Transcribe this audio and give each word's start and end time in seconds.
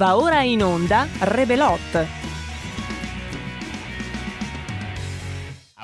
Va 0.00 0.16
ora 0.16 0.44
in 0.44 0.62
onda 0.62 1.06
Rebelot. 1.20 2.08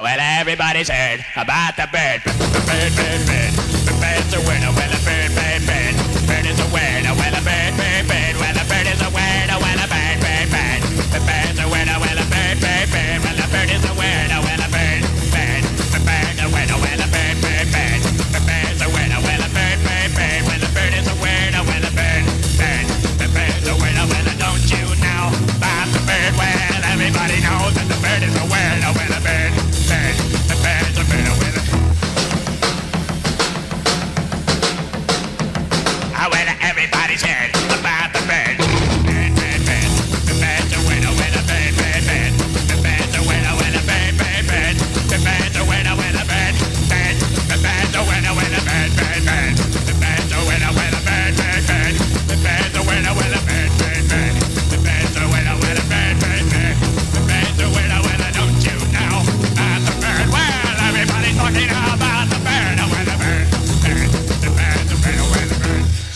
Well, 0.01 0.19
everybody's 0.41 0.89
heard 0.89 1.21
about 1.37 1.77
the 1.77 1.87
bird. 1.93 2.23
Bird, 2.65 2.97
bird, 2.97 3.23
bird. 3.29 3.53
The 3.85 3.93
bird's 4.01 4.33
a 4.33 4.41
winner. 4.49 4.73
Well, 4.73 4.89
a 4.89 5.01
bird, 5.05 5.33
bird, 5.37 5.63
bird. 5.69 5.95
Bird 6.27 6.47
is 6.49 6.59
a 6.61 6.69
winner. 6.73 7.13
Well, 7.13 7.36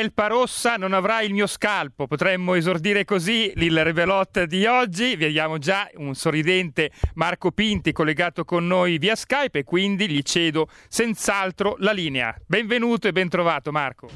Felpa 0.00 0.28
rossa 0.28 0.76
non 0.78 0.94
avrà 0.94 1.20
il 1.20 1.34
mio 1.34 1.46
scalpo, 1.46 2.06
potremmo 2.06 2.54
esordire 2.54 3.04
così 3.04 3.52
il 3.54 3.84
revelot 3.84 4.44
di 4.44 4.64
oggi. 4.64 5.14
Vediamo 5.14 5.58
già 5.58 5.90
un 5.96 6.14
sorridente 6.14 6.90
Marco 7.16 7.50
Pinti 7.50 7.92
collegato 7.92 8.46
con 8.46 8.66
noi 8.66 8.96
via 8.96 9.14
Skype 9.14 9.58
e 9.58 9.64
quindi 9.64 10.08
gli 10.08 10.22
cedo 10.22 10.68
senz'altro 10.88 11.76
la 11.80 11.92
linea. 11.92 12.34
Benvenuto 12.46 13.08
e 13.08 13.12
ben 13.12 13.28
trovato 13.28 13.72
Marco. 13.72 14.08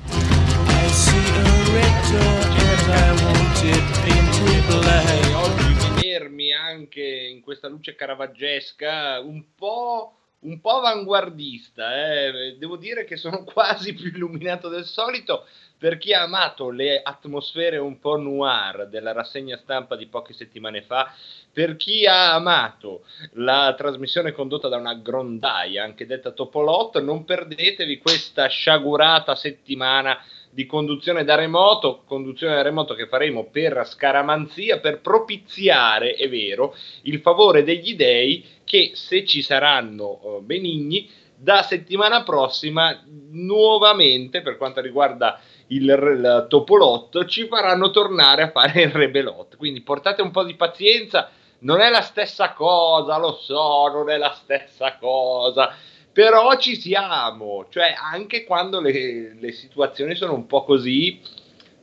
Oggi 5.35 5.75
vedermi 6.01 6.55
anche 6.55 7.03
in 7.03 7.43
questa 7.43 7.69
luce 7.69 7.95
caravaggesca 7.95 9.21
un 9.21 9.45
po', 9.55 10.15
un 10.41 10.61
po' 10.63 10.79
avanguardista. 10.79 11.95
eh. 11.95 12.57
Devo 12.59 12.77
dire 12.77 13.05
che 13.05 13.17
sono 13.17 13.45
quasi 13.53 13.93
più 13.93 14.07
illuminato 14.07 14.69
del 14.71 14.87
solito. 14.87 15.47
Per 15.85 15.99
chi 15.99 16.15
ha 16.15 16.23
amato 16.23 16.71
le 16.71 17.03
atmosfere 17.03 17.77
un 17.77 17.99
po' 17.99 18.17
noir 18.17 18.89
della 18.89 19.13
rassegna 19.13 19.59
stampa 19.59 19.97
di 19.97 20.07
poche 20.07 20.33
settimane 20.33 20.81
fa, 20.81 21.13
per 21.53 21.77
chi 21.77 22.07
ha 22.07 22.33
amato 22.33 23.03
la 23.33 23.75
trasmissione 23.77 24.33
condotta 24.33 24.69
da 24.69 24.79
una 24.79 24.95
grondaia, 24.95 25.85
anche 25.85 26.07
detta 26.07 26.31
Topolotto, 26.31 27.03
non 27.03 27.27
perdetevi 27.27 27.99
questa 27.99 28.47
sciagurata 28.47 29.35
settimana 29.35 30.19
di 30.49 30.65
conduzione 30.65 31.23
da 31.23 31.35
remoto, 31.35 32.05
conduzione 32.07 32.55
da 32.55 32.63
remoto 32.63 32.95
che 32.95 33.07
faremo 33.07 33.51
per 33.51 33.85
scaramanzia, 33.85 34.81
per 34.81 35.03
propiziare, 35.03 36.15
è 36.15 36.31
vero, 36.31 36.75
il 37.03 37.21
favore 37.21 37.63
degli 37.63 37.95
dei 37.95 38.43
che 38.65 38.93
se 38.95 39.27
ci 39.27 39.43
saranno 39.43 40.19
eh, 40.23 40.41
benigni, 40.41 41.11
da 41.45 41.63
settimana 41.63 42.23
prossima 42.23 42.99
nuovamente, 43.31 44.41
per 44.41 44.57
quanto 44.57 44.81
riguarda 44.81 45.39
il, 45.69 45.83
il 45.83 46.47
Topolotto, 46.49 47.27
ci 47.27 47.47
faranno 47.47 47.91
tornare 47.91 48.43
a 48.43 48.51
fare 48.51 48.83
il 48.83 48.91
Rebelot. 48.91 49.57
Quindi 49.57 49.83
portate 49.83 50.23
un 50.23 50.31
po' 50.31 50.43
di 50.43 50.55
pazienza, 50.55 51.29
non 51.61 51.81
è 51.81 51.91
la 51.91 52.01
stessa 52.01 52.55
cosa, 52.55 53.19
lo 53.19 53.35
so, 53.35 53.89
non 53.89 54.09
è 54.09 54.17
la 54.17 54.33
stessa 54.33 54.97
cosa. 54.97 55.75
Però 56.11 56.57
ci 56.57 56.77
siamo, 56.81 57.67
cioè 57.69 57.95
anche 58.13 58.45
quando 58.45 58.81
le, 58.81 59.37
le 59.39 59.53
situazioni 59.53 60.15
sono 60.15 60.33
un 60.33 60.47
po' 60.47 60.65
così, 60.65 61.21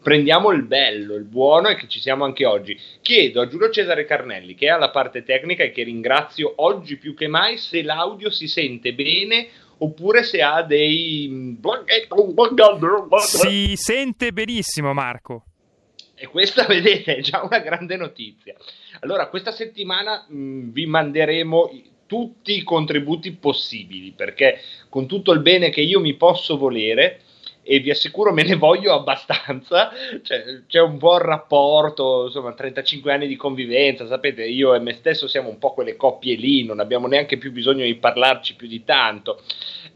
prendiamo 0.02 0.52
il 0.52 0.64
bello, 0.64 1.16
il 1.16 1.24
buono 1.24 1.70
e 1.70 1.76
che 1.76 1.88
ci 1.88 2.00
siamo 2.00 2.24
anche 2.24 2.46
oggi. 2.46 2.78
Chiedo 3.02 3.42
a 3.42 3.48
Giulio 3.48 3.70
Cesare 3.70 4.06
Carnelli, 4.06 4.56
che 4.56 4.68
è 4.68 4.70
alla 4.70 4.90
parte 4.90 5.24
tecnica 5.24 5.64
e 5.64 5.72
che 5.72 5.84
ringrazio 5.84 6.54
oggi 6.58 6.98
più 6.98 7.14
che 7.14 7.28
mai, 7.28 7.58
se 7.58 7.82
l'audio 7.84 8.30
si 8.30 8.48
sente 8.48 8.94
bene 8.94 9.48
oppure 9.78 10.24
se 10.24 10.42
ha 10.42 10.62
dei... 10.62 11.58
Si 13.40 13.76
sente 13.76 14.32
benissimo 14.32 14.94
Marco. 14.94 15.46
E 16.16 16.28
questa, 16.28 16.66
vedete, 16.70 17.18
è 17.18 17.22
già 17.22 17.42
una 17.44 17.60
grande 17.60 17.96
notizia. 17.96 18.56
Allora, 19.00 19.28
questa 19.28 19.52
settimana 19.52 20.26
mh, 20.28 20.72
vi 20.72 20.86
manderemo 20.86 21.72
tutti 22.06 22.58
i 22.58 22.64
contributi 22.64 23.32
possibili, 23.32 24.12
perché 24.12 24.60
con 24.90 25.08
tutto 25.08 25.32
il 25.32 25.40
bene 25.40 25.70
che 25.70 25.82
io 25.82 26.00
mi 26.00 26.14
posso 26.16 26.58
volere, 26.58 27.22
e 27.64 27.80
vi 27.80 27.92
assicuro 27.92 28.34
me 28.34 28.44
ne 28.44 28.56
voglio 28.56 28.94
abbastanza, 28.94 29.92
cioè, 30.24 30.64
c'è 30.68 30.80
un 30.80 30.98
buon 30.98 31.20
rapporto, 31.20 32.26
insomma, 32.26 32.54
35 32.54 33.14
anni 33.14 33.28
di 33.28 33.36
convivenza, 33.36 34.08
sapete, 34.08 34.44
io 34.46 34.74
e 34.74 34.80
me 34.80 34.94
stesso 34.94 35.28
siamo 35.28 35.50
un 35.50 35.58
po' 35.58 35.74
quelle 35.74 35.96
coppie 35.96 36.36
lì, 36.36 36.66
non 36.66 36.80
abbiamo 36.80 37.08
neanche 37.08 37.38
più 37.38 37.52
bisogno 37.52 37.86
di 37.86 37.96
parlarci 37.96 38.56
più 38.56 38.68
di 38.68 38.84
tanto. 38.84 39.42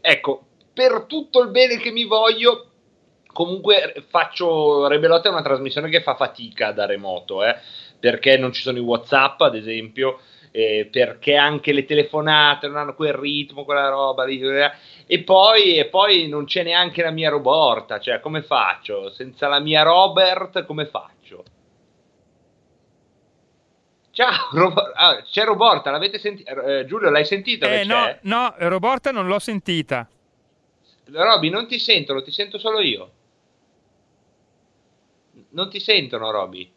Ecco, 0.00 0.44
per 0.72 1.04
tutto 1.06 1.42
il 1.42 1.50
bene 1.50 1.78
che 1.78 1.90
mi 1.90 2.04
voglio, 2.04 2.70
comunque 3.32 4.04
faccio 4.08 4.86
Rebellotta 4.86 5.28
è 5.28 5.32
una 5.32 5.42
trasmissione 5.42 5.88
che 5.88 6.02
fa 6.02 6.14
fatica 6.14 6.72
da 6.72 6.86
remoto, 6.86 7.44
eh, 7.44 7.56
perché 7.98 8.36
non 8.36 8.52
ci 8.52 8.62
sono 8.62 8.78
i 8.78 8.82
WhatsApp, 8.82 9.40
ad 9.40 9.56
esempio, 9.56 10.20
eh, 10.56 10.88
perché 10.90 11.36
anche 11.36 11.72
le 11.72 11.84
telefonate 11.84 12.66
non 12.66 12.78
hanno 12.78 12.94
quel 12.94 13.12
ritmo, 13.12 13.66
quella 13.66 13.90
roba 13.90 14.24
lì, 14.24 14.40
eh, 14.40 14.72
e 15.06 15.22
poi, 15.22 15.76
e 15.76 15.86
poi 15.88 16.28
non 16.28 16.46
c'è 16.46 16.62
neanche 16.62 17.02
la 17.02 17.10
mia 17.10 17.28
Roborta, 17.28 18.00
cioè 18.00 18.20
come 18.20 18.40
faccio? 18.40 19.10
Senza 19.10 19.48
la 19.48 19.60
mia 19.60 19.82
Robert 19.82 20.64
come 20.64 20.86
faccio? 20.86 21.44
Ciao, 24.12 24.48
Robo- 24.56 24.92
ah, 24.94 25.20
c'è 25.20 25.44
Roborta, 25.44 25.90
l'avete 25.90 26.18
sentita? 26.18 26.62
Eh, 26.62 26.86
Giulio, 26.86 27.10
l'hai 27.10 27.26
sentita? 27.26 27.66
Eh, 27.70 27.84
no, 27.84 28.16
no, 28.22 28.54
Roborta 28.56 29.10
non 29.10 29.26
l'ho 29.26 29.38
sentita. 29.38 30.08
Roby, 31.12 31.50
non 31.50 31.66
ti 31.68 31.78
sentono, 31.78 32.22
ti 32.22 32.30
sento 32.30 32.58
solo 32.58 32.80
io. 32.80 33.10
Non 35.50 35.68
ti 35.68 35.80
sentono, 35.80 36.30
Roby. 36.30 36.75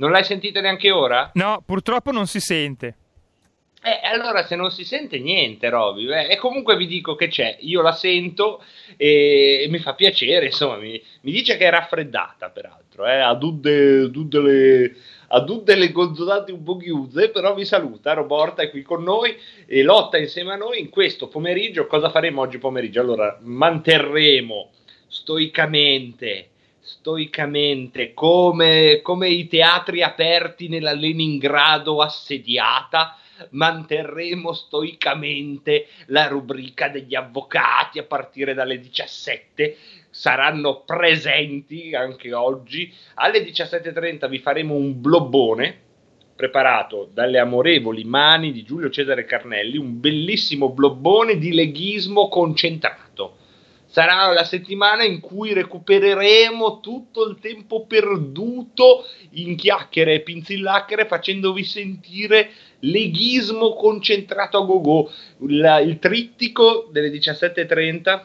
Non 0.00 0.12
l'hai 0.12 0.24
sentita 0.24 0.62
neanche 0.62 0.90
ora? 0.90 1.30
No, 1.34 1.62
purtroppo 1.64 2.10
non 2.10 2.26
si 2.26 2.40
sente. 2.40 2.96
Eh, 3.82 4.00
allora 4.06 4.46
se 4.46 4.56
non 4.56 4.70
si 4.70 4.82
sente 4.82 5.18
niente, 5.18 5.68
Roby, 5.68 6.10
eh, 6.10 6.32
e 6.32 6.36
comunque 6.36 6.76
vi 6.76 6.86
dico 6.86 7.14
che 7.14 7.28
c'è, 7.28 7.58
io 7.60 7.82
la 7.82 7.92
sento 7.92 8.62
e, 8.96 9.62
e 9.62 9.68
mi 9.68 9.78
fa 9.78 9.94
piacere, 9.94 10.46
insomma, 10.46 10.76
mi, 10.76 11.02
mi 11.22 11.32
dice 11.32 11.56
che 11.56 11.66
è 11.66 11.70
raffreddata, 11.70 12.48
peraltro, 12.50 13.06
eh, 13.06 13.20
ha 13.20 13.36
tutte, 13.36 14.10
tutte 14.10 14.40
le 14.40 14.96
ha 15.32 15.44
tutte 15.44 15.76
le 15.76 15.92
consonanti 15.92 16.50
un 16.50 16.62
po' 16.62 16.76
chiuse, 16.76 17.30
però 17.30 17.54
vi 17.54 17.64
saluta, 17.64 18.14
Roborta 18.14 18.62
è 18.62 18.70
qui 18.70 18.82
con 18.82 19.02
noi 19.02 19.36
e 19.66 19.82
lotta 19.82 20.18
insieme 20.18 20.54
a 20.54 20.56
noi 20.56 20.80
in 20.80 20.90
questo 20.90 21.28
pomeriggio. 21.28 21.86
Cosa 21.86 22.10
faremo 22.10 22.40
oggi 22.40 22.58
pomeriggio? 22.58 23.00
Allora, 23.00 23.38
manterremo 23.40 24.70
stoicamente, 25.06 26.48
stoicamente, 26.80 28.14
come, 28.14 29.00
come 29.02 29.28
i 29.28 29.46
teatri 29.46 30.02
aperti 30.02 30.68
nella 30.68 30.92
Leningrado 30.92 32.00
assediata, 32.00 33.16
manterremo 33.50 34.52
stoicamente 34.52 35.86
la 36.06 36.26
rubrica 36.26 36.88
degli 36.88 37.14
avvocati 37.14 37.98
a 37.98 38.04
partire 38.04 38.54
dalle 38.54 38.78
17 38.78 39.76
saranno 40.10 40.82
presenti 40.84 41.94
anche 41.94 42.34
oggi. 42.34 42.92
Alle 43.14 43.42
17.30 43.42 44.28
vi 44.28 44.38
faremo 44.38 44.74
un 44.74 45.00
blobbone 45.00 45.88
preparato 46.34 47.08
dalle 47.12 47.38
amorevoli 47.38 48.04
mani 48.04 48.50
di 48.50 48.62
Giulio 48.62 48.88
Cesare 48.88 49.24
Carnelli 49.24 49.76
un 49.76 50.00
bellissimo 50.00 50.70
blobbone 50.70 51.36
di 51.36 51.52
leghismo 51.52 52.28
concentrato 52.28 53.36
sarà 53.90 54.32
la 54.32 54.44
settimana 54.44 55.02
in 55.02 55.18
cui 55.18 55.52
recupereremo 55.52 56.78
tutto 56.80 57.28
il 57.28 57.38
tempo 57.40 57.86
perduto 57.86 59.04
in 59.30 59.56
chiacchiere 59.56 60.14
e 60.14 60.20
pinzillacchere 60.20 61.06
facendovi 61.06 61.64
sentire 61.64 62.50
leghismo 62.78 63.74
concentrato 63.74 64.58
a 64.58 64.64
gogo. 64.64 65.10
Il, 65.40 65.82
il 65.84 65.98
trittico 65.98 66.88
delle 66.92 67.10
17.30 67.10 68.22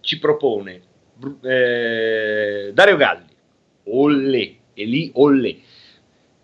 ci 0.00 0.18
propone 0.18 0.82
eh, 1.42 2.70
Dario 2.72 2.96
Galli, 2.96 3.26
Olle, 3.84 4.56
e 4.72 4.84
lì 4.86 5.10
Olle, 5.14 5.56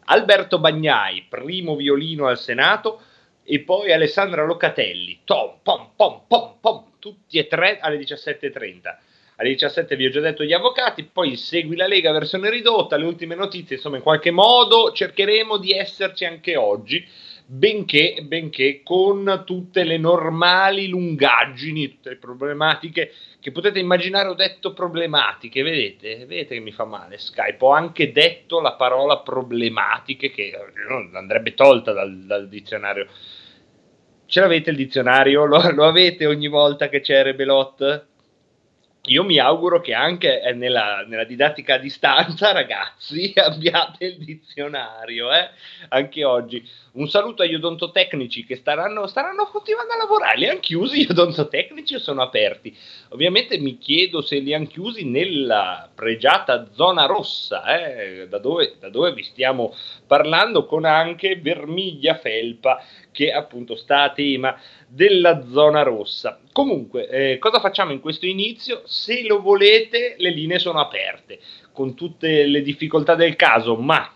Alberto 0.05 0.59
Bagnai, 0.59 1.27
primo 1.31 1.77
violino 1.77 2.27
al 2.27 2.39
Senato, 2.39 3.01
e 3.43 3.61
poi 3.61 3.91
Alessandra 3.91 4.45
Locatelli, 4.45 5.21
tom, 5.25 5.55
pom, 5.63 5.93
pom, 5.97 6.21
pom, 6.29 6.55
pom, 6.61 6.85
tutti 6.99 7.39
e 7.39 7.47
tre 7.47 7.79
alle 7.81 7.99
17.30. 7.99 8.97
Alle 9.37 9.51
17 9.51 9.95
vi 9.95 10.07
ho 10.07 10.11
già 10.11 10.21
detto 10.21 10.43
gli 10.43 10.53
avvocati, 10.53 11.05
poi 11.05 11.37
segui 11.37 11.77
la 11.77 11.87
Lega 11.87 12.11
versione 12.11 12.51
ridotta, 12.51 12.97
le 12.97 13.05
ultime 13.05 13.37
notizie, 13.37 13.77
insomma 13.77 13.97
in 13.97 14.03
qualche 14.03 14.33
modo 14.33 14.91
cercheremo 14.91 15.59
di 15.59 15.71
esserci 15.71 16.25
anche 16.25 16.57
oggi, 16.57 17.07
benché, 17.47 18.19
benché 18.25 18.83
con 18.83 19.45
tutte 19.47 19.85
le 19.85 19.97
normali 19.97 20.89
lungaggini, 20.89 21.89
tutte 21.89 22.09
le 22.11 22.17
problematiche 22.17 23.13
che 23.41 23.53
potete 23.53 23.79
immaginare, 23.79 24.29
ho 24.29 24.35
detto 24.35 24.73
problematiche, 24.73 25.63
vedete, 25.63 26.27
vedete 26.27 26.55
che 26.57 26.61
mi 26.61 26.73
fa 26.73 26.85
male 26.85 27.19
Skype, 27.19 27.65
ho 27.65 27.71
anche 27.71 28.11
detto 28.11 28.61
la 28.61 28.73
parola 28.73 29.19
problematiche 29.21 30.31
che 30.31 30.53
andrebbe 31.15 31.55
tolta 31.55 31.93
dal, 31.93 32.19
dal 32.25 32.49
dizionario 32.49 33.07
Ce 34.31 34.41
l'avete 34.41 34.69
il 34.69 34.77
dizionario? 34.77 35.47
Lo, 35.47 35.71
lo 35.73 35.87
avete 35.87 36.27
ogni 36.27 36.49
volta 36.49 36.91
che 36.91 37.01
c'è 37.01 37.23
Rebelot? 37.23 38.07
Io 39.07 39.25
mi 39.25 39.39
auguro 39.39 39.81
che 39.81 39.95
anche 39.95 40.43
eh, 40.43 40.53
nella, 40.53 41.03
nella, 41.07 41.25
didattica 41.25 41.75
a 41.75 41.79
distanza, 41.79 42.53
ragazzi, 42.53 43.33
abbiate 43.35 44.05
il 44.05 44.19
dizionario, 44.19 45.33
eh? 45.33 45.49
anche 45.89 46.25
oggi. 46.25 46.63
Un 46.93 47.09
saluto 47.09 47.43
agli 47.43 47.55
odontotecnici 47.55 48.45
che 48.45 48.57
staranno, 48.57 49.07
staranno 49.07 49.47
continuando 49.47 49.95
a 49.95 49.97
lavorare. 49.97 50.37
Li 50.37 50.49
hanno 50.49 50.61
chiusi 50.61 51.07
gli 51.07 51.11
odontotecnici 51.11 51.95
o 51.95 51.99
sono 51.99 52.21
aperti? 52.21 52.77
Ovviamente 53.11 53.57
mi 53.59 53.79
chiedo 53.79 54.21
se 54.21 54.41
li 54.41 54.53
hanno 54.53 54.67
chiusi 54.67 55.05
nella 55.05 55.89
pregiata 55.95 56.69
zona 56.75 57.07
rossa, 57.07 57.65
eh? 57.79 58.29
da, 58.29 58.39
dove, 58.39 58.75
da 58.79 58.91
dove 58.91 59.15
vi 59.15 59.23
stiamo 59.23 59.75
parlando, 60.07 60.67
con 60.67 60.85
anche 60.85 61.37
Vermiglia 61.37 62.17
Felpa 62.17 62.85
che 63.19 63.33
appunto 63.33 63.75
sta 63.75 64.03
a 64.03 64.13
tema 64.13 64.57
della 64.87 65.45
zona 65.51 65.83
rossa. 65.83 66.41
Comunque, 66.53 67.09
eh, 67.09 67.39
cosa 67.39 67.59
facciamo 67.59 67.91
in 67.91 67.99
questo 67.99 68.27
inizio? 68.27 68.83
Se 68.85 69.25
lo 69.27 69.41
volete, 69.41 70.15
le 70.19 70.31
linee 70.31 70.61
sono 70.61 70.79
aperte, 70.79 71.41
con 71.73 71.97
tutte 71.97 72.47
le 72.47 72.63
difficoltà 72.63 73.17
del 73.17 73.35
caso, 73.35 73.75
ma 73.75 74.09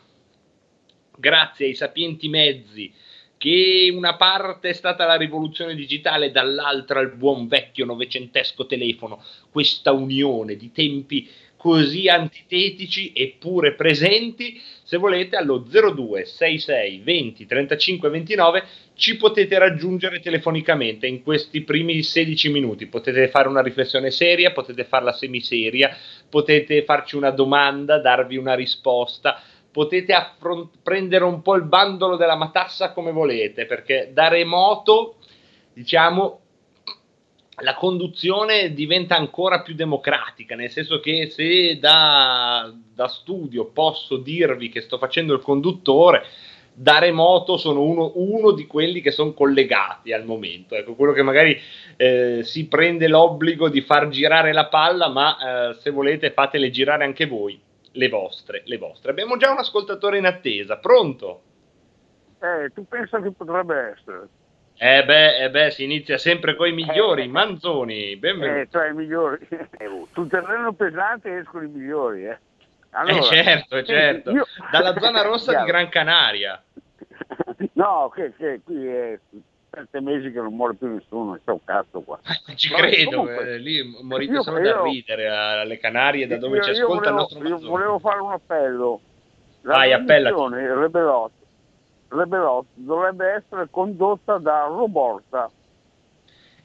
grazie 1.17 1.67
ai 1.67 1.75
sapienti 1.75 2.29
mezzi 2.29 2.95
che 3.37 3.93
una 3.93 4.15
parte 4.15 4.69
è 4.69 4.73
stata 4.73 5.05
la 5.05 5.17
rivoluzione 5.17 5.75
digitale, 5.75 6.31
dall'altra 6.31 7.01
il 7.01 7.11
buon 7.17 7.49
vecchio 7.49 7.85
novecentesco 7.85 8.67
telefono, 8.67 9.21
questa 9.51 9.91
unione 9.91 10.55
di 10.55 10.71
tempi 10.71 11.29
così 11.57 12.09
antitetici 12.09 13.13
eppure 13.15 13.75
presenti, 13.75 14.61
se 14.93 14.99
volete 14.99 15.37
allo 15.37 15.65
02 15.67 16.27
66 16.27 16.99
20 16.99 17.47
35 17.47 18.11
29 18.11 18.65
ci 18.93 19.17
potete 19.17 19.57
raggiungere 19.57 20.21
telefonicamente 20.21 21.07
in 21.07 21.23
questi 21.23 21.63
primi 21.63 22.03
16 22.03 22.51
minuti, 22.51 22.85
potete 22.89 23.29
fare 23.29 23.49
una 23.49 23.63
riflessione 23.63 24.11
seria, 24.11 24.53
potete 24.53 24.85
farla 24.85 25.13
semiseria, 25.13 25.97
potete 26.29 26.85
farci 26.85 27.17
una 27.17 27.31
domanda, 27.31 28.01
darvi 28.01 28.37
una 28.37 28.53
risposta, 28.53 29.41
potete 29.71 30.13
affront- 30.13 30.69
prendere 30.83 31.25
un 31.25 31.41
po' 31.41 31.55
il 31.55 31.65
bandolo 31.65 32.17
della 32.17 32.37
matassa 32.37 32.93
come 32.93 33.13
volete, 33.13 33.65
perché 33.65 34.11
da 34.13 34.29
remoto, 34.29 35.15
diciamo, 35.73 36.42
la 37.61 37.75
conduzione 37.75 38.73
diventa 38.73 39.17
ancora 39.17 39.61
più 39.61 39.75
democratica, 39.75 40.55
nel 40.55 40.71
senso 40.71 41.01
che 41.01 41.29
se 41.31 41.79
da, 41.79 42.73
da, 42.95 43.09
studio 43.09 43.67
posso 43.67 44.17
dirvi 44.17 44.71
che 44.71 44.81
sto 44.81 44.97
facendo 44.97 45.35
il 45.35 45.43
conduttore, 45.43 46.25
da 46.73 46.99
remoto 46.99 47.59
sono 47.59 47.83
uno, 47.83 48.13
uno 48.15 48.53
di 48.53 48.67
quelli 48.67 49.03
che 49.03 49.11
sono 49.11 49.35
collegati 49.35 50.15
al 50.15 50.25
momento, 50.25 50.75
ecco, 50.75 50.95
quello 50.95 51.13
che 51.13 51.23
magari 51.23 51.61
eh, 51.97 52.41
si 52.43 52.67
prende 52.69 53.07
l'obbligo 53.07 53.69
di 53.69 53.83
far 53.83 54.09
girare 54.09 54.55
la 54.55 54.67
palla, 54.69 55.09
ma 55.09 55.71
eh, 55.71 55.75
se 55.75 55.91
volete 55.91 56.33
fatele 56.33 56.71
girare 56.71 57.05
anche 57.05 57.27
voi, 57.27 57.61
le 57.93 58.09
vostre, 58.09 58.63
le 58.65 58.79
vostre. 58.79 59.11
Abbiamo 59.11 59.37
già 59.37 59.51
un 59.51 59.59
ascoltatore 59.59 60.17
in 60.17 60.25
attesa, 60.25 60.79
pronto? 60.79 61.43
Eh, 62.41 62.71
tu 62.75 62.87
pensa 62.89 63.21
che 63.21 63.31
potrebbe 63.31 63.95
essere? 63.95 64.29
Eh 64.85 65.05
beh, 65.05 65.45
eh 65.45 65.49
beh, 65.49 65.71
si 65.71 65.85
inizia 65.85 66.19
sempre 66.19 66.57
con 66.57 66.67
i 66.67 66.73
migliori, 66.73 67.23
eh, 67.23 67.29
Manzoni, 67.29 68.17
benvenuto. 68.17 68.59
Eh, 68.59 68.69
cioè 68.69 68.91
i 68.91 68.93
migliori. 68.93 69.39
Sul 70.13 70.29
terreno 70.29 70.73
pesante 70.73 71.39
escono 71.39 71.63
i 71.63 71.69
migliori, 71.69 72.27
eh. 72.27 72.37
Allora, 72.91 73.19
eh 73.19 73.23
certo, 73.23 73.85
certo. 73.85 74.31
Io... 74.33 74.45
Dalla 74.73 74.99
zona 74.99 75.23
rossa 75.23 75.57
di 75.57 75.67
Gran 75.67 75.89
Canaria. 75.89 76.61
No, 77.75 78.11
che, 78.13 78.33
che 78.37 78.61
qui 78.65 78.85
è 78.85 79.17
sette 79.71 80.01
mesi 80.01 80.33
che 80.33 80.41
non 80.41 80.53
muore 80.53 80.75
più 80.75 80.89
nessuno, 80.89 81.39
c'è 81.45 81.53
un 81.53 81.65
cazzo 81.65 82.01
qua. 82.01 82.19
Ci 82.57 82.69
Vabbè, 82.71 82.83
credo, 82.83 83.17
comunque, 83.19 83.55
eh, 83.55 83.59
lì 83.59 83.99
morite 84.03 84.33
io, 84.33 84.43
solo 84.43 84.59
io, 84.59 84.65
da 84.65 84.83
ridere 84.83 85.29
alle 85.29 85.79
Canarie, 85.79 86.27
da 86.27 86.39
dove 86.39 86.57
io, 86.57 86.65
ci 86.65 86.71
ascolta 86.71 87.13
volevo, 87.13 87.29
il 87.39 87.39
nostro 87.39 87.47
Io 87.47 87.71
volevo 87.71 87.99
fare 88.01 88.21
un 88.21 88.33
appello. 88.33 89.01
La 89.61 89.75
Vai, 89.75 89.93
appella. 89.93 90.31
Rebelot 90.31 91.31
dovrebbe 92.75 93.33
essere 93.33 93.69
condotta 93.71 94.39
da 94.39 94.65
Roborta. 94.65 95.51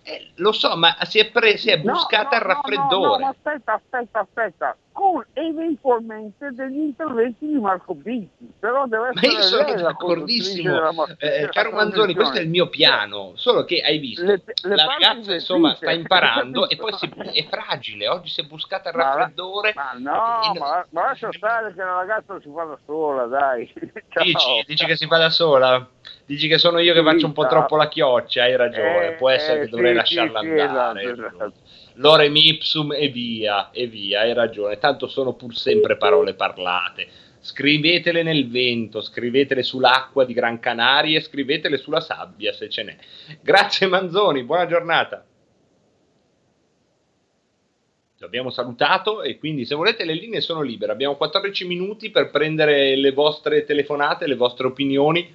Eh, 0.09 0.31
lo 0.35 0.53
so, 0.53 0.77
ma 0.77 0.95
si 1.01 1.19
è, 1.19 1.29
pre- 1.29 1.57
si 1.57 1.69
è 1.69 1.79
buscata 1.79 2.23
no, 2.23 2.29
no, 2.29 2.35
al 2.35 2.41
raffreddore. 2.41 3.23
No, 3.23 3.25
no, 3.25 3.27
aspetta, 3.27 3.73
aspetta, 3.73 4.19
aspetta 4.19 4.77
con 4.97 5.23
eventualmente 5.33 6.49
degli 6.53 6.79
interventi 6.79 7.45
di 7.45 7.59
Marco 7.59 7.93
Bitti. 7.93 8.51
Però 8.59 8.87
deve 8.87 9.09
essere 9.09 9.27
Ma 9.27 9.33
io 9.33 9.41
sono 9.43 9.81
d'accordissimo, 9.81 11.05
eh, 11.19 11.49
caro 11.51 11.71
Manzoni, 11.71 12.15
questo 12.15 12.39
è 12.39 12.41
il 12.41 12.49
mio 12.49 12.67
piano, 12.67 13.33
solo 13.35 13.63
che 13.63 13.79
hai 13.81 13.99
visto, 13.99 14.23
le, 14.25 14.41
le 14.63 14.75
la 14.75 14.85
ragazza 14.85 15.35
insomma 15.35 15.75
sta 15.75 15.91
imparando 15.91 16.67
e 16.67 16.77
poi 16.77 16.93
si, 16.93 17.07
è 17.31 17.45
fragile, 17.47 18.07
oggi 18.07 18.29
si 18.29 18.41
è 18.41 18.45
buscata 18.45 18.89
al 18.89 18.95
raffreddore. 18.95 19.73
Ma, 19.75 19.91
no, 19.97 20.55
e, 20.55 20.59
ma, 20.59 20.85
ma 20.89 21.01
lascia 21.03 21.31
stare 21.31 21.75
che 21.75 21.83
la 21.83 21.97
ragazza 21.97 22.39
si 22.41 22.49
fa 22.51 22.63
da 22.63 22.79
sola, 22.83 23.25
dai. 23.25 23.71
Dici, 24.17 24.63
dici, 24.65 24.85
che 24.87 24.95
si 24.95 25.05
fa 25.05 25.17
da 25.17 25.29
sola? 25.29 25.87
Dici 26.25 26.47
che 26.47 26.57
sono 26.57 26.79
io 26.79 26.93
che 26.93 27.03
faccio 27.03 27.25
un 27.25 27.33
po' 27.33 27.47
troppo 27.47 27.75
la 27.75 27.87
chioccia, 27.87 28.43
hai 28.43 28.55
ragione, 28.55 29.07
eh, 29.07 29.11
può 29.13 29.29
essere 29.29 29.61
eh, 29.61 29.63
che 29.63 29.69
dovrei 29.69 29.91
sì, 29.91 29.97
lasciarla 29.97 30.39
sì, 30.39 30.47
andare. 30.47 31.01
Esatto, 31.03 31.35
esatto 31.35 31.53
lorem 31.97 32.35
ipsum 32.35 32.93
e 32.93 33.09
via, 33.09 33.71
e 33.71 33.87
via, 33.87 34.21
hai 34.21 34.33
ragione, 34.33 34.77
tanto 34.77 35.07
sono 35.07 35.33
pur 35.33 35.55
sempre 35.55 35.97
parole 35.97 36.33
parlate. 36.33 37.07
Scrivetele 37.39 38.23
nel 38.23 38.49
vento, 38.49 39.01
scrivetele 39.01 39.63
sull'acqua 39.63 40.25
di 40.25 40.33
Gran 40.33 40.59
Canaria 40.59 41.17
e 41.17 41.21
scrivetele 41.21 41.77
sulla 41.77 42.01
sabbia 42.01 42.51
se 42.51 42.69
ce 42.69 42.83
n'è. 42.83 42.97
Grazie 43.41 43.87
Manzoni, 43.87 44.43
buona 44.43 44.65
giornata. 44.65 45.25
abbiamo 48.19 48.49
salutato 48.49 49.21
e 49.21 49.37
quindi 49.37 49.63
se 49.63 49.75
volete 49.75 50.03
le 50.03 50.13
linee 50.13 50.41
sono 50.41 50.61
libere. 50.61 50.91
Abbiamo 50.91 51.15
14 51.15 51.65
minuti 51.65 52.09
per 52.09 52.31
prendere 52.31 52.95
le 52.95 53.11
vostre 53.11 53.63
telefonate, 53.63 54.27
le 54.27 54.35
vostre 54.35 54.67
opinioni. 54.67 55.33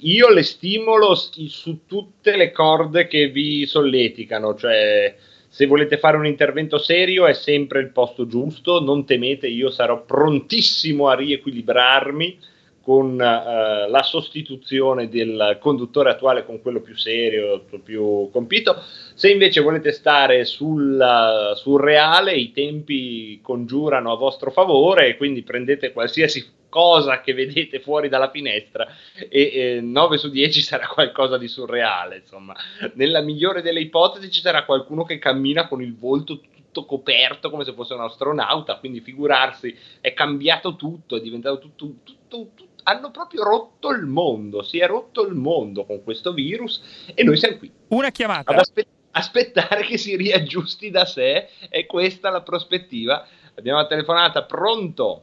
Io 0.00 0.28
le 0.28 0.42
stimolo 0.42 1.14
su 1.14 1.86
tutte 1.86 2.36
le 2.36 2.52
corde 2.52 3.06
che 3.06 3.28
vi 3.28 3.66
solleticano, 3.66 4.54
cioè 4.54 5.14
se 5.48 5.66
volete 5.66 5.96
fare 5.96 6.18
un 6.18 6.26
intervento 6.26 6.78
serio 6.78 7.26
è 7.26 7.32
sempre 7.32 7.80
il 7.80 7.90
posto 7.90 8.26
giusto, 8.26 8.80
non 8.80 9.06
temete, 9.06 9.46
io 9.46 9.70
sarò 9.70 10.04
prontissimo 10.04 11.08
a 11.08 11.14
riequilibrarmi 11.14 12.38
con 12.86 13.20
eh, 13.20 13.88
la 13.88 14.02
sostituzione 14.04 15.08
del 15.08 15.58
conduttore 15.60 16.10
attuale 16.10 16.44
con 16.44 16.62
quello 16.62 16.80
più 16.80 16.96
serio, 16.96 17.64
più 17.82 18.30
compito. 18.30 18.80
Se 19.12 19.28
invece 19.28 19.60
volete 19.60 19.90
stare 19.90 20.44
sul, 20.44 21.52
sul 21.56 21.80
reale, 21.80 22.34
i 22.34 22.52
tempi 22.52 23.40
congiurano 23.42 24.12
a 24.12 24.16
vostro 24.16 24.52
favore 24.52 25.16
quindi 25.16 25.42
prendete 25.42 25.90
qualsiasi 25.90 26.54
cosa 26.68 27.20
che 27.22 27.34
vedete 27.34 27.80
fuori 27.80 28.08
dalla 28.08 28.30
finestra 28.30 28.86
e 29.28 29.40
eh, 29.52 29.80
9 29.80 30.16
su 30.16 30.30
10 30.30 30.60
sarà 30.62 30.86
qualcosa 30.86 31.38
di 31.38 31.48
surreale, 31.48 32.18
insomma. 32.18 32.54
Nella 32.94 33.20
migliore 33.20 33.62
delle 33.62 33.80
ipotesi 33.80 34.30
ci 34.30 34.40
sarà 34.40 34.64
qualcuno 34.64 35.02
che 35.02 35.18
cammina 35.18 35.66
con 35.66 35.82
il 35.82 35.96
volto 35.96 36.38
tutto 36.38 36.84
coperto 36.84 37.50
come 37.50 37.64
se 37.64 37.72
fosse 37.72 37.94
un 37.94 38.02
astronauta, 38.02 38.78
quindi 38.78 39.00
figurarsi, 39.00 39.74
è 40.00 40.12
cambiato 40.12 40.76
tutto, 40.76 41.16
è 41.16 41.20
diventato 41.20 41.58
tutto, 41.58 41.94
tutto, 42.04 42.14
tutto 42.28 42.65
hanno 42.88 43.10
proprio 43.10 43.42
rotto 43.42 43.90
il 43.90 44.06
mondo, 44.06 44.62
si 44.62 44.78
è 44.78 44.86
rotto 44.86 45.26
il 45.26 45.34
mondo 45.34 45.84
con 45.84 46.02
questo 46.04 46.32
virus 46.32 46.80
e 47.14 47.24
noi 47.24 47.36
siamo 47.36 47.56
qui 47.58 47.70
Una 47.88 48.10
chiamata. 48.10 48.52
ad 48.52 48.58
aspe- 48.58 48.86
aspettare 49.10 49.82
che 49.82 49.98
si 49.98 50.14
riaggiusti 50.16 50.90
da 50.90 51.04
sé, 51.04 51.48
è 51.68 51.84
questa 51.86 52.30
la 52.30 52.42
prospettiva. 52.42 53.26
Abbiamo 53.56 53.80
la 53.80 53.86
telefonata, 53.86 54.44
pronto? 54.44 55.22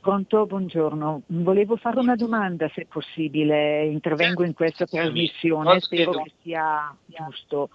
Pronto, 0.00 0.44
buongiorno. 0.44 1.22
Volevo 1.28 1.76
fare 1.76 1.98
una 1.98 2.16
domanda 2.16 2.68
se 2.74 2.82
è 2.82 2.86
possibile, 2.86 3.86
intervengo 3.86 4.44
in 4.44 4.52
questa 4.52 4.84
Chiami. 4.86 5.06
trasmissione, 5.06 5.80
spero 5.80 6.10
che 6.10 6.32
sia 6.42 6.94
giusto. 7.06 7.70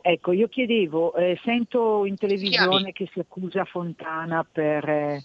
Ecco, 0.00 0.32
io 0.32 0.48
chiedevo, 0.48 1.14
eh, 1.16 1.38
sento 1.44 2.04
in 2.06 2.16
televisione 2.16 2.92
che 2.92 3.08
si 3.12 3.18
accusa 3.18 3.64
Fontana 3.64 4.46
per, 4.50 4.88
eh, 4.88 5.24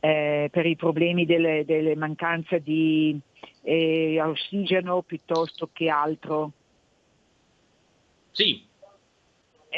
eh, 0.00 0.48
per 0.50 0.66
i 0.66 0.76
problemi 0.76 1.24
delle, 1.26 1.64
delle 1.64 1.96
mancanze 1.96 2.60
di 2.60 3.18
eh, 3.62 4.20
ossigeno 4.20 5.02
piuttosto 5.02 5.68
che 5.72 5.88
altro. 5.88 6.52
Sì, 8.32 8.65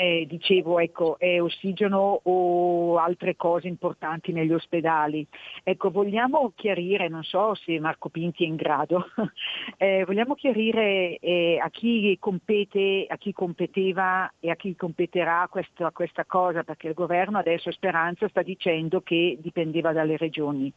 Eh, 0.00 0.26
dicevo, 0.28 0.78
ecco, 0.78 1.18
è 1.18 1.42
ossigeno 1.42 2.20
o 2.22 2.98
altre 2.98 3.34
cose 3.34 3.66
importanti 3.66 4.30
negli 4.30 4.52
ospedali. 4.52 5.26
Ecco, 5.64 5.90
vogliamo 5.90 6.52
chiarire, 6.54 7.08
non 7.08 7.24
so 7.24 7.56
se 7.56 7.80
Marco 7.80 8.08
Pinti 8.08 8.44
è 8.44 8.46
in 8.46 8.54
grado, 8.54 9.06
eh, 9.76 10.04
vogliamo 10.06 10.36
chiarire 10.36 11.16
eh, 11.16 11.58
a 11.60 11.68
chi 11.70 12.16
compete, 12.20 13.06
a 13.08 13.16
chi 13.16 13.32
competeva 13.32 14.32
e 14.38 14.50
a 14.50 14.54
chi 14.54 14.76
competerà 14.76 15.48
questa, 15.50 15.90
questa 15.90 16.24
cosa, 16.24 16.62
perché 16.62 16.86
il 16.86 16.94
governo 16.94 17.38
adesso 17.38 17.72
Speranza 17.72 18.28
sta 18.28 18.42
dicendo 18.42 19.00
che 19.00 19.36
dipendeva 19.40 19.90
dalle 19.90 20.16
regioni. 20.16 20.72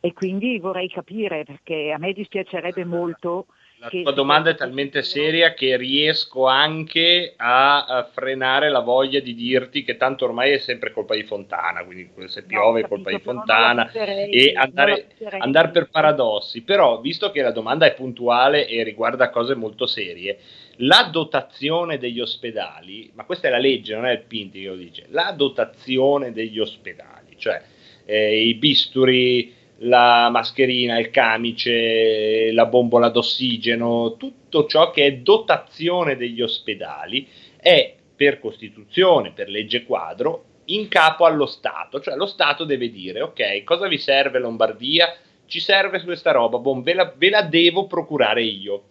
E 0.00 0.12
quindi 0.12 0.58
vorrei 0.58 0.90
capire, 0.90 1.44
perché 1.44 1.92
a 1.92 1.98
me 1.98 2.12
dispiacerebbe 2.12 2.84
molto 2.84 3.46
la 3.80 3.88
che 3.88 4.02
tua 4.02 4.12
domanda 4.12 4.50
è 4.50 4.54
talmente 4.54 5.02
seria 5.02 5.54
che 5.54 5.78
riesco 5.78 6.46
anche 6.46 7.32
a, 7.36 7.86
a 7.86 8.04
frenare 8.04 8.68
la 8.68 8.80
voglia 8.80 9.20
di 9.20 9.34
dirti 9.34 9.82
che 9.82 9.96
tanto 9.96 10.26
ormai 10.26 10.52
è 10.52 10.58
sempre 10.58 10.92
colpa 10.92 11.14
di 11.14 11.22
Fontana, 11.22 11.82
quindi 11.82 12.10
se 12.26 12.42
No, 12.42 12.46
piove 12.46 12.82
ho 12.82 12.84
è 12.84 12.88
colpa 12.88 13.08
di 13.08 13.16
capito, 13.16 13.32
Fontana 13.32 13.90
e 13.90 14.52
andare, 14.54 15.06
andare 15.38 15.70
per 15.70 15.88
paradossi, 15.88 16.62
però 16.62 17.00
visto 17.00 17.30
che 17.30 17.40
la 17.40 17.52
domanda 17.52 17.86
è 17.86 17.94
puntuale 17.94 18.68
e 18.68 18.82
riguarda 18.82 19.30
cose 19.30 19.54
molto 19.54 19.86
serie, 19.86 20.38
la 20.76 21.08
dotazione 21.10 21.96
degli 21.96 22.20
ospedali, 22.20 23.10
ma 23.14 23.24
questa 23.24 23.48
è 23.48 23.50
la 23.50 23.58
legge, 23.58 23.94
non 23.94 24.04
è 24.04 24.12
il 24.12 24.24
Pinti 24.26 24.60
che 24.60 24.68
lo 24.68 24.76
dice, 24.76 25.06
la 25.08 25.32
dotazione 25.34 26.32
degli 26.32 26.58
ospedali, 26.58 27.34
cioè 27.38 27.62
eh, 28.04 28.42
i 28.42 28.54
bisturi, 28.56 29.54
la 29.82 30.28
mascherina, 30.30 30.98
il 30.98 31.10
camice, 31.10 32.52
la 32.52 32.66
bombola 32.66 33.08
d'ossigeno, 33.08 34.16
tutto 34.16 34.66
ciò 34.66 34.90
che 34.90 35.06
è 35.06 35.16
dotazione 35.16 36.16
degli 36.16 36.42
ospedali 36.42 37.26
è 37.56 37.94
per 38.14 38.40
Costituzione, 38.40 39.32
per 39.32 39.48
legge 39.48 39.84
quadro, 39.84 40.44
in 40.66 40.88
capo 40.88 41.24
allo 41.24 41.46
Stato, 41.46 42.00
cioè 42.00 42.16
lo 42.16 42.26
Stato 42.26 42.64
deve 42.64 42.90
dire 42.90 43.22
ok, 43.22 43.64
cosa 43.64 43.88
vi 43.88 43.98
serve 43.98 44.38
Lombardia? 44.38 45.16
Ci 45.46 45.60
serve 45.60 46.02
questa 46.02 46.30
roba, 46.30 46.58
boh, 46.58 46.80
ve, 46.82 46.94
la, 46.94 47.12
ve 47.16 47.30
la 47.30 47.42
devo 47.42 47.86
procurare 47.86 48.42
io. 48.42 48.84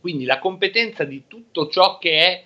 Quindi 0.00 0.24
la 0.24 0.38
competenza 0.38 1.04
di 1.04 1.24
tutto 1.26 1.68
ciò 1.68 1.96
che 1.96 2.18
è 2.18 2.44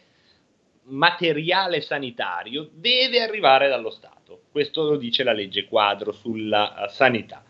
materiale 0.82 1.80
sanitario 1.80 2.68
deve 2.72 3.20
arrivare 3.20 3.68
dallo 3.68 3.90
Stato. 3.90 4.17
Questo 4.50 4.88
lo 4.88 4.96
dice 4.96 5.22
la 5.22 5.32
legge 5.32 5.64
quadro 5.64 6.12
sulla 6.12 6.74
uh, 6.76 6.90
sanità. 6.90 7.44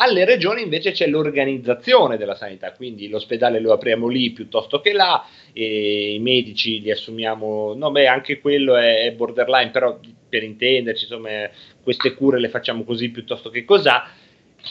Alle 0.00 0.24
regioni 0.24 0.62
invece 0.62 0.92
c'è 0.92 1.08
l'organizzazione 1.08 2.16
della 2.16 2.36
sanità, 2.36 2.72
quindi 2.72 3.08
l'ospedale 3.08 3.58
lo 3.58 3.72
apriamo 3.72 4.06
lì 4.06 4.30
piuttosto 4.30 4.80
che 4.80 4.92
là, 4.92 5.26
i 5.54 6.18
medici 6.20 6.80
li 6.80 6.92
assumiamo, 6.92 7.74
no 7.74 7.90
beh 7.90 8.06
anche 8.06 8.38
quello 8.38 8.76
è, 8.76 9.06
è 9.06 9.12
borderline, 9.12 9.70
però 9.70 9.98
per 10.28 10.44
intenderci 10.44 11.04
insomma 11.04 11.50
queste 11.82 12.14
cure 12.14 12.38
le 12.38 12.48
facciamo 12.48 12.84
così 12.84 13.10
piuttosto 13.10 13.50
che 13.50 13.64
cos'ha, 13.64 14.08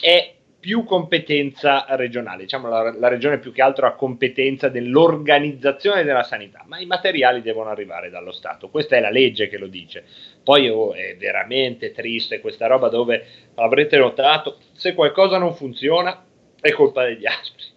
è 0.00 0.34
più 0.60 0.84
competenza 0.84 1.86
regionale, 1.90 2.42
diciamo 2.42 2.68
la, 2.68 2.92
la 2.92 3.08
regione 3.08 3.38
più 3.38 3.52
che 3.52 3.62
altro 3.62 3.86
ha 3.86 3.94
competenza 3.94 4.68
dell'organizzazione 4.68 6.02
della 6.02 6.24
sanità, 6.24 6.64
ma 6.66 6.78
i 6.78 6.86
materiali 6.86 7.42
devono 7.42 7.70
arrivare 7.70 8.10
dallo 8.10 8.32
Stato, 8.32 8.68
questa 8.68 8.96
è 8.96 9.00
la 9.00 9.10
legge 9.10 9.48
che 9.48 9.56
lo 9.56 9.68
dice. 9.68 10.04
Poi 10.42 10.68
oh, 10.68 10.94
è 10.94 11.16
veramente 11.16 11.92
triste 11.92 12.40
questa 12.40 12.66
roba 12.66 12.88
dove 12.88 13.24
avrete 13.54 13.98
notato, 13.98 14.58
se 14.72 14.94
qualcosa 14.94 15.38
non 15.38 15.54
funziona 15.54 16.24
è 16.60 16.72
colpa 16.72 17.04
degli 17.04 17.26
altri. 17.26 17.76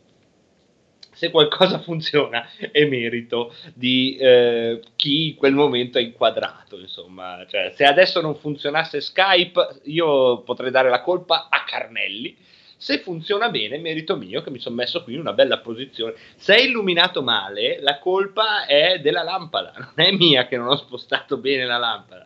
Se 1.13 1.29
qualcosa 1.29 1.77
funziona 1.77 2.47
è 2.71 2.83
merito 2.85 3.53
di 3.75 4.17
eh, 4.19 4.81
chi 4.95 5.27
in 5.27 5.35
quel 5.35 5.53
momento 5.53 5.99
è 5.99 6.01
inquadrato, 6.01 6.79
insomma, 6.79 7.45
cioè, 7.47 7.73
se 7.75 7.85
adesso 7.85 8.21
non 8.21 8.35
funzionasse 8.35 9.01
Skype 9.01 9.81
io 9.83 10.41
potrei 10.41 10.71
dare 10.71 10.89
la 10.89 11.03
colpa 11.03 11.47
a 11.51 11.63
Carnelli, 11.63 12.35
se 12.81 12.97
funziona 12.97 13.49
bene, 13.49 13.77
merito 13.77 14.15
mio 14.15 14.41
che 14.41 14.49
mi 14.49 14.57
sono 14.57 14.73
messo 14.73 15.03
qui 15.03 15.13
in 15.13 15.19
una 15.19 15.33
bella 15.33 15.59
posizione. 15.59 16.15
Se 16.35 16.55
è 16.55 16.61
illuminato 16.61 17.21
male, 17.21 17.79
la 17.79 17.99
colpa 17.99 18.65
è 18.65 18.99
della 18.99 19.21
lampada, 19.21 19.71
non 19.95 20.07
è 20.07 20.11
mia 20.11 20.47
che 20.47 20.57
non 20.57 20.67
ho 20.67 20.75
spostato 20.75 21.37
bene 21.37 21.67
la 21.67 21.77
lampada. 21.77 22.25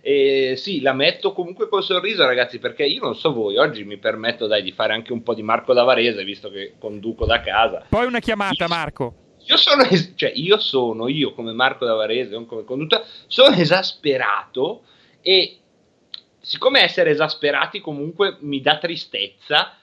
E 0.00 0.54
sì, 0.56 0.80
la 0.80 0.92
metto 0.92 1.32
comunque 1.32 1.68
col 1.68 1.82
sorriso, 1.82 2.24
ragazzi, 2.24 2.60
perché 2.60 2.84
io 2.84 3.02
non 3.02 3.16
so 3.16 3.32
voi, 3.32 3.56
oggi 3.56 3.82
mi 3.82 3.96
permetto 3.96 4.46
dai, 4.46 4.62
di 4.62 4.70
fare 4.70 4.92
anche 4.92 5.12
un 5.12 5.24
po' 5.24 5.34
di 5.34 5.42
Marco 5.42 5.72
Davarese, 5.72 6.22
visto 6.22 6.50
che 6.50 6.74
conduco 6.78 7.26
da 7.26 7.40
casa. 7.40 7.86
Poi 7.88 8.06
una 8.06 8.20
chiamata, 8.20 8.68
Marco. 8.68 9.14
Io 9.46 9.56
sono, 9.56 9.82
cioè, 10.14 10.30
io 10.36 10.58
sono, 10.60 11.08
io 11.08 11.32
come 11.32 11.50
Marco 11.50 11.84
Davarese, 11.84 12.30
non 12.30 12.46
come 12.46 12.62
conduttore, 12.62 13.02
sono 13.26 13.56
esasperato 13.56 14.82
e 15.20 15.58
siccome 16.38 16.82
essere 16.82 17.10
esasperati 17.10 17.80
comunque 17.80 18.36
mi 18.42 18.60
dà 18.60 18.78
tristezza, 18.78 19.78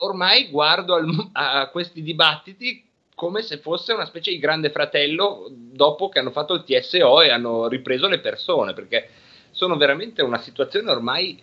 ormai 0.00 0.48
guardo 0.50 0.94
al- 0.94 1.30
a 1.32 1.68
questi 1.68 2.02
dibattiti 2.02 2.84
come 3.14 3.42
se 3.42 3.58
fosse 3.58 3.92
una 3.92 4.06
specie 4.06 4.30
di 4.30 4.38
grande 4.38 4.70
fratello 4.70 5.46
dopo 5.50 6.08
che 6.08 6.18
hanno 6.18 6.30
fatto 6.30 6.54
il 6.54 6.64
TSO 6.64 7.20
e 7.20 7.30
hanno 7.30 7.68
ripreso 7.68 8.08
le 8.08 8.18
persone, 8.20 8.72
perché 8.72 9.08
sono 9.50 9.76
veramente 9.76 10.22
una 10.22 10.38
situazione 10.38 10.90
ormai 10.90 11.38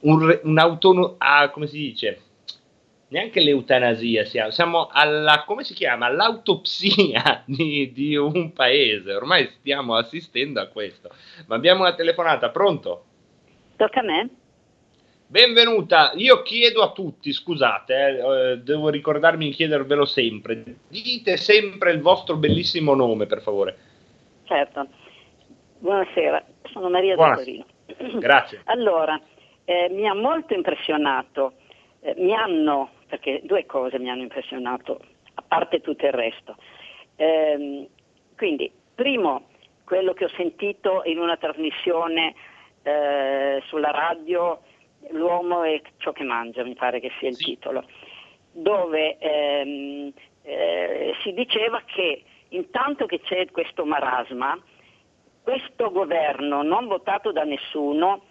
un, 0.00 0.26
re- 0.26 0.40
un'autono- 0.44 1.16
ah, 1.18 1.48
come 1.50 1.66
si 1.66 1.78
dice? 1.78 2.20
Neanche 3.08 3.40
l'eutanasia, 3.40 4.24
siamo, 4.24 4.50
siamo 4.50 4.88
alla, 4.90 5.42
come 5.44 5.64
si 5.64 5.74
chiama? 5.74 6.06
All'autopsia 6.06 7.42
di, 7.46 7.90
di 7.92 8.16
un 8.16 8.52
paese, 8.52 9.14
ormai 9.14 9.48
stiamo 9.58 9.96
assistendo 9.96 10.60
a 10.60 10.66
questo. 10.66 11.10
Ma 11.46 11.56
abbiamo 11.56 11.80
una 11.80 11.94
telefonata, 11.94 12.50
pronto? 12.50 13.04
Tocca 13.76 13.98
a 14.00 14.04
me? 14.04 14.30
Benvenuta, 15.26 16.12
io 16.16 16.42
chiedo 16.42 16.82
a 16.82 16.92
tutti, 16.92 17.32
scusate, 17.32 17.94
eh, 17.94 18.50
eh, 18.52 18.56
devo 18.58 18.90
ricordarmi 18.90 19.46
di 19.46 19.52
chiedervelo 19.52 20.04
sempre, 20.04 20.62
dite 20.88 21.38
sempre 21.38 21.92
il 21.92 22.00
vostro 22.00 22.36
bellissimo 22.36 22.94
nome, 22.94 23.26
per 23.26 23.40
favore. 23.40 23.76
Certo. 24.44 24.86
Buonasera, 25.78 26.44
sono 26.64 26.90
Maria 26.90 27.14
Buonasera. 27.14 27.64
da 27.86 27.94
Torino. 27.94 28.18
Grazie. 28.20 28.60
Allora, 28.64 29.18
eh, 29.64 29.88
mi 29.90 30.06
ha 30.06 30.14
molto 30.14 30.52
impressionato, 30.52 31.54
eh, 32.00 32.14
mi 32.18 32.34
hanno, 32.34 32.90
perché 33.08 33.40
due 33.44 33.64
cose 33.64 33.98
mi 33.98 34.10
hanno 34.10 34.22
impressionato, 34.22 35.00
a 35.34 35.42
parte 35.46 35.80
tutto 35.80 36.04
il 36.04 36.12
resto. 36.12 36.56
Ehm, 37.16 37.86
quindi, 38.36 38.70
primo, 38.94 39.46
quello 39.84 40.12
che 40.12 40.26
ho 40.26 40.30
sentito 40.36 41.02
in 41.06 41.18
una 41.18 41.38
trasmissione 41.38 42.34
eh, 42.82 43.62
sulla 43.66 43.90
radio, 43.90 44.60
L'uomo 45.10 45.64
e 45.64 45.82
ciò 45.98 46.12
che 46.12 46.24
mangia, 46.24 46.64
mi 46.64 46.74
pare 46.74 47.00
che 47.00 47.10
sia 47.18 47.28
il 47.28 47.36
titolo, 47.36 47.84
dove 48.52 49.18
ehm, 49.18 50.12
eh, 50.42 51.14
si 51.22 51.32
diceva 51.32 51.82
che 51.84 52.22
intanto 52.50 53.06
che 53.06 53.20
c'è 53.20 53.50
questo 53.50 53.84
marasma, 53.84 54.58
questo 55.42 55.90
governo 55.90 56.62
non 56.62 56.86
votato 56.86 57.32
da 57.32 57.44
nessuno 57.44 58.22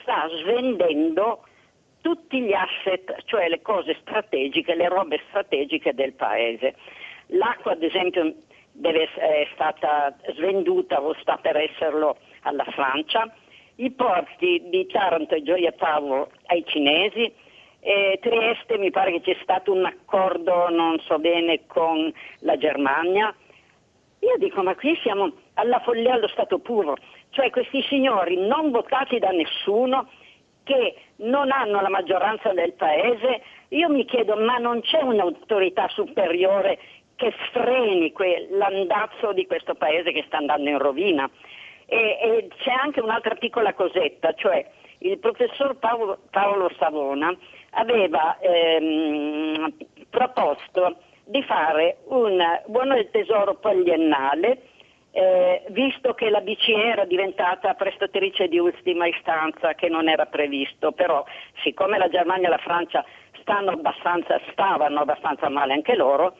sta 0.00 0.28
svendendo 0.40 1.44
tutti 2.00 2.40
gli 2.40 2.52
asset, 2.52 3.22
cioè 3.24 3.48
le 3.48 3.62
cose 3.62 3.96
strategiche, 4.00 4.74
le 4.74 4.88
robe 4.88 5.20
strategiche 5.28 5.94
del 5.94 6.12
paese. 6.14 6.74
L'acqua, 7.28 7.72
ad 7.72 7.82
esempio, 7.82 8.34
deve, 8.72 9.08
è 9.14 9.48
stata 9.52 10.16
svenduta 10.34 11.00
o 11.00 11.14
sta 11.20 11.36
per 11.36 11.56
esserlo 11.56 12.18
alla 12.42 12.64
Francia, 12.64 13.32
i 13.76 13.90
porti 13.90 14.62
di 14.68 14.86
Taranto 14.86 15.34
e 15.34 15.42
Gioia 15.42 15.72
Tauro 15.72 16.30
ai 16.46 16.64
cinesi, 16.66 17.32
e 17.80 18.18
Trieste 18.22 18.78
mi 18.78 18.90
pare 18.90 19.10
che 19.12 19.20
c'è 19.20 19.38
stato 19.42 19.72
un 19.72 19.84
accordo, 19.84 20.68
non 20.68 21.00
so 21.00 21.18
bene, 21.18 21.66
con 21.66 22.12
la 22.40 22.56
Germania. 22.56 23.34
Io 24.20 24.36
dico, 24.38 24.62
ma 24.62 24.76
qui 24.76 24.96
siamo 25.02 25.32
alla 25.54 25.80
follia 25.80 26.14
allo 26.14 26.28
stato 26.28 26.60
puro, 26.60 26.96
cioè 27.30 27.50
questi 27.50 27.82
signori 27.82 28.36
non 28.36 28.70
votati 28.70 29.18
da 29.18 29.30
nessuno, 29.30 30.08
che 30.62 30.94
non 31.16 31.50
hanno 31.50 31.80
la 31.80 31.88
maggioranza 31.88 32.52
del 32.52 32.72
paese, 32.74 33.42
io 33.68 33.88
mi 33.88 34.04
chiedo, 34.04 34.36
ma 34.36 34.58
non 34.58 34.80
c'è 34.80 35.02
un'autorità 35.02 35.88
superiore 35.88 36.78
che 37.16 37.32
freni 37.50 38.12
que- 38.12 38.48
l'andazzo 38.50 39.32
di 39.32 39.46
questo 39.46 39.74
paese 39.74 40.12
che 40.12 40.22
sta 40.26 40.36
andando 40.36 40.70
in 40.70 40.78
rovina? 40.78 41.28
E, 41.92 42.18
e 42.22 42.48
c'è 42.62 42.72
anche 42.72 43.00
un'altra 43.00 43.34
piccola 43.34 43.74
cosetta, 43.74 44.32
cioè 44.32 44.66
il 45.00 45.18
professor 45.18 45.76
Paolo, 45.76 46.20
Paolo 46.30 46.70
Savona 46.78 47.36
aveva 47.72 48.38
ehm, 48.40 49.74
proposto 50.08 50.96
di 51.24 51.42
fare 51.42 51.98
un 52.06 52.42
buono 52.68 52.94
del 52.94 53.10
tesoro 53.10 53.56
poliennale, 53.56 54.62
eh, 55.10 55.64
visto 55.68 56.14
che 56.14 56.30
la 56.30 56.40
BCE 56.40 56.82
era 56.82 57.04
diventata 57.04 57.74
prestatrice 57.74 58.48
di 58.48 58.58
ultima 58.58 59.06
istanza, 59.06 59.74
che 59.74 59.90
non 59.90 60.08
era 60.08 60.24
previsto, 60.24 60.92
però 60.92 61.22
siccome 61.62 61.98
la 61.98 62.08
Germania 62.08 62.46
e 62.46 62.50
la 62.52 62.58
Francia 62.58 63.04
abbastanza, 63.44 64.40
stavano 64.52 65.00
abbastanza 65.00 65.50
male 65.50 65.74
anche 65.74 65.94
loro, 65.94 66.36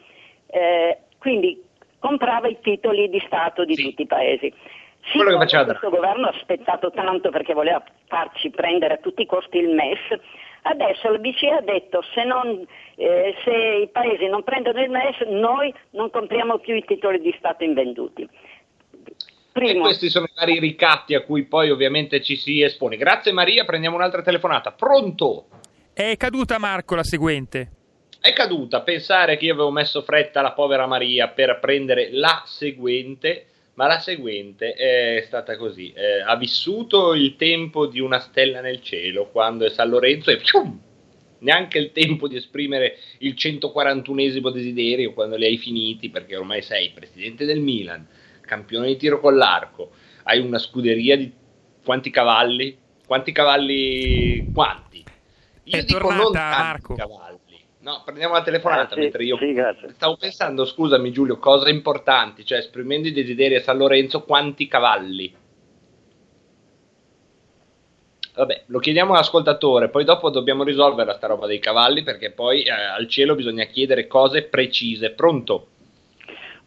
eh, 0.47 0.97
quindi 1.19 1.63
comprava 1.99 2.49
i 2.49 2.59
titoli 2.63 3.11
di 3.11 3.21
Stato 3.27 3.67
di 3.67 3.75
Sì. 3.75 3.83
tutti 3.83 4.03
i 4.03 4.07
paesi. 4.07 4.81
Quello 5.11 5.31
che 5.31 5.37
faceva 5.37 5.65
questo 5.65 5.91
governo 5.91 6.27
ha 6.29 6.31
aspettato 6.31 6.91
tanto 6.93 7.31
perché 7.31 7.55
voleva 7.55 7.83
farci 8.07 8.51
prendere 8.51 8.95
a 8.95 8.97
tutti 8.99 9.23
i 9.23 9.27
costi 9.27 9.59
il 9.59 9.69
MES, 9.71 10.21
adesso 10.63 11.11
la 11.11 11.19
BCE 11.19 11.51
ha 11.51 11.61
detto 11.61 12.03
se, 12.15 12.23
non, 12.25 12.65
eh, 12.95 13.35
se 13.45 13.51
i 13.51 13.89
paesi 13.89 14.27
non 14.29 14.45
prendono 14.45 14.81
il 14.81 14.91
MES 14.91 15.19
noi 15.29 15.75
non 15.91 16.11
compriamo 16.11 16.59
più 16.59 16.75
i 16.77 16.85
titoli 16.85 17.21
di 17.21 17.35
Stato 17.37 17.65
invenduti. 17.65 18.23
E 18.23 18.31
Primo, 19.53 19.83
questi 19.83 20.09
sono 20.09 20.25
i 20.25 20.33
vari 20.35 20.59
ricatti 20.59 21.15
a 21.15 21.23
cui 21.25 21.45
poi 21.45 21.71
ovviamente 21.71 22.23
ci 22.23 22.37
si 22.37 22.63
espone. 22.63 22.97
Grazie 22.97 23.33
Maria, 23.33 23.65
prendiamo 23.65 23.97
un'altra 23.97 24.23
telefonata. 24.23 24.73
Pronto? 24.73 25.47
È 25.93 26.17
caduta 26.17 26.59
Marco 26.59 26.95
la 26.95 27.05
seguente. 27.05 27.71
È 28.19 28.33
caduta 28.33 28.81
pensare 28.83 29.37
che 29.37 29.47
io 29.47 29.53
avevo 29.53 29.71
messo 29.71 30.01
fretta 30.03 30.39
alla 30.39 30.53
povera 30.53 30.87
Maria 30.87 31.29
per 31.29 31.59
prendere 31.61 32.09
la 32.13 32.43
seguente, 32.47 33.49
ma 33.75 33.87
la 33.87 33.99
seguente 34.01 34.75
è 34.75 35.23
stata 35.27 35.57
così. 35.57 35.93
eh, 35.93 36.21
ha 36.21 36.37
vissuto 36.37 37.15
il 37.15 37.37
tempo 37.37 37.87
di 37.87 38.01
una 38.01 38.19
stella 38.19 38.61
nel 38.61 38.83
cielo 38.83 39.31
quando 39.31 39.65
è 39.65 39.71
San 39.71 39.89
Lorenzo 39.89 40.31
e 40.31 40.39
fium, 40.39 40.79
neanche 41.39 41.79
il 41.79 41.93
tempo 41.93 42.29
di 42.29 42.37
esprimere 42.37 42.99
il 43.19 43.35
141esimo 43.35 44.51
desiderio 44.51 45.13
quando 45.13 45.37
li 45.37 45.47
hai 45.47 45.59
finiti, 45.59 46.11
perché 46.11 46.37
ormai 46.37 46.63
sei 46.63 46.91
presidente 46.91 47.45
del 47.45 47.61
Milan, 47.61 48.07
campione 48.41 48.89
di 48.89 48.97
tiro 48.97 49.21
con 49.21 49.37
l'arco, 49.37 49.93
hai 50.25 50.39
una 50.39 50.59
scuderia 50.59 51.17
di 51.17 51.33
quanti 51.85 52.11
cavalli? 52.11 52.79
Quanti 53.07 53.33
cavalli? 53.33 54.51
Quanti? 54.53 55.05
Io 55.65 55.79
È 55.79 55.85
dico 55.85 56.11
non 56.13 56.33
tanti 56.33 56.95
cavalli. 56.95 57.32
No, 57.83 58.01
prendiamo 58.05 58.35
la 58.35 58.43
telefonata 58.43 58.95
sì, 58.95 59.01
mentre 59.01 59.25
io 59.25 59.37
sì, 59.37 59.57
stavo 59.95 60.17
pensando, 60.17 60.65
scusami 60.65 61.11
Giulio, 61.11 61.39
cose 61.39 61.69
importanti, 61.69 62.45
cioè 62.45 62.59
esprimendo 62.59 63.09
i 63.09 63.13
desideri 63.13 63.57
a 63.57 63.61
San 63.61 63.77
Lorenzo, 63.77 64.23
quanti 64.23 64.69
cavalli? 64.69 65.35
Vabbè, 68.35 68.63
lo 68.67 68.79
chiediamo 68.79 69.13
all'ascoltatore, 69.13 69.89
poi 69.89 70.05
dopo 70.05 70.31
dobbiamo 70.31 70.63
risolvere 70.63 71.13
sta 71.15 71.27
roba 71.27 71.47
dei 71.47 71.59
cavalli 71.59 72.05
perché 72.05 72.31
poi 72.31 72.63
eh, 72.63 72.71
al 72.71 73.09
cielo 73.09 73.35
bisogna 73.35 73.65
chiedere 73.65 74.07
cose 74.07 74.45
precise. 74.45 75.11
Pronto? 75.11 75.67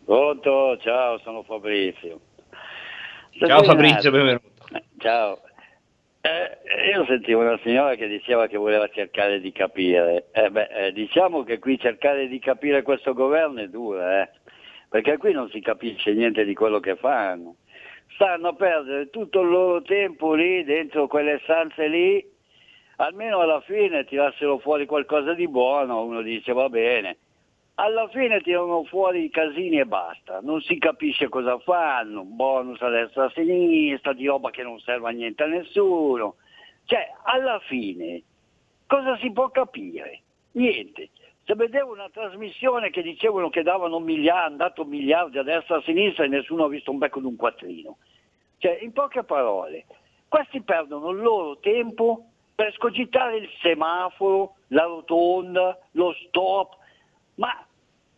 Pronto, 0.04 0.78
ciao, 0.82 1.17
sono 1.19 1.43
Fabrizio. 1.43 2.19
Ciao 3.39 3.63
Fabrizio, 3.63 4.12
benvenuto. 4.12 4.51
Ciao. 4.97 5.39
Eh, 6.26 6.90
io 6.90 7.06
sentivo 7.06 7.42
una 7.42 7.60
signora 7.62 7.94
che 7.94 8.08
diceva 8.08 8.48
che 8.48 8.58
voleva 8.58 8.88
cercare 8.88 9.40
di 9.40 9.52
capire. 9.52 10.30
Eh, 10.32 10.50
beh, 10.50 10.70
eh, 10.72 10.92
diciamo 10.92 11.44
che 11.44 11.60
qui 11.60 11.78
cercare 11.78 12.28
di 12.28 12.40
capire 12.40 12.82
questo 12.82 13.14
governo 13.14 13.62
è 13.62 13.68
dura, 13.68 14.24
eh, 14.24 14.30
perché 14.90 15.18
qui 15.18 15.34
non 15.34 15.52
si 15.52 15.62
capisce 15.62 16.14
niente 16.14 16.44
di 16.44 16.56
quello 16.56 16.80
che 16.80 16.96
fanno. 16.96 17.58
Stanno 18.16 18.48
a 18.48 18.54
perdere 18.56 19.12
tutto 19.12 19.42
il 19.42 19.50
loro 19.50 19.84
tempo 19.84 20.34
lì, 20.34 20.64
dentro 20.64 21.06
quelle 21.06 21.40
stanze 21.44 21.88
lì, 21.88 22.28
almeno 22.96 23.42
alla 23.42 23.62
fine 23.62 24.04
tirassero 24.06 24.58
fuori 24.58 24.88
qualcosa 24.88 25.36
di 25.36 25.48
buono, 25.48 26.06
uno 26.06 26.24
dice 26.24 26.54
va 26.54 26.70
bene. 26.70 27.18
Alla 27.78 28.08
fine 28.08 28.40
tirano 28.40 28.86
fuori 28.86 29.26
i 29.26 29.30
casini 29.30 29.80
e 29.80 29.86
basta, 29.86 30.40
non 30.42 30.62
si 30.62 30.78
capisce 30.78 31.28
cosa 31.28 31.60
fanno, 31.60 32.24
bonus 32.24 32.82
a 32.82 32.88
destra 32.88 33.24
e 33.24 33.26
a 33.26 33.30
sinistra, 33.32 34.14
di 34.14 34.28
roba 34.28 34.50
che 34.50 34.64
non 34.64 34.80
serve 34.80 35.10
a 35.10 35.12
niente 35.12 35.44
a 35.44 35.48
nessuno. 35.48 36.36
Cioè, 36.86 37.12
alla 37.24 37.60
fine, 37.68 38.24
cosa 38.88 39.18
si 39.18 39.30
può 39.32 39.50
capire? 39.50 40.22
Niente. 40.54 41.10
Se 41.44 41.54
vedevo 41.54 41.92
una 41.92 42.10
trasmissione 42.10 42.92
che 42.92 43.02
dicevano 43.02 43.50
che 43.50 43.62
davano 43.62 44.00
miliardi, 44.00 44.46
hanno 44.46 44.56
dato 44.56 44.86
miliardi 44.86 45.38
a 45.38 45.44
destra 45.44 45.76
e 45.76 45.80
a 45.80 45.82
sinistra 45.84 46.24
e 46.24 46.30
nessuno 46.30 46.64
ha 46.64 46.70
visto 46.70 46.92
un 46.92 46.98
becco 46.98 47.20
di 47.20 47.26
un 47.26 47.36
quattrino. 47.36 47.98
Cioè, 48.58 48.80
in 48.82 48.94
poche 48.94 49.24
parole, 49.24 49.86
questi 50.30 50.62
perdono 50.62 51.10
il 51.10 51.22
loro 51.22 51.58
tempo 51.60 52.26
per 52.56 52.74
scogitare 52.74 53.36
il 53.36 53.50
semaforo, 53.62 54.56
la 54.68 54.84
rotonda, 54.84 55.78
lo 55.92 56.14
stop, 56.14 56.78
ma 57.36 57.65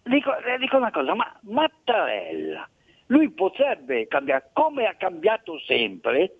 dico, 0.04 0.32
le 0.46 0.58
dico 0.58 0.78
una 0.78 0.92
cosa, 0.92 1.14
ma 1.14 1.40
Mattarella, 1.42 2.68
lui 3.08 3.30
potrebbe 3.32 4.08
cambiare, 4.08 4.50
come 4.54 4.86
ha 4.86 4.96
cambiato 4.96 5.60
sempre, 5.66 6.36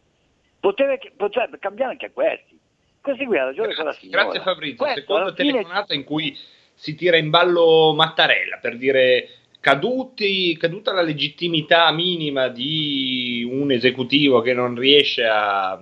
potrebbe, 0.60 1.12
potrebbe 1.16 1.60
cambiare 1.60 1.92
anche 1.92 2.12
questi. 2.12 2.58
Questi 3.02 3.26
qui 3.26 3.38
ha 3.38 3.46
ragione 3.46 3.74
con 3.74 3.86
la 3.86 3.92
Grazie, 3.92 4.10
signora. 4.10 4.24
grazie 4.24 4.42
Fabrizio. 4.42 4.86
Questo, 4.86 5.34
fine- 5.34 5.34
telefonata 5.34 5.94
in 5.94 6.04
cui 6.04 6.38
si 6.74 6.96
tira 6.96 7.18
in 7.18 7.30
ballo 7.30 7.94
Mattarella 7.96 8.58
per 8.58 8.78
dire 8.78 9.30
caduti, 9.60 10.56
caduta 10.58 10.94
la 10.94 11.02
legittimità 11.02 11.92
minima 11.92 12.50
di 12.50 13.48
un 13.50 13.72
esecutivo 13.72 14.42
che 14.42 14.54
non 14.54 14.76
riesce 14.76 15.26
a, 15.26 15.80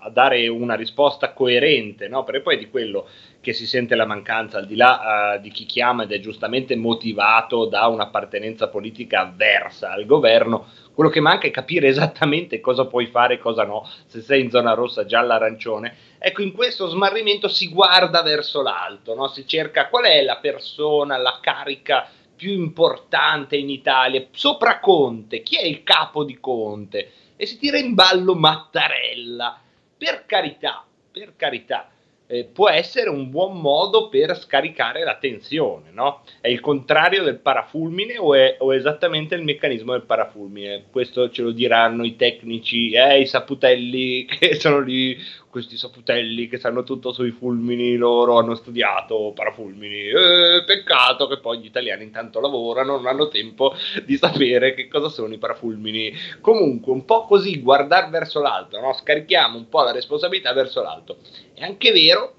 a 0.00 0.10
dare 0.10 0.46
una 0.48 0.74
risposta 0.74 1.32
coerente, 1.32 2.08
no? 2.08 2.24
perché 2.24 2.40
poi 2.40 2.54
è 2.56 2.58
di 2.58 2.70
quello 2.70 3.06
che 3.40 3.52
si 3.52 3.66
sente 3.66 3.94
la 3.94 4.06
mancanza, 4.06 4.58
al 4.58 4.66
di 4.66 4.76
là 4.76 5.34
eh, 5.34 5.40
di 5.40 5.50
chi 5.50 5.64
chiama 5.64 6.02
ed 6.02 6.12
è 6.12 6.20
giustamente 6.20 6.76
motivato 6.76 7.66
da 7.66 7.86
un'appartenenza 7.86 8.68
politica 8.68 9.20
avversa 9.20 9.92
al 9.92 10.06
governo, 10.06 10.66
quello 10.94 11.10
che 11.10 11.20
manca 11.20 11.46
è 11.46 11.50
capire 11.50 11.88
esattamente 11.88 12.60
cosa 12.60 12.86
puoi 12.86 13.06
fare 13.06 13.34
e 13.34 13.38
cosa 13.38 13.64
no, 13.64 13.88
se 14.06 14.20
sei 14.20 14.42
in 14.42 14.50
zona 14.50 14.74
rossa, 14.74 15.06
gialla, 15.06 15.36
arancione. 15.36 15.96
Ecco, 16.18 16.42
in 16.42 16.52
questo 16.52 16.88
smarrimento 16.88 17.48
si 17.48 17.68
guarda 17.68 18.22
verso 18.22 18.60
l'alto, 18.60 19.14
no? 19.14 19.28
si 19.28 19.46
cerca 19.46 19.88
qual 19.88 20.04
è 20.04 20.22
la 20.22 20.36
persona, 20.36 21.16
la 21.16 21.38
carica 21.40 22.08
più 22.36 22.52
importante 22.52 23.56
in 23.56 23.68
Italia, 23.68 24.26
sopra 24.32 24.80
Conte, 24.80 25.42
chi 25.42 25.56
è 25.56 25.64
il 25.64 25.82
capo 25.82 26.24
di 26.24 26.38
Conte? 26.40 27.12
E 27.36 27.46
si 27.46 27.58
tira 27.58 27.78
in 27.78 27.94
ballo 27.94 28.34
Mattarella. 28.34 29.60
Per 30.00 30.24
carità, 30.24 30.86
per 31.12 31.34
carità, 31.36 31.90
eh, 32.26 32.44
può 32.44 32.70
essere 32.70 33.10
un 33.10 33.28
buon 33.28 33.60
modo 33.60 34.08
per 34.08 34.34
scaricare 34.34 35.04
la 35.04 35.18
tensione, 35.18 35.90
no? 35.90 36.22
È 36.40 36.48
il 36.48 36.60
contrario 36.60 37.22
del 37.22 37.38
parafulmine 37.38 38.16
o 38.16 38.34
è, 38.34 38.56
o 38.60 38.72
è 38.72 38.76
esattamente 38.76 39.34
il 39.34 39.42
meccanismo 39.42 39.92
del 39.92 40.04
parafulmine? 40.06 40.84
Questo 40.90 41.28
ce 41.28 41.42
lo 41.42 41.50
diranno 41.50 42.04
i 42.04 42.16
tecnici, 42.16 42.92
eh, 42.92 43.20
i 43.20 43.26
saputelli 43.26 44.24
che 44.30 44.54
sono 44.54 44.80
lì, 44.80 45.18
questi 45.50 45.76
saputelli 45.76 46.48
che 46.48 46.58
sanno 46.58 46.84
tutto 46.84 47.12
sui 47.12 47.32
fulmini, 47.32 47.96
loro 47.96 48.38
hanno 48.38 48.54
studiato 48.54 49.32
parafulmini. 49.34 50.08
Eh, 50.08 50.62
peccato 50.64 51.26
che 51.26 51.40
poi 51.40 51.58
gli 51.58 51.66
italiani 51.66 52.04
intanto 52.04 52.40
lavorano, 52.40 52.96
non 52.96 53.06
hanno 53.06 53.28
tempo 53.28 53.74
di 54.06 54.16
sapere 54.16 54.74
che 54.74 54.88
cosa 54.88 55.08
sono 55.08 55.34
i 55.34 55.38
parafulmini. 55.38 56.12
Comunque, 56.40 56.92
un 56.92 57.04
po' 57.04 57.26
così, 57.26 57.60
guardare 57.60 58.08
verso 58.10 58.40
l'alto, 58.40 58.78
no? 58.80 58.92
Scarichiamo 58.92 59.58
un 59.58 59.68
po' 59.68 59.82
la 59.82 59.92
responsabilità 59.92 60.52
verso 60.52 60.82
l'alto. 60.82 61.18
È 61.52 61.64
anche 61.64 61.90
vero 61.90 62.36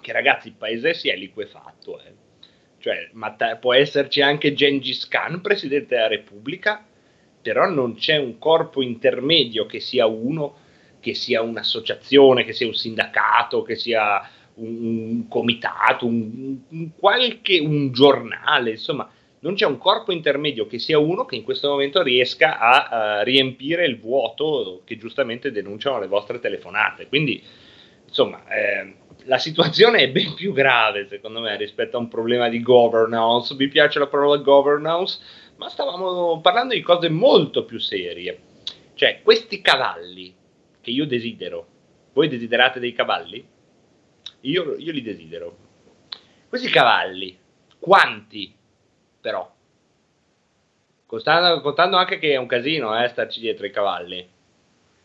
che 0.00 0.12
ragazzi 0.12 0.48
il 0.48 0.54
paese 0.54 0.94
si 0.94 1.08
è 1.08 1.16
liquefatto, 1.16 2.00
eh. 2.00 2.14
cioè 2.78 3.08
Matta- 3.12 3.56
può 3.56 3.74
esserci 3.74 4.20
anche 4.20 4.54
Gengis 4.54 5.08
Khan, 5.08 5.40
presidente 5.40 5.96
della 5.96 6.06
Repubblica, 6.06 6.86
però 7.42 7.68
non 7.68 7.96
c'è 7.96 8.16
un 8.16 8.38
corpo 8.38 8.80
intermedio 8.80 9.66
che 9.66 9.80
sia 9.80 10.06
uno, 10.06 10.66
che 11.00 11.14
sia 11.14 11.42
un'associazione, 11.42 12.44
che 12.44 12.52
sia 12.52 12.66
un 12.66 12.74
sindacato, 12.74 13.62
che 13.62 13.76
sia 13.76 14.28
un, 14.54 14.84
un 14.84 15.28
comitato, 15.28 16.06
un, 16.06 16.58
un 16.68 16.90
qualche 16.96 17.58
un 17.58 17.92
giornale, 17.92 18.70
insomma, 18.70 19.08
non 19.40 19.54
c'è 19.54 19.66
un 19.66 19.78
corpo 19.78 20.10
intermedio 20.10 20.66
che 20.66 20.78
sia 20.78 20.98
uno 20.98 21.24
che 21.24 21.36
in 21.36 21.44
questo 21.44 21.68
momento 21.68 22.02
riesca 22.02 22.58
a, 22.58 23.18
a 23.18 23.22
riempire 23.22 23.86
il 23.86 24.00
vuoto 24.00 24.82
che 24.84 24.96
giustamente 24.96 25.52
denunciano 25.52 26.00
le 26.00 26.08
vostre 26.08 26.40
telefonate. 26.40 27.06
Quindi 27.06 27.40
insomma, 28.04 28.42
eh, 28.48 28.94
la 29.24 29.38
situazione 29.38 29.98
è 29.98 30.10
ben 30.10 30.34
più 30.34 30.52
grave, 30.52 31.06
secondo 31.08 31.40
me, 31.40 31.56
rispetto 31.56 31.96
a 31.96 32.00
un 32.00 32.08
problema 32.08 32.48
di 32.48 32.62
governance. 32.62 33.54
Mi 33.54 33.68
piace 33.68 33.98
la 33.98 34.06
parola 34.06 34.38
governance, 34.38 35.20
ma 35.56 35.68
stavamo 35.68 36.40
parlando 36.40 36.74
di 36.74 36.80
cose 36.80 37.08
molto 37.08 37.64
più 37.64 37.78
serie. 37.78 38.40
Cioè, 38.94 39.20
questi 39.22 39.60
cavalli 39.60 40.34
che 40.88 40.94
io 40.94 41.06
desidero, 41.06 41.66
voi 42.14 42.28
desiderate 42.28 42.80
dei 42.80 42.94
cavalli? 42.94 43.46
Io, 44.40 44.76
io 44.76 44.92
li 44.92 45.02
desidero. 45.02 45.56
Questi 46.48 46.70
cavalli, 46.70 47.36
quanti 47.78 48.54
però? 49.20 49.54
Contando, 51.04 51.60
contando 51.60 51.96
anche 51.96 52.18
che 52.18 52.32
è 52.32 52.36
un 52.36 52.46
casino 52.46 52.98
eh, 52.98 53.08
starci 53.08 53.40
dietro 53.40 53.66
i 53.66 53.70
cavalli 53.70 54.28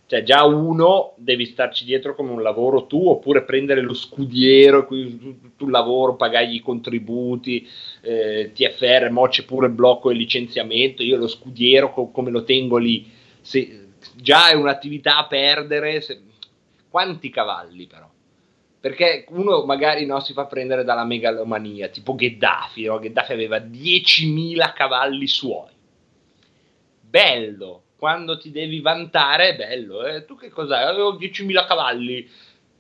cioè 0.06 0.22
già 0.22 0.44
uno 0.44 1.14
devi 1.16 1.46
starci 1.46 1.86
dietro 1.86 2.14
come 2.14 2.32
un 2.32 2.42
lavoro 2.42 2.86
tu 2.88 3.08
oppure 3.08 3.44
prendere 3.44 3.80
lo 3.80 3.94
scudiero 3.94 4.86
tu, 4.86 5.56
tu 5.56 5.70
lavoro, 5.70 6.18
pagargli 6.18 6.56
i 6.56 6.60
contributi 6.60 7.66
eh, 8.02 8.52
TFR, 8.54 9.10
mo 9.12 9.28
c'è 9.30 9.46
pure 9.46 9.68
il 9.68 9.74
blocco 9.74 10.10
del 10.10 10.18
licenziamento 10.18 11.04
io 11.04 11.16
lo 11.16 11.28
scudiero 11.28 11.94
co- 11.94 12.12
come 12.12 12.32
lo 12.32 12.44
tengo 12.44 12.78
lì 12.78 13.10
se, 13.40 13.83
già 14.16 14.50
è 14.50 14.54
un'attività 14.54 15.18
a 15.18 15.28
perdere 15.28 16.02
se, 16.02 16.22
quanti 16.90 17.30
cavalli 17.30 17.88
però 17.88 18.10
perché 18.80 19.26
uno 19.30 19.64
magari 19.66 20.06
no, 20.06 20.20
si 20.20 20.34
fa 20.34 20.46
prendere 20.46 20.84
dalla 20.84 21.06
megalomania 21.06 21.88
tipo 21.88 22.16
Gheddafi 22.16 22.86
no? 22.86 23.00
Gheddafi 23.00 23.32
aveva 23.34 23.58
10.000 23.58 24.74
cavalli 24.74 25.28
suoi 25.28 25.72
bello 27.00 27.84
quando 28.04 28.38
ti 28.38 28.52
devi 28.52 28.82
vantare 28.82 29.56
bello. 29.56 30.06
Eh? 30.06 30.26
Tu 30.26 30.36
che 30.36 30.50
cos'hai? 30.50 30.84
Avevo 30.84 31.14
10.000 31.14 31.66
cavalli. 31.66 32.30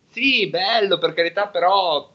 Sì, 0.10 0.50
bello, 0.50 0.98
per 0.98 1.14
carità, 1.14 1.48
però... 1.48 2.12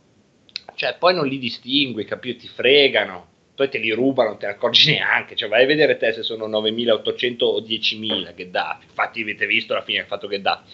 Cioè, 0.75 0.95
poi 0.99 1.15
non 1.15 1.27
li 1.27 1.39
distingui, 1.39 2.05
capito? 2.05 2.41
Ti 2.41 2.49
fregano. 2.49 3.28
Poi 3.59 3.69
te 3.69 3.79
li 3.79 3.91
rubano, 3.91 4.31
non 4.31 4.39
te 4.39 4.47
ne 4.47 4.53
accorgi 4.53 4.93
neanche. 4.93 5.35
Cioè, 5.35 5.49
vai 5.49 5.65
a 5.65 5.67
vedere 5.67 5.97
te 5.97 6.13
se 6.13 6.23
sono 6.23 6.47
9.800 6.47 7.37
o 7.41 7.61
10.000 7.61 8.35
Gheddafi. 8.35 8.87
Infatti 8.87 9.23
avete 9.23 9.47
visto 9.47 9.75
la 9.75 9.83
fine 9.83 9.99
che 9.99 10.05
ha 10.05 10.09
fatto 10.09 10.29
Gheddafi. 10.29 10.71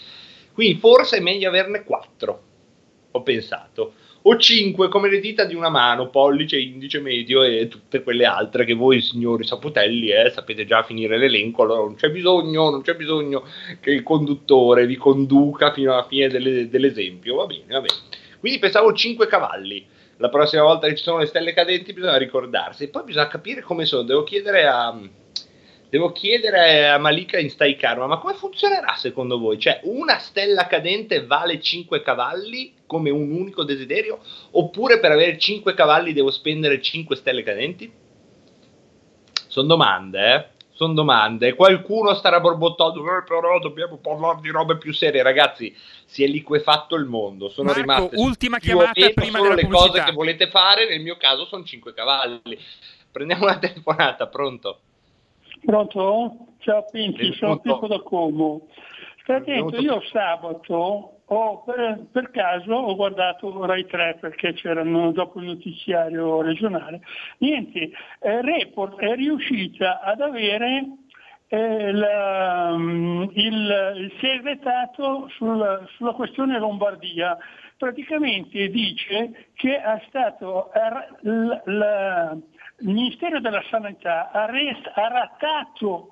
Quindi 0.52 0.78
forse 0.78 1.16
è 1.16 1.20
meglio 1.20 1.48
averne 1.48 1.82
4, 1.82 2.42
ho 3.10 3.22
pensato 3.22 3.94
o 4.26 4.38
5 4.38 4.88
come 4.88 5.10
le 5.10 5.20
dita 5.20 5.44
di 5.44 5.54
una 5.54 5.68
mano, 5.68 6.08
pollice, 6.08 6.58
indice, 6.58 6.98
medio 7.00 7.42
e 7.42 7.68
tutte 7.68 8.02
quelle 8.02 8.24
altre 8.24 8.64
che 8.64 8.72
voi 8.72 9.02
signori 9.02 9.44
saputelli 9.44 10.08
eh, 10.08 10.30
sapete 10.30 10.64
già 10.64 10.82
finire 10.82 11.18
l'elenco, 11.18 11.62
allora 11.62 11.80
non 11.80 11.94
c'è 11.94 12.10
bisogno, 12.10 12.70
non 12.70 12.80
c'è 12.80 12.94
bisogno 12.94 13.44
che 13.80 13.90
il 13.90 14.02
conduttore 14.02 14.86
vi 14.86 14.96
conduca 14.96 15.72
fino 15.74 15.92
alla 15.92 16.06
fine 16.06 16.28
delle, 16.28 16.70
dell'esempio, 16.70 17.36
va 17.36 17.46
bene, 17.46 17.64
va 17.68 17.80
bene. 17.82 17.94
Quindi 18.40 18.58
pensavo 18.58 18.94
5 18.94 19.26
cavalli, 19.26 19.84
la 20.18 20.28
prossima 20.28 20.62
volta 20.62 20.86
che 20.86 20.96
ci 20.96 21.02
sono 21.02 21.18
le 21.18 21.26
stelle 21.26 21.52
cadenti 21.52 21.92
bisogna 21.92 22.16
ricordarsi, 22.16 22.88
poi 22.88 23.04
bisogna 23.04 23.28
capire 23.28 23.62
come 23.62 23.84
sono, 23.84 24.02
devo 24.02 24.24
chiedere 24.24 24.66
a 24.66 24.98
devo 25.94 26.10
chiedere 26.10 26.88
a 26.88 26.98
Malika 26.98 27.38
in 27.38 27.50
Stai 27.50 27.76
Karma, 27.76 28.08
ma 28.08 28.18
come 28.18 28.34
funzionerà 28.34 28.94
secondo 28.96 29.38
voi? 29.38 29.60
Cioè, 29.60 29.78
una 29.84 30.18
stella 30.18 30.66
cadente 30.66 31.24
vale 31.24 31.60
5 31.60 32.02
cavalli 32.02 32.74
come 32.84 33.10
un 33.10 33.30
unico 33.30 33.62
desiderio? 33.62 34.18
Oppure 34.50 34.98
per 34.98 35.12
avere 35.12 35.38
5 35.38 35.72
cavalli 35.74 36.12
devo 36.12 36.32
spendere 36.32 36.82
5 36.82 37.14
stelle 37.14 37.44
cadenti? 37.44 37.92
Sono 39.46 39.68
domande, 39.68 40.34
eh? 40.34 40.53
Sono 40.74 40.92
domande. 40.92 41.54
Qualcuno 41.54 42.14
starà 42.14 42.40
borbottando, 42.40 43.00
eh, 43.00 43.22
però 43.22 43.60
dobbiamo 43.60 43.96
parlare 43.98 44.40
di 44.40 44.50
robe 44.50 44.76
più 44.76 44.92
serie. 44.92 45.22
Ragazzi, 45.22 45.72
si 46.04 46.24
è 46.24 46.26
liquefatto 46.26 46.96
il 46.96 47.04
mondo. 47.04 47.48
Sono 47.48 47.68
Marco, 47.68 47.80
rimaste 47.80 48.16
ultima 48.16 48.58
chiamata 48.58 49.08
prima 49.14 49.38
solo 49.38 49.42
della 49.42 49.54
le 49.54 49.62
pubblicità. 49.62 49.90
cose 49.90 50.04
che 50.04 50.12
volete 50.12 50.48
fare. 50.50 50.88
Nel 50.88 51.00
mio 51.00 51.16
caso 51.16 51.46
sono 51.46 51.62
5 51.62 51.94
cavalli. 51.94 52.58
Prendiamo 53.10 53.44
una 53.44 53.58
telefonata, 53.60 54.26
pronto? 54.26 54.80
Pronto? 55.64 56.36
Ciao 56.58 56.84
Pinti, 56.90 57.32
sono. 57.34 57.58
Pippo 57.60 57.86
da 57.86 58.00
Como. 58.00 58.66
Stai 59.22 59.36
attento, 59.36 59.70
Benvenuto. 59.70 59.94
io 60.00 60.02
sabato 60.10 61.13
ho, 61.34 61.62
per, 61.62 62.06
per 62.12 62.30
caso 62.30 62.72
ho 62.72 62.94
guardato 62.94 63.64
Rai 63.66 63.86
3 63.86 64.18
perché 64.20 64.52
c'erano 64.54 65.12
dopo 65.12 65.38
il 65.40 65.46
notiziario 65.46 66.40
regionale. 66.42 67.00
Niente, 67.38 67.90
eh, 68.20 68.40
Report 68.42 68.98
è 68.98 69.14
riuscita 69.14 70.00
ad 70.00 70.20
avere 70.20 70.84
eh, 71.48 71.92
la- 71.92 72.74
mm, 72.76 73.22
il, 73.34 73.92
il 73.96 74.12
segretato 74.20 75.28
sul- 75.36 75.86
sulla 75.96 76.12
questione 76.12 76.58
Lombardia. 76.58 77.36
Praticamente 77.76 78.68
dice 78.70 79.48
che 79.54 79.76
stato 80.08 80.72
er- 80.72 81.18
l- 81.22 81.60
la- 81.64 82.36
il 82.80 82.88
Ministero 82.88 83.40
della 83.40 83.62
Sanità 83.70 84.30
ha, 84.32 84.46
res- 84.46 84.90
ha 84.94 85.08
rattato 85.08 86.08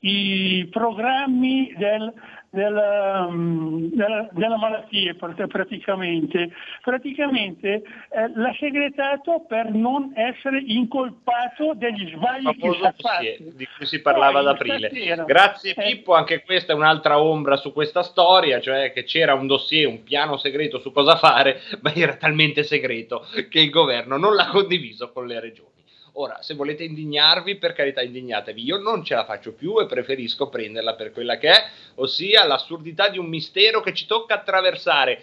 i 0.00 0.66
programmi 0.70 1.72
del- 1.76 2.12
della, 2.52 3.28
della- 3.32 4.28
della 4.30 4.56
malattia 4.58 5.14
pr- 5.14 5.46
praticamente. 5.46 6.50
Praticamente 6.82 7.68
eh, 8.10 8.30
l'ha 8.34 8.54
segretato 8.58 9.44
per 9.48 9.72
non 9.72 10.12
essere 10.14 10.62
incolpato 10.64 11.72
degli 11.74 12.10
sbagli 12.14 12.44
che 12.58 12.70
si 12.72 12.78
è 12.84 12.92
fatto. 12.98 13.56
di 13.56 13.66
cui 13.76 13.86
si 13.86 14.00
parlava 14.02 14.40
ad 14.40 14.44
Poi, 14.44 14.54
aprile. 14.54 14.88
stasera- 14.90 15.24
Grazie 15.24 15.74
eh, 15.74 15.82
Pippo, 15.82 16.14
anche 16.14 16.42
questa 16.42 16.72
è 16.72 16.76
un'altra 16.76 17.20
ombra 17.22 17.56
su 17.56 17.72
questa 17.72 18.02
storia, 18.02 18.60
cioè 18.60 18.92
che 18.92 19.04
c'era 19.04 19.32
un 19.34 19.46
dossier, 19.46 19.88
un 19.88 20.02
piano 20.02 20.36
segreto 20.36 20.78
su 20.78 20.92
cosa 20.92 21.16
fare, 21.16 21.60
ma 21.80 21.92
era 21.94 22.16
talmente 22.16 22.62
segreto 22.64 23.26
che 23.48 23.60
il 23.60 23.70
governo 23.70 24.18
non 24.18 24.34
l'ha 24.34 24.48
condiviso 24.48 25.10
con 25.10 25.26
le 25.26 25.40
regioni. 25.40 25.70
Ora, 26.16 26.42
se 26.42 26.52
volete 26.54 26.84
indignarvi, 26.84 27.56
per 27.56 27.72
carità 27.72 28.02
indignatevi, 28.02 28.62
io 28.62 28.76
non 28.76 29.02
ce 29.02 29.14
la 29.14 29.24
faccio 29.24 29.54
più 29.54 29.80
e 29.80 29.86
preferisco 29.86 30.50
prenderla 30.50 30.94
per 30.94 31.10
quella 31.10 31.38
che 31.38 31.48
è, 31.48 31.70
ossia 31.94 32.44
l'assurdità 32.44 33.08
di 33.08 33.16
un 33.16 33.26
mistero 33.26 33.80
che 33.80 33.94
ci 33.94 34.04
tocca 34.04 34.34
attraversare 34.34 35.22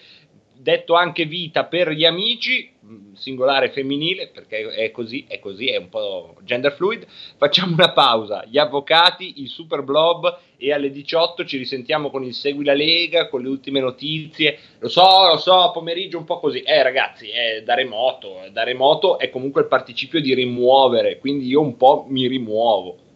detto 0.61 0.93
anche 0.93 1.23
vita 1.23 1.65
per 1.65 1.91
gli 1.91 2.03
amici, 2.03 2.69
mh, 2.77 3.13
singolare 3.13 3.69
femminile, 3.69 4.27
perché 4.27 4.67
è 4.69 4.91
così, 4.91 5.25
è 5.27 5.39
così, 5.39 5.67
è 5.67 5.77
un 5.77 5.87
po' 5.87 6.35
gender 6.41 6.73
fluid. 6.73 7.07
Facciamo 7.37 7.73
una 7.73 7.93
pausa, 7.93 8.43
gli 8.45 8.57
avvocati, 8.57 9.41
il 9.41 9.47
super 9.47 9.83
blob 9.83 10.37
e 10.57 10.73
alle 10.73 10.91
18 10.91 11.45
ci 11.45 11.57
risentiamo 11.57 12.09
con 12.09 12.23
il 12.23 12.33
Segui 12.33 12.65
la 12.65 12.73
Lega, 12.73 13.29
con 13.29 13.41
le 13.41 13.47
ultime 13.47 13.79
notizie. 13.79 14.59
Lo 14.79 14.89
so, 14.89 15.27
lo 15.31 15.37
so, 15.37 15.71
pomeriggio 15.73 16.17
un 16.17 16.25
po' 16.25 16.39
così. 16.39 16.59
Eh 16.59 16.83
ragazzi, 16.83 17.29
è 17.29 17.63
da 17.63 17.75
remoto, 17.75 18.41
da 18.51 18.63
remoto 18.63 19.17
è 19.17 19.29
comunque 19.29 19.61
il 19.61 19.67
participio 19.67 20.19
di 20.19 20.33
rimuovere, 20.33 21.19
quindi 21.19 21.47
io 21.47 21.61
un 21.61 21.77
po' 21.77 22.05
mi 22.09 22.27
rimuovo. 22.27 23.07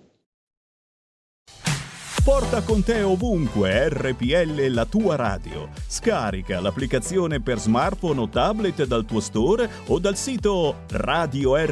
Porta 2.24 2.64
con 2.64 2.82
te 2.84 3.02
ovunque 3.02 3.90
RPL 3.90 4.68
la 4.70 4.86
tua 4.86 5.18
radio. 5.18 5.68
Scarica 5.86 6.62
l'applicazione 6.62 7.42
per 7.42 7.60
smartphone 7.60 8.22
o 8.22 8.30
tablet 8.30 8.86
dal 8.86 9.04
tuo 9.04 9.20
store 9.20 9.70
o 9.88 10.00
dal 10.00 10.16
sito 10.16 10.84
radiorpl.it. 10.90 11.66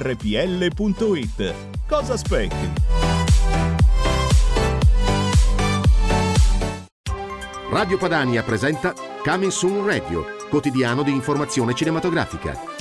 Cosa 1.88 2.14
aspetti? 2.14 2.74
Radio 7.70 7.98
Padania 7.98 8.44
presenta 8.44 8.94
Coming 9.24 9.52
Soon 9.52 9.86
Radio, 9.86 10.26
quotidiano 10.50 11.02
di 11.02 11.12
informazione 11.12 11.74
cinematografica. 11.74 12.81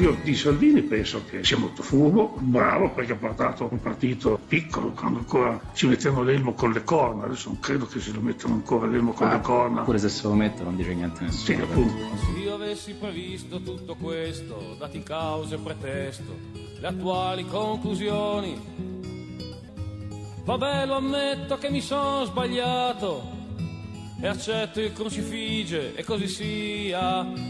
Io 0.00 0.16
di 0.22 0.34
Salvini 0.34 0.80
penso 0.80 1.22
che 1.28 1.44
sia 1.44 1.58
molto 1.58 1.82
furbo, 1.82 2.34
bravo 2.38 2.88
perché 2.88 3.12
ha 3.12 3.16
portato 3.16 3.68
un 3.70 3.82
partito 3.82 4.40
piccolo 4.48 4.92
quando 4.92 5.18
ancora 5.18 5.60
ci 5.74 5.86
mettevano 5.86 6.22
l'elmo 6.22 6.54
con 6.54 6.72
le 6.72 6.82
corna, 6.84 7.24
adesso 7.26 7.50
non 7.50 7.60
credo 7.60 7.84
che 7.84 8.00
se 8.00 8.10
lo 8.12 8.22
mettano 8.22 8.54
ancora 8.54 8.86
l'elmo 8.86 9.12
con 9.12 9.28
le 9.28 9.42
corna. 9.42 9.82
Pure 9.82 9.98
se 9.98 10.08
se 10.08 10.22
lo 10.26 10.32
metto 10.32 10.62
non 10.62 10.74
dice 10.74 10.94
niente 10.94 11.24
nessuno. 11.24 11.58
Sì, 11.58 11.62
appunto. 11.62 12.16
Se 12.16 12.40
io 12.40 12.54
avessi 12.54 12.94
previsto 12.94 13.60
tutto 13.60 13.94
questo, 13.96 14.74
dati 14.78 15.02
cause 15.02 15.56
e 15.56 15.58
pretesto, 15.58 16.34
le 16.80 16.86
attuali 16.86 17.46
conclusioni. 17.46 18.58
Vabbè, 20.44 20.86
lo 20.86 20.94
ammetto 20.94 21.58
che 21.58 21.68
mi 21.68 21.82
sono 21.82 22.24
sbagliato 22.24 23.22
e 24.18 24.26
accetto 24.26 24.80
il 24.80 24.94
crucifige 24.94 25.94
e 25.94 26.02
così 26.04 26.26
sia. 26.26 27.49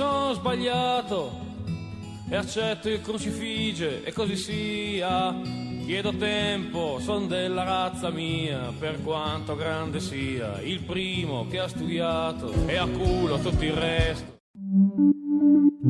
sbagliato 0.33 1.31
e 2.29 2.35
accetto 2.35 2.89
il 2.89 3.01
crucifige 3.01 4.03
e 4.03 4.11
così 4.11 4.35
sia. 4.35 5.33
Chiedo 5.85 6.15
tempo, 6.15 6.99
son 6.99 7.27
della 7.27 7.63
razza 7.63 8.09
mia, 8.09 8.71
per 8.77 9.01
quanto 9.03 9.55
grande 9.55 9.99
sia, 9.99 10.61
il 10.61 10.79
primo 10.81 11.47
che 11.47 11.59
ha 11.59 11.67
studiato 11.67 12.53
e 12.67 12.77
a 12.77 12.87
culo 12.87 13.39
tutto 13.39 13.63
il 13.63 13.73
resto. 13.73 14.40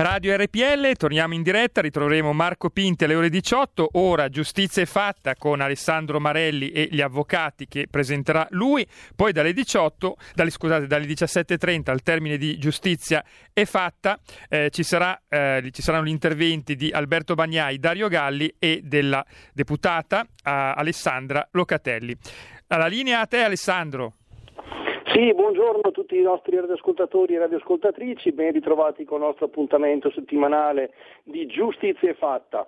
Radio 0.00 0.36
RPL, 0.36 0.92
torniamo 0.92 1.34
in 1.34 1.42
diretta, 1.42 1.80
ritroveremo 1.80 2.32
Marco 2.32 2.70
Pinti 2.70 3.02
alle 3.02 3.16
ore 3.16 3.28
18, 3.28 3.88
ora 3.94 4.28
giustizia 4.28 4.80
è 4.80 4.86
fatta 4.86 5.34
con 5.34 5.60
Alessandro 5.60 6.20
Marelli 6.20 6.70
e 6.70 6.86
gli 6.88 7.00
avvocati 7.00 7.66
che 7.66 7.88
presenterà 7.90 8.46
lui, 8.50 8.86
poi 9.16 9.32
dalle 9.32 9.52
18, 9.52 10.16
dalle, 10.34 10.50
scusate, 10.50 10.86
dalle 10.86 11.04
17.30 11.04 11.90
al 11.90 12.02
termine 12.02 12.36
di 12.36 12.58
giustizia 12.58 13.24
è 13.52 13.64
fatta 13.64 14.20
eh, 14.48 14.70
ci, 14.70 14.84
sarà, 14.84 15.20
eh, 15.28 15.68
ci 15.72 15.82
saranno 15.82 16.04
gli 16.04 16.10
interventi 16.10 16.76
di 16.76 16.92
Alberto 16.92 17.34
Bagnai, 17.34 17.80
Dario 17.80 18.06
Galli 18.06 18.54
e 18.56 18.82
della 18.84 19.26
deputata 19.52 20.22
eh, 20.22 20.26
Alessandra 20.44 21.44
Locatelli. 21.50 22.16
Alla 22.68 22.86
linea 22.86 23.18
a 23.18 23.26
te 23.26 23.42
Alessandro. 23.42 24.17
Sì, 25.14 25.32
buongiorno 25.32 25.80
a 25.84 25.90
tutti 25.90 26.18
i 26.18 26.22
nostri 26.22 26.56
radioascoltatori 26.56 27.34
e 27.34 27.38
radioascoltatrici, 27.38 28.32
ben 28.32 28.52
ritrovati 28.52 29.04
con 29.04 29.20
il 29.20 29.26
nostro 29.26 29.46
appuntamento 29.46 30.10
settimanale 30.10 30.92
di 31.22 31.46
Giustizia 31.46 32.10
e 32.10 32.14
Fatta. 32.14 32.66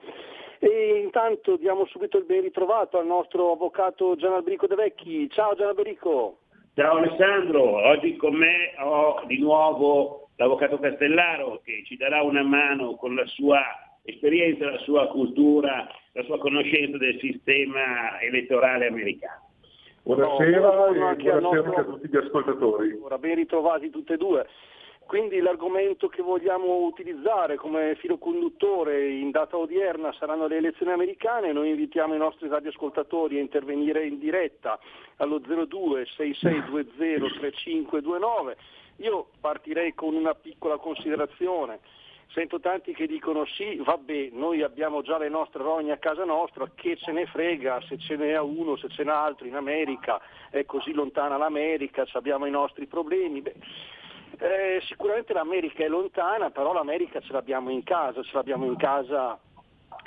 E 0.58 1.00
intanto 1.02 1.56
diamo 1.56 1.84
subito 1.84 2.16
il 2.16 2.24
ben 2.24 2.40
ritrovato 2.40 2.98
al 2.98 3.06
nostro 3.06 3.52
avvocato 3.52 4.16
Gian 4.16 4.32
Alberico 4.32 4.66
De 4.66 4.74
Vecchi. 4.74 5.28
Ciao 5.28 5.54
Gian 5.54 5.68
Alberico. 5.68 6.38
Ciao 6.74 6.96
Alessandro, 6.96 7.86
oggi 7.86 8.16
con 8.16 8.34
me 8.34 8.72
ho 8.78 9.22
di 9.26 9.38
nuovo 9.38 10.30
l'avvocato 10.36 10.78
Castellaro 10.78 11.60
che 11.62 11.82
ci 11.84 11.96
darà 11.96 12.22
una 12.22 12.42
mano 12.42 12.94
con 12.94 13.14
la 13.14 13.26
sua 13.26 13.60
esperienza, 14.02 14.70
la 14.70 14.78
sua 14.78 15.08
cultura, 15.08 15.86
la 16.12 16.22
sua 16.22 16.38
conoscenza 16.38 16.96
del 16.96 17.18
sistema 17.20 18.18
elettorale 18.20 18.86
americano. 18.86 19.49
Buonasera 20.02 20.60
buongiorno 20.60 21.04
e 21.04 21.08
anche 21.08 21.22
buonasera 21.22 21.40
nostro- 21.40 21.62
anche 21.62 21.80
a 21.80 21.84
tutti 21.84 22.08
gli 22.08 22.16
ascoltatori. 22.16 22.98
Ora, 23.02 23.18
ben 23.18 23.34
ritrovati 23.34 23.90
tutte 23.90 24.14
e 24.14 24.16
due. 24.16 24.46
Quindi 25.06 25.40
l'argomento 25.40 26.06
che 26.08 26.22
vogliamo 26.22 26.84
utilizzare 26.84 27.56
come 27.56 27.96
filo 27.96 28.16
conduttore 28.16 29.08
in 29.08 29.32
data 29.32 29.56
odierna 29.56 30.12
saranno 30.12 30.46
le 30.46 30.58
elezioni 30.58 30.92
americane. 30.92 31.52
Noi 31.52 31.70
invitiamo 31.70 32.14
i 32.14 32.18
nostri 32.18 32.48
radioascoltatori 32.48 33.36
a 33.36 33.40
intervenire 33.40 34.06
in 34.06 34.20
diretta 34.20 34.78
allo 35.16 35.38
02 35.40 36.06
6620 36.14 37.38
3529. 37.38 38.56
Io 38.98 39.26
partirei 39.40 39.94
con 39.94 40.14
una 40.14 40.34
piccola 40.34 40.76
considerazione. 40.76 41.80
Sento 42.32 42.60
tanti 42.60 42.94
che 42.94 43.08
dicono 43.08 43.44
sì, 43.44 43.74
vabbè, 43.76 44.28
noi 44.32 44.62
abbiamo 44.62 45.02
già 45.02 45.18
le 45.18 45.28
nostre 45.28 45.64
rogne 45.64 45.90
a 45.90 45.96
casa 45.96 46.24
nostra, 46.24 46.70
che 46.76 46.96
ce 46.96 47.10
ne 47.10 47.26
frega 47.26 47.80
se 47.88 47.98
ce 47.98 48.14
n'è 48.16 48.38
uno, 48.38 48.76
se 48.76 48.88
ce 48.88 49.02
n'è 49.02 49.10
altro 49.10 49.48
in 49.48 49.56
America, 49.56 50.20
è 50.48 50.64
così 50.64 50.92
lontana 50.92 51.36
l'America, 51.36 52.06
abbiamo 52.12 52.46
i 52.46 52.50
nostri 52.52 52.86
problemi. 52.86 53.40
Beh, 53.42 53.54
eh, 54.38 54.80
sicuramente 54.82 55.32
l'America 55.32 55.82
è 55.82 55.88
lontana, 55.88 56.50
però 56.50 56.72
l'America 56.72 57.20
ce 57.20 57.32
l'abbiamo 57.32 57.68
in 57.70 57.82
casa, 57.82 58.22
ce 58.22 58.34
l'abbiamo 58.34 58.64
in 58.64 58.76
casa 58.76 59.36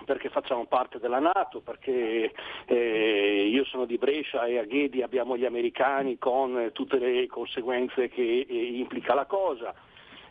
perché 0.05 0.29
facciamo 0.29 0.65
parte 0.65 0.99
della 0.99 1.19
Nato, 1.19 1.59
perché 1.59 2.31
eh, 2.65 3.47
io 3.51 3.65
sono 3.65 3.83
di 3.83 3.97
Brescia 3.97 4.45
e 4.45 4.59
a 4.59 4.63
Ghedi 4.63 5.01
abbiamo 5.01 5.35
gli 5.35 5.45
americani 5.45 6.17
con 6.17 6.69
tutte 6.71 6.97
le 6.99 7.27
conseguenze 7.27 8.07
che 8.07 8.45
eh, 8.47 8.77
implica 8.77 9.13
la 9.13 9.25
cosa, 9.25 9.73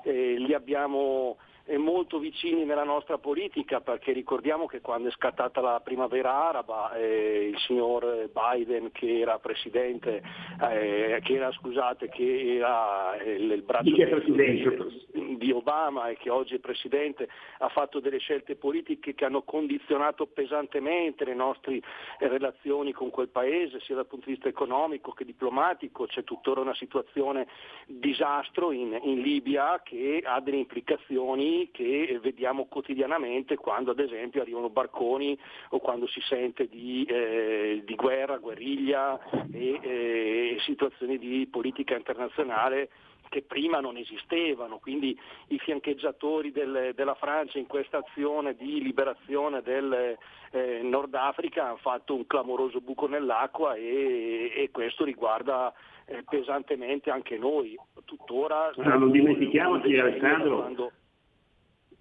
Eh, 0.04 0.34
li 0.36 0.52
abbiamo 0.52 1.36
molto 1.76 2.18
vicini 2.18 2.64
nella 2.64 2.84
nostra 2.84 3.18
politica 3.18 3.80
perché 3.80 4.12
ricordiamo 4.12 4.66
che 4.66 4.80
quando 4.80 5.08
è 5.08 5.12
scattata 5.12 5.60
la 5.60 5.80
primavera 5.82 6.48
araba 6.48 6.94
eh, 6.94 7.48
il 7.48 7.58
signor 7.60 8.30
Biden 8.32 8.90
che 8.90 9.20
era 9.20 9.38
presidente, 9.38 10.22
eh, 10.60 11.20
che 11.22 11.34
era, 11.34 11.52
scusate, 11.52 12.08
che 12.08 12.56
era 12.56 13.16
eh, 13.16 13.34
il, 13.34 13.62
braccio 13.62 13.90
di, 13.90 15.36
di 15.38 15.52
Obama 15.52 16.08
e 16.08 16.16
che 16.16 16.30
oggi 16.30 16.56
è 16.56 16.58
presidente, 16.58 17.28
ha 17.58 17.68
fatto 17.68 18.00
delle 18.00 18.18
scelte 18.18 18.56
politiche 18.56 19.14
che 19.14 19.24
hanno 19.24 19.42
condizionato 19.42 20.26
pesantemente 20.26 21.24
le 21.24 21.34
nostre 21.34 21.76
eh, 21.76 21.82
relazioni 22.18 22.92
con 22.92 23.10
quel 23.10 23.28
paese, 23.28 23.80
sia 23.80 23.94
dal 23.94 24.06
punto 24.06 24.26
di 24.26 24.32
vista 24.32 24.48
economico 24.48 25.12
che 25.12 25.24
diplomatico, 25.24 26.06
c'è 26.06 26.24
tuttora 26.24 26.60
una 26.60 26.74
situazione 26.74 27.46
disastro 27.86 28.72
in, 28.72 28.98
in 29.02 29.20
Libia 29.20 29.80
che 29.84 30.22
ha 30.24 30.40
delle 30.40 30.56
implicazioni 30.56 31.51
che 31.72 32.18
vediamo 32.22 32.66
quotidianamente 32.66 33.56
quando 33.56 33.90
ad 33.90 33.98
esempio 33.98 34.42
arrivano 34.42 34.70
barconi 34.70 35.38
o 35.70 35.78
quando 35.78 36.06
si 36.06 36.20
sente 36.20 36.68
di, 36.68 37.04
eh, 37.04 37.82
di 37.84 37.94
guerra, 37.94 38.38
guerriglia 38.38 39.18
e 39.52 39.78
eh, 39.82 40.56
situazioni 40.60 41.18
di 41.18 41.46
politica 41.50 41.96
internazionale 41.96 42.88
che 43.32 43.40
prima 43.40 43.80
non 43.80 43.96
esistevano, 43.96 44.78
quindi 44.78 45.18
i 45.48 45.58
fiancheggiatori 45.58 46.52
del, 46.52 46.92
della 46.94 47.14
Francia 47.14 47.58
in 47.58 47.66
questa 47.66 47.96
azione 47.96 48.54
di 48.54 48.82
liberazione 48.82 49.62
del 49.62 50.18
eh, 50.50 50.80
Nord 50.82 51.14
Africa 51.14 51.64
hanno 51.64 51.78
fatto 51.78 52.14
un 52.14 52.26
clamoroso 52.26 52.82
buco 52.82 53.06
nell'acqua 53.08 53.74
e, 53.74 54.52
e 54.54 54.68
questo 54.70 55.04
riguarda 55.04 55.72
eh, 56.04 56.22
pesantemente 56.28 57.10
anche 57.10 57.38
noi. 57.38 57.74
Tuttora 58.04 58.70
no, 58.76 58.98
non 58.98 59.10
dimentichiamoci 59.10 59.98
Alessandro, 59.98 60.56
quando... 60.58 60.92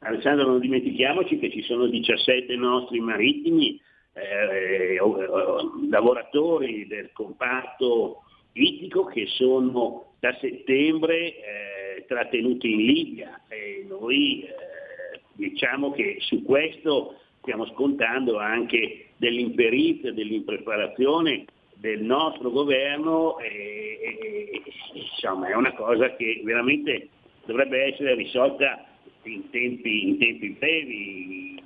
Alessandro, 0.03 0.47
non 0.47 0.59
dimentichiamoci 0.59 1.37
che 1.37 1.51
ci 1.51 1.61
sono 1.61 1.85
17 1.85 2.55
nostri 2.55 2.99
marittimi 2.99 3.79
eh, 4.13 4.97
lavoratori 5.89 6.87
del 6.87 7.11
comparto 7.13 8.23
ittico 8.53 9.05
che 9.05 9.27
sono 9.27 10.13
da 10.19 10.35
settembre 10.39 11.15
eh, 11.17 12.05
trattenuti 12.07 12.71
in 12.71 12.77
Libia. 12.77 13.41
E 13.47 13.85
noi 13.87 14.41
eh, 14.41 15.21
diciamo 15.33 15.91
che 15.91 16.17
su 16.21 16.43
questo 16.43 17.19
stiamo 17.41 17.67
scontando 17.67 18.39
anche 18.39 19.09
dell'imperizia, 19.17 20.11
dell'impreparazione 20.11 21.45
del 21.75 22.01
nostro 22.01 22.49
governo 22.49 23.37
e, 23.37 23.99
e, 24.01 24.61
insomma 24.93 25.49
è 25.49 25.55
una 25.55 25.73
cosa 25.73 26.15
che 26.15 26.41
veramente 26.43 27.09
dovrebbe 27.45 27.83
essere 27.83 28.15
risolta 28.15 28.85
in 29.23 29.49
tempi, 29.49 30.07
in 30.09 30.17
tempi 30.17 30.49
brevi, 30.49 31.49
in 31.55 31.63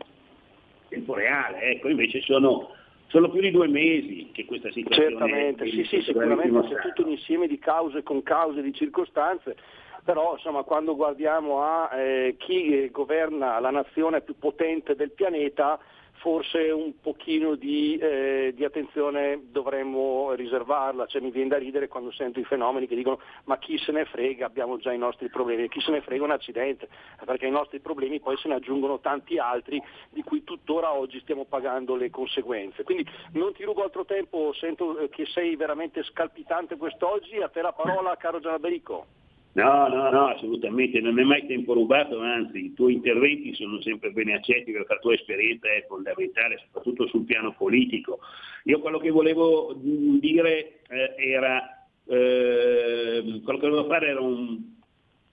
tempo 0.89 1.13
reale, 1.13 1.61
ecco 1.61 1.89
invece 1.89 2.21
sono 2.21 2.73
sono 3.07 3.29
più 3.29 3.39
di 3.39 3.51
due 3.51 3.67
mesi 3.67 4.29
che 4.33 4.45
questa 4.45 4.71
situazione 4.71 5.09
Certamente, 5.09 5.69
sì, 5.69 5.83
sì, 5.85 6.01
sicuramente 6.01 6.67
c'è 6.67 6.81
tutto 6.81 7.05
un 7.05 7.11
insieme 7.11 7.47
di 7.47 7.59
cause 7.59 8.03
con 8.03 8.23
cause, 8.23 8.61
di 8.61 8.73
circostanze, 8.73 9.55
però 10.03 10.33
insomma, 10.33 10.63
quando 10.63 10.95
guardiamo 10.95 11.61
a 11.61 11.89
eh, 11.97 12.35
chi 12.37 12.83
eh, 12.83 12.89
governa 12.89 13.59
la 13.59 13.71
nazione 13.71 14.21
più 14.21 14.37
potente 14.37 14.95
del 14.95 15.11
pianeta, 15.11 15.79
forse 16.15 16.71
un 16.71 16.99
pochino 17.01 17.55
di, 17.55 17.97
eh, 17.97 18.51
di, 18.55 18.63
attenzione 18.63 19.41
dovremmo 19.51 20.33
riservarla, 20.33 21.05
cioè 21.07 21.21
mi 21.21 21.31
viene 21.31 21.49
da 21.49 21.57
ridere 21.57 21.87
quando 21.87 22.11
sento 22.11 22.39
i 22.39 22.43
fenomeni 22.43 22.87
che 22.87 22.95
dicono 22.95 23.19
ma 23.45 23.57
chi 23.57 23.77
se 23.77 23.91
ne 23.91 24.05
frega, 24.05 24.45
abbiamo 24.45 24.77
già 24.77 24.91
i 24.91 24.97
nostri 24.97 25.29
problemi, 25.29 25.69
chi 25.69 25.81
se 25.81 25.91
ne 25.91 26.01
frega 26.01 26.23
un 26.23 26.31
accidente, 26.31 26.87
perché 27.25 27.45
ai 27.45 27.51
nostri 27.51 27.79
problemi 27.79 28.19
poi 28.19 28.37
se 28.37 28.47
ne 28.47 28.55
aggiungono 28.55 28.99
tanti 28.99 29.37
altri 29.37 29.81
di 30.09 30.23
cui 30.23 30.43
tuttora 30.43 30.93
oggi 30.93 31.19
stiamo 31.21 31.45
pagando 31.45 31.95
le 31.95 32.09
conseguenze. 32.09 32.83
Quindi 32.83 33.05
non 33.33 33.53
ti 33.53 33.63
rubo 33.63 33.83
altro 33.83 34.05
tempo, 34.05 34.53
sento 34.53 34.97
eh, 34.97 35.09
che 35.09 35.25
sei 35.25 35.55
veramente 35.55 36.03
scalpitante 36.03 36.77
quest'oggi, 36.77 37.37
a 37.41 37.49
te 37.49 37.61
la 37.61 37.73
parola 37.73 38.15
caro 38.17 38.39
Gianaberico. 38.39 39.23
No, 39.55 39.87
no, 39.87 40.09
no, 40.11 40.27
assolutamente, 40.27 40.99
non 40.99 41.17
è 41.17 41.23
mai 41.23 41.45
tempo 41.45 41.73
rubato, 41.73 42.19
anzi 42.19 42.65
i 42.65 42.73
tuoi 42.73 42.95
interventi 42.95 43.53
sono 43.55 43.79
sempre 43.79 44.11
bene 44.11 44.33
accetti 44.33 44.73
perché 44.73 44.93
la 44.93 44.99
tua 44.99 45.13
esperienza 45.13 45.69
è 45.69 45.85
fondamentale, 45.87 46.57
soprattutto 46.57 47.07
sul 47.07 47.23
piano 47.23 47.53
politico. 47.57 48.19
Io 48.65 48.81
quello 48.81 48.99
che 48.99 49.11
volevo 49.11 49.73
dire 49.79 50.81
eh, 50.89 51.13
era, 51.15 51.87
eh, 52.05 53.41
quello 53.45 53.59
che 53.59 53.69
volevo 53.69 53.87
fare 53.87 54.07
era 54.07 54.19
un 54.19 54.61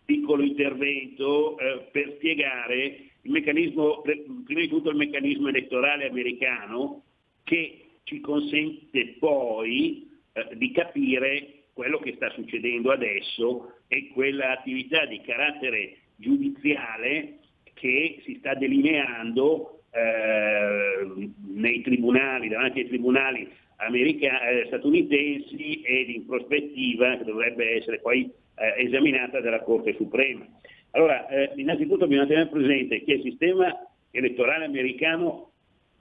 piccolo 0.05 0.45
intervento 0.45 1.59
eh, 1.59 1.89
per 1.91 2.13
spiegare 2.15 3.11
il 3.23 3.31
meccanismo, 3.33 4.03
prima 4.03 4.61
di 4.61 4.69
tutto 4.69 4.91
il 4.91 4.97
meccanismo 4.97 5.49
elettorale 5.49 6.09
americano 6.09 7.03
che 7.43 7.87
ci 8.05 8.21
consente 8.21 9.17
poi 9.19 10.09
eh, 10.33 10.57
di 10.57 10.71
capire 10.71 11.62
quello 11.73 11.99
che 11.99 12.15
sta 12.15 12.31
succedendo 12.31 12.91
adesso 12.91 13.75
è 13.89 14.09
quell'attività 14.09 15.07
di 15.07 15.21
carattere 15.21 15.97
giudiziale 16.17 17.39
che 17.75 18.21
si 18.25 18.37
sta 18.39 18.55
delineando 18.55 19.81
eh, 19.91 21.31
nei 21.47 21.83
tribunali, 21.83 22.49
davanti 22.49 22.81
ai 22.81 22.89
tribunali 22.89 23.49
america- 23.77 24.49
eh, 24.49 24.67
statunitensi 24.67 25.83
ed 25.83 26.11
in 26.11 26.27
prospettiva 26.27 27.17
che 27.17 27.25
dovrebbe 27.25 27.77
essere 27.77 27.99
poi 28.01 28.31
eh, 28.57 28.85
esaminata 28.85 29.41
dalla 29.41 29.61
Corte 29.61 29.95
Suprema. 29.95 30.47
Allora, 30.93 31.27
eh, 31.29 31.53
innanzitutto 31.57 32.07
bisogna 32.07 32.27
tenere 32.27 32.49
presente 32.49 33.03
che 33.03 33.15
il 33.15 33.23
sistema 33.23 33.75
elettorale 34.11 34.67
americano, 34.67 35.53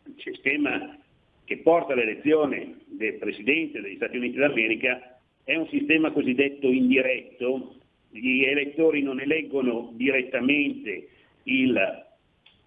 il 0.05 0.21
sistema 0.21 0.97
che 1.45 1.57
porta 1.57 1.93
all'elezione 1.93 2.77
del 2.87 3.15
Presidente 3.15 3.81
degli 3.81 3.95
Stati 3.95 4.17
Uniti 4.17 4.37
d'America, 4.37 5.10
è 5.43 5.55
un 5.55 5.67
sistema 5.67 6.11
cosiddetto 6.11 6.67
indiretto, 6.67 7.75
gli 8.09 8.43
elettori 8.43 9.01
non 9.01 9.19
eleggono 9.19 9.91
direttamente 9.95 11.07
il 11.43 12.05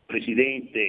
Presidente 0.07 0.81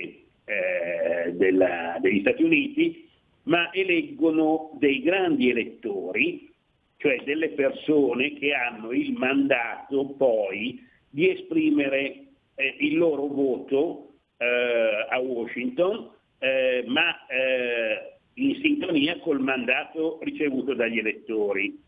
eh, 0.45 1.33
della, 1.33 1.97
degli 1.99 2.21
Stati 2.21 2.43
Uniti, 2.43 3.07
ma 3.43 3.71
eleggono 3.73 4.71
dei 4.79 5.01
grandi 5.01 5.49
elettori, 5.49 6.51
cioè 6.97 7.21
delle 7.23 7.49
persone 7.49 8.33
che 8.33 8.53
hanno 8.53 8.91
il 8.91 9.13
mandato 9.13 10.05
poi 10.17 10.83
di 11.09 11.29
esprimere 11.29 12.25
eh, 12.55 12.75
il 12.79 12.97
loro 12.97 13.27
voto 13.27 14.13
eh, 14.37 15.07
a 15.09 15.19
Washington, 15.19 16.09
eh, 16.39 16.83
ma 16.87 17.25
eh, 17.27 18.14
in 18.35 18.59
sintonia 18.61 19.19
col 19.19 19.39
mandato 19.39 20.19
ricevuto 20.21 20.73
dagli 20.73 20.97
elettori. 20.97 21.81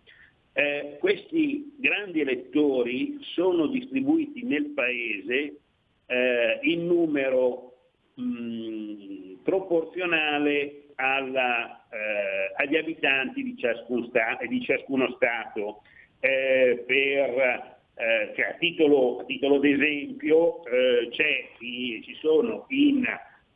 Eh, 0.54 0.98
questi 1.00 1.76
grandi 1.78 2.22
elettori 2.22 3.18
sono 3.34 3.68
distribuiti 3.68 4.44
nel 4.44 4.68
paese 4.68 5.60
eh, 6.08 6.60
in 6.62 6.88
numero 6.88 7.74
mh, 8.16 9.44
proporzionale 9.44 10.88
alla, 10.96 11.88
eh, 11.90 12.54
agli 12.64 12.76
abitanti 12.76 13.44
di, 13.44 13.56
ciascun 13.58 14.08
sta- 14.08 14.40
di 14.48 14.62
ciascuno 14.62 15.12
Stato. 15.16 15.82
Eh, 16.20 16.84
per, 16.88 17.78
eh, 17.94 18.34
cioè, 18.36 18.46
a, 18.46 18.54
titolo, 18.54 19.20
a 19.20 19.26
titolo 19.26 19.60
d'esempio 19.60 20.66
eh, 20.66 21.10
ci 21.12 22.18
sono 22.20 22.66
in 22.70 23.06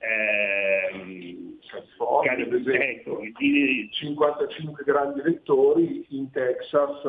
ehm, 0.01 1.57
esempio, 2.55 3.19
55 3.91 4.83
grandi 4.83 5.19
elettori, 5.21 6.05
in 6.09 6.29
Texas 6.31 7.01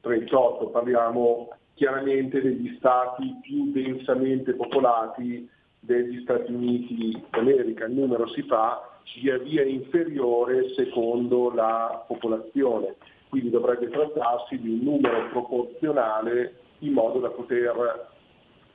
38, 0.00 0.68
parliamo 0.68 1.48
chiaramente 1.74 2.40
degli 2.42 2.76
stati 2.76 3.38
più 3.40 3.72
densamente 3.72 4.52
popolati 4.54 5.48
degli 5.80 6.20
Stati 6.22 6.52
Uniti 6.52 7.22
d'America, 7.30 7.86
il 7.86 7.94
numero 7.94 8.28
si 8.28 8.42
fa 8.42 8.86
via 9.22 9.38
via 9.38 9.64
inferiore 9.64 10.74
secondo 10.74 11.50
la 11.52 12.04
popolazione, 12.06 12.96
quindi 13.28 13.50
dovrebbe 13.50 13.88
trattarsi 13.88 14.58
di 14.60 14.68
un 14.68 14.80
numero 14.82 15.28
proporzionale 15.30 16.54
in 16.80 16.92
modo 16.92 17.18
da 17.18 17.30
poter 17.30 18.08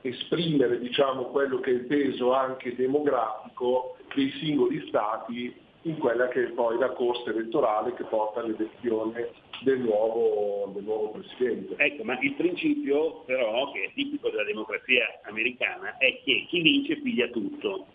esprimere 0.02 0.78
diciamo, 0.78 1.24
quello 1.26 1.60
che 1.60 1.70
è 1.70 1.74
il 1.74 1.86
peso 1.86 2.32
anche 2.32 2.74
demografico 2.74 3.96
dei 4.14 4.30
singoli 4.40 4.84
stati 4.88 5.54
in 5.82 5.98
quella 5.98 6.28
che 6.28 6.44
è 6.44 6.50
poi 6.50 6.78
la 6.78 6.90
corsa 6.90 7.30
elettorale 7.30 7.94
che 7.94 8.04
porta 8.04 8.40
all'elezione 8.40 9.30
del 9.62 9.80
nuovo, 9.80 10.72
del 10.74 10.82
nuovo 10.82 11.10
Presidente. 11.10 11.74
Ecco, 11.76 12.02
ma 12.02 12.18
il 12.20 12.34
principio 12.34 13.22
però, 13.24 13.70
che 13.72 13.84
è 13.84 13.92
tipico 13.94 14.28
della 14.30 14.44
democrazia 14.44 15.20
americana, 15.22 15.96
è 15.98 16.20
che 16.24 16.46
chi 16.48 16.60
vince 16.60 16.96
piglia 16.96 17.28
tutto. 17.28 17.86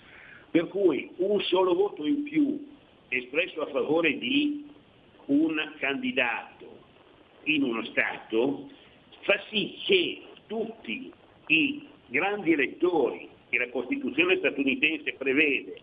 Per 0.52 0.68
cui 0.70 1.12
un 1.18 1.40
solo 1.42 1.74
voto 1.74 2.06
in 2.06 2.24
più 2.24 2.70
espresso 3.10 3.62
a 3.62 3.68
favore 3.68 4.18
di 4.18 4.70
un 5.26 5.74
candidato 5.80 6.80
in 7.44 7.64
uno 7.64 7.84
Stato 7.86 8.70
fa 9.22 9.40
sì 9.50 9.78
che 9.86 10.22
tutti 10.48 11.12
i 11.48 11.88
grandi 12.12 12.52
elettori 12.52 13.30
che 13.50 13.58
la 13.58 13.70
Costituzione 13.70 14.38
statunitense 14.38 15.14
prevede 15.14 15.82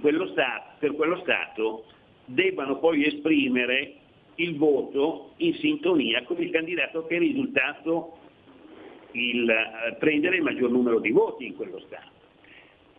quello 0.00 0.26
stato, 0.28 0.76
per 0.78 0.94
quello 0.94 1.18
Stato 1.20 1.84
debbano 2.24 2.78
poi 2.78 3.06
esprimere 3.06 3.94
il 4.36 4.56
voto 4.56 5.32
in 5.38 5.54
sintonia 5.54 6.22
con 6.24 6.40
il 6.40 6.50
candidato 6.50 7.06
che 7.06 7.16
è 7.16 7.18
risultato 7.18 8.18
il 9.12 9.48
eh, 9.48 9.94
prendere 9.94 10.36
il 10.36 10.42
maggior 10.42 10.70
numero 10.70 10.98
di 11.00 11.10
voti 11.10 11.46
in 11.46 11.56
quello 11.56 11.80
Stato. 11.80 12.10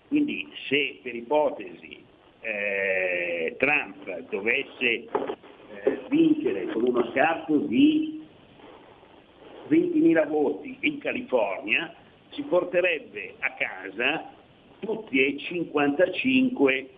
Quindi 0.07 0.47
se 0.67 0.99
per 1.01 1.15
ipotesi 1.15 2.03
eh, 2.41 3.55
Trump 3.57 4.29
dovesse 4.29 4.83
eh, 4.83 5.07
vincere 6.09 6.67
con 6.67 6.83
uno 6.87 7.09
scarto 7.11 7.57
di 7.57 8.21
20.000 9.69 10.27
voti 10.27 10.77
in 10.81 10.99
California, 10.99 11.95
si 12.33 12.41
porterebbe 12.43 13.35
a 13.39 13.53
casa 13.53 14.31
tutti 14.79 15.23
e 15.23 15.37
55 15.39 16.89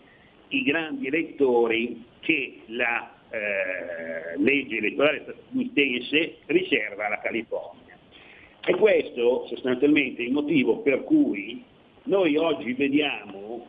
i 0.50 0.64
grandi 0.64 1.08
elettori 1.08 2.04
che 2.20 2.62
la 2.68 3.14
eh, 3.30 4.38
legge 4.38 4.78
elettorale 4.78 5.22
statunitense 5.24 6.38
riserva 6.48 7.08
alla 7.08 7.20
California. 7.20 7.98
E 8.66 8.76
questo 8.76 9.46
sostanzialmente 9.48 10.24
è 10.24 10.26
il 10.26 10.32
motivo 10.32 10.80
per 10.80 11.04
cui 11.04 11.64
noi 12.04 12.38
oggi 12.38 12.74
vediamo, 12.74 13.68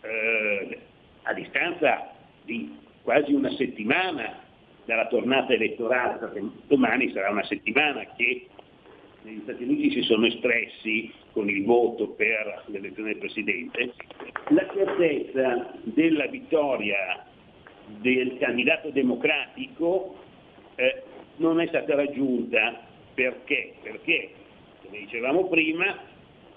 eh, 0.00 0.78
a 1.22 1.32
distanza 1.32 2.12
di 2.44 2.76
quasi 3.02 3.32
una 3.32 3.50
settimana 3.52 4.40
dalla 4.84 5.06
tornata 5.06 5.52
elettorale, 5.52 6.18
perché 6.18 6.42
domani 6.66 7.10
sarà 7.12 7.30
una 7.30 7.44
settimana 7.44 8.04
che 8.16 8.48
negli 9.22 9.40
Stati 9.42 9.62
Uniti 9.62 9.90
si 9.92 10.02
sono 10.02 10.26
espressi 10.26 11.12
con 11.32 11.48
il 11.48 11.64
voto 11.64 12.08
per 12.10 12.64
l'elezione 12.66 13.10
del 13.10 13.18
Presidente, 13.18 13.94
la 14.48 14.66
certezza 14.74 15.72
della 15.82 16.26
vittoria 16.26 17.26
del 17.86 18.36
candidato 18.38 18.90
democratico 18.90 20.16
eh, 20.74 21.02
non 21.36 21.60
è 21.60 21.66
stata 21.68 21.94
raggiunta 21.94 22.86
perché? 23.14 23.74
Perché, 23.82 24.30
come 24.84 24.98
dicevamo 24.98 25.48
prima, 25.48 25.98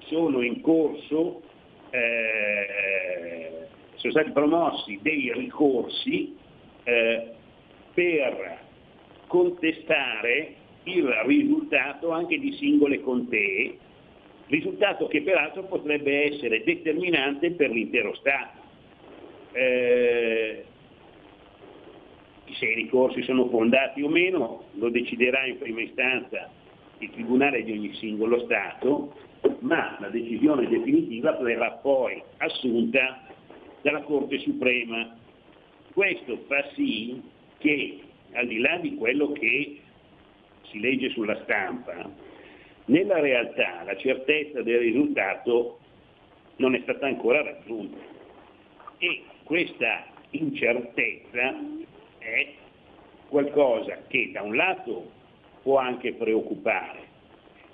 sono 0.06 0.42
in 0.42 0.62
corso, 0.62 1.42
eh, 1.90 3.68
sono 3.96 4.12
stati 4.12 4.32
promossi 4.32 5.00
dei 5.02 5.32
ricorsi 5.34 6.36
eh, 6.84 7.32
per 7.94 8.60
contestare 9.28 10.56
il 10.86 11.08
risultato 11.26 12.12
anche 12.12 12.40
di 12.40 12.54
singole 12.54 13.02
contee, 13.02 13.78
risultato 14.48 15.08
che 15.08 15.22
peraltro 15.22 15.64
potrebbe 15.64 16.34
essere 16.34 16.64
determinante 16.64 17.52
per 17.52 17.72
l'intero 17.72 18.14
Stato. 18.16 18.64
Eh, 19.52 20.66
se 22.54 22.66
i 22.66 22.76
ricorsi 22.76 23.24
sono 23.24 23.50
fondati 23.50 24.02
o 24.02 24.08
meno 24.08 24.66
lo 24.74 24.90
deciderà 24.90 25.46
in 25.46 25.58
prima 25.58 25.82
istanza 25.82 26.50
il 27.00 27.10
Tribunale 27.12 27.64
di 27.64 27.72
ogni 27.72 27.94
singolo 27.96 28.40
Stato, 28.46 29.14
ma 29.60 29.98
la 30.00 30.10
decisione 30.10 30.68
definitiva 30.68 31.32
verrà 31.38 31.72
poi 31.72 32.22
assunta 32.38 33.24
dalla 33.82 34.02
Corte 34.02 34.40
Suprema. 34.40 35.18
Questo 35.94 36.44
fa 36.48 36.64
sì 36.74 37.22
che, 37.58 38.00
al 38.34 38.48
di 38.48 38.60
là 38.60 38.78
di 38.78 38.96
quello 38.96 39.32
che 39.32 39.80
si 40.70 40.80
legge 40.80 41.10
sulla 41.10 41.42
stampa, 41.44 42.10
nella 42.86 43.20
realtà 43.20 43.84
la 43.84 43.96
certezza 43.98 44.62
del 44.62 44.80
risultato 44.80 45.80
non 46.58 46.76
è 46.76 46.80
stata 46.84 47.08
ancora 47.08 47.42
raggiunta 47.42 47.98
e 48.98 49.24
questa 49.44 50.06
incertezza 50.32 51.56
è 52.20 52.54
qualcosa 53.28 54.04
che 54.08 54.32
da 54.32 54.42
un 54.42 54.56
lato 54.56 55.12
può 55.62 55.78
anche 55.78 56.14
preoccupare, 56.14 57.00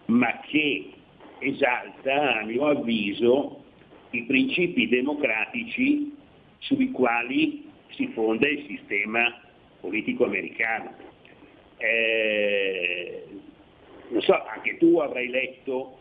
ma 0.06 0.40
che 0.48 0.92
esalta, 1.40 2.40
a 2.40 2.46
mio 2.46 2.68
avviso, 2.68 3.64
i 4.12 4.24
principi 4.24 4.88
democratici 4.88 6.16
sui 6.60 6.92
quali 6.92 7.70
si 7.90 8.08
fonda 8.08 8.48
il 8.48 8.66
sistema 8.68 9.40
politico 9.80 10.26
americano. 10.26 11.11
Eh, 11.82 13.24
non 14.10 14.22
so, 14.22 14.34
anche 14.46 14.78
tu 14.78 15.00
avrai 15.00 15.30
letto 15.30 15.98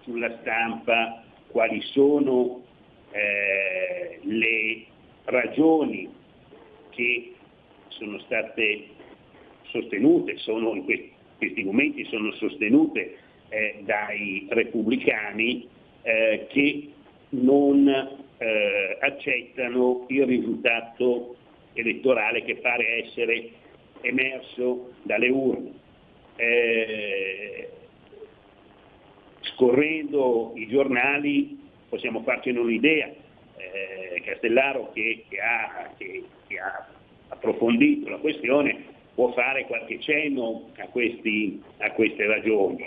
sulla 0.00 0.38
stampa 0.40 1.22
quali 1.48 1.80
sono 1.82 2.64
eh, 3.12 4.18
le 4.22 4.84
ragioni 5.24 6.12
che 6.90 7.34
sono 7.88 8.18
state 8.20 8.86
sostenute, 9.68 10.36
sono 10.38 10.74
in 10.74 10.84
questi, 10.84 11.12
questi 11.38 11.62
momenti 11.62 12.04
sono 12.06 12.32
sostenute 12.32 13.18
eh, 13.50 13.82
dai 13.84 14.46
repubblicani 14.50 15.68
eh, 16.02 16.46
che 16.48 16.90
non 17.30 17.88
eh, 17.88 18.98
accettano 19.00 20.06
il 20.08 20.26
risultato 20.26 21.36
elettorale 21.74 22.42
che 22.42 22.56
pare 22.56 23.04
essere 23.04 23.50
emerso 24.04 24.92
dalle 25.02 25.28
urne. 25.28 25.72
Eh, 26.36 27.68
scorrendo 29.54 30.52
i 30.54 30.66
giornali 30.68 31.60
possiamo 31.88 32.22
farcene 32.22 32.58
un'idea. 32.58 33.06
Eh, 33.56 34.20
Castellaro 34.22 34.90
che, 34.92 35.24
che, 35.28 35.40
ha, 35.40 35.90
che, 35.96 36.24
che 36.46 36.58
ha 36.58 36.86
approfondito 37.28 38.08
la 38.08 38.18
questione 38.18 38.92
può 39.14 39.32
fare 39.32 39.64
qualche 39.66 40.00
cenno 40.00 40.70
a, 40.78 40.86
questi, 40.88 41.62
a 41.78 41.92
queste 41.92 42.26
ragioni. 42.26 42.84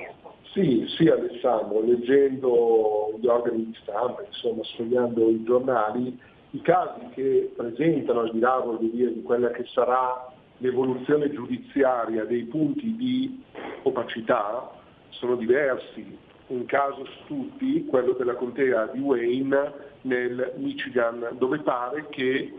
Sì, 0.51 0.86
sì 0.97 1.07
Alessandro, 1.07 1.82
leggendo 1.82 3.18
gli 3.20 3.28
organi 3.28 3.65
di 3.68 3.78
stampa, 3.82 4.24
insomma, 4.26 4.63
sfogliando 4.63 5.30
i 5.30 5.43
giornali, 5.43 6.20
i 6.51 6.61
casi 6.61 6.99
che 7.13 7.51
presentano, 7.55 8.22
al 8.22 8.32
di 8.32 8.39
là 8.39 8.78
dire, 8.80 9.13
di 9.13 9.22
quella 9.22 9.51
che 9.51 9.65
sarà 9.68 10.34
l'evoluzione 10.58 11.32
giudiziaria 11.32 12.26
dei 12.26 12.43
punti 12.43 12.95
di 12.95 13.43
opacità, 13.84 14.72
sono 15.10 15.36
diversi. 15.36 16.18
Un 16.47 16.66
caso 16.66 17.05
su 17.05 17.26
tutti, 17.26 17.86
quello 17.86 18.14
della 18.14 18.36
contea 18.36 18.88
di 18.88 18.99
Wayne 18.99 19.74
nel 20.01 20.53
Michigan, 20.58 21.36
dove 21.38 21.60
pare 21.60 22.08
che 22.10 22.53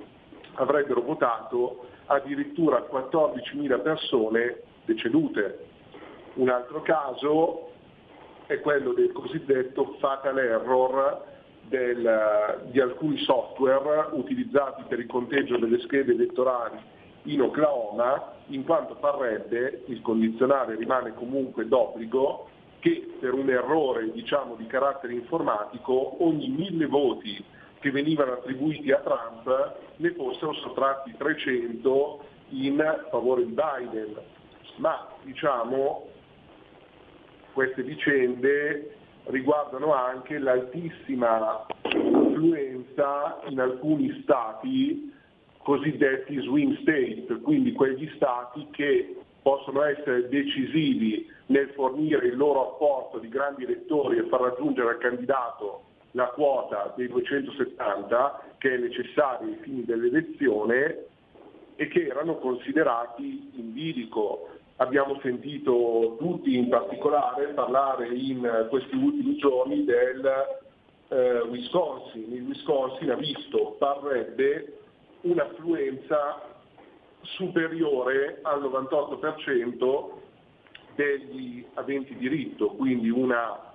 avrebbero 0.54 1.00
votato 1.00 1.86
addirittura 2.06 2.86
14.000 2.90 3.82
persone 3.82 4.62
decedute. 4.84 5.66
Un 6.34 6.50
altro 6.50 6.82
caso 6.82 7.70
è 8.46 8.60
quello 8.60 8.92
del 8.92 9.12
cosiddetto 9.12 9.96
fatal 9.98 10.38
error 10.38 11.24
del, 11.62 12.68
di 12.70 12.80
alcuni 12.80 13.18
software 13.18 14.08
utilizzati 14.12 14.84
per 14.88 14.98
il 15.00 15.06
conteggio 15.06 15.58
delle 15.58 15.80
schede 15.80 16.12
elettorali 16.12 16.96
in 17.28 17.42
Oklahoma, 17.42 18.34
in 18.46 18.64
quanto 18.64 18.94
parrebbe, 18.96 19.82
il 19.86 20.00
condizionale 20.00 20.76
rimane 20.76 21.14
comunque 21.14 21.66
d'obbligo, 21.66 22.48
che 22.80 23.16
per 23.20 23.34
un 23.34 23.50
errore 23.50 24.10
diciamo, 24.12 24.54
di 24.54 24.66
carattere 24.66 25.12
informatico 25.12 26.24
ogni 26.24 26.48
mille 26.48 26.86
voti 26.86 27.44
che 27.80 27.90
venivano 27.90 28.32
attribuiti 28.32 28.90
a 28.92 28.98
Trump 28.98 29.76
ne 29.96 30.12
fossero 30.12 30.52
sottratti 30.54 31.14
300 31.16 32.24
in 32.50 33.06
favore 33.10 33.44
di 33.44 33.52
Biden. 33.52 34.16
Ma 34.76 35.08
diciamo 35.22 36.06
queste 37.52 37.82
vicende 37.82 38.94
riguardano 39.24 39.92
anche 39.92 40.38
l'altissima 40.38 41.66
affluenza 41.82 43.40
in 43.48 43.60
alcuni 43.60 44.20
stati 44.22 45.12
cosiddetti 45.68 46.40
swing 46.40 46.80
state, 46.80 47.40
quindi 47.42 47.72
quegli 47.72 48.10
stati 48.16 48.68
che 48.70 49.16
possono 49.42 49.82
essere 49.82 50.26
decisivi 50.30 51.30
nel 51.48 51.68
fornire 51.74 52.28
il 52.28 52.38
loro 52.38 52.72
apporto 52.72 53.18
di 53.18 53.28
grandi 53.28 53.64
elettori 53.64 54.16
e 54.16 54.28
far 54.28 54.40
raggiungere 54.40 54.88
al 54.88 54.98
candidato 54.98 55.82
la 56.12 56.28
quota 56.28 56.94
dei 56.96 57.08
270 57.08 58.44
che 58.56 58.76
è 58.76 58.78
necessaria 58.78 59.46
ai 59.46 59.58
fini 59.60 59.84
dell'elezione 59.84 61.04
e 61.76 61.86
che 61.88 62.06
erano 62.06 62.36
considerati 62.36 63.50
in 63.56 63.74
bilico. 63.74 64.48
Abbiamo 64.76 65.18
sentito 65.20 66.16
tutti 66.18 66.56
in 66.56 66.70
particolare 66.70 67.48
parlare 67.48 68.08
in 68.08 68.66
questi 68.70 68.96
ultimi 68.96 69.36
giorni 69.36 69.84
del 69.84 70.24
eh, 71.08 71.40
Wisconsin. 71.40 72.32
Il 72.32 72.44
Wisconsin 72.44 73.10
ha 73.10 73.16
visto, 73.16 73.76
parrebbe, 73.78 74.77
un'affluenza 75.22 76.42
superiore 77.22 78.38
al 78.42 78.62
98% 78.62 80.10
degli 80.94 81.64
aventi 81.74 82.16
diritto, 82.16 82.68
quindi 82.70 83.08
una 83.08 83.72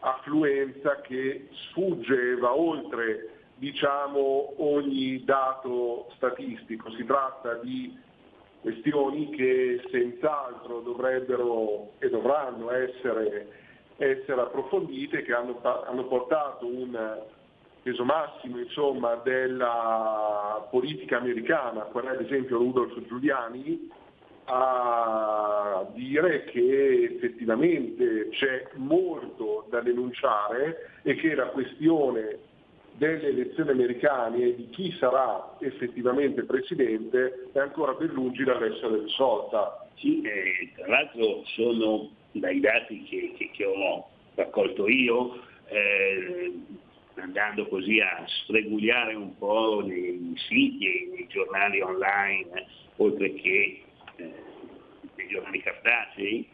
affluenza 0.00 1.00
che 1.00 1.48
sfugge 1.52 2.36
va 2.36 2.54
oltre 2.54 3.40
diciamo, 3.60 4.54
ogni 4.56 5.22
dato 5.24 6.08
statistico. 6.14 6.90
Si 6.92 7.04
tratta 7.04 7.54
di 7.54 7.96
questioni 8.62 9.30
che 9.30 9.82
senz'altro 9.90 10.80
dovrebbero 10.80 11.92
e 11.98 12.08
dovranno 12.08 12.70
essere, 12.70 13.48
essere 13.96 14.40
approfondite, 14.40 15.22
che 15.22 15.34
hanno, 15.34 15.60
hanno, 15.62 16.04
portato 16.06 16.66
un 16.66 17.22
peso 17.82 18.04
massimo 18.04 18.58
insomma, 18.58 19.14
della 19.16 20.66
politica 20.70 21.18
americana, 21.18 21.82
qual 21.82 22.04
è 22.04 22.08
ad 22.10 22.20
esempio 22.20 22.58
Rudolf 22.58 23.00
Giuliani, 23.06 23.88
a 24.44 25.86
dire 25.94 26.44
che 26.44 27.04
effettivamente 27.04 28.28
c'è 28.30 28.68
molto 28.74 29.66
da 29.70 29.80
denunciare 29.80 30.90
e 31.02 31.14
che 31.14 31.34
la 31.34 31.46
questione 31.46 32.38
delle 32.94 33.28
elezioni 33.28 33.70
americane 33.70 34.42
e 34.42 34.54
di 34.56 34.68
chi 34.70 34.92
sarà 34.98 35.56
effettivamente 35.60 36.42
presidente 36.42 37.48
è 37.52 37.58
ancora 37.58 37.92
ben 37.94 38.08
lungi 38.08 38.44
dall'essere 38.44 39.00
risolta. 39.00 39.86
Sì, 39.94 40.20
eh, 40.22 40.72
tra 40.76 40.86
l'altro 40.88 41.42
sono 41.44 42.10
dai 42.32 42.60
dati 42.60 43.02
che, 43.04 43.34
che, 43.36 43.50
che 43.52 43.64
ho 43.64 44.06
raccolto 44.34 44.88
io, 44.88 45.40
eh, 45.66 46.52
andando 47.20 47.66
così 47.66 48.00
a 48.00 48.24
sfregugliare 48.26 49.14
un 49.14 49.36
po' 49.36 49.82
nei 49.84 50.34
siti 50.48 50.86
e 50.86 51.08
nei 51.12 51.26
giornali 51.28 51.80
online, 51.80 52.66
oltre 52.96 53.34
che 53.34 53.82
eh, 54.16 54.32
nei 55.16 55.28
giornali 55.28 55.60
cartacei, 55.60 56.48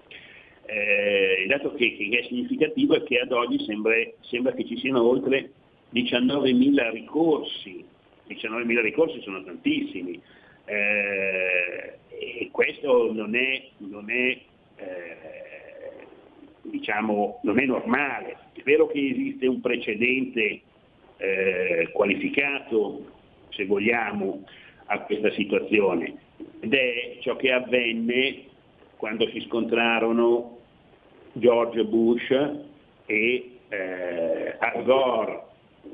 eh, 0.67 1.43
il 1.43 1.49
dato 1.49 1.75
che, 1.75 1.97
che, 1.97 2.19
è 2.19 2.23
significativo 2.25 2.95
è 2.95 3.03
che 3.05 3.21
ad 3.21 3.33
oggi 3.33 3.65
sembra, 3.65 3.95
sembra 4.21 4.53
che 4.53 4.67
ci 4.67 4.77
siano 4.79 5.03
oltre 5.03 5.53
19.000 5.93 6.91
ricorsi, 6.93 7.85
19.000 8.29 8.81
ricorsi 8.81 9.21
sono 9.23 9.43
tantissimi, 9.45 10.21
eh, 10.65 11.99
e 12.09 12.49
questo 12.51 13.13
non 13.13 13.35
è, 13.37 13.69
non 13.79 14.11
è, 14.11 14.41
eh, 14.77 16.07
diciamo, 16.63 17.41
non 17.43 17.59
è 17.61 17.65
normale. 17.65 18.37
Vero 18.67 18.89
che 18.89 18.99
esiste 18.99 19.47
un 19.47 19.61
precedente 19.61 20.61
eh, 21.19 21.89
qualificato, 21.93 23.13
se 23.51 23.65
vogliamo, 23.65 24.45
a 24.87 24.99
questa 25.03 25.31
situazione, 25.35 26.17
ed 26.59 26.75
è 26.75 27.19
ciò 27.21 27.37
che 27.37 27.53
avvenne 27.53 28.43
quando 28.97 29.29
si 29.29 29.41
scontrarono 29.43 30.59
George 31.35 31.85
Bush 31.85 32.31
e 33.07 33.51
eh, 33.69 34.57
Al 34.59 34.83
Gore 34.83 35.43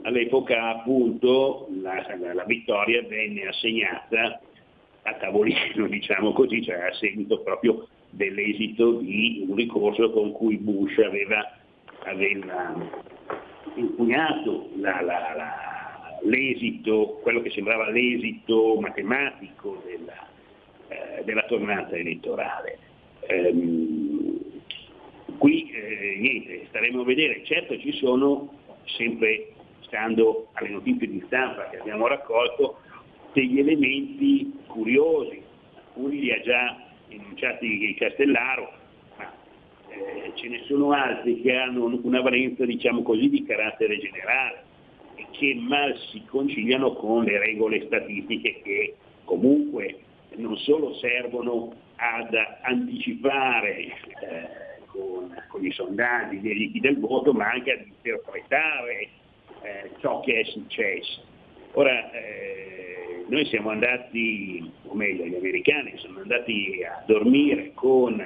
all'epoca 0.05 0.71
appunto 0.71 1.69
la, 1.79 2.07
la, 2.33 2.45
vittoria 2.45 3.03
venne 3.03 3.49
assegnata 3.49 4.41
a 5.03 5.15
tavolino, 5.15 5.89
diciamo 5.93 6.33
così, 6.33 6.63
cioè 6.63 6.89
a 6.89 6.95
seguito 6.95 7.41
proprio 7.41 7.87
dell'esito 8.09 8.93
di 8.93 9.45
un 9.47 9.57
ricorso 9.57 10.11
con 10.11 10.33
cui 10.33 10.57
Bush 10.57 10.97
aveva, 10.99 11.59
aveva 12.05 12.75
impugnato 13.75 14.69
la, 14.77 15.01
la, 15.01 16.19
l'esito, 16.23 17.19
quello 17.23 17.41
che 17.41 17.51
sembrava 17.51 17.89
l'esito 17.91 18.79
matematico 18.81 19.83
della, 19.85 20.27
eh, 20.89 21.25
della 21.25 21.45
tornata 21.45 21.97
elettorale. 21.97 22.79
Ehm, 23.27 24.41
qui 25.39 25.71
eh, 25.71 26.17
niente, 26.19 26.67
staremo 26.69 27.03
a 27.03 27.05
vedere, 27.05 27.45
certo 27.45 27.79
ci 27.79 27.93
sono 27.93 28.53
sempre 28.85 29.53
stando 29.81 30.49
alle 30.55 30.71
notizie 30.71 31.09
di 31.09 31.23
stampa 31.27 31.69
che 31.69 31.79
abbiamo 31.79 32.07
raccolto, 32.07 32.79
degli 33.33 33.59
elementi 33.59 34.53
curiosi, 34.67 35.43
alcuni 35.75 36.21
li 36.21 36.33
ha 36.33 36.41
già 36.41 36.77
enunciati 37.09 37.95
Castellaro, 37.99 38.73
eh, 39.93 40.33
ce 40.35 40.49
ne 40.49 40.63
sono 40.67 40.93
altri 40.93 41.41
che 41.41 41.55
hanno 41.55 41.85
una 42.03 42.21
valenza 42.21 42.65
diciamo 42.65 43.03
così 43.03 43.29
di 43.29 43.45
carattere 43.45 43.99
generale 43.99 44.65
e 45.17 45.27
che 45.31 45.55
mal 45.55 45.97
si 46.11 46.23
conciliano 46.27 46.93
con 46.95 47.25
le 47.25 47.39
regole 47.39 47.85
statistiche 47.87 48.61
che 48.63 48.95
comunque 49.25 49.99
non 50.37 50.57
solo 50.59 50.95
servono 50.95 51.73
ad 51.97 52.35
anticipare 52.63 53.77
eh, 53.77 53.93
con, 54.87 55.35
con, 55.49 55.65
i 55.65 55.71
sondaggi 55.71 56.39
gli 56.39 56.51
eliti 56.51 56.81
del 56.81 56.99
voto, 56.99 57.33
ma 57.33 57.51
anche 57.51 57.73
ad 57.73 57.87
interpretare 57.87 59.09
eh, 59.63 59.91
ciò 60.01 60.21
che 60.21 60.41
è 60.41 60.45
successo. 60.45 61.23
Ora, 61.73 62.11
eh, 62.11 63.25
noi 63.29 63.47
siamo 63.47 63.71
andati, 63.71 64.71
o 64.87 64.95
meglio 64.95 65.25
gli 65.25 65.35
americani 65.35 65.93
sono 65.97 66.21
andati 66.21 66.83
a 66.85 67.03
dormire 67.07 67.73
con 67.75 68.25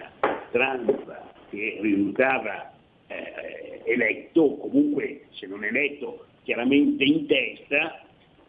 Trump 0.50 1.25
che 1.50 1.78
risultava 1.80 2.72
eh, 3.06 3.82
eletto, 3.84 4.56
comunque 4.56 5.26
se 5.30 5.46
non 5.46 5.64
eletto 5.64 6.26
chiaramente 6.42 7.04
in 7.04 7.26
testa, 7.26 8.02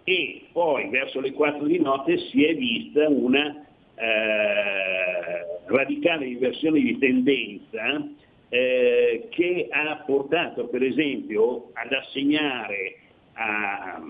e 0.04 0.46
poi 0.52 0.90
verso 0.90 1.20
le 1.20 1.34
4 1.34 1.66
di 1.66 1.80
notte 1.80 2.18
si 2.30 2.46
è 2.46 2.56
vista 2.56 3.10
una 3.10 3.66
eh, 3.96 5.46
radicale 5.66 6.28
inversione 6.28 6.80
di 6.80 6.98
tendenza 6.98 8.08
eh, 8.50 9.28
che 9.30 9.68
ha 9.70 9.96
portato 10.06 10.68
per 10.68 10.84
esempio 10.84 11.72
ad 11.74 11.92
assegnare 11.92 12.96
a, 13.34 14.02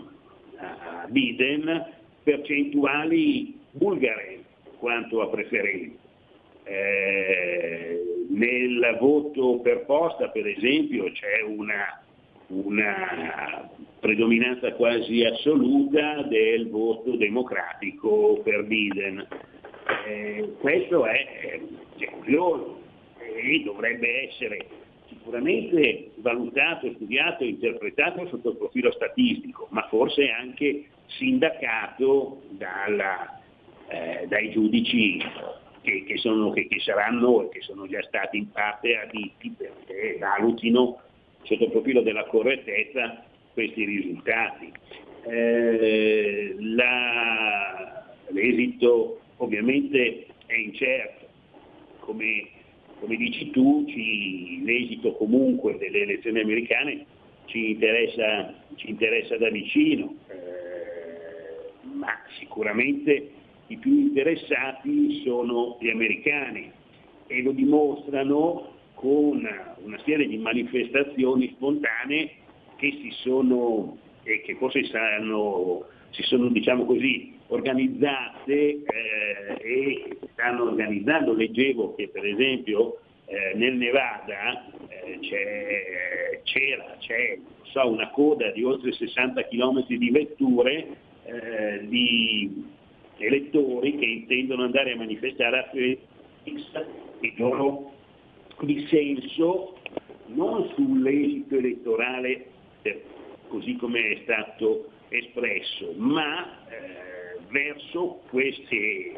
a 0.57 1.07
Biden 1.09 1.85
percentuali 2.23 3.57
bulgare 3.71 4.43
quanto 4.77 5.21
a 5.21 5.29
preferenze. 5.29 6.06
Eh, 6.68 8.01
nel 8.30 8.97
voto 8.99 9.59
per 9.61 9.86
posta 9.86 10.30
per 10.30 10.45
esempio 10.45 11.11
c'è 11.11 11.41
una, 11.41 12.03
una 12.47 13.70
predominanza 13.99 14.74
quasi 14.74 15.24
assoluta 15.24 16.22
del 16.24 16.70
voto 16.70 17.15
democratico 17.15 18.41
per 18.43 18.65
Biden. 18.65 19.26
Eh, 20.05 20.53
questo 20.59 21.05
è, 21.05 21.59
è 21.97 22.05
curioso, 22.11 22.82
e 23.20 23.61
dovrebbe 23.63 24.30
essere 24.30 24.68
sicuramente 25.07 26.11
valutato, 26.15 26.91
studiato 26.95 27.43
e 27.43 27.49
interpretato 27.49 28.28
sotto 28.28 28.51
il 28.51 28.57
profilo 28.57 28.91
statistico, 28.91 29.68
ma 29.72 29.88
forse 29.89 30.30
anche 30.30 30.86
sindacato 31.05 32.41
dalla, 32.49 33.39
eh, 33.88 34.28
dai 34.28 34.51
giudici 34.51 35.22
che, 35.88 36.03
che, 36.03 36.17
sono, 36.17 36.51
che, 36.51 36.67
che, 36.67 36.81
saranno 36.81 37.43
e 37.43 37.49
che 37.49 37.61
sono 37.61 37.88
già 37.88 38.03
stati 38.03 38.38
in 38.38 38.51
parte 38.51 38.97
aditi 38.97 39.55
perché 39.57 40.17
valutino 40.19 40.99
sotto 41.43 41.63
il 41.63 41.71
profilo 41.71 42.01
della 42.01 42.25
correttezza 42.25 43.23
questi 43.53 43.85
risultati. 43.85 44.69
Eh, 45.23 46.55
la, 46.59 48.05
l'esito 48.27 49.21
ovviamente 49.38 50.25
è 50.45 50.55
incerto, 50.55 51.25
come 51.99 52.55
come 52.99 53.15
dici 53.15 53.51
tu, 53.51 53.85
ci, 53.88 54.63
l'esito 54.63 55.11
comunque 55.13 55.77
delle 55.77 55.99
elezioni 55.99 56.39
americane 56.39 57.05
ci 57.45 57.69
interessa, 57.69 58.55
ci 58.73 58.89
interessa 58.89 59.38
da 59.38 59.51
vicino, 59.51 60.15
eh, 60.29 61.71
ma 61.93 62.19
sicuramente 62.39 63.33
i 63.68 63.78
più 63.78 63.91
interessati 63.91 65.22
sono 65.24 65.78
gli 65.80 65.89
americani 65.89 66.72
e 67.28 67.41
lo 67.41 67.51
dimostrano 67.51 68.76
con 68.93 69.47
una 69.84 69.99
serie 70.05 70.28
di 70.28 70.38
manifestazioni 70.38 71.53
spontanee 71.55 72.32
che 72.78 72.91
si 73.01 73.11
sono 73.22 73.97
e 74.24 74.41
che 74.41 74.55
forse 74.55 74.84
saranno, 74.86 75.86
si 76.11 76.24
sono 76.24 76.49
diciamo 76.49 76.86
così, 76.86 77.36
organizzate 77.47 78.53
eh, 78.53 78.84
e 79.59 80.18
stanno 80.34 80.63
organizzando. 80.63 81.34
Leggevo 81.34 81.95
che 81.95 82.09
per 82.09 82.26
esempio 82.26 82.99
eh, 83.26 83.55
nel 83.55 83.76
Nevada 83.76 84.65
eh, 84.88 85.20
c'era, 86.43 86.95
c'è 86.99 87.38
so, 87.63 87.89
una 87.89 88.09
coda 88.09 88.51
di 88.51 88.63
oltre 88.63 88.91
60 88.91 89.43
km 89.47 89.86
di 89.88 90.09
vetture 90.09 90.88
eh, 91.26 91.88
di 91.88 92.76
elettori 93.18 93.97
che 93.97 94.05
intendono 94.05 94.63
andare 94.63 94.93
a 94.93 94.97
manifestare 94.97 95.59
a 95.59 95.63
Phoenix 95.63 96.86
il 97.22 97.34
loro 97.38 97.91
dissenso 98.61 99.78
non 100.28 100.70
sull'esito 100.76 101.55
elettorale 101.55 102.45
così 103.47 103.76
come 103.76 103.99
è 103.99 104.20
stato 104.24 104.89
espresso, 105.09 105.93
ma 105.97 106.68
eh, 106.70 107.39
verso 107.49 108.22
queste 108.30 108.76
eh, 108.76 109.13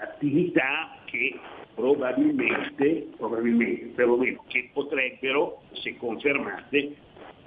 attività 0.00 0.98
che 1.06 1.38
probabilmente, 1.74 3.08
probabilmente, 3.16 3.86
perlomeno 3.94 4.44
che 4.48 4.70
potrebbero, 4.72 5.62
se 5.72 5.96
confermate, 5.96 6.94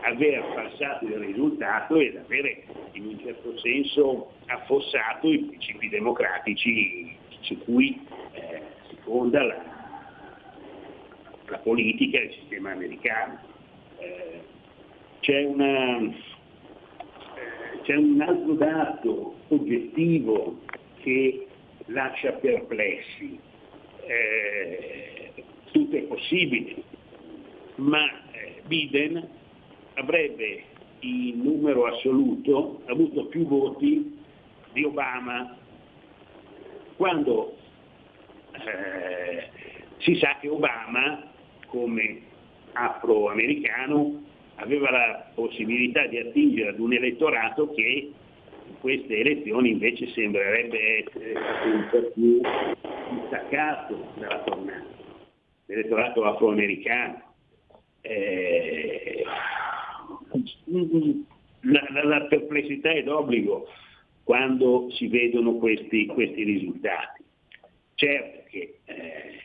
aver 0.04 0.44
falsato 0.54 1.06
il 1.06 1.18
risultato 1.18 1.98
ed 1.98 2.18
avere 2.18 2.64
in 2.94 3.06
un 3.08 3.20
certo 3.20 3.58
senso 3.58 4.34
affossato 4.48 5.32
i 5.32 5.40
principi 5.40 5.90
democratici 5.90 7.16
su 7.42 7.58
cui 7.60 8.00
eh, 8.34 8.62
si 8.90 8.98
fonda 9.04 9.44
la, 9.44 9.64
la, 11.48 11.58
politica 11.60 12.20
e 12.20 12.24
il 12.24 12.34
sistema 12.34 12.72
americano. 12.72 13.40
Eh, 14.00 14.42
c'è, 15.22 15.46
una, 15.46 16.00
eh, 16.00 16.14
c'è 17.84 17.96
un 17.96 18.22
altro 18.22 18.54
dato 18.54 19.36
oggettivo 19.50 20.60
che 21.02 21.48
lascia 21.88 22.34
perplessi. 22.34 23.40
Eh, 24.06 25.32
tutto 25.72 25.96
è 25.96 26.02
possibile, 26.02 26.84
ma 27.76 28.06
eh, 28.32 28.62
Biden 28.68 29.42
avrebbe 29.96 30.64
in 31.00 31.42
numero 31.42 31.86
assoluto 31.86 32.82
avuto 32.86 33.26
più 33.28 33.46
voti 33.46 34.18
di 34.72 34.84
Obama 34.84 35.58
quando 36.96 37.58
eh, 38.54 39.50
si 39.98 40.16
sa 40.16 40.38
che 40.40 40.48
Obama 40.48 41.32
come 41.68 42.22
afroamericano 42.74 44.22
aveva 44.56 44.92
la 44.92 45.32
possibilità 45.34 46.06
di 46.08 46.18
attingere 46.18 46.70
ad 46.70 46.80
un 46.80 46.94
elettorato 46.94 47.74
che 47.74 48.12
in 48.66 48.80
queste 48.80 49.18
elezioni 49.18 49.72
invece 49.72 50.08
sembrerebbe 50.10 51.04
essere 51.04 51.34
un 51.66 51.88
po' 51.90 52.12
più 52.14 52.42
distaccato 53.20 54.12
dalla 54.16 54.40
tornata, 54.44 54.86
l'elettorato 55.66 56.24
afroamericano. 56.24 57.32
Eh, 58.02 59.23
la, 61.62 61.88
la, 61.92 62.04
la, 62.04 62.26
perplessità 62.26 62.92
è 62.92 63.04
d'obbligo 63.04 63.68
quando 64.24 64.90
si 64.92 65.08
vedono 65.08 65.56
questi, 65.56 66.06
questi 66.08 66.44
risultati. 66.44 67.24
Certo 67.96 68.44
che 68.50 68.80
eh, 68.86 69.40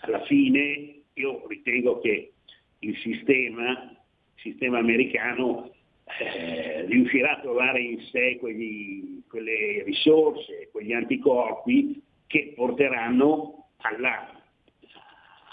alla 0.00 0.22
fine 0.24 1.02
io 1.14 1.46
ritengo 1.48 2.00
che 2.00 2.32
il 2.80 2.96
sistema, 2.98 3.90
il 3.90 4.40
sistema 4.40 4.78
americano 4.78 5.70
eh, 6.18 6.84
riuscirà 6.86 7.36
a 7.36 7.40
trovare 7.40 7.80
in 7.80 8.00
sé 8.10 8.36
quegli, 8.38 9.22
quelle 9.28 9.82
risorse, 9.84 10.68
quegli 10.70 10.92
anticorpi 10.92 12.02
che 12.26 12.52
porteranno 12.54 13.68
alla, 13.78 14.42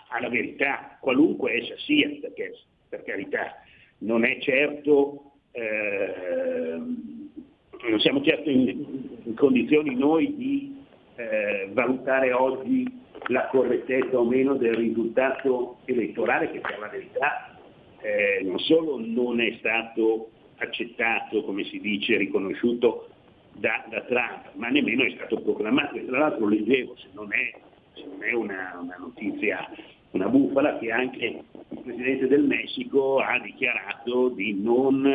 alla 0.10 0.30
verità, 0.30 0.98
qualunque 1.00 1.54
essa 1.54 1.78
sia, 1.80 2.10
perché 2.20 2.58
per 2.90 3.04
carità 3.04 3.64
non 4.00 4.24
è 4.24 4.38
certo, 4.40 5.32
eh, 5.52 6.78
non 6.78 8.00
siamo 8.00 8.22
certo 8.22 8.50
in, 8.50 9.18
in 9.24 9.34
condizioni 9.36 9.96
noi 9.96 10.36
di 10.36 10.84
eh, 11.16 11.70
valutare 11.72 12.32
oggi 12.32 12.86
la 13.28 13.48
correttezza 13.48 14.18
o 14.18 14.26
meno 14.26 14.56
del 14.56 14.74
risultato 14.74 15.80
elettorale 15.86 16.52
che 16.52 16.60
per 16.60 16.80
la 16.80 16.88
verità 16.88 17.58
eh, 18.02 18.42
non 18.44 18.60
solo 18.60 18.98
non 19.00 19.42
è 19.42 19.56
stato 19.60 20.32
accettato, 20.58 21.44
come 21.44 21.64
si 21.66 21.80
dice, 21.80 22.18
riconosciuto 22.18 23.10
da, 23.54 23.84
da, 23.90 24.02
Trump, 24.02 24.54
ma 24.56 24.70
nemmeno 24.70 25.04
è 25.04 25.12
stato 25.16 25.42
proclamato. 25.42 25.96
E 25.96 26.06
tra 26.06 26.20
l'altro 26.20 26.48
leggevo, 26.48 26.96
se 26.98 27.08
non 27.14 27.32
è, 27.34 27.54
se 27.94 28.06
non 28.06 28.24
è 28.24 28.34
una, 28.34 28.78
una, 28.82 28.96
notizia, 28.98 29.70
una 30.12 30.28
bufala, 30.28 30.78
che 30.80 30.92
anche 30.92 31.26
il 31.70 31.80
Presidente 31.84 32.28
del 32.28 32.44
Messico 32.44 33.20
ha 33.20 33.40
dichiarato 33.40 34.30
di 34.30 34.54
non, 34.62 35.06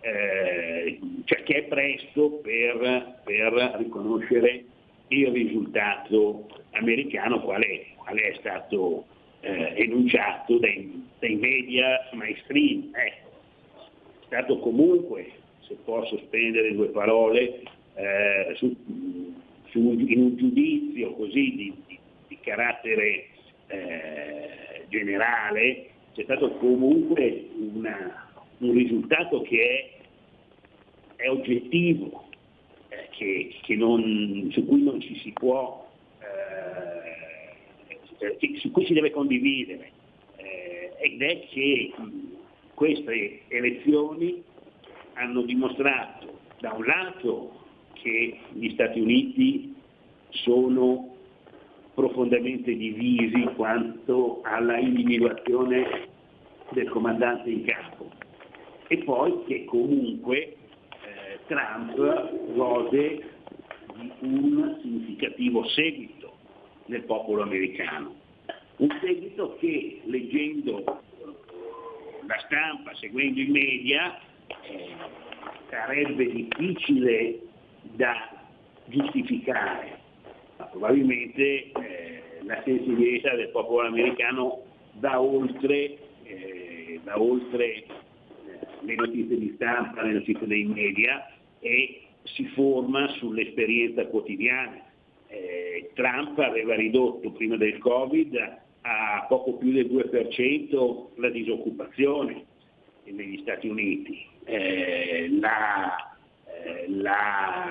eh, 0.00 1.00
cioè 1.24 1.42
che 1.42 1.54
è 1.54 1.62
presto 1.64 2.40
per, 2.42 3.20
per, 3.24 3.52
riconoscere 3.78 4.64
il 5.08 5.28
risultato 5.28 6.46
americano, 6.72 7.40
quale, 7.40 7.86
quale 7.96 8.22
è 8.22 8.34
stato 8.38 9.06
eh, 9.40 9.72
enunciato 9.76 10.58
dai, 10.58 11.06
dai 11.18 11.34
media 11.36 12.08
mainstream. 12.12 12.90
Ecco 12.92 13.26
stato 14.26 14.58
comunque, 14.58 15.30
se 15.60 15.76
posso 15.84 16.18
spendere 16.18 16.74
due 16.74 16.88
parole, 16.88 17.62
eh, 17.94 18.54
su, 18.56 18.76
su, 19.70 19.78
in 19.78 20.20
un 20.20 20.36
giudizio 20.36 21.12
così 21.12 21.54
di, 21.54 21.74
di, 21.86 21.98
di 22.28 22.38
carattere 22.42 23.28
eh, 23.68 24.84
generale, 24.88 25.90
c'è 26.14 26.22
stato 26.24 26.50
comunque 26.52 27.48
una, 27.56 28.30
un 28.58 28.72
risultato 28.72 29.42
che 29.42 30.00
è, 31.16 31.22
è 31.22 31.30
oggettivo, 31.30 32.28
eh, 32.88 33.08
che, 33.10 33.54
che 33.62 33.74
non, 33.76 34.48
su 34.52 34.64
cui 34.66 34.82
non 34.82 35.00
ci 35.00 35.18
si 35.18 35.32
può, 35.32 35.86
eh, 38.18 38.38
su 38.56 38.70
cui 38.70 38.86
si 38.86 38.92
deve 38.94 39.10
condividere, 39.10 39.90
eh, 40.36 40.92
ed 40.98 41.22
è 41.22 41.46
che 41.48 41.92
queste 42.74 43.40
elezioni 43.48 44.42
hanno 45.14 45.42
dimostrato 45.42 46.40
da 46.60 46.72
un 46.72 46.84
lato 46.84 47.64
che 47.94 48.38
gli 48.52 48.70
Stati 48.70 49.00
Uniti 49.00 49.74
sono 50.30 51.15
profondamente 51.96 52.76
divisi 52.76 53.42
quanto 53.56 54.42
alla 54.42 54.76
individuazione 54.76 56.08
del 56.72 56.90
comandante 56.90 57.48
in 57.48 57.64
capo 57.64 58.10
e 58.88 58.98
poi 58.98 59.44
che 59.46 59.64
comunque 59.64 60.36
eh, 60.36 61.38
Trump 61.46 62.52
gode 62.52 63.30
di 63.94 64.12
un 64.20 64.78
significativo 64.82 65.66
seguito 65.68 66.36
nel 66.86 67.02
popolo 67.04 67.42
americano. 67.42 68.14
Un 68.76 68.94
seguito 69.00 69.56
che 69.58 70.02
leggendo 70.04 70.84
la 72.26 72.38
stampa, 72.44 72.94
seguendo 72.96 73.40
i 73.40 73.46
media, 73.46 74.20
eh, 74.68 74.88
sarebbe 75.70 76.30
difficile 76.30 77.40
da 77.94 78.44
giustificare, 78.84 80.00
probabilmente 80.64 81.70
eh, 81.72 82.22
la 82.42 82.62
sensibilità 82.64 83.34
del 83.34 83.48
popolo 83.50 83.86
americano 83.86 84.62
va 84.94 85.20
oltre, 85.20 85.98
eh, 86.22 87.00
va 87.04 87.20
oltre 87.20 87.66
eh, 87.74 87.86
le 88.80 88.94
notizie 88.94 89.38
di 89.38 89.52
stampa, 89.56 90.02
le 90.02 90.14
notizie 90.14 90.46
dei 90.46 90.64
media 90.64 91.30
e 91.60 92.02
si 92.22 92.46
forma 92.48 93.08
sull'esperienza 93.18 94.06
quotidiana. 94.06 94.82
Eh, 95.28 95.90
Trump 95.94 96.38
aveva 96.38 96.74
ridotto 96.76 97.30
prima 97.32 97.56
del 97.56 97.78
Covid 97.78 98.64
a 98.82 99.26
poco 99.28 99.54
più 99.54 99.72
del 99.72 99.86
2% 99.86 101.06
la 101.16 101.28
disoccupazione 101.30 102.44
negli 103.04 103.40
Stati 103.40 103.68
Uniti. 103.68 104.24
Eh, 104.44 105.28
la, 105.40 106.16
eh, 106.44 106.84
la, 106.88 107.68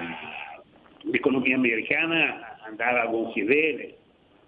l'economia 1.04 1.56
americana 1.56 2.55
andava 2.68 3.04
a 3.04 3.08
gonfie 3.08 3.44
vele 3.44 3.96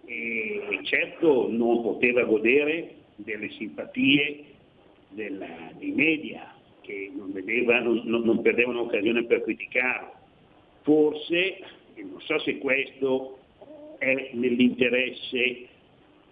e 0.06 0.80
certo 0.84 1.48
non 1.50 1.82
poteva 1.82 2.24
godere 2.24 2.96
delle 3.16 3.50
simpatie 3.52 4.44
della, 5.10 5.72
dei 5.78 5.92
media 5.92 6.54
che 6.82 7.12
non, 7.14 7.32
vedeva, 7.34 7.80
non, 7.80 8.02
non 8.06 8.42
perdevano 8.42 8.82
occasione 8.82 9.26
per 9.26 9.44
criticarlo. 9.44 10.14
Forse, 10.84 11.58
e 11.96 12.04
non 12.04 12.22
so 12.22 12.40
se 12.40 12.58
questo 12.60 13.40
è 13.98 14.30
nell'interesse 14.34 15.68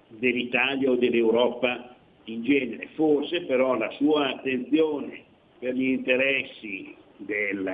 dell'Italia 0.07 0.91
o 0.91 0.95
dell'Europa 0.95 1.95
in 2.25 2.43
genere. 2.43 2.87
Forse 2.93 3.41
però 3.41 3.75
la 3.75 3.91
sua 3.91 4.29
attenzione 4.29 5.23
per 5.59 5.73
gli 5.73 5.89
interessi 5.89 6.95
del, 7.17 7.69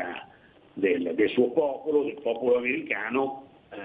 del, 0.74 1.14
del 1.14 1.30
suo 1.30 1.52
popolo, 1.52 2.04
del 2.04 2.20
popolo 2.22 2.58
americano, 2.58 3.50
eh, 3.72 3.78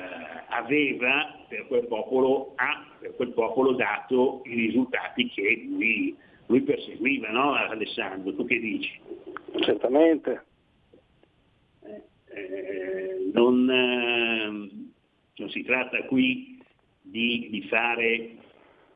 aveva 0.48 1.44
per 1.48 1.66
quel 1.66 1.86
popolo, 1.86 2.52
ha 2.56 2.86
per 2.98 3.14
quel 3.14 3.32
popolo 3.32 3.72
dato 3.72 4.42
i 4.44 4.54
risultati 4.54 5.28
che 5.28 5.64
lui, 5.68 6.16
lui 6.46 6.60
perseguiva, 6.62 7.30
no 7.30 7.54
Alessandro? 7.54 8.34
Tu 8.34 8.44
che 8.44 8.58
dici? 8.58 9.00
Certamente. 9.60 10.44
Eh, 11.82 12.02
eh, 12.34 13.30
non, 13.32 13.70
eh, 13.70 14.46
non 15.36 15.50
si 15.50 15.62
tratta 15.62 16.02
qui 16.04 16.62
di, 17.00 17.48
di 17.50 17.62
fare 17.68 18.34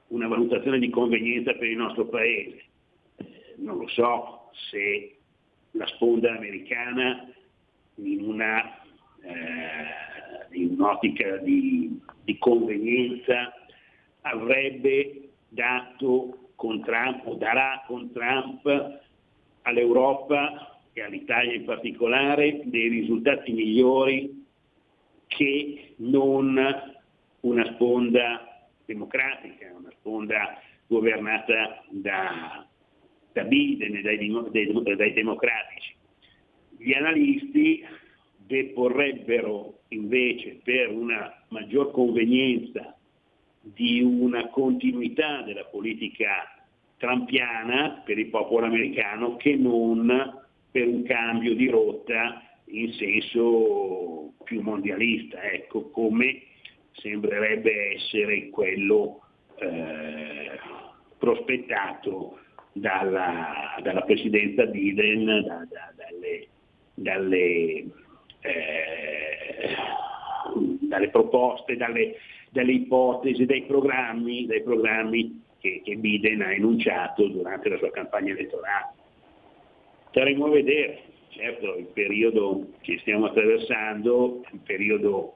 una 0.08 0.26
valutazione 0.26 0.78
di 0.78 0.90
convenienza 0.90 1.52
per 1.54 1.68
il 1.68 1.76
nostro 1.76 2.06
Paese. 2.06 2.64
Non 3.56 3.78
lo 3.78 3.88
so 3.88 4.50
se 4.70 5.16
la 5.72 5.86
sponda 5.86 6.34
americana 6.34 7.30
in, 7.96 8.22
una, 8.22 8.82
eh, 9.22 10.09
in 10.52 10.74
un'ottica 10.78 11.36
di, 11.38 11.98
di, 12.24 12.38
convenienza 12.38 13.52
avrebbe 14.22 15.30
dato 15.48 16.50
con 16.54 16.82
Trump 16.82 17.26
o 17.26 17.34
darà 17.34 17.82
con 17.86 18.12
Trump 18.12 19.00
all'Europa 19.62 20.80
e 20.92 21.02
all'Italia 21.02 21.54
in 21.54 21.64
particolare 21.64 22.62
dei 22.64 22.88
risultati 22.88 23.52
migliori 23.52 24.44
che 25.26 25.94
non 25.96 26.58
una 27.40 27.64
sponda 27.72 28.68
democratica, 28.84 29.72
una 29.78 29.90
sponda 29.98 30.60
governata 30.86 31.84
da, 31.88 32.66
da 33.32 33.44
Biden 33.44 33.96
e 33.96 34.02
dai, 34.02 34.18
dai, 34.50 34.96
dai 34.96 35.12
democratici. 35.12 35.94
Gli 36.76 36.92
analisti 36.92 37.84
deporrebbero 38.50 39.82
invece 39.88 40.58
per 40.64 40.90
una 40.90 41.32
maggior 41.50 41.92
convenienza 41.92 42.96
di 43.60 44.02
una 44.02 44.48
continuità 44.48 45.42
della 45.42 45.64
politica 45.66 46.60
trampiana 46.96 48.02
per 48.04 48.18
il 48.18 48.26
popolo 48.26 48.66
americano 48.66 49.36
che 49.36 49.54
non 49.54 50.08
per 50.68 50.88
un 50.88 51.04
cambio 51.04 51.54
di 51.54 51.68
rotta 51.68 52.42
in 52.66 52.92
senso 52.94 54.32
più 54.42 54.62
mondialista, 54.62 55.42
ecco, 55.42 55.90
come 55.90 56.42
sembrerebbe 56.92 57.94
essere 57.94 58.48
quello 58.50 59.22
eh, 59.58 60.58
prospettato 61.18 62.38
dalla, 62.72 63.76
dalla, 63.82 64.02
presidenza 64.02 64.66
Biden, 64.66 65.24
da, 65.24 65.66
da, 65.68 65.92
dalle, 65.96 66.48
dalle, 66.94 67.84
eh, 68.40 69.74
dalle, 70.80 71.08
proposte, 71.10 71.76
dalle, 71.76 72.16
dalle, 72.50 72.72
ipotesi, 72.72 73.44
dai 73.46 73.62
programmi, 73.62 74.46
dai 74.46 74.62
programmi 74.62 75.42
che, 75.58 75.82
che 75.84 75.96
Biden 75.96 76.42
ha 76.42 76.52
enunciato 76.52 77.26
durante 77.28 77.68
la 77.68 77.78
sua 77.78 77.90
campagna 77.90 78.32
elettorale. 78.32 78.94
Staremo 80.10 80.46
a 80.46 80.50
vedere, 80.50 81.02
certo 81.28 81.76
il 81.76 81.86
periodo 81.92 82.66
che 82.80 82.98
stiamo 83.00 83.26
attraversando 83.26 84.42
è 84.42 84.48
un 84.52 84.62
periodo 84.62 85.34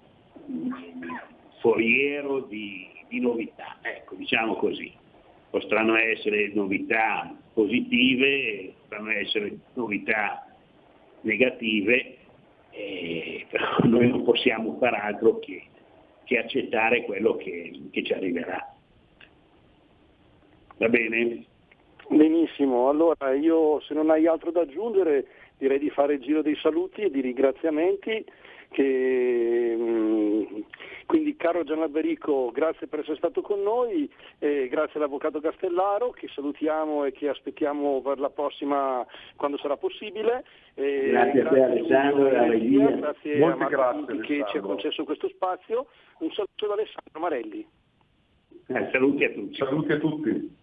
foriero 1.61 2.41
di, 2.41 2.89
di 3.09 3.21
novità, 3.21 3.79
ecco, 3.83 4.15
diciamo 4.17 4.57
così. 4.57 4.93
Potranno 5.51 5.97
essere 5.97 6.51
novità 6.53 7.33
positive, 7.53 8.75
potranno 8.83 9.11
essere 9.13 9.57
novità 9.75 10.47
negative, 11.21 12.17
eh, 12.75 13.47
però 13.49 13.77
noi 13.85 14.09
non 14.09 14.23
possiamo 14.25 14.77
far 14.79 14.95
altro 14.95 15.39
che, 15.39 15.63
che 16.25 16.39
accettare 16.39 17.05
quello 17.05 17.37
che, 17.37 17.73
che 17.91 18.03
ci 18.03 18.13
arriverà. 18.13 18.75
Va 20.77 20.89
bene? 20.89 21.45
Benissimo, 22.09 22.89
allora 22.89 23.33
io 23.33 23.81
se 23.81 23.95
non 23.95 24.11
hai 24.11 24.27
altro 24.27 24.51
da 24.51 24.63
aggiungere 24.63 25.27
direi 25.57 25.79
di 25.79 25.91
fare 25.91 26.15
il 26.15 26.21
giro 26.21 26.43
dei 26.43 26.57
saluti 26.57 27.03
e 27.03 27.11
di 27.11 27.21
ringraziamenti. 27.21 28.25
Che, 28.75 29.77
mm, 29.79 30.43
quindi 31.07 31.37
caro 31.37 31.63
Gian 31.63 31.83
Alberico, 31.83 32.51
grazie 32.51 32.89
per 32.89 32.99
essere 33.01 33.17
stato 33.17 33.41
con 33.41 33.63
noi, 33.63 34.11
eh, 34.41 34.67
grazie 34.69 34.99
all'Avvocato 34.99 35.39
Castellaro 35.39 36.11
che 36.11 36.27
salutiamo 36.35 37.05
e 37.05 37.13
che 37.13 37.29
aspettiamo 37.29 38.01
per 38.03 38.19
la 38.19 38.31
prossima 38.31 39.07
quando 39.37 39.57
sarà 39.59 39.77
possibile. 39.77 40.43
Eh, 40.75 41.11
grazie, 41.11 41.43
grazie 41.43 41.63
a 41.63 41.67
te 41.67 41.73
Alessandro 41.73 42.29
e 42.29 42.37
a 42.37 42.47
Regia. 42.49 42.91
Grazie 42.91 43.39
Molte 43.39 43.63
a 43.63 43.77
Marco 43.77 44.17
che 44.17 44.45
ci 44.49 44.57
ha 44.57 44.61
concesso 44.61 45.05
questo 45.05 45.29
spazio. 45.29 45.87
Un 46.19 46.33
saluto 46.33 46.67
da 46.67 46.73
Alessandro 46.73 47.21
Marelli. 47.21 47.65
Eh, 48.67 48.89
saluti 48.91 49.23
a 49.23 49.31
tutti. 49.31 49.55
Saluti 49.55 49.93
a 49.93 49.99
tutti. 49.99 50.63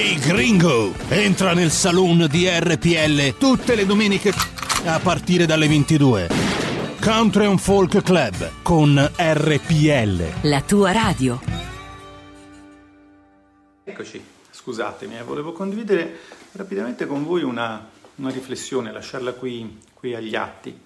gringo, 0.21 0.93
entra 1.09 1.53
nel 1.53 1.71
saloon 1.71 2.27
di 2.29 2.47
RPL 2.47 3.37
tutte 3.37 3.73
le 3.73 3.87
domeniche 3.87 4.31
a 4.85 4.99
partire 4.99 5.47
dalle 5.47 5.67
22. 5.67 6.29
Country 7.01 7.45
and 7.45 7.57
Folk 7.57 8.03
Club 8.03 8.51
con 8.61 8.95
RPL. 9.17 10.47
La 10.47 10.61
tua 10.61 10.91
radio. 10.91 11.41
Eccoci, 13.83 14.23
scusatemi, 14.51 15.17
eh, 15.17 15.23
volevo 15.23 15.53
condividere 15.53 16.19
rapidamente 16.51 17.07
con 17.07 17.25
voi 17.25 17.41
una, 17.41 17.89
una 18.15 18.29
riflessione, 18.29 18.91
lasciarla 18.91 19.33
qui, 19.33 19.79
qui 19.93 20.13
agli 20.13 20.35
atti, 20.35 20.79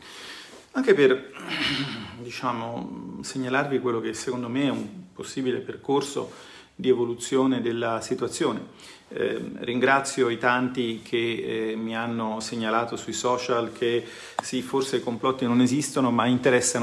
anche 0.72 0.94
per 0.94 1.32
diciamo, 2.24 3.20
segnalarvi 3.22 3.80
quello 3.80 4.00
che 4.00 4.14
secondo 4.14 4.48
me 4.48 4.64
è 4.64 4.70
un 4.70 4.88
possibile 5.14 5.60
percorso 5.60 6.32
di 6.74 6.90
evoluzione 6.90 7.62
della 7.62 8.02
situazione. 8.02 8.94
Eh, 9.08 9.40
ringrazio 9.60 10.30
i 10.30 10.40
tanti 10.40 11.02
che 11.04 11.72
eh, 11.72 11.76
mi 11.76 11.96
hanno 11.96 12.40
segnalato 12.40 12.96
sui 12.96 13.14
social 13.14 13.72
che 13.72 14.04
sì, 14.42 14.64
forse 14.64 14.98
i 14.98 15.02
complotti 15.02 15.46
non 15.46 15.62
esistono, 15.62 16.10
ma, 16.10 16.26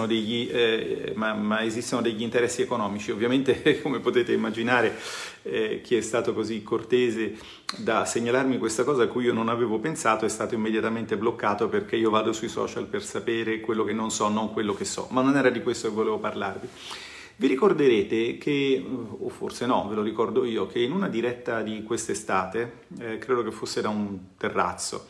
degli, 0.07 0.49
eh, 0.51 1.12
ma, 1.16 1.35
ma 1.35 1.64
esistono 1.64 2.01
degli 2.01 2.23
interessi 2.23 2.62
economici. 2.62 3.11
Ovviamente, 3.11 3.81
come 3.83 3.99
potete 3.99 4.33
immaginare, 4.33 4.97
eh, 5.43 5.81
chi 5.83 5.97
è 5.97 6.01
stato 6.01 6.33
così 6.33 6.62
cortese 6.62 7.35
da 7.79 8.05
segnalarmi 8.05 8.59
questa 8.59 8.85
cosa 8.85 9.03
a 9.03 9.09
cui 9.09 9.25
io 9.25 9.33
non 9.33 9.49
avevo 9.49 9.81
pensato 9.81 10.25
è 10.25 10.29
stato 10.29 10.55
immediatamente 10.55 11.16
bloccato 11.16 11.68
perché 11.68 11.97
io 11.97 12.11
vado 12.11 12.33
sui 12.33 12.49
social 12.49 12.87
per 12.87 13.03
sapere 13.03 13.61
quello 13.61 13.83
che 13.83 13.93
non 13.93 14.11
so, 14.11 14.29
non 14.29 14.53
quello 14.53 14.75
che 14.75 14.85
so. 14.85 15.09
Ma 15.11 15.23
non 15.23 15.37
era 15.37 15.51
di 15.51 15.61
questo 15.61 15.89
che 15.89 15.95
volevo 15.95 16.18
parlarvi. 16.18 16.68
Vi 17.43 17.49
ricorderete 17.49 18.38
che, 18.38 18.86
o 19.18 19.28
forse 19.28 19.66
no, 19.66 19.88
ve 19.88 19.97
lo 19.97 20.03
ricordo 20.03 20.45
io, 20.45 20.68
che 20.68 20.78
in 20.78 20.93
una 20.93 21.09
diretta 21.09 21.61
di 21.61 21.82
quest'estate, 21.82 22.84
eh, 23.01 23.18
credo 23.18 23.43
che 23.43 23.51
fosse 23.51 23.80
da 23.80 23.88
un 23.88 24.16
terrazzo, 24.36 25.09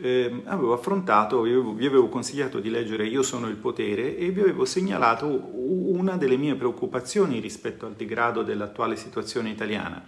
eh, 0.00 0.44
avevo 0.44 0.72
affrontato, 0.72 1.42
vi 1.42 1.50
avevo, 1.50 1.74
vi 1.74 1.84
avevo, 1.84 2.08
consigliato 2.08 2.58
di 2.58 2.70
leggere 2.70 3.06
Io 3.06 3.22
sono 3.22 3.48
il 3.48 3.56
potere 3.56 4.16
e 4.16 4.30
vi 4.30 4.40
avevo 4.40 4.64
segnalato 4.64 5.26
una 5.26 6.16
delle 6.16 6.38
mie 6.38 6.54
preoccupazioni 6.54 7.38
rispetto 7.38 7.84
al 7.84 7.92
degrado 7.92 8.42
dell'attuale 8.42 8.96
situazione 8.96 9.50
italiana 9.50 10.02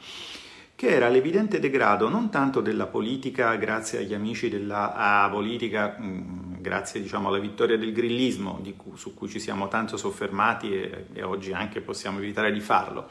che 0.80 0.88
era 0.88 1.10
l'evidente 1.10 1.58
degrado 1.58 2.08
non 2.08 2.30
tanto 2.30 2.62
della 2.62 2.86
politica 2.86 3.54
grazie 3.56 3.98
agli 3.98 4.14
amici 4.14 4.48
della 4.48 5.28
politica, 5.30 5.94
mh, 5.98 6.04
mm, 6.06 6.54
grazie 6.62 7.02
diciamo, 7.02 7.28
alla 7.28 7.38
vittoria 7.38 7.76
del 7.76 7.92
grillismo 7.92 8.58
cui, 8.78 8.96
su 8.96 9.12
cui 9.12 9.28
ci 9.28 9.38
siamo 9.38 9.68
tanto 9.68 9.98
soffermati 9.98 10.72
e, 10.72 11.04
e, 11.12 11.22
oggi 11.22 11.52
anche 11.52 11.82
possiamo 11.82 12.16
evitare 12.16 12.50
di 12.50 12.60
farlo, 12.60 13.10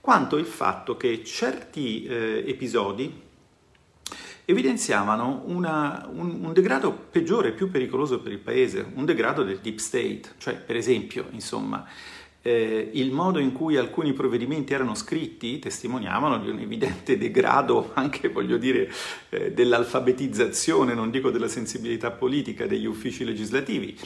quanto 0.00 0.36
il 0.36 0.46
fatto 0.46 0.96
che 0.96 1.24
certi 1.24 2.04
eh, 2.04 2.44
episodi 2.46 3.22
evidenziavano 4.44 5.42
una, 5.46 6.08
un, 6.12 6.44
un, 6.44 6.52
degrado 6.52 6.92
peggiore, 6.92 7.50
più 7.50 7.72
pericoloso 7.72 8.20
per 8.20 8.30
il 8.30 8.38
paese, 8.38 8.88
un 8.94 9.04
degrado 9.04 9.42
del 9.42 9.58
deep 9.58 9.78
state, 9.78 10.34
cioè 10.38 10.54
per 10.54 10.76
esempio, 10.76 11.26
insomma, 11.32 11.84
eh, 12.42 12.90
il 12.94 13.12
modo 13.12 13.38
in 13.38 13.52
cui 13.52 13.76
alcuni 13.76 14.12
provvedimenti 14.12 14.72
erano 14.72 14.94
scritti 14.94 15.58
testimoniavano 15.58 16.38
di 16.38 16.48
un 16.48 16.58
evidente 16.58 17.18
degrado 17.18 17.90
anche, 17.94 18.28
voglio 18.28 18.56
dire, 18.56 18.90
eh, 19.28 19.52
dell'alfabetizzazione, 19.52 20.94
non 20.94 21.10
dico 21.10 21.30
della 21.30 21.48
sensibilità 21.48 22.10
politica 22.10 22.66
degli 22.66 22.86
uffici 22.86 23.24
legislativi. 23.24 23.96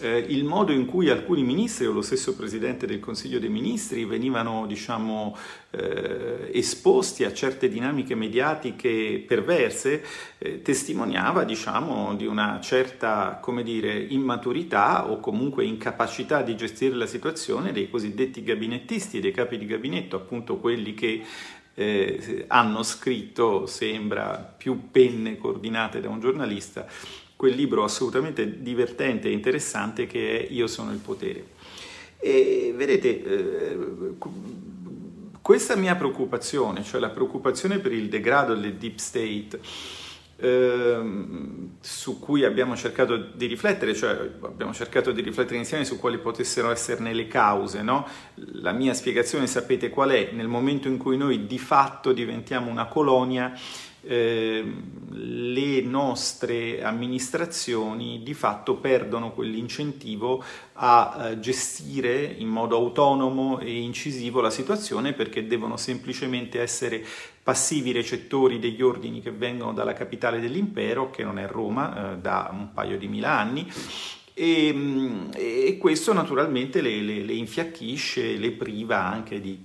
Eh, 0.00 0.18
il 0.28 0.44
modo 0.44 0.72
in 0.72 0.86
cui 0.86 1.10
alcuni 1.10 1.42
ministri 1.42 1.86
o 1.86 1.92
lo 1.92 2.02
stesso 2.02 2.36
Presidente 2.36 2.86
del 2.86 3.00
Consiglio 3.00 3.38
dei 3.38 3.48
Ministri 3.48 4.04
venivano 4.04 4.66
diciamo, 4.66 5.36
eh, 5.70 6.50
esposti 6.52 7.24
a 7.24 7.32
certe 7.32 7.68
dinamiche 7.68 8.14
mediatiche 8.14 9.22
perverse 9.26 10.04
eh, 10.38 10.62
testimoniava 10.62 11.44
diciamo, 11.44 12.14
di 12.14 12.26
una 12.26 12.60
certa 12.62 13.40
dire, 13.62 13.98
immaturità 13.98 15.10
o 15.10 15.20
comunque 15.20 15.64
incapacità 15.64 16.42
di 16.42 16.56
gestire 16.56 16.94
la 16.94 17.06
situazione 17.06 17.72
dei 17.72 17.90
cosiddetti 17.90 18.42
gabinettisti, 18.42 19.20
dei 19.20 19.32
capi 19.32 19.58
di 19.58 19.66
gabinetto, 19.66 20.16
appunto 20.16 20.58
quelli 20.58 20.94
che 20.94 21.24
eh, 21.74 22.44
hanno 22.48 22.82
scritto, 22.82 23.66
sembra, 23.66 24.54
più 24.56 24.90
penne 24.90 25.38
coordinate 25.38 26.00
da 26.00 26.08
un 26.08 26.20
giornalista, 26.20 26.86
quel 27.38 27.54
libro 27.54 27.84
assolutamente 27.84 28.60
divertente 28.62 29.28
e 29.28 29.32
interessante 29.32 30.08
che 30.08 30.40
è 30.40 30.52
Io 30.52 30.66
sono 30.66 30.90
il 30.90 30.98
potere. 30.98 31.46
E 32.18 32.74
vedete, 32.74 33.22
eh, 33.22 33.78
questa 35.40 35.76
mia 35.76 35.94
preoccupazione, 35.94 36.82
cioè 36.82 36.98
la 36.98 37.10
preoccupazione 37.10 37.78
per 37.78 37.92
il 37.92 38.08
degrado 38.08 38.56
del 38.56 38.74
deep 38.74 38.96
state, 38.98 39.60
Ehm, 40.40 41.78
su 41.80 42.20
cui 42.20 42.44
abbiamo 42.44 42.76
cercato 42.76 43.16
di 43.16 43.46
riflettere, 43.46 43.92
cioè 43.92 44.30
abbiamo 44.42 44.72
cercato 44.72 45.10
di 45.10 45.20
riflettere 45.20 45.58
insieme 45.58 45.84
su 45.84 45.98
quali 45.98 46.18
potessero 46.18 46.70
esserne 46.70 47.12
le 47.12 47.26
cause. 47.26 47.82
No? 47.82 48.06
La 48.52 48.70
mia 48.70 48.94
spiegazione 48.94 49.48
sapete 49.48 49.88
qual 49.90 50.10
è? 50.10 50.30
Nel 50.32 50.46
momento 50.46 50.86
in 50.86 50.96
cui 50.96 51.16
noi 51.16 51.46
di 51.46 51.58
fatto 51.58 52.12
diventiamo 52.12 52.70
una 52.70 52.86
colonia, 52.86 53.52
eh, 54.02 54.64
le 55.10 55.80
nostre 55.82 56.82
amministrazioni 56.82 58.22
di 58.22 58.34
fatto 58.34 58.76
perdono 58.76 59.32
quell'incentivo 59.32 60.42
a 60.74 61.30
eh, 61.30 61.40
gestire 61.40 62.22
in 62.22 62.48
modo 62.48 62.76
autonomo 62.76 63.58
e 63.58 63.80
incisivo 63.80 64.40
la 64.40 64.50
situazione 64.50 65.12
perché 65.12 65.46
devono 65.46 65.76
semplicemente 65.76 66.60
essere 66.60 67.04
passivi 67.42 67.92
recettori 67.92 68.58
degli 68.58 68.82
ordini 68.82 69.20
che 69.20 69.30
vengono 69.30 69.72
dalla 69.72 69.94
capitale 69.94 70.38
dell'impero, 70.38 71.10
che 71.10 71.24
non 71.24 71.38
è 71.38 71.46
Roma, 71.46 72.12
eh, 72.12 72.16
da 72.18 72.50
un 72.52 72.72
paio 72.72 72.98
di 72.98 73.08
mila 73.08 73.30
anni, 73.30 73.66
e, 74.34 74.72
mm, 74.72 75.30
e 75.34 75.76
questo 75.80 76.12
naturalmente 76.12 76.80
le, 76.80 77.00
le, 77.00 77.22
le, 77.24 77.32
infiacchisce, 77.32 78.36
le 78.36 78.52
priva 78.52 79.04
anche 79.04 79.40
di 79.40 79.64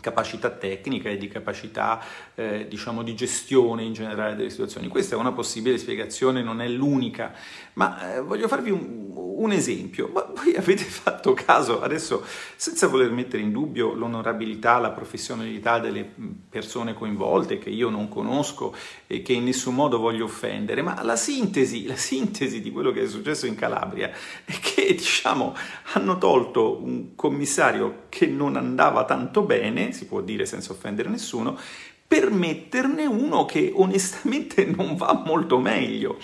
capacità 0.00 0.50
tecnica 0.50 1.08
e 1.08 1.16
di 1.16 1.28
capacità 1.28 2.00
eh, 2.40 2.66
diciamo 2.68 3.02
di 3.02 3.14
gestione 3.14 3.82
in 3.82 3.92
generale 3.92 4.34
delle 4.34 4.48
situazioni. 4.48 4.88
Questa 4.88 5.14
è 5.14 5.18
una 5.18 5.32
possibile 5.32 5.76
spiegazione, 5.76 6.42
non 6.42 6.62
è 6.62 6.68
l'unica, 6.68 7.34
ma 7.74 8.14
eh, 8.14 8.20
voglio 8.22 8.48
farvi 8.48 8.70
un, 8.70 9.10
un, 9.14 9.52
esempio. 9.52 10.08
Ma 10.08 10.24
voi 10.34 10.56
avete 10.56 10.84
fatto 10.84 11.34
caso, 11.34 11.82
adesso 11.82 12.24
senza 12.56 12.86
voler 12.86 13.10
mettere 13.10 13.42
in 13.42 13.52
dubbio 13.52 13.92
l'onorabilità, 13.92 14.78
la 14.78 14.90
professionalità 14.90 15.78
delle 15.78 16.10
persone 16.48 16.94
coinvolte, 16.94 17.58
che 17.58 17.68
io 17.68 17.90
non 17.90 18.08
conosco 18.08 18.74
e 19.06 19.20
che 19.20 19.34
in 19.34 19.44
nessun 19.44 19.74
modo 19.74 19.98
voglio 19.98 20.24
offendere, 20.24 20.80
ma 20.80 21.02
la 21.02 21.16
sintesi, 21.16 21.84
la 21.86 21.96
sintesi 21.96 22.62
di 22.62 22.70
quello 22.70 22.90
che 22.90 23.02
è 23.02 23.06
successo 23.06 23.44
in 23.44 23.54
Calabria 23.54 24.10
è 24.44 24.52
che 24.60 24.94
diciamo 24.94 25.54
hanno 25.92 26.16
tolto 26.16 26.82
un 26.82 27.14
commissario 27.14 28.04
che 28.08 28.26
non 28.26 28.56
andava 28.56 29.04
tanto 29.04 29.42
bene, 29.42 29.92
si 29.92 30.06
può 30.06 30.22
dire 30.22 30.46
senza 30.46 30.72
offendere 30.72 31.10
nessuno, 31.10 31.58
per 32.10 32.32
metterne 32.32 33.06
uno 33.06 33.44
che 33.44 33.70
onestamente 33.72 34.64
non 34.76 34.96
va 34.96 35.22
molto 35.24 35.60
meglio 35.60 36.18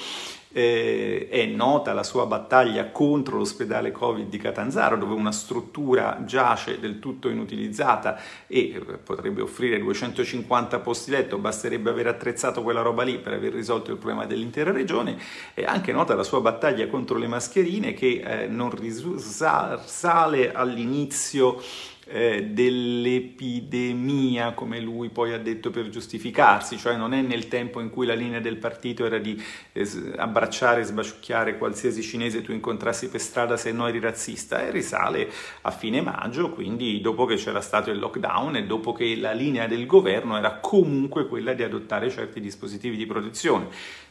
eh, 0.57 1.29
è 1.31 1.45
nota 1.45 1.93
la 1.93 2.03
sua 2.03 2.25
battaglia 2.25 2.91
contro 2.91 3.37
l'ospedale 3.37 3.93
Covid 3.93 4.27
di 4.27 4.39
Catanzaro, 4.39 4.97
dove 4.97 5.13
una 5.13 5.31
struttura 5.31 6.23
giace 6.25 6.81
del 6.81 6.99
tutto 6.99 7.29
inutilizzata 7.29 8.19
e 8.47 8.73
eh, 8.75 8.81
potrebbe 8.81 9.43
offrire 9.43 9.79
250 9.79 10.79
posti 10.79 11.11
letto, 11.11 11.37
basterebbe 11.37 11.91
aver 11.91 12.07
attrezzato 12.07 12.63
quella 12.63 12.81
roba 12.81 13.03
lì 13.03 13.19
per 13.19 13.35
aver 13.35 13.53
risolto 13.53 13.91
il 13.91 13.99
problema 13.99 14.25
dell'intera 14.25 14.73
regione. 14.73 15.19
È 15.53 15.63
anche 15.63 15.93
nota 15.93 16.15
la 16.15 16.25
sua 16.25 16.41
battaglia 16.41 16.87
contro 16.87 17.19
le 17.19 17.27
mascherine 17.27 17.93
che 17.93 18.23
eh, 18.25 18.47
non 18.47 18.71
risale 18.75 20.53
all'inizio 20.53 21.61
eh, 22.09 22.45
dell'epidemia, 22.45 24.53
come 24.53 24.79
lui 24.81 25.09
poi 25.09 25.33
ha 25.33 25.39
detto 25.39 25.71
per 25.71 25.89
giustificarsi, 25.89 26.79
cioè 26.79 26.97
non 26.97 27.13
è 27.13 27.21
nel 27.21 27.49
tempo 27.49 27.81
in 27.81 27.91
cui 27.91 28.07
la 28.07 28.15
linea 28.15 28.39
del 28.39 28.59
partito 28.59 29.05
era 29.05 29.19
di 29.19 29.43
eh, 29.73 29.85
abbracciare 30.17 30.83
e 30.83 30.85
sbaciucchiare 30.85 31.59
qualsiasi 31.59 32.03
cinese 32.03 32.43
tu 32.43 32.53
incontrassi 32.53 33.09
per 33.09 33.21
strada 33.21 33.57
se 33.57 33.73
no 33.73 33.89
eri 33.89 33.99
razzista, 33.99 34.65
e 34.65 34.71
risale 34.71 35.29
a 35.63 35.73
fine 35.73 36.01
maggio, 36.01 36.51
quindi 36.51 37.01
dopo 37.01 37.25
che 37.25 37.35
c'era 37.35 37.61
stato 37.61 37.91
il 37.91 37.99
lockdown 37.99 38.55
e 38.57 38.67
dopo 38.67 38.93
che 38.93 39.17
la 39.17 39.33
linea 39.33 39.67
del 39.67 39.87
governo 39.87 40.37
era 40.37 40.61
comunque 40.61 41.27
quella 41.27 41.55
di 41.55 41.65
adottare 41.65 42.09
certi 42.11 42.41
dispositivi 42.41 42.97
di 42.97 43.07
protezione. 43.07 43.69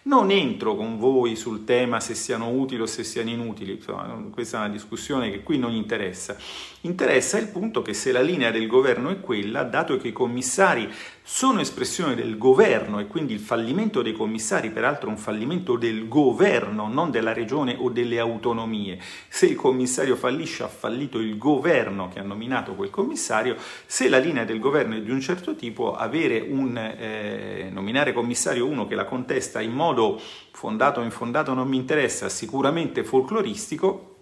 Non 0.08 0.30
entro 0.30 0.76
con 0.76 0.99
voi 0.99 1.36
sul 1.36 1.64
tema 1.64 1.99
se 1.99 2.14
siano 2.14 2.49
utili 2.49 2.82
o 2.82 2.86
se 2.86 3.03
siano 3.03 3.32
inutili, 3.32 3.84
questa 4.32 4.58
è 4.58 4.66
una 4.66 4.70
discussione 4.70 5.32
che 5.32 5.41
qui 5.41 5.58
non 5.58 5.74
interessa. 5.74 6.38
Interessa 6.82 7.39
il 7.39 7.47
punto 7.47 7.82
che 7.82 7.95
se 7.95 8.12
la 8.12 8.22
linea 8.22 8.51
del 8.51 8.68
governo 8.68 9.10
è 9.10 9.20
quella, 9.20 9.64
dato 9.64 9.97
che 9.97 10.10
i 10.10 10.14
commissari 10.14 10.88
sono 11.28 11.59
espressione 11.59 12.13
del 12.13 12.38
governo 12.38 12.99
e 12.99 13.07
quindi 13.07 13.34
il 13.34 13.39
fallimento 13.39 14.03
dei 14.03 14.13
commissari, 14.13 14.69
peraltro 14.69 15.09
un 15.09 15.17
fallimento 15.17 15.76
del 15.76 16.07
governo, 16.07 16.88
non 16.88 17.09
della 17.09 17.34
regione 17.34 17.76
o 17.80 17.89
delle 17.89 18.19
autonomie. 18.19 18.99
Se 19.28 19.47
il 19.47 19.55
commissario 19.55 20.15
fallisce 20.17 20.61
ha 20.61 20.67
fallito 20.67 21.17
il 21.17 21.39
governo 21.39 22.09
che 22.09 22.19
ha 22.19 22.23
nominato 22.23 22.76
quel 22.76 22.91
commissario, 22.91 23.55
se 23.88 24.07
la 24.07 24.19
linea 24.19 24.43
del 24.43 24.59
governo 24.59 24.97
è 24.97 25.01
di 25.01 25.09
un 25.09 25.19
certo 25.19 25.55
tipo, 25.55 25.97
un 25.97 26.78
eh, 26.78 27.69
nominare 27.71 28.13
commissario 28.13 28.67
uno 28.67 28.86
che 28.86 28.93
la 28.93 29.05
contesta 29.05 29.61
in 29.61 29.71
modo 29.71 30.21
fondato 30.51 30.99
o 30.99 31.03
infondato 31.03 31.55
non 31.55 31.67
mi 31.67 31.78
interessa, 31.78 32.30
sicuramente 32.30 33.03
folcloristico, 33.03 34.14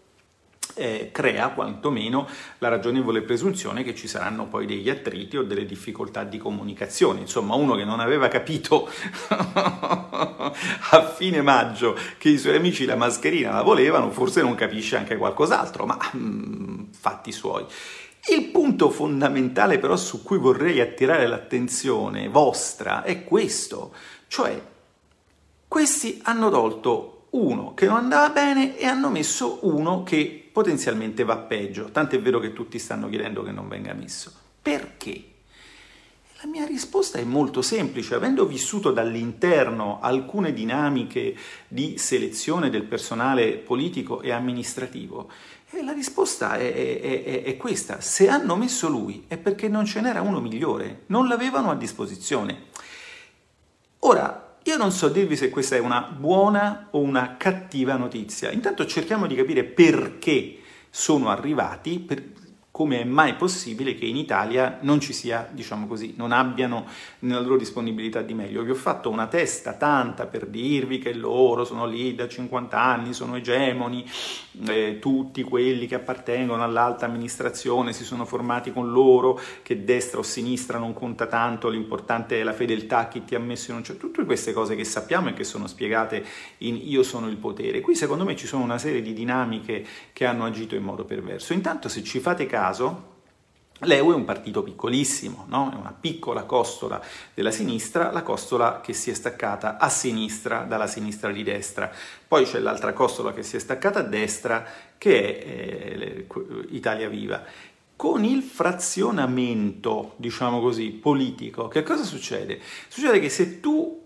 eh, 0.76 1.10
crea 1.12 1.50
quantomeno 1.50 2.28
la 2.60 2.70
ragionevole 2.70 3.22
presunzione 3.22 3.84
che 3.84 3.94
ci 3.94 4.08
saranno 4.08 4.48
poi 4.48 4.66
degli 4.66 4.90
attriti 4.90 5.38
o 5.38 5.44
delle 5.44 5.66
difficoltà 5.66 6.24
di 6.24 6.38
comunicazione. 6.38 7.20
Insomma, 7.20 7.56
uno 7.56 7.76
che 7.76 7.84
non 7.84 8.00
aveva 8.00 8.28
capito 8.28 8.90
a 9.30 11.14
fine 11.16 11.42
maggio 11.42 11.98
che 12.18 12.30
i 12.30 12.38
suoi 12.38 12.56
amici 12.56 12.86
la 12.86 12.96
mascherina 12.96 13.52
la 13.52 13.62
volevano, 13.62 14.10
forse 14.12 14.42
non 14.42 14.56
capisce 14.56 14.98
anche 14.98 15.18
qualcos'altro, 15.18 15.86
ma 15.86 15.98
mm, 16.16 16.86
fatti 16.92 17.32
suoi. 17.32 17.66
Il 18.32 18.46
punto 18.46 18.90
fondamentale 18.90 19.80
però 19.80 19.98
su 19.98 20.24
cui 20.24 20.38
vorrei 20.38 20.80
attirare 20.80 21.28
l'attenzione 21.28 22.30
vostra 22.30 23.04
è 23.04 23.26
questo, 23.26 23.94
cioè 24.28 24.60
questi 25.68 26.22
hanno 26.24 26.50
tolto 26.50 27.28
uno 27.32 27.74
che 27.74 27.86
non 27.88 27.98
andava 27.98 28.30
bene 28.30 28.78
e 28.78 28.86
hanno 28.86 29.10
messo 29.10 29.60
uno 29.64 30.04
che 30.04 30.43
potenzialmente 30.54 31.24
va 31.24 31.38
peggio, 31.38 31.90
tant'è 31.92 32.22
vero 32.22 32.40
che 32.40 32.54
tutti 32.54 32.78
stanno 32.78 33.10
chiedendo 33.10 33.42
che 33.42 33.52
non 33.52 33.68
venga 33.68 33.92
messo. 33.94 34.32
Perché? 34.62 35.32
La 36.42 36.50
mia 36.50 36.66
risposta 36.66 37.18
è 37.18 37.24
molto 37.24 37.62
semplice, 37.62 38.16
avendo 38.16 38.46
vissuto 38.46 38.92
dall'interno 38.92 40.00
alcune 40.00 40.54
dinamiche 40.54 41.36
di 41.68 41.98
selezione 41.98 42.70
del 42.70 42.84
personale 42.84 43.54
politico 43.54 44.22
e 44.22 44.32
amministrativo, 44.32 45.30
e 45.72 45.84
la 45.84 45.92
risposta 45.94 46.56
è, 46.58 46.72
è, 46.72 47.24
è, 47.24 47.44
è, 47.44 47.58
questa, 47.58 48.00
se 48.00 48.30
hanno 48.30 48.56
messo 48.56 48.88
lui 48.90 49.24
è 49.28 49.38
perché 49.38 49.68
non 49.68 49.86
ce 49.86 50.02
n'era 50.02 50.22
uno 50.22 50.40
migliore, 50.40 51.04
non 51.08 51.28
l'avevano 51.28 51.72
a 51.72 51.76
disposizione. 51.76 52.66
Ora, 54.00 54.53
io 54.64 54.78
non 54.78 54.92
so 54.92 55.10
dirvi 55.10 55.36
se 55.36 55.50
questa 55.50 55.76
è 55.76 55.80
una 55.80 56.02
buona 56.02 56.88
o 56.92 57.00
una 57.00 57.36
cattiva 57.38 57.96
notizia. 57.96 58.52
Intanto 58.52 58.86
cerchiamo 58.86 59.28
di 59.28 59.36
capire 59.36 59.64
perché 59.64 60.60
sono 60.90 61.30
arrivati, 61.30 62.00
per, 62.00 62.24
come 62.74 63.02
è 63.02 63.04
mai 63.04 63.36
possibile 63.36 63.94
che 63.94 64.06
in 64.06 64.16
Italia 64.16 64.80
non 64.82 65.00
ci 65.00 65.14
sia, 65.14 65.48
diciamo 65.52 65.86
così, 65.86 66.16
non 66.18 66.32
abbiano 66.32 66.88
nella 67.20 67.40
loro 67.40 67.56
disponibilità 67.56 68.24
di 68.24 68.34
meglio. 68.34 68.64
Vi 68.64 68.72
ho 68.72 68.74
fatto 68.74 69.12
una 69.12 69.28
testa 69.28 69.74
tanta 69.74 70.26
per 70.26 70.48
dirvi 70.48 70.98
che 70.98 71.14
loro 71.14 71.66
sono 71.66 71.86
lì 71.86 72.16
da 72.16 72.28
50 72.28 72.76
anni, 72.76 73.14
sono 73.14 73.36
egemoni, 73.36 74.04
eh, 74.66 74.98
tutti 75.00 75.44
quelli 75.44 75.86
che 75.86 75.94
appartengono 75.94 76.64
all'alta 76.64 77.06
amministrazione 77.06 77.94
si 77.94 78.04
sono 78.04 78.26
formati 78.26 78.74
con 78.74 78.92
loro, 78.92 79.40
che 79.62 79.84
destra 79.84 80.18
o 80.18 80.24
sinistra 80.24 80.80
non 80.80 80.96
conta 80.96 81.28
tanto, 81.28 81.70
l'importante 81.70 82.40
è 82.40 82.44
la 82.44 82.54
fedeltà, 82.54 83.08
chi 83.08 83.24
ti 83.24 83.36
ha 83.36 83.40
messo 83.40 83.70
in 83.70 83.78
un 83.78 83.84
certo... 83.84 84.08
Tutte 84.08 84.26
queste 84.26 84.52
cose 84.52 84.76
che 84.76 84.84
sappiamo 84.84 85.30
e 85.30 85.34
che 85.34 85.44
sono 85.44 85.68
spiegate 85.68 86.26
in 86.60 86.80
Io 86.82 87.04
sono 87.04 87.28
il 87.28 87.38
potere. 87.38 87.82
Qui 87.82 87.94
secondo 87.94 88.24
me 88.24 88.36
ci 88.36 88.48
sono 88.48 88.64
una 88.64 88.80
serie 88.80 89.04
di 89.04 89.14
dinamiche 89.14 89.86
che 90.12 90.26
hanno 90.26 90.46
agito 90.46 90.74
in 90.74 90.82
modo 90.82 91.06
perverso. 91.06 91.54
Intanto 91.54 91.88
se 91.88 92.02
ci 92.02 92.20
fate 92.20 92.48
caso, 92.48 92.62
caso, 92.64 93.12
L'EU 93.86 94.12
è 94.12 94.16
un 94.16 94.24
partito 94.24 94.64
piccolissimo, 94.64 95.46
no? 95.50 95.70
è 95.74 95.76
una 95.76 95.94
piccola 96.00 96.44
costola 96.44 97.02
della 97.34 97.52
sinistra, 97.52 98.12
la 98.12 98.22
costola 98.22 98.80
che 98.80 98.94
si 98.94 99.10
è 99.10 99.14
staccata 99.14 99.78
a 99.78 99.90
sinistra 99.90 100.60
dalla 100.60 100.88
sinistra 100.88 101.32
di 101.32 101.44
destra. 101.44 101.92
Poi 102.26 102.46
c'è 102.46 102.60
l'altra 102.60 102.94
costola 102.94 103.34
che 103.34 103.44
si 103.44 103.58
è 103.58 103.60
staccata 103.60 104.00
a 104.00 104.04
destra, 104.04 104.66
che 104.98 105.40
è 105.40 105.48
eh, 106.00 106.28
Italia 106.70 107.10
Viva. 107.10 107.44
Con 107.98 108.24
il 108.24 108.42
frazionamento, 108.42 110.14
diciamo 110.16 110.62
così, 110.62 110.92
politico, 110.92 111.68
che 111.68 111.84
cosa 111.84 112.04
succede? 112.04 112.62
Succede 112.88 113.20
che 113.20 113.30
se 113.30 113.60
tu 113.60 114.02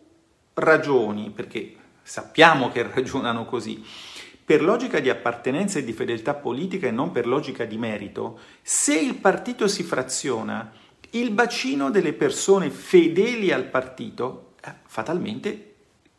ragioni, 0.55 1.30
perché 1.30 1.76
sappiamo 2.01 2.72
che 2.72 2.82
ragionano 2.91 3.45
così, 3.45 3.84
per 4.48 4.64
logica 4.64 5.02
di 5.02 5.10
appartenenza 5.10 5.78
e 5.78 5.84
di 5.84 5.91
fedeltà 5.91 6.34
politica 6.34 6.88
e 6.88 6.91
non 6.91 7.12
per 7.12 7.28
logica 7.28 7.66
di 7.66 7.78
merito, 7.78 8.39
se 8.62 8.98
il 8.98 9.16
partito 9.16 9.68
si 9.68 9.84
fraziona, 9.84 10.72
il 11.10 11.32
bacino 11.32 11.91
delle 11.91 12.14
persone 12.14 12.70
fedeli 12.70 13.52
al 13.52 13.66
partito 13.66 14.54
eh, 14.64 14.72
fatalmente 14.86 15.74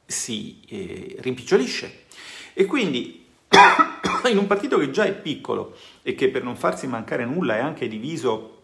si 0.05 0.61
eh, 0.69 1.17
rimpicciolisce. 1.21 2.05
E 2.53 2.67
quindi 2.67 3.25
in 4.29 4.37
un 4.37 4.47
partito 4.47 4.77
che 4.77 4.91
già 4.91 5.05
è 5.05 5.15
piccolo 5.15 5.79
e 6.03 6.15
che 6.15 6.29
per 6.29 6.45
non 6.45 6.55
farsi 6.55 6.87
mancare 6.87 7.25
nulla 7.25 7.57
è 7.57 7.61
anche 7.61 7.89
diviso 7.89 8.59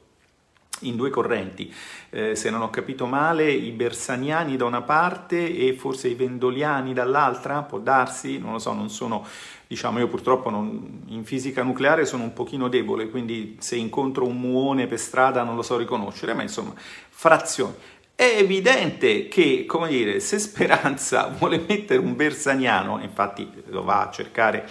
in 0.81 0.97
due 0.97 1.11
correnti, 1.11 1.73
eh, 2.11 2.35
se 2.35 2.51
non 2.51 2.63
ho 2.63 2.71
capito 2.71 3.07
male, 3.07 3.51
i 3.51 3.71
bersaniani 3.71 4.57
da 4.57 4.65
una 4.65 4.83
parte 4.83 5.57
e 5.57 5.75
forse 5.75 6.09
i 6.09 6.15
vendoliani 6.15 6.93
dall'altra, 6.93 7.63
può 7.63 7.79
darsi, 7.79 8.39
non 8.39 8.53
lo 8.53 8.59
so, 8.59 8.73
non 8.73 8.91
sono, 8.91 9.27
diciamo, 9.67 9.99
io 9.99 10.09
purtroppo 10.09 10.51
non, 10.51 11.03
in 11.07 11.25
fisica 11.25 11.63
nucleare 11.63 12.05
sono 12.07 12.25
un 12.25 12.33
pochino 12.33 12.69
debole, 12.69 13.09
quindi 13.09 13.57
se 13.61 13.77
incontro 13.77 14.27
un 14.27 14.39
muone 14.39 14.87
per 14.87 14.99
strada 14.99 15.43
non 15.43 15.57
lo 15.57 15.63
so 15.63 15.77
riconoscere, 15.77 16.35
ma 16.35 16.43
insomma, 16.43 16.73
frazioni. 16.77 17.75
È 18.15 18.37
evidente 18.39 19.27
che, 19.27 19.65
come 19.67 19.89
dire, 19.89 20.21
se 20.21 20.39
Speranza 20.39 21.27
vuole 21.37 21.65
mettere 21.67 21.99
un 21.99 22.15
bersaniano, 22.15 23.01
infatti 23.03 23.51
lo 23.67 23.83
va 23.83 24.03
a 24.03 24.11
cercare 24.11 24.69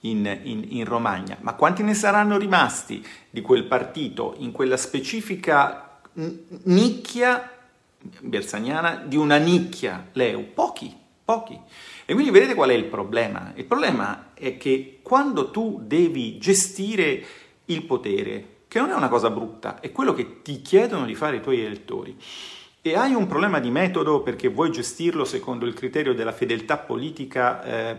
in, 0.00 0.38
in, 0.42 0.64
in, 0.70 0.84
Romagna, 0.84 1.36
ma 1.40 1.54
quanti 1.54 1.82
ne 1.82 1.94
saranno 1.94 2.38
rimasti 2.38 3.04
di 3.28 3.40
quel 3.42 3.64
partito 3.64 4.34
in 4.38 4.50
quella 4.50 4.76
specifica 4.76 6.00
nicchia 6.64 7.50
bersaniana 8.20 9.02
di 9.04 9.16
una 9.16 9.36
nicchia 9.36 10.08
Leu? 10.12 10.52
Pochi, 10.54 10.96
pochi. 11.24 11.58
E 12.06 12.12
quindi 12.12 12.32
vedete 12.32 12.54
qual 12.54 12.70
è 12.70 12.74
il 12.74 12.86
problema? 12.86 13.52
Il 13.54 13.66
problema 13.66 14.29
è 14.40 14.56
che 14.56 14.98
quando 15.02 15.50
tu 15.50 15.80
devi 15.84 16.38
gestire 16.38 17.22
il 17.66 17.84
potere, 17.84 18.62
che 18.66 18.80
non 18.80 18.90
è 18.90 18.94
una 18.94 19.08
cosa 19.08 19.30
brutta, 19.30 19.78
è 19.80 19.92
quello 19.92 20.14
che 20.14 20.42
ti 20.42 20.62
chiedono 20.62 21.04
di 21.04 21.14
fare 21.14 21.36
i 21.36 21.40
tuoi 21.40 21.64
elettori, 21.64 22.16
e 22.82 22.96
hai 22.96 23.12
un 23.12 23.26
problema 23.26 23.60
di 23.60 23.70
metodo 23.70 24.22
perché 24.22 24.48
vuoi 24.48 24.72
gestirlo 24.72 25.26
secondo 25.26 25.66
il 25.66 25.74
criterio 25.74 26.14
della 26.14 26.32
fedeltà 26.32 26.78
politica 26.78 27.62
eh, 27.62 27.96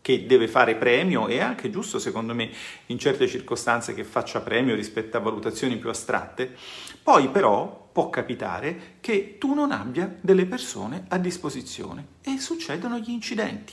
che 0.00 0.24
deve 0.24 0.46
fare 0.46 0.76
premio 0.76 1.26
è 1.26 1.40
anche 1.40 1.68
giusto 1.68 1.98
secondo 1.98 2.32
me 2.32 2.48
in 2.86 2.98
certe 2.98 3.26
circostanze 3.26 3.92
che 3.92 4.04
faccia 4.04 4.40
premio 4.40 4.76
rispetto 4.76 5.16
a 5.16 5.20
valutazioni 5.20 5.76
più 5.76 5.90
astratte, 5.90 6.54
poi 7.02 7.28
però 7.28 7.88
può 7.92 8.10
capitare 8.10 8.98
che 9.00 9.36
tu 9.38 9.54
non 9.54 9.72
abbia 9.72 10.14
delle 10.20 10.46
persone 10.46 11.04
a 11.08 11.18
disposizione 11.18 12.18
e 12.22 12.38
succedono 12.38 12.98
gli 12.98 13.10
incidenti. 13.10 13.72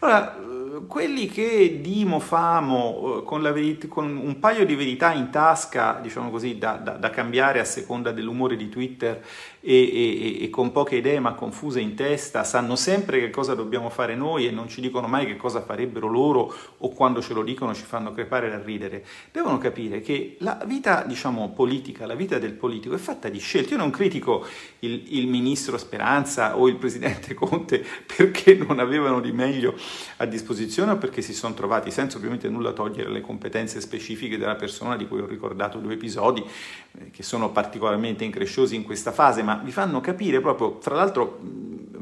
Allora, 0.00 0.36
eh, 0.36 0.86
quelli 0.86 1.28
che 1.28 1.78
dimo 1.80 2.18
famo 2.18 3.20
eh, 3.20 3.22
con, 3.22 3.40
verit- 3.40 3.88
con, 3.88 4.16
un 4.16 4.38
paio 4.38 4.66
di 4.66 4.74
verità 4.74 5.12
in 5.12 5.30
tasca, 5.30 5.98
diciamo 6.02 6.30
così, 6.30 6.58
da, 6.58 6.72
da, 6.72 6.92
da 6.92 7.10
cambiare 7.10 7.60
a 7.60 7.64
seconda 7.64 8.10
dell'umore 8.10 8.56
di 8.56 8.68
Twitter 8.68 9.24
e, 9.60 9.72
e, 9.72 10.44
e, 10.44 10.50
con 10.50 10.72
poche 10.72 10.96
idee 10.96 11.20
ma 11.20 11.32
confuse 11.32 11.80
in 11.80 11.94
testa, 11.94 12.44
sanno 12.44 12.76
sempre 12.76 13.20
che 13.20 13.30
cosa 13.30 13.54
dobbiamo 13.54 13.88
fare 13.88 14.14
noi 14.14 14.46
e 14.46 14.50
non 14.50 14.68
ci 14.68 14.80
dicono 14.82 15.06
mai 15.06 15.24
che 15.24 15.36
cosa 15.36 15.62
farebbero 15.62 16.08
loro 16.08 16.52
o 16.78 16.88
quando 16.90 17.22
ce 17.22 17.32
lo 17.32 17.42
dicono 17.42 17.72
ci 17.72 17.84
fanno 17.84 18.12
crepare 18.12 18.50
da 18.50 18.60
ridere. 18.60 19.04
Devono 19.30 19.56
capire 19.56 20.00
che 20.00 20.36
la 20.40 20.60
vita, 20.66 21.04
diciamo, 21.06 21.50
politica, 21.50 22.04
la 22.04 22.14
vita 22.14 22.38
del 22.38 22.52
politico 22.52 22.94
è 22.94 22.98
fatta 22.98 23.28
di 23.28 23.38
scelte. 23.38 23.53
Io 23.60 23.76
non 23.76 23.90
critico 23.90 24.46
il, 24.80 25.04
il 25.16 25.26
ministro 25.26 25.78
Speranza 25.78 26.56
o 26.56 26.68
il 26.68 26.76
presidente 26.76 27.34
Conte 27.34 27.84
perché 28.16 28.54
non 28.54 28.78
avevano 28.78 29.20
di 29.20 29.32
meglio 29.32 29.74
a 30.16 30.26
disposizione 30.26 30.92
o 30.92 30.96
perché 30.96 31.22
si 31.22 31.34
sono 31.34 31.54
trovati, 31.54 31.90
senza 31.90 32.16
ovviamente 32.16 32.48
nulla 32.48 32.72
togliere 32.72 33.10
le 33.10 33.20
competenze 33.20 33.80
specifiche 33.80 34.38
della 34.38 34.56
persona 34.56 34.96
di 34.96 35.06
cui 35.06 35.20
ho 35.20 35.26
ricordato 35.26 35.78
due 35.78 35.94
episodi 35.94 36.44
eh, 36.98 37.10
che 37.10 37.22
sono 37.22 37.50
particolarmente 37.50 38.24
incresciosi 38.24 38.74
in 38.74 38.82
questa 38.82 39.12
fase, 39.12 39.42
ma 39.42 39.60
vi 39.62 39.72
fanno 39.72 40.00
capire 40.00 40.40
proprio, 40.40 40.78
tra 40.78 40.94
l'altro 40.94 41.38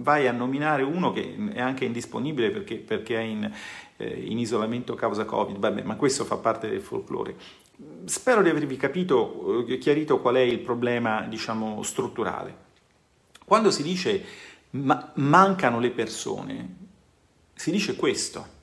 vai 0.02 0.26
a 0.26 0.32
nominare 0.32 0.82
uno 0.82 1.12
che 1.12 1.36
è 1.52 1.60
anche 1.60 1.84
indisponibile 1.84 2.50
perché, 2.50 2.76
perché 2.76 3.16
è 3.16 3.22
in, 3.22 3.50
eh, 3.96 4.24
in 4.26 4.38
isolamento 4.38 4.94
causa 4.94 5.24
Covid, 5.24 5.58
Vabbè, 5.58 5.82
ma 5.82 5.96
questo 5.96 6.24
fa 6.24 6.36
parte 6.36 6.68
del 6.68 6.80
folklore. 6.80 7.36
Spero 8.04 8.42
di 8.42 8.48
avervi 8.48 8.76
capito, 8.76 9.64
eh, 9.66 9.78
chiarito 9.78 10.20
qual 10.20 10.34
è 10.34 10.40
il 10.40 10.58
problema, 10.58 11.22
diciamo, 11.22 11.82
strutturale. 11.82 12.56
Quando 13.44 13.70
si 13.70 13.82
dice 13.82 14.24
ma 14.72 15.12
mancano 15.16 15.80
le 15.80 15.90
persone, 15.90 16.76
si 17.54 17.70
dice 17.70 17.96
questo. 17.96 18.60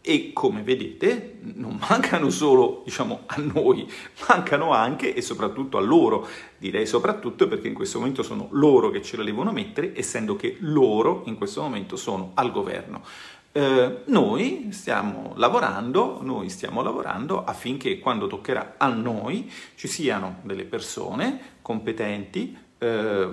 E 0.00 0.32
come 0.32 0.62
vedete 0.62 1.38
non 1.54 1.78
mancano 1.88 2.30
solo 2.30 2.82
diciamo, 2.84 3.22
a 3.26 3.36
noi, 3.38 3.90
mancano 4.28 4.72
anche 4.72 5.14
e 5.14 5.20
soprattutto 5.20 5.78
a 5.78 5.80
loro. 5.80 6.28
Direi 6.58 6.86
soprattutto 6.86 7.48
perché 7.48 7.66
in 7.66 7.74
questo 7.74 7.98
momento 7.98 8.22
sono 8.22 8.48
loro 8.52 8.90
che 8.90 9.02
ce 9.02 9.16
la 9.16 9.24
devono 9.24 9.52
mettere, 9.52 9.96
essendo 9.96 10.36
che 10.36 10.56
loro 10.60 11.22
in 11.26 11.36
questo 11.36 11.62
momento 11.62 11.96
sono 11.96 12.32
al 12.34 12.52
governo. 12.52 13.02
Eh, 13.56 14.02
noi 14.08 14.68
stiamo 14.72 15.32
lavorando, 15.36 16.18
noi 16.20 16.50
stiamo 16.50 16.82
lavorando 16.82 17.42
affinché 17.42 17.98
quando 18.00 18.26
toccherà 18.26 18.74
a 18.76 18.88
noi 18.88 19.50
ci 19.76 19.88
siano 19.88 20.40
delle 20.42 20.64
persone 20.64 21.54
competenti 21.62 22.54
eh, 22.76 23.28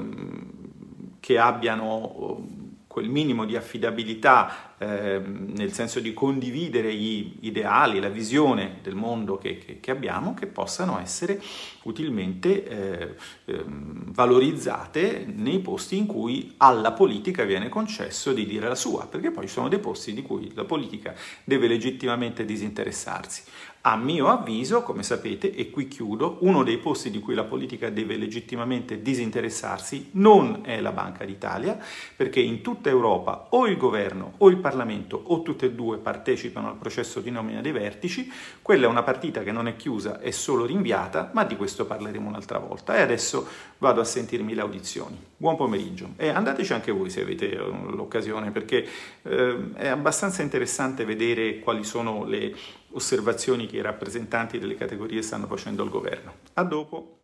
che 1.19 1.37
abbiano 1.37 2.41
quel 2.87 3.09
minimo 3.09 3.43
di 3.43 3.57
affidabilità 3.57 4.72
eh, 4.83 5.19
nel 5.19 5.71
senso 5.71 5.99
di 5.99 6.13
condividere 6.13 6.93
gli 6.93 7.37
ideali, 7.41 7.99
la 7.99 8.09
visione 8.09 8.79
del 8.81 8.95
mondo 8.95 9.37
che, 9.37 9.57
che, 9.57 9.79
che 9.79 9.91
abbiamo, 9.91 10.33
che 10.33 10.47
possano 10.47 10.99
essere 10.99 11.41
utilmente 11.83 12.65
eh, 12.65 13.15
eh, 13.45 13.63
valorizzate 13.65 15.25
nei 15.33 15.59
posti 15.59 15.97
in 15.97 16.05
cui 16.05 16.53
alla 16.57 16.91
politica 16.91 17.43
viene 17.43 17.69
concesso 17.69 18.33
di 18.33 18.45
dire 18.45 18.67
la 18.67 18.75
sua, 18.75 19.07
perché 19.07 19.31
poi 19.31 19.47
ci 19.47 19.53
sono 19.53 19.69
dei 19.69 19.79
posti 19.79 20.13
di 20.13 20.21
cui 20.21 20.51
la 20.53 20.65
politica 20.65 21.15
deve 21.43 21.67
legittimamente 21.67 22.43
disinteressarsi. 22.43 23.43
A 23.85 23.97
mio 23.97 24.29
avviso, 24.29 24.81
come 24.81 25.03
sapete, 25.03 25.53
e 25.53 25.69
qui 25.69 25.89
chiudo, 25.89 26.37
uno 26.39 26.63
dei 26.63 26.77
posti 26.77 27.11
di 27.11 27.19
cui 27.19 27.33
la 27.33 27.43
politica 27.43 27.89
deve 27.89 28.15
legittimamente 28.15 29.01
disinteressarsi 29.01 30.11
non 30.13 30.61
è 30.63 30.79
la 30.79 30.93
Banca 30.93 31.25
d'Italia, 31.25 31.77
perché 32.15 32.39
in 32.39 32.61
tutta 32.61 32.87
Europa 32.87 33.47
o 33.49 33.67
il 33.67 33.75
governo 33.75 34.35
o 34.37 34.47
il 34.47 34.55
Parlamento 34.55 35.21
o 35.21 35.41
tutte 35.41 35.65
e 35.65 35.71
due 35.73 35.97
partecipano 35.97 36.69
al 36.69 36.77
processo 36.77 37.19
di 37.19 37.29
nomina 37.29 37.59
dei 37.59 37.73
vertici, 37.73 38.31
quella 38.61 38.85
è 38.85 38.87
una 38.87 39.03
partita 39.03 39.43
che 39.43 39.51
non 39.51 39.67
è 39.67 39.75
chiusa, 39.75 40.21
è 40.21 40.31
solo 40.31 40.65
rinviata, 40.65 41.31
ma 41.33 41.43
di 41.43 41.57
questo 41.57 41.85
parleremo 41.85 42.29
un'altra 42.29 42.59
volta. 42.59 42.95
E 42.95 43.01
adesso 43.01 43.45
vado 43.79 43.99
a 43.99 44.05
sentirmi 44.05 44.53
le 44.53 44.61
audizioni. 44.61 45.19
Buon 45.35 45.57
pomeriggio 45.57 46.13
e 46.15 46.29
andateci 46.29 46.71
anche 46.71 46.93
voi 46.93 47.09
se 47.09 47.19
avete 47.19 47.51
eh, 47.51 47.57
l'occasione, 47.57 48.51
perché 48.51 48.87
eh, 49.23 49.71
è 49.73 49.89
abbastanza 49.89 50.41
interessante 50.41 51.03
vedere 51.03 51.59
quali 51.59 51.83
sono 51.83 52.23
le 52.23 52.55
osservazioni 52.93 53.67
che 53.67 53.77
i 53.77 53.81
rappresentanti 53.81 54.59
delle 54.59 54.75
categorie 54.75 55.21
stanno 55.21 55.47
facendo 55.47 55.83
al 55.83 55.89
governo. 55.89 56.33
A 56.53 56.63
dopo. 56.63 57.17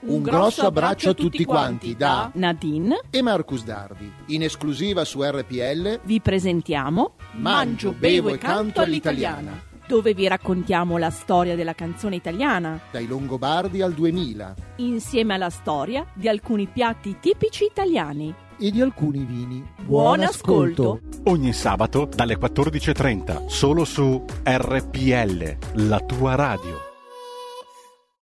Un 0.00 0.22
grosso 0.22 0.64
abbraccio 0.64 1.10
a 1.10 1.14
tutti 1.14 1.44
quanti 1.44 1.96
da 1.96 2.30
Nadine 2.34 3.00
e 3.10 3.20
Marcus 3.20 3.64
Dardi. 3.64 4.10
In 4.26 4.44
esclusiva 4.44 5.04
su 5.04 5.22
RPL 5.22 6.00
vi 6.04 6.20
presentiamo 6.20 7.16
Mangio, 7.32 7.92
bevo 7.92 8.28
e 8.28 8.38
canto 8.38 8.80
all'italiana 8.80 9.66
dove 9.88 10.12
vi 10.12 10.28
raccontiamo 10.28 10.98
la 10.98 11.08
storia 11.08 11.56
della 11.56 11.72
canzone 11.72 12.14
italiana. 12.14 12.78
Dai 12.90 13.06
Longobardi 13.06 13.80
al 13.80 13.94
2000. 13.94 14.54
Insieme 14.76 15.32
alla 15.32 15.48
storia 15.48 16.06
di 16.12 16.28
alcuni 16.28 16.66
piatti 16.66 17.16
tipici 17.18 17.64
italiani 17.64 18.34
e 18.60 18.70
di 18.70 18.80
alcuni 18.80 19.24
vini. 19.24 19.64
Buon 19.82 20.20
ascolto! 20.20 21.00
Ogni 21.24 21.52
sabato 21.52 22.06
dalle 22.06 22.36
14.30, 22.36 23.46
solo 23.46 23.84
su 23.84 24.24
RPL, 24.42 25.56
la 25.86 26.00
tua 26.00 26.34
radio. 26.34 26.76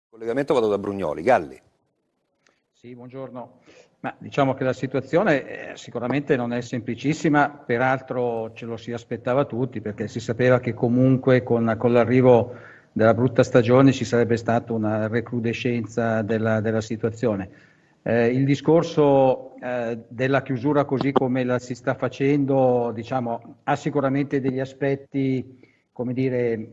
Collegamento 0.09 0.53
vado 0.53 0.67
da 0.67 0.77
Brugnoli. 0.77 1.21
Galli. 1.21 1.61
Sì, 2.73 2.95
buongiorno. 2.95 3.59
Ma 3.99 4.15
diciamo 4.17 4.53
che 4.53 4.63
la 4.63 4.73
situazione 4.73 5.71
eh, 5.71 5.77
sicuramente 5.77 6.35
non 6.35 6.53
è 6.53 6.61
semplicissima, 6.61 7.49
peraltro 7.49 8.51
ce 8.53 8.65
lo 8.65 8.77
si 8.77 8.91
aspettava 8.91 9.45
tutti 9.45 9.81
perché 9.81 10.07
si 10.07 10.19
sapeva 10.19 10.59
che 10.59 10.73
comunque 10.73 11.43
con, 11.43 11.75
con 11.77 11.91
l'arrivo 11.91 12.53
della 12.91 13.13
brutta 13.13 13.43
stagione 13.43 13.91
ci 13.91 14.05
sarebbe 14.05 14.37
stata 14.37 14.73
una 14.73 15.07
recrudescenza 15.07 16.21
della, 16.21 16.61
della 16.61 16.81
situazione. 16.81 17.49
Eh, 18.07 18.27
il 18.27 18.45
discorso 18.45 19.55
eh, 19.55 19.97
della 20.07 20.43
chiusura 20.43 20.85
così 20.85 21.11
come 21.11 21.43
la 21.43 21.57
si 21.57 21.73
sta 21.73 21.95
facendo 21.95 22.91
diciamo, 22.93 23.61
ha 23.63 23.75
sicuramente 23.75 24.39
degli 24.39 24.59
aspetti 24.59 25.59
come 25.91 26.13
dire, 26.13 26.69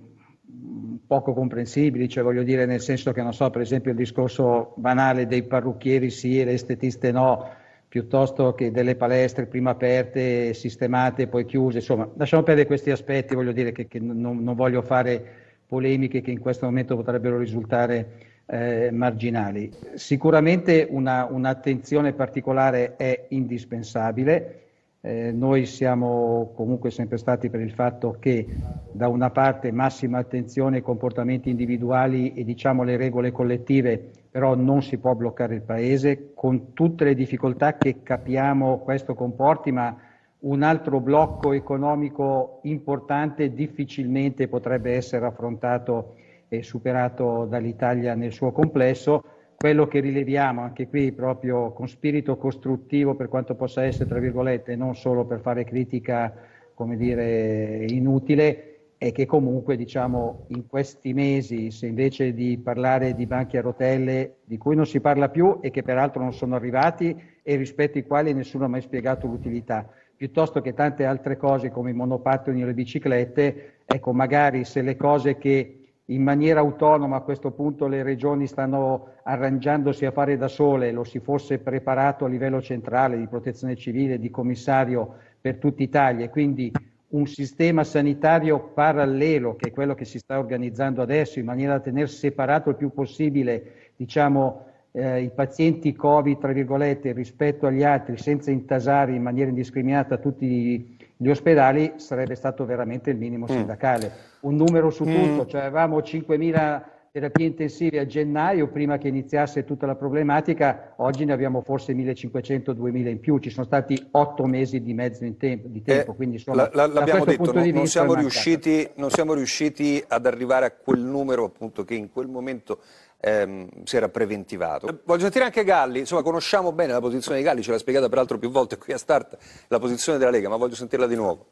poco 1.06 1.32
comprensibili, 1.32 2.06
cioè 2.06 2.22
voglio 2.22 2.42
dire 2.42 2.66
nel 2.66 2.82
senso 2.82 3.12
che 3.12 3.22
non 3.22 3.32
so, 3.32 3.48
per 3.48 3.62
esempio 3.62 3.92
il 3.92 3.96
discorso 3.96 4.74
banale 4.76 5.26
dei 5.26 5.44
parrucchieri 5.44 6.10
sì 6.10 6.38
e 6.38 6.44
le 6.44 6.52
estetiste 6.52 7.12
no, 7.12 7.48
piuttosto 7.88 8.52
che 8.52 8.70
delle 8.70 8.96
palestre 8.96 9.46
prima 9.46 9.70
aperte, 9.70 10.52
sistemate 10.52 11.28
poi 11.28 11.46
chiuse, 11.46 11.78
insomma 11.78 12.10
lasciamo 12.16 12.42
perdere 12.42 12.66
questi 12.66 12.90
aspetti, 12.90 13.34
voglio 13.34 13.52
dire 13.52 13.72
che, 13.72 13.88
che 13.88 14.00
non, 14.00 14.42
non, 14.42 14.54
voglio 14.54 14.82
fare 14.82 15.24
polemiche 15.66 16.20
che 16.20 16.30
in 16.30 16.40
questo 16.40 16.66
momento 16.66 16.94
potrebbero 16.94 17.38
risultare 17.38 18.31
eh, 18.52 18.90
marginali. 18.92 19.72
Sicuramente 19.94 20.86
una, 20.90 21.24
un'attenzione 21.24 22.12
particolare 22.12 22.96
è 22.96 23.24
indispensabile, 23.28 24.58
eh, 25.00 25.32
noi 25.32 25.64
siamo 25.64 26.52
comunque 26.54 26.90
sempre 26.90 27.16
stati 27.16 27.48
per 27.48 27.60
il 27.60 27.72
fatto 27.72 28.16
che 28.20 28.46
da 28.92 29.08
una 29.08 29.30
parte 29.30 29.72
massima 29.72 30.18
attenzione 30.18 30.76
ai 30.76 30.82
comportamenti 30.82 31.48
individuali 31.48 32.34
e 32.34 32.44
diciamo 32.44 32.82
le 32.82 32.98
regole 32.98 33.32
collettive, 33.32 34.10
però 34.30 34.54
non 34.54 34.82
si 34.82 34.98
può 34.98 35.14
bloccare 35.14 35.54
il 35.54 35.62
Paese 35.62 36.32
con 36.34 36.74
tutte 36.74 37.04
le 37.04 37.14
difficoltà 37.14 37.78
che 37.78 38.02
capiamo 38.02 38.80
questo 38.80 39.14
comporti, 39.14 39.72
ma 39.72 39.96
un 40.40 40.62
altro 40.62 41.00
blocco 41.00 41.52
economico 41.52 42.58
importante 42.64 43.54
difficilmente 43.54 44.46
potrebbe 44.46 44.92
essere 44.92 45.24
affrontato 45.24 46.16
e 46.52 46.62
superato 46.62 47.46
dall'Italia 47.46 48.14
nel 48.14 48.30
suo 48.30 48.52
complesso. 48.52 49.24
Quello 49.56 49.86
che 49.86 50.00
rileviamo 50.00 50.60
anche 50.60 50.86
qui 50.86 51.12
proprio 51.12 51.72
con 51.72 51.88
spirito 51.88 52.36
costruttivo 52.36 53.14
per 53.14 53.28
quanto 53.28 53.54
possa 53.54 53.84
essere, 53.84 54.08
tra 54.08 54.18
virgolette, 54.18 54.76
non 54.76 54.94
solo 54.94 55.24
per 55.24 55.40
fare 55.40 55.64
critica, 55.64 56.34
come 56.74 56.96
dire, 56.96 57.86
inutile, 57.88 58.66
è 58.98 59.12
che 59.12 59.24
comunque 59.24 59.76
diciamo 59.76 60.44
in 60.48 60.66
questi 60.66 61.14
mesi, 61.14 61.70
se 61.70 61.86
invece 61.86 62.34
di 62.34 62.58
parlare 62.58 63.14
di 63.14 63.26
banchi 63.26 63.56
a 63.56 63.62
rotelle, 63.62 64.36
di 64.44 64.58
cui 64.58 64.76
non 64.76 64.86
si 64.86 65.00
parla 65.00 65.30
più 65.30 65.58
e 65.62 65.70
che 65.70 65.82
peraltro 65.82 66.22
non 66.22 66.34
sono 66.34 66.54
arrivati 66.54 67.18
e 67.42 67.56
rispetto 67.56 67.96
ai 67.96 68.06
quali 68.06 68.34
nessuno 68.34 68.66
ha 68.66 68.68
mai 68.68 68.82
spiegato 68.82 69.26
l'utilità, 69.26 69.88
piuttosto 70.14 70.60
che 70.60 70.74
tante 70.74 71.06
altre 71.06 71.36
cose 71.36 71.70
come 71.70 71.90
i 71.90 71.94
monopattini 71.94 72.62
o 72.62 72.66
le 72.66 72.74
biciclette, 72.74 73.74
ecco 73.86 74.12
magari 74.12 74.64
se 74.64 74.82
le 74.82 74.96
cose 74.96 75.38
che 75.38 75.81
in 76.14 76.22
maniera 76.22 76.60
autonoma 76.60 77.16
a 77.16 77.20
questo 77.20 77.50
punto 77.50 77.86
le 77.86 78.02
regioni 78.02 78.46
stanno 78.46 79.14
arrangiandosi 79.22 80.04
a 80.04 80.10
fare 80.10 80.36
da 80.36 80.48
sole, 80.48 80.92
lo 80.92 81.04
si 81.04 81.20
fosse 81.20 81.58
preparato 81.58 82.24
a 82.24 82.28
livello 82.28 82.60
centrale 82.60 83.16
di 83.16 83.26
protezione 83.26 83.76
civile, 83.76 84.18
di 84.18 84.30
commissario 84.30 85.14
per 85.40 85.56
tutta 85.56 85.82
Italia. 85.82 86.28
Quindi 86.28 86.70
un 87.08 87.26
sistema 87.26 87.84
sanitario 87.84 88.70
parallelo, 88.74 89.56
che 89.56 89.68
è 89.68 89.72
quello 89.72 89.94
che 89.94 90.04
si 90.04 90.18
sta 90.18 90.38
organizzando 90.38 91.02
adesso, 91.02 91.38
in 91.38 91.46
maniera 91.46 91.74
da 91.74 91.80
tenere 91.80 92.06
separato 92.06 92.70
il 92.70 92.76
più 92.76 92.92
possibile 92.92 93.92
diciamo, 93.96 94.66
eh, 94.92 95.22
i 95.22 95.30
pazienti 95.30 95.94
Covid, 95.94 96.38
rispetto 96.44 97.66
agli 97.66 97.82
altri, 97.82 98.16
senza 98.18 98.50
intasare 98.50 99.14
in 99.14 99.22
maniera 99.22 99.48
indiscriminata 99.48 100.18
tutti 100.18 100.96
gli 101.16 101.28
ospedali, 101.28 101.94
sarebbe 101.96 102.34
stato 102.34 102.64
veramente 102.64 103.10
il 103.10 103.16
minimo 103.16 103.46
mm. 103.46 103.54
sindacale. 103.54 104.12
Un 104.40 104.56
numero 104.56 104.90
su 104.90 105.04
mm. 105.04 105.14
tutto, 105.14 105.46
cioè 105.46 105.62
avevamo 105.62 105.98
5.000 105.98 106.82
terapie 107.12 107.44
intensive 107.44 107.98
a 107.98 108.06
gennaio, 108.06 108.68
prima 108.68 108.96
che 108.96 109.08
iniziasse 109.08 109.64
tutta 109.64 109.84
la 109.84 109.96
problematica, 109.96 110.94
oggi 110.96 111.26
ne 111.26 111.34
abbiamo 111.34 111.60
forse 111.60 111.92
1.500-2.000 111.92 113.06
in 113.08 113.20
più, 113.20 113.38
ci 113.38 113.50
sono 113.50 113.66
stati 113.66 114.08
otto 114.12 114.46
mesi 114.46 114.80
di 114.80 114.94
mezzo 114.94 115.22
tempo, 115.36 115.68
di 115.68 115.82
tempo 115.82 116.12
eh, 116.12 116.14
quindi 116.14 116.36
insomma, 116.36 116.70
la, 116.72 116.86
la, 116.86 116.86
l'abbiamo 116.86 117.26
detto, 117.26 117.52
non, 117.52 117.68
non, 117.68 117.86
siamo 117.86 118.14
riusciti, 118.14 118.88
non 118.94 119.10
siamo 119.10 119.34
riusciti 119.34 120.02
ad 120.08 120.24
arrivare 120.24 120.64
a 120.64 120.70
quel 120.70 121.00
numero 121.00 121.44
appunto 121.44 121.84
che 121.84 121.92
in 121.92 122.10
quel 122.10 122.28
momento 122.28 122.78
ehm, 123.20 123.84
si 123.84 123.94
era 123.94 124.08
preventivato. 124.08 124.86
Eh, 124.86 124.96
voglio 125.04 125.20
sentire 125.20 125.44
anche 125.44 125.64
Galli, 125.64 125.98
insomma 125.98 126.22
conosciamo 126.22 126.72
bene 126.72 126.92
la 126.92 127.00
posizione 127.00 127.36
di 127.36 127.44
Galli, 127.44 127.60
ce 127.60 127.72
l'ha 127.72 127.78
spiegata 127.78 128.08
peraltro 128.08 128.38
più 128.38 128.50
volte 128.50 128.78
qui 128.78 128.94
a 128.94 128.98
Start 128.98 129.36
la 129.68 129.78
posizione 129.78 130.16
della 130.16 130.30
Lega, 130.30 130.48
ma 130.48 130.56
voglio 130.56 130.76
sentirla 130.76 131.06
di 131.06 131.16
nuovo. 131.16 131.46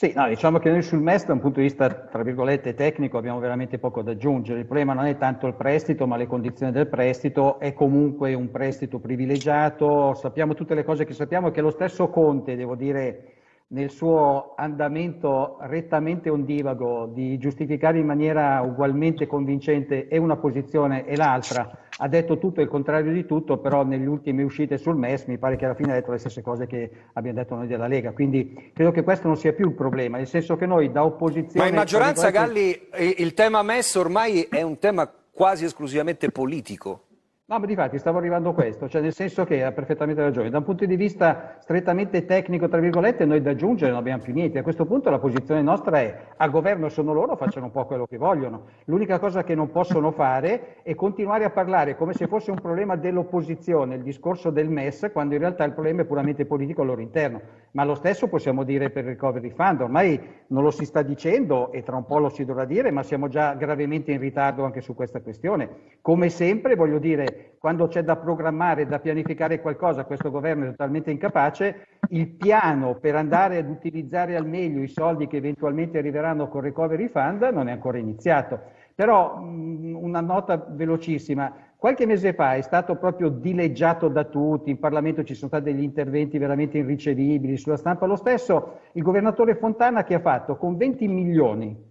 Sì, 0.00 0.14
no, 0.16 0.26
diciamo 0.28 0.58
che 0.58 0.70
noi 0.70 0.80
sul 0.80 1.02
MES 1.02 1.26
da 1.26 1.34
un 1.34 1.40
punto 1.40 1.60
di 1.60 1.66
vista, 1.66 1.90
tra 1.90 2.22
virgolette, 2.22 2.72
tecnico 2.72 3.18
abbiamo 3.18 3.38
veramente 3.38 3.78
poco 3.78 4.00
da 4.00 4.12
aggiungere. 4.12 4.60
Il 4.60 4.64
problema 4.64 4.94
non 4.94 5.04
è 5.04 5.18
tanto 5.18 5.46
il 5.46 5.54
prestito, 5.54 6.06
ma 6.06 6.16
le 6.16 6.26
condizioni 6.26 6.72
del 6.72 6.88
prestito. 6.88 7.58
È 7.58 7.74
comunque 7.74 8.32
un 8.32 8.50
prestito 8.50 8.98
privilegiato, 8.98 10.14
sappiamo 10.14 10.54
tutte 10.54 10.74
le 10.74 10.84
cose 10.84 11.04
che 11.04 11.12
sappiamo 11.12 11.50
che 11.50 11.60
lo 11.60 11.68
stesso 11.68 12.08
Conte, 12.08 12.56
devo 12.56 12.76
dire, 12.76 13.39
nel 13.72 13.90
suo 13.90 14.54
andamento 14.56 15.58
rettamente 15.60 16.28
ondivago 16.28 17.06
di 17.12 17.38
giustificare 17.38 17.98
in 17.98 18.06
maniera 18.06 18.60
ugualmente 18.62 19.28
convincente 19.28 20.08
e 20.08 20.18
una 20.18 20.36
posizione 20.36 21.06
e 21.06 21.16
l'altra, 21.16 21.70
ha 21.96 22.08
detto 22.08 22.38
tutto 22.38 22.60
il 22.60 22.68
contrario 22.68 23.12
di 23.12 23.24
tutto, 23.26 23.58
però 23.58 23.84
nelle 23.84 24.06
ultime 24.06 24.42
uscite 24.42 24.76
sul 24.76 24.96
MES 24.96 25.26
mi 25.26 25.38
pare 25.38 25.54
che 25.54 25.66
alla 25.66 25.74
fine 25.74 25.92
ha 25.92 25.94
detto 25.94 26.10
le 26.10 26.18
stesse 26.18 26.42
cose 26.42 26.66
che 26.66 26.90
abbiamo 27.12 27.38
detto 27.38 27.54
noi 27.54 27.68
della 27.68 27.86
Lega, 27.86 28.12
quindi 28.12 28.72
credo 28.74 28.90
che 28.90 29.04
questo 29.04 29.28
non 29.28 29.36
sia 29.36 29.52
più 29.52 29.68
il 29.68 29.74
problema, 29.74 30.16
nel 30.16 30.26
senso 30.26 30.56
che 30.56 30.66
noi 30.66 30.90
da 30.90 31.04
opposizione... 31.04 31.66
Ma 31.66 31.68
in 31.68 31.76
maggioranza, 31.76 32.30
Galli, 32.30 32.88
il 33.18 33.34
tema 33.34 33.62
MES 33.62 33.94
ormai 33.94 34.42
è 34.42 34.62
un 34.62 34.78
tema 34.78 35.08
quasi 35.30 35.64
esclusivamente 35.64 36.30
politico. 36.30 37.04
No, 37.50 37.58
ma 37.58 37.66
di 37.66 37.74
fatti 37.74 37.98
stavo 37.98 38.18
arrivando 38.18 38.50
a 38.50 38.54
questo, 38.54 38.88
cioè 38.88 39.00
nel 39.00 39.12
senso 39.12 39.42
che 39.44 39.64
ha 39.64 39.72
perfettamente 39.72 40.22
ragione. 40.22 40.50
Da 40.50 40.58
un 40.58 40.62
punto 40.62 40.86
di 40.86 40.94
vista 40.94 41.56
strettamente 41.58 42.24
tecnico, 42.24 42.68
tra 42.68 42.78
virgolette, 42.78 43.24
noi 43.24 43.42
da 43.42 43.50
aggiungere 43.50 43.90
non 43.90 43.98
abbiamo 43.98 44.22
più 44.22 44.32
niente. 44.32 44.60
A 44.60 44.62
questo 44.62 44.86
punto 44.86 45.10
la 45.10 45.18
posizione 45.18 45.60
nostra 45.60 45.98
è 45.98 46.16
al 46.36 46.48
governo 46.48 46.88
sono 46.88 47.12
loro, 47.12 47.34
facciano 47.34 47.66
un 47.66 47.72
po' 47.72 47.86
quello 47.86 48.06
che 48.06 48.18
vogliono. 48.18 48.66
L'unica 48.84 49.18
cosa 49.18 49.42
che 49.42 49.56
non 49.56 49.72
possono 49.72 50.12
fare 50.12 50.76
è 50.84 50.94
continuare 50.94 51.42
a 51.42 51.50
parlare 51.50 51.96
come 51.96 52.12
se 52.12 52.28
fosse 52.28 52.52
un 52.52 52.60
problema 52.60 52.94
dell'opposizione, 52.94 53.96
il 53.96 54.02
discorso 54.02 54.50
del 54.50 54.68
MES, 54.68 55.10
quando 55.12 55.34
in 55.34 55.40
realtà 55.40 55.64
il 55.64 55.72
problema 55.72 56.02
è 56.02 56.04
puramente 56.04 56.46
politico 56.46 56.82
al 56.82 56.86
loro 56.86 57.00
interno. 57.00 57.40
Ma 57.72 57.82
lo 57.82 57.96
stesso 57.96 58.28
possiamo 58.28 58.62
dire 58.62 58.90
per 58.90 59.02
il 59.02 59.10
Recovery 59.10 59.50
Fund, 59.50 59.80
ormai 59.80 60.20
non 60.48 60.62
lo 60.62 60.70
si 60.70 60.84
sta 60.84 61.02
dicendo 61.02 61.72
e 61.72 61.82
tra 61.82 61.96
un 61.96 62.06
po' 62.06 62.18
lo 62.18 62.28
si 62.28 62.44
dovrà 62.44 62.64
dire, 62.64 62.92
ma 62.92 63.02
siamo 63.02 63.26
già 63.26 63.54
gravemente 63.54 64.12
in 64.12 64.20
ritardo 64.20 64.62
anche 64.62 64.80
su 64.80 64.94
questa 64.94 65.20
questione. 65.20 65.68
Come 66.00 66.28
sempre, 66.28 66.76
voglio 66.76 66.98
dire, 67.00 67.39
quando 67.58 67.88
c'è 67.88 68.02
da 68.02 68.16
programmare, 68.16 68.86
da 68.86 68.98
pianificare 68.98 69.60
qualcosa, 69.60 70.04
questo 70.04 70.30
governo 70.30 70.64
è 70.64 70.70
totalmente 70.70 71.10
incapace, 71.10 71.86
il 72.08 72.28
piano 72.28 72.94
per 72.94 73.14
andare 73.14 73.58
ad 73.58 73.68
utilizzare 73.68 74.36
al 74.36 74.46
meglio 74.46 74.82
i 74.82 74.88
soldi 74.88 75.26
che 75.26 75.36
eventualmente 75.36 75.98
arriveranno 75.98 76.48
con 76.48 76.62
Recovery 76.62 77.08
Fund 77.08 77.42
non 77.42 77.68
è 77.68 77.72
ancora 77.72 77.98
iniziato. 77.98 78.60
Però 78.94 79.38
mh, 79.38 79.98
una 80.00 80.20
nota 80.20 80.64
velocissima, 80.68 81.52
qualche 81.76 82.06
mese 82.06 82.32
fa 82.34 82.54
è 82.54 82.62
stato 82.62 82.96
proprio 82.96 83.28
dileggiato 83.28 84.08
da 84.08 84.24
tutti, 84.24 84.70
in 84.70 84.78
Parlamento 84.78 85.22
ci 85.24 85.34
sono 85.34 85.48
stati 85.48 85.64
degli 85.64 85.82
interventi 85.82 86.38
veramente 86.38 86.78
irricevibili, 86.78 87.56
sulla 87.56 87.76
stampa 87.76 88.06
lo 88.06 88.16
stesso, 88.16 88.78
il 88.92 89.02
governatore 89.02 89.54
Fontana 89.54 90.04
che 90.04 90.14
ha 90.14 90.20
fatto 90.20 90.56
con 90.56 90.76
20 90.76 91.08
milioni 91.08 91.88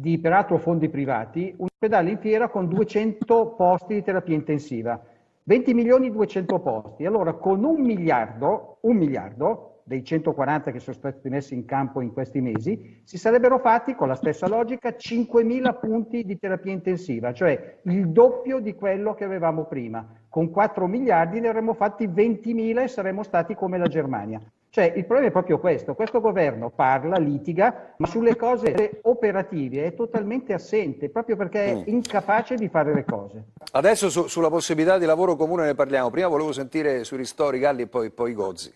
di 0.00 0.16
peraltro 0.20 0.58
fondi 0.58 0.88
privati, 0.88 1.52
un 1.56 1.66
ospedale 1.66 2.10
in 2.10 2.18
fiera 2.18 2.48
con 2.48 2.68
200 2.68 3.54
posti 3.56 3.94
di 3.94 4.02
terapia 4.04 4.36
intensiva, 4.36 5.00
20 5.42 5.74
milioni 5.74 6.12
200 6.12 6.60
posti. 6.60 7.04
Allora 7.04 7.32
con 7.32 7.64
un 7.64 7.80
miliardo, 7.80 8.78
un 8.82 8.96
miliardo 8.96 9.80
dei 9.82 10.04
140 10.04 10.70
che 10.70 10.78
sono 10.78 10.94
stati 10.94 11.28
messi 11.28 11.54
in 11.54 11.64
campo 11.64 12.00
in 12.00 12.12
questi 12.12 12.40
mesi, 12.40 13.00
si 13.02 13.18
sarebbero 13.18 13.58
fatti 13.58 13.96
con 13.96 14.06
la 14.06 14.14
stessa 14.14 14.46
logica 14.46 14.90
5.000 14.90 15.80
punti 15.80 16.24
di 16.24 16.38
terapia 16.38 16.70
intensiva, 16.70 17.32
cioè 17.32 17.78
il 17.82 18.08
doppio 18.10 18.60
di 18.60 18.74
quello 18.74 19.14
che 19.14 19.24
avevamo 19.24 19.64
prima. 19.64 20.06
Con 20.28 20.50
4 20.50 20.86
miliardi 20.86 21.40
ne 21.40 21.48
avremmo 21.48 21.74
fatti 21.74 22.06
20.000 22.06 22.82
e 22.82 22.88
saremmo 22.88 23.24
stati 23.24 23.56
come 23.56 23.78
la 23.78 23.88
Germania. 23.88 24.40
Cioè, 24.78 24.92
il 24.94 25.06
problema 25.06 25.26
è 25.26 25.32
proprio 25.32 25.58
questo, 25.58 25.96
questo 25.96 26.20
governo 26.20 26.70
parla, 26.70 27.16
litiga, 27.16 27.94
ma 27.96 28.06
sulle 28.06 28.36
cose 28.36 29.00
operative 29.02 29.86
è 29.86 29.94
totalmente 29.96 30.52
assente, 30.52 31.08
proprio 31.08 31.34
perché 31.34 31.64
è 31.64 31.74
mm. 31.74 31.82
incapace 31.86 32.54
di 32.54 32.68
fare 32.68 32.94
le 32.94 33.04
cose. 33.04 33.46
Adesso 33.72 34.08
su, 34.08 34.28
sulla 34.28 34.50
possibilità 34.50 34.96
di 34.96 35.04
lavoro 35.04 35.34
comune 35.34 35.64
ne 35.64 35.74
parliamo, 35.74 36.10
prima 36.10 36.28
volevo 36.28 36.52
sentire 36.52 37.02
sui 37.02 37.16
ristori 37.16 37.58
Galli 37.58 37.82
e 37.82 37.86
poi, 37.88 38.10
poi 38.10 38.32
Gozzi. 38.34 38.72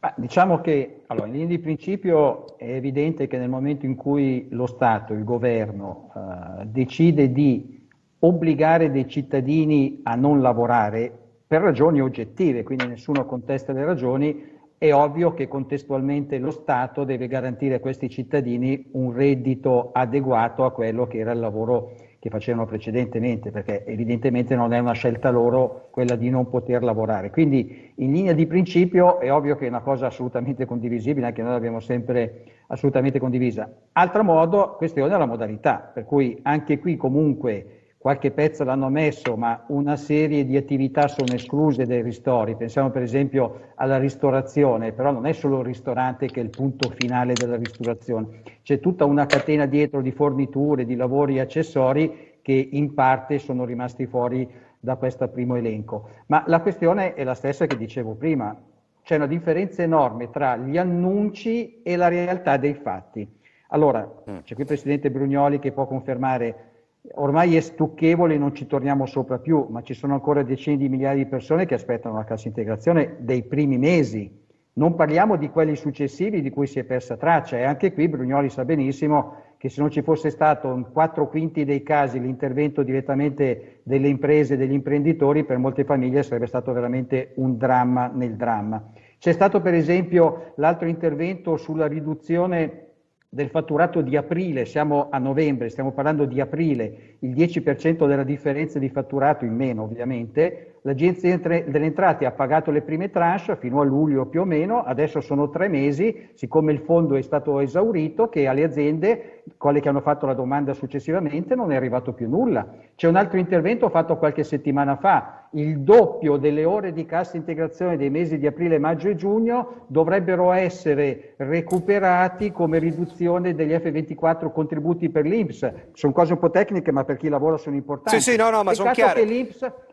Ma 0.00 0.12
diciamo 0.14 0.60
che 0.60 1.04
allora, 1.06 1.28
in 1.28 1.32
linea 1.32 1.46
di 1.46 1.58
principio 1.58 2.58
è 2.58 2.70
evidente 2.70 3.28
che 3.28 3.38
nel 3.38 3.48
momento 3.48 3.86
in 3.86 3.96
cui 3.96 4.46
lo 4.50 4.66
Stato, 4.66 5.14
il 5.14 5.24
governo, 5.24 6.12
eh, 6.14 6.66
decide 6.66 7.32
di 7.32 7.88
obbligare 8.18 8.90
dei 8.90 9.08
cittadini 9.08 10.00
a 10.02 10.16
non 10.16 10.42
lavorare, 10.42 11.20
per 11.50 11.62
ragioni 11.62 12.00
oggettive, 12.00 12.62
quindi 12.62 12.86
nessuno 12.86 13.26
contesta 13.26 13.72
le 13.72 13.84
ragioni, 13.84 14.49
è 14.82 14.94
ovvio 14.94 15.34
che 15.34 15.46
contestualmente 15.46 16.38
lo 16.38 16.50
Stato 16.50 17.04
deve 17.04 17.28
garantire 17.28 17.74
a 17.74 17.80
questi 17.80 18.08
cittadini 18.08 18.88
un 18.92 19.12
reddito 19.12 19.90
adeguato 19.92 20.64
a 20.64 20.72
quello 20.72 21.06
che 21.06 21.18
era 21.18 21.32
il 21.32 21.38
lavoro 21.38 21.96
che 22.18 22.30
facevano 22.30 22.64
precedentemente, 22.64 23.50
perché 23.50 23.84
evidentemente 23.84 24.56
non 24.56 24.72
è 24.72 24.78
una 24.78 24.92
scelta 24.92 25.28
loro 25.28 25.88
quella 25.90 26.16
di 26.16 26.30
non 26.30 26.48
poter 26.48 26.82
lavorare. 26.82 27.28
Quindi 27.28 27.92
in 27.96 28.10
linea 28.10 28.32
di 28.32 28.46
principio 28.46 29.20
è 29.20 29.30
ovvio 29.30 29.54
che 29.56 29.66
è 29.66 29.68
una 29.68 29.82
cosa 29.82 30.06
assolutamente 30.06 30.64
condivisibile, 30.64 31.26
anche 31.26 31.42
noi 31.42 31.52
l'abbiamo 31.52 31.80
sempre 31.80 32.44
assolutamente 32.68 33.18
condivisa. 33.18 33.70
Altro 33.92 34.24
modo, 34.24 34.76
questione 34.78 35.14
è 35.14 35.18
la 35.18 35.26
modalità, 35.26 35.90
per 35.92 36.06
cui 36.06 36.38
anche 36.40 36.78
qui 36.78 36.96
comunque 36.96 37.79
qualche 38.00 38.30
pezzo 38.30 38.64
l'hanno 38.64 38.88
messo, 38.88 39.36
ma 39.36 39.62
una 39.66 39.94
serie 39.94 40.46
di 40.46 40.56
attività 40.56 41.06
sono 41.06 41.34
escluse 41.34 41.84
dai 41.84 42.00
ristori. 42.00 42.56
Pensiamo 42.56 42.88
per 42.88 43.02
esempio 43.02 43.72
alla 43.74 43.98
ristorazione, 43.98 44.92
però 44.92 45.10
non 45.12 45.26
è 45.26 45.32
solo 45.32 45.58
il 45.58 45.66
ristorante 45.66 46.24
che 46.28 46.40
è 46.40 46.42
il 46.42 46.48
punto 46.48 46.88
finale 46.96 47.34
della 47.34 47.56
ristorazione, 47.56 48.40
c'è 48.62 48.80
tutta 48.80 49.04
una 49.04 49.26
catena 49.26 49.66
dietro 49.66 50.00
di 50.00 50.12
forniture, 50.12 50.86
di 50.86 50.96
lavori 50.96 51.36
e 51.36 51.40
accessori 51.40 52.38
che 52.40 52.68
in 52.72 52.94
parte 52.94 53.38
sono 53.38 53.66
rimasti 53.66 54.06
fuori 54.06 54.50
da 54.80 54.96
questo 54.96 55.28
primo 55.28 55.56
elenco. 55.56 56.08
Ma 56.28 56.42
la 56.46 56.62
questione 56.62 57.12
è 57.12 57.22
la 57.22 57.34
stessa 57.34 57.66
che 57.66 57.76
dicevo 57.76 58.14
prima, 58.14 58.58
c'è 59.02 59.16
una 59.16 59.26
differenza 59.26 59.82
enorme 59.82 60.30
tra 60.30 60.56
gli 60.56 60.78
annunci 60.78 61.82
e 61.82 61.96
la 61.96 62.08
realtà 62.08 62.56
dei 62.56 62.72
fatti. 62.72 63.28
Allora, 63.72 64.00
mm. 64.00 64.38
c'è 64.38 64.54
qui 64.54 64.62
il 64.62 64.66
Presidente 64.66 65.10
Brugnoli 65.10 65.58
che 65.58 65.72
può 65.72 65.86
confermare 65.86 66.69
ormai 67.14 67.56
è 67.56 67.60
stucchevole, 67.60 68.36
non 68.36 68.54
ci 68.54 68.66
torniamo 68.66 69.06
sopra 69.06 69.38
più, 69.38 69.66
ma 69.70 69.82
ci 69.82 69.94
sono 69.94 70.14
ancora 70.14 70.42
decine 70.42 70.76
di 70.76 70.88
migliaia 70.88 71.16
di 71.16 71.26
persone 71.26 71.66
che 71.66 71.74
aspettano 71.74 72.16
la 72.16 72.24
cassa 72.24 72.48
integrazione 72.48 73.16
dei 73.20 73.42
primi 73.44 73.78
mesi. 73.78 74.38
Non 74.72 74.94
parliamo 74.94 75.36
di 75.36 75.50
quelli 75.50 75.76
successivi 75.76 76.40
di 76.40 76.50
cui 76.50 76.66
si 76.66 76.78
è 76.78 76.84
persa 76.84 77.16
traccia 77.16 77.58
e 77.58 77.64
anche 77.64 77.92
qui 77.92 78.08
Brugnoli 78.08 78.48
sa 78.48 78.64
benissimo 78.64 79.48
che 79.58 79.68
se 79.68 79.80
non 79.80 79.90
ci 79.90 80.00
fosse 80.00 80.30
stato 80.30 80.72
in 80.72 80.86
quattro 80.90 81.28
quinti 81.28 81.64
dei 81.64 81.82
casi 81.82 82.18
l'intervento 82.18 82.82
direttamente 82.82 83.80
delle 83.82 84.08
imprese 84.08 84.54
e 84.54 84.56
degli 84.56 84.72
imprenditori, 84.72 85.44
per 85.44 85.58
molte 85.58 85.84
famiglie 85.84 86.22
sarebbe 86.22 86.46
stato 86.46 86.72
veramente 86.72 87.32
un 87.36 87.58
dramma 87.58 88.06
nel 88.06 88.36
dramma. 88.36 88.90
C'è 89.18 89.32
stato 89.32 89.60
per 89.60 89.74
esempio 89.74 90.52
l'altro 90.56 90.88
intervento 90.88 91.58
sulla 91.58 91.86
riduzione 91.86 92.89
del 93.32 93.48
fatturato 93.48 94.00
di 94.00 94.16
aprile, 94.16 94.64
siamo 94.64 95.08
a 95.08 95.18
novembre, 95.18 95.68
stiamo 95.68 95.92
parlando 95.92 96.24
di 96.24 96.40
aprile, 96.40 97.16
il 97.20 97.30
10% 97.30 98.08
della 98.08 98.24
differenza 98.24 98.80
di 98.80 98.88
fatturato 98.88 99.44
in 99.44 99.54
meno 99.54 99.84
ovviamente, 99.84 100.69
l'Agenzia 100.82 101.36
delle 101.38 101.84
Entrate 101.84 102.26
ha 102.26 102.30
pagato 102.30 102.70
le 102.70 102.82
prime 102.82 103.10
tranche 103.10 103.56
fino 103.56 103.80
a 103.80 103.84
luglio 103.84 104.26
più 104.26 104.40
o 104.40 104.44
meno, 104.44 104.82
adesso 104.82 105.20
sono 105.20 105.50
tre 105.50 105.68
mesi, 105.68 106.30
siccome 106.34 106.72
il 106.72 106.80
fondo 106.80 107.16
è 107.16 107.22
stato 107.22 107.60
esaurito, 107.60 108.28
che 108.28 108.46
alle 108.46 108.64
aziende, 108.64 109.42
quelle 109.56 109.80
che 109.80 109.88
hanno 109.88 110.00
fatto 110.00 110.26
la 110.26 110.34
domanda 110.34 110.72
successivamente, 110.72 111.54
non 111.54 111.72
è 111.72 111.76
arrivato 111.76 112.12
più 112.12 112.28
nulla. 112.28 112.66
C'è 112.94 113.08
un 113.08 113.16
altro 113.16 113.38
intervento 113.38 113.88
fatto 113.88 114.16
qualche 114.16 114.42
settimana 114.42 114.96
fa, 114.96 115.48
il 115.52 115.80
doppio 115.80 116.36
delle 116.36 116.64
ore 116.64 116.92
di 116.92 117.04
cassa 117.04 117.36
integrazione 117.36 117.96
dei 117.96 118.10
mesi 118.10 118.38
di 118.38 118.46
aprile, 118.46 118.78
maggio 118.78 119.08
e 119.08 119.16
giugno 119.16 119.84
dovrebbero 119.88 120.52
essere 120.52 121.34
recuperati 121.38 122.52
come 122.52 122.78
riduzione 122.78 123.54
degli 123.54 123.72
F24 123.72 124.52
contributi 124.52 125.10
per 125.10 125.24
l'Inps. 125.24 125.72
Sono 125.92 126.12
cose 126.12 126.34
un 126.34 126.38
po' 126.38 126.50
tecniche, 126.50 126.92
ma 126.92 127.04
per 127.04 127.16
chi 127.16 127.28
lavora 127.28 127.56
sono 127.56 127.74
importanti. 127.74 128.20
Sì, 128.20 128.30
sì, 128.30 128.36
no, 128.36 128.50
no, 128.50 128.62
ma 128.62 128.74
sono 128.74 128.92
chiare. 128.92 129.24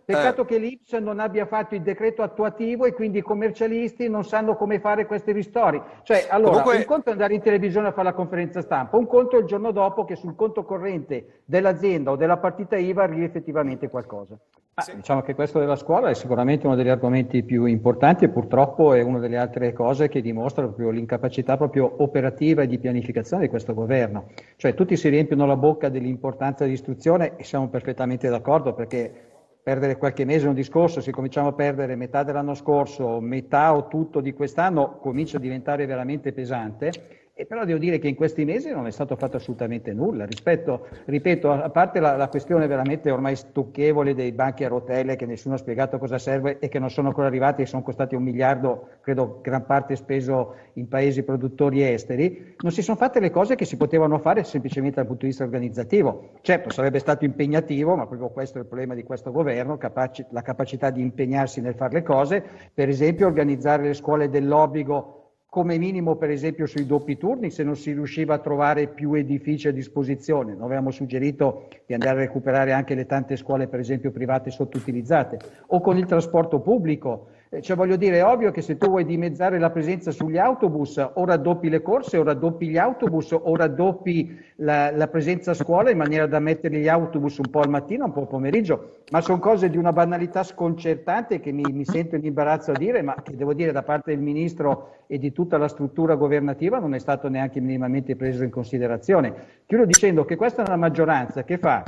Peccato 0.08 0.44
eh. 0.44 0.46
che 0.46 0.58
l'Inps 0.58 0.94
non 0.94 1.20
abbia 1.20 1.46
fatto 1.46 1.76
il 1.76 1.82
decreto 1.82 2.22
attuativo 2.22 2.86
e 2.86 2.94
quindi 2.94 3.18
i 3.18 3.22
commercialisti 3.22 4.08
non 4.08 4.24
sanno 4.24 4.56
come 4.56 4.80
fare 4.80 5.06
questi 5.06 5.34
ristori. 5.34 5.82
Cioè, 6.04 6.28
allora, 6.30 6.62
Comunque... 6.62 6.78
un 6.78 6.86
conto 6.86 7.10
è 7.10 7.12
andare 7.12 7.34
in 7.34 7.42
televisione 7.42 7.88
a 7.90 7.92
fare 7.92 8.06
la 8.06 8.14
conferenza 8.14 8.62
stampa, 8.62 8.96
un 8.96 9.06
conto 9.06 9.36
è 9.36 9.40
il 9.42 9.46
giorno 9.46 9.72
dopo 9.72 10.06
che 10.06 10.16
sul 10.16 10.34
conto 10.38 10.64
corrente 10.64 11.42
dell'azienda 11.44 12.12
o 12.12 12.16
della 12.16 12.38
partita 12.38 12.78
IVA 12.78 13.04
arrivi 13.04 13.26
effettivamente 13.26 13.90
qualcosa. 13.90 14.40
Ah, 14.76 14.84
sì. 14.84 14.96
Diciamo 14.96 15.24
che 15.24 15.34
questo 15.34 15.60
della 15.60 15.76
scuola 15.76 16.10
è 16.10 16.14
sicuramente 16.14 16.68
uno 16.68 16.76
degli 16.76 16.88
argomenti 16.88 17.44
più 17.44 17.66
importanti 17.66 18.26
e 18.26 18.30
purtroppo 18.30 18.94
è 18.94 19.02
una 19.02 19.18
delle 19.18 19.38
altre 19.38 19.74
cose 19.74 20.08
che 20.08 20.22
dimostra 20.22 20.64
proprio 20.64 20.92
l'incapacità 20.92 21.58
proprio 21.58 21.96
operativa 21.98 22.62
e 22.62 22.68
di 22.68 22.78
pianificazione 22.78 23.42
di 23.44 23.50
questo 23.50 23.74
governo. 23.74 24.28
Cioè 24.56 24.76
tutti 24.76 24.96
si 24.96 25.10
riempiono 25.10 25.48
la 25.48 25.58
bocca 25.58 25.90
dell'importanza 25.90 26.64
dell'istruzione 26.64 27.36
e 27.38 27.44
siamo 27.44 27.68
perfettamente 27.70 28.30
d'accordo 28.30 28.74
perché 28.74 29.27
perdere 29.68 29.98
qualche 29.98 30.24
mese 30.24 30.46
è 30.46 30.48
un 30.48 30.56
discorso, 30.56 31.02
se 31.02 31.12
cominciamo 31.12 31.50
a 31.50 31.52
perdere 31.52 31.98
metà 31.98 32.24
dell'anno 32.24 32.54
scorso, 32.54 33.20
metà 33.20 33.76
o 33.76 33.90
tutto 33.90 34.22
di 34.22 34.32
quest'anno 34.32 34.98
comincia 34.98 35.36
a 35.36 35.40
diventare 35.42 35.86
veramente 35.86 36.32
pesante 36.32 37.17
e 37.40 37.46
però 37.46 37.66
devo 37.66 37.78
dire 37.78 38.00
che 38.00 38.08
in 38.08 38.16
questi 38.16 38.46
mesi 38.46 38.72
non 38.72 38.88
è 38.88 38.92
stato 38.92 39.16
fatto 39.16 39.38
assolutamente 39.38 39.94
nulla 39.94 40.26
rispetto, 40.26 40.88
ripeto, 41.06 41.52
a 41.52 41.70
parte 41.70 42.00
la, 42.00 42.16
la, 42.16 42.30
questione 42.30 42.66
veramente 42.66 43.12
ormai 43.12 43.36
stucchevole 43.36 44.16
dei 44.16 44.32
banchi 44.32 44.64
a 44.64 44.70
rotelle 44.70 45.16
che 45.16 45.28
nessuno 45.28 45.54
ha 45.54 45.60
spiegato 45.60 46.00
cosa 46.00 46.18
serve 46.18 46.58
e 46.58 46.68
che 46.68 46.80
non 46.80 46.90
sono 46.90 47.10
ancora 47.10 47.28
arrivati 47.28 47.62
e 47.62 47.68
sono 47.68 47.84
costati 47.84 48.16
un 48.16 48.24
miliardo, 48.24 48.90
credo 49.02 49.40
gran 49.44 49.68
parte 49.68 49.96
speso 49.96 50.56
in 50.74 50.88
paesi 50.88 51.22
produttori 51.22 51.84
esteri, 51.84 52.56
non 52.58 52.72
si 52.72 52.82
sono 52.82 52.98
fatte 52.98 53.20
le 53.20 53.30
cose 53.30 53.54
che 53.54 53.66
si 53.66 53.78
potevano 53.78 54.18
fare 54.18 54.44
semplicemente 54.44 54.96
dal 54.96 55.06
punto 55.06 55.22
di 55.22 55.28
vista 55.28 55.44
organizzativo. 55.44 56.30
Certo, 56.42 56.72
sarebbe 56.72 56.98
stato 56.98 57.24
impegnativo, 57.24 57.96
ma 57.96 58.08
proprio 58.08 58.30
questo 58.30 58.58
è 58.58 58.62
il 58.62 58.68
problema 58.68 58.96
di 58.96 59.04
questo 59.04 59.32
governo, 59.32 59.78
capaci, 59.78 60.26
la 60.32 60.42
capacità 60.42 60.90
di 60.90 61.02
impegnarsi 61.02 61.62
nel 61.62 61.76
fare 61.76 61.94
le 61.94 62.02
cose, 62.02 62.44
per 62.74 62.90
esempio 62.90 63.28
organizzare 63.28 63.84
le 63.84 63.94
scuole 63.94 64.28
dell'obbligo 64.28 65.17
come 65.50 65.78
minimo 65.78 66.18
per 66.18 66.30
esempio 66.30 66.66
sui 66.66 66.86
doppi 66.86 67.18
turni 67.18 67.52
se 67.52 67.64
non 67.64 67.76
si 67.78 67.94
riusciva 67.94 68.36
a 68.36 68.40
trovare 68.40 68.88
più 68.88 69.14
edifici 69.14 69.70
a 69.70 69.72
disposizione. 69.72 70.54
Noi 70.54 70.66
avevamo 70.66 70.92
suggerito 70.92 71.70
di 71.86 71.94
andare 71.94 72.18
a 72.18 72.22
recuperare 72.22 72.74
anche 72.74 72.96
le 72.96 73.06
tante 73.06 73.38
scuole 73.38 73.68
per 73.68 73.80
esempio 73.80 74.12
private 74.12 74.52
sottoutilizzate 74.52 75.40
o 75.68 75.80
con 75.80 75.98
il 75.98 76.06
trasporto 76.06 76.60
pubblico 76.60 77.30
cioè 77.62 77.76
voglio 77.78 77.96
dire, 77.96 78.18
è 78.18 78.26
ovvio 78.26 78.52
che 78.52 78.62
se 78.62 78.78
tu 78.78 78.90
vuoi 78.90 79.06
dimezzare 79.06 79.58
la 79.58 79.70
presenza 79.70 80.12
sugli 80.12 80.38
autobus, 80.38 80.98
o 80.98 81.26
raddoppi 81.26 81.70
le 81.70 81.82
corse, 81.82 82.18
o 82.18 82.24
raddoppi 82.24 82.68
gli 82.68 82.78
autobus, 82.78 83.32
o 83.32 83.56
raddoppi 83.56 84.38
la, 84.58 84.92
la 84.92 85.08
presenza 85.08 85.52
a 85.52 85.54
scuola 85.54 85.90
in 85.90 85.98
maniera 85.98 86.28
da 86.28 86.40
mettere 86.40 86.80
gli 86.80 86.90
autobus 86.90 87.38
un 87.38 87.50
po' 87.50 87.62
al 87.62 87.70
mattino, 87.70 88.06
un 88.06 88.12
po' 88.12 88.22
al 88.22 88.28
pomeriggio, 88.28 88.98
ma 89.12 89.22
sono 89.22 89.40
cose 89.40 89.70
di 89.70 89.78
una 89.78 89.94
banalità 89.94 90.44
sconcertante 90.44 91.40
che 91.40 91.52
mi, 91.54 91.64
mi 91.72 91.86
sento 91.86 92.16
in 92.16 92.26
imbarazzo 92.26 92.72
a 92.72 92.78
dire, 92.78 93.02
ma 93.02 93.16
che 93.24 93.36
devo 93.36 93.54
dire 93.54 93.72
da 93.72 93.84
parte 93.84 94.12
del 94.12 94.22
Ministro 94.22 95.04
e 95.08 95.18
di 95.18 95.32
tutta 95.32 95.58
la 95.58 95.70
struttura 95.70 96.16
governativa 96.16 96.80
non 96.80 96.94
è 96.94 97.00
stato 97.00 97.30
neanche 97.30 97.62
minimamente 97.62 98.18
preso 98.18 98.44
in 98.44 98.50
considerazione. 98.50 99.34
Chiudo 99.66 99.86
dicendo 99.86 100.26
che 100.26 100.36
questa 100.36 100.64
è 100.64 100.68
una 100.68 100.76
maggioranza 100.76 101.44
che 101.44 101.58
fa 101.58 101.84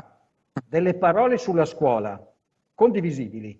delle 0.68 0.94
parole 0.94 1.38
sulla 1.38 1.66
scuola 1.66 2.22
condivisibili, 2.74 3.60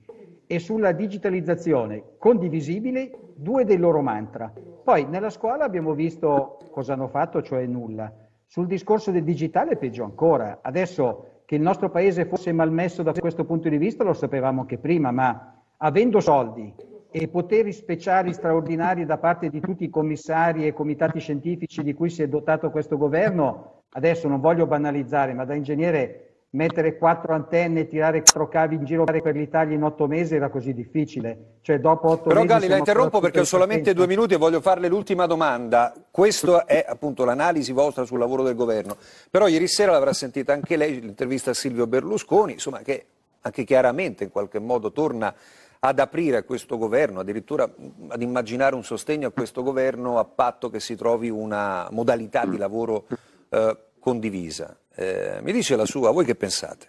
e 0.52 0.58
sulla 0.58 0.94
digitalizzazione 0.94 2.16
condivisibili 2.18 3.12
due 3.36 3.66
dei 3.66 3.78
loro 3.78 4.02
mantra. 4.02 4.52
Poi 4.84 5.06
nella 5.06 5.30
scuola 5.30 5.64
abbiamo 5.64 5.94
visto 5.94 6.58
cosa 6.72 6.94
hanno 6.94 7.08
fatto, 7.08 7.44
cioè 7.44 7.68
nulla. 7.68 8.12
Sul 8.48 8.66
discorso 8.66 9.12
del 9.12 9.24
digitale 9.24 9.78
peggio 9.78 10.04
ancora. 10.04 10.58
Adesso 10.64 11.44
che 11.46 11.54
il 11.54 11.62
nostro 11.62 11.92
paese 11.92 12.26
fosse 12.26 12.52
malmesso 12.52 13.04
da 13.04 13.14
questo 13.14 13.46
punto 13.46 13.70
di 13.70 13.78
vista 13.78 14.04
lo 14.04 14.14
sapevamo 14.14 14.62
anche 14.62 14.80
prima, 14.80 15.12
ma 15.12 15.62
avendo 15.78 16.20
soldi 16.20 16.74
e 17.12 17.28
poteri 17.28 17.72
speciali 17.72 18.34
straordinari 18.34 19.06
da 19.06 19.20
parte 19.20 19.50
di 19.50 19.60
tutti 19.60 19.84
i 19.84 19.90
commissari 19.92 20.66
e 20.66 20.74
comitati 20.74 21.20
scientifici 21.20 21.84
di 21.84 21.94
cui 21.94 22.10
si 22.10 22.24
è 22.24 22.28
dotato 22.28 22.72
questo 22.72 22.98
governo, 22.98 23.84
adesso 23.92 24.28
non 24.28 24.40
voglio 24.40 24.66
banalizzare, 24.66 25.36
ma 25.36 25.46
da 25.46 25.54
ingegnere 25.54 26.29
mettere 26.52 26.98
quattro 26.98 27.34
antenne 27.34 27.82
e 27.82 27.88
tirare 27.88 28.22
quattro 28.22 28.48
cavi 28.48 28.76
in 28.76 28.86
giro 28.86 29.04
per 29.04 29.36
l'Italia 29.36 29.76
in 29.76 29.84
otto 29.84 30.08
mesi 30.08 30.36
era 30.36 30.50
così 30.50 30.74
difficile. 30.74 31.58
Cioè, 31.62 31.80
dopo 31.80 32.10
otto 32.10 32.30
Però 32.30 32.42
mesi 32.42 32.48
Galli 32.48 32.68
la 32.68 32.78
interrompo 32.78 33.20
perché 33.20 33.42
ho 33.42 33.46
solamente 33.46 33.94
due 33.94 34.08
minuti 34.08 34.34
e 34.34 34.38
voglio 34.38 34.62
farle 34.62 34.88
l'ultima 34.88 35.28
domanda. 35.28 35.94
Questa 36.10 36.66
è 36.66 36.84
appunto 36.88 37.24
l'analisi 37.24 37.72
vostra 37.72 38.06
sul 38.06 38.18
lavoro 38.18 38.44
del 38.44 38.56
governo. 38.56 38.98
Però 39.30 39.48
ieri 39.48 39.68
sera 39.68 39.92
l'avrà 39.92 40.14
sentita 40.14 40.54
anche 40.54 40.76
lei, 40.76 41.00
l'intervista 41.00 41.52
a 41.52 41.54
Silvio 41.54 41.86
Berlusconi, 41.86 42.54
insomma, 42.54 42.80
che 42.80 43.06
anche 43.42 43.64
chiaramente 43.64 44.24
in 44.24 44.32
qualche 44.32 44.60
modo 44.60 44.92
torna 44.92 45.34
ad 45.82 46.00
aprire 46.00 46.38
a 46.38 46.44
questo 46.44 46.78
governo, 46.78 47.22
addirittura 47.22 47.64
ad 47.64 48.22
immaginare 48.22 48.76
un 48.76 48.84
sostegno 48.84 49.28
a 49.28 49.32
questo 49.32 49.64
governo 49.64 50.18
a 50.18 50.26
patto 50.26 50.70
che 50.70 50.80
si 50.80 50.96
trovi 50.96 51.30
una 51.30 51.88
modalità 51.92 52.46
di 52.46 52.58
lavoro 52.58 53.06
eh, 53.50 53.78
condivisa. 54.00 54.76
Eh, 54.96 55.40
mi 55.42 55.52
dice 55.52 55.76
la 55.76 55.86
sua, 55.86 56.12
voi 56.12 56.26
che 56.26 56.36
pensate? 56.36 56.88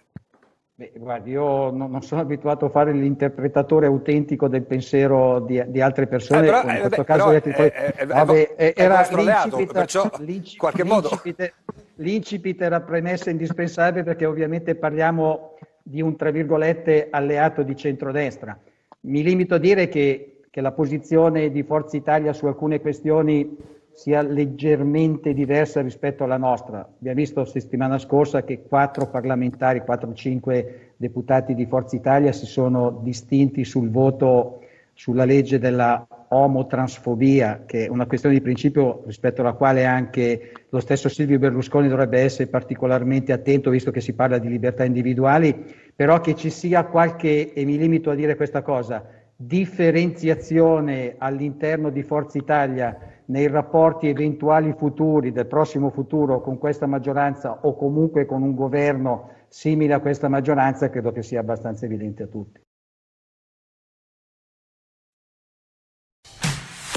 Beh, 0.75 0.93
guardi, 0.95 1.31
io 1.31 1.69
non, 1.69 1.91
non, 1.91 2.01
sono 2.01 2.21
abituato 2.21 2.65
a 2.65 2.69
fare 2.69 2.91
l'interpretatore 2.91 3.85
autentico 3.85 4.47
del 4.47 4.63
pensiero 4.63 5.39
di, 5.41 5.61
di 5.67 5.81
altre 5.81 6.07
persone. 6.07 6.41
Eh, 6.41 6.45
però, 6.45 6.61
in 6.61 6.79
questo 6.79 6.89
beh, 6.89 7.03
caso, 7.03 7.29
però, 7.29 7.55
poi, 7.55 7.67
eh, 7.67 7.93
eh, 7.97 8.05
vabbè, 8.05 8.55
è, 8.55 8.73
era 8.75 9.07
l'incipit, 9.11 9.71
perciò, 9.71 10.09
l'incipit, 10.19 10.57
qualche 10.57 10.83
modo... 10.83 11.09
l'incipit, 11.09 11.53
l'incipit 11.95 12.61
era 12.61 12.81
premessa 12.81 13.29
indispensabile 13.29 14.03
perché 14.03 14.25
ovviamente 14.25 14.75
parliamo 14.75 15.57
di 15.83 16.01
un 16.01 16.15
tra 16.15 16.31
virgolette 16.31 17.07
alleato 17.11 17.61
di 17.61 17.75
centrodestra. 17.75 18.57
Mi 19.01 19.23
limito 19.23 19.55
a 19.55 19.59
dire 19.59 19.87
che 19.87 20.31
che 20.51 20.59
la 20.59 20.73
posizione 20.73 21.49
di 21.49 21.63
Forza 21.63 21.95
Italia 21.95 22.33
su 22.33 22.45
alcune 22.45 22.81
questioni 22.81 23.57
sia 23.93 24.21
leggermente 24.21 25.33
diversa 25.33 25.81
rispetto 25.81 26.23
alla 26.23 26.37
nostra. 26.37 26.79
Abbiamo 26.79 27.17
visto 27.17 27.45
settimana 27.45 27.97
scorsa 27.97 28.43
che 28.43 28.61
quattro 28.61 29.07
parlamentari, 29.07 29.81
quattro 29.81 30.09
o 30.09 30.13
cinque 30.13 30.93
deputati 30.97 31.53
di 31.53 31.65
Forza 31.65 31.95
Italia 31.95 32.31
si 32.31 32.45
sono 32.45 33.01
distinti 33.03 33.63
sul 33.63 33.89
voto 33.89 34.61
sulla 34.93 35.25
legge 35.25 35.57
della 35.57 36.05
omotransfobia, 36.27 37.63
che 37.65 37.85
è 37.85 37.89
una 37.89 38.05
questione 38.05 38.35
di 38.35 38.41
principio 38.41 39.01
rispetto 39.05 39.41
alla 39.41 39.53
quale 39.53 39.85
anche 39.85 40.51
lo 40.69 40.79
stesso 40.79 41.09
Silvio 41.09 41.39
Berlusconi 41.39 41.87
dovrebbe 41.87 42.19
essere 42.19 42.47
particolarmente 42.47 43.33
attento, 43.33 43.69
visto 43.69 43.91
che 43.91 43.99
si 43.99 44.13
parla 44.13 44.37
di 44.37 44.47
libertà 44.47 44.83
individuali, 44.83 45.55
però 45.95 46.21
che 46.21 46.35
ci 46.35 46.49
sia 46.49 46.85
qualche, 46.85 47.51
e 47.53 47.65
mi 47.65 47.77
limito 47.77 48.11
a 48.11 48.15
dire 48.15 48.35
questa 48.35 48.61
cosa, 48.61 49.03
differenziazione 49.45 51.15
all'interno 51.17 51.89
di 51.89 52.03
Forza 52.03 52.37
Italia 52.37 52.97
nei 53.25 53.47
rapporti 53.47 54.07
eventuali 54.07 54.73
futuri, 54.73 55.31
del 55.31 55.47
prossimo 55.47 55.89
futuro 55.89 56.41
con 56.41 56.57
questa 56.57 56.85
maggioranza 56.85 57.59
o 57.61 57.75
comunque 57.75 58.25
con 58.25 58.43
un 58.43 58.53
governo 58.53 59.29
simile 59.47 59.93
a 59.93 59.99
questa 59.99 60.27
maggioranza, 60.29 60.89
credo 60.89 61.11
che 61.11 61.23
sia 61.23 61.39
abbastanza 61.39 61.85
evidente 61.85 62.23
a 62.23 62.27
tutti. 62.27 62.61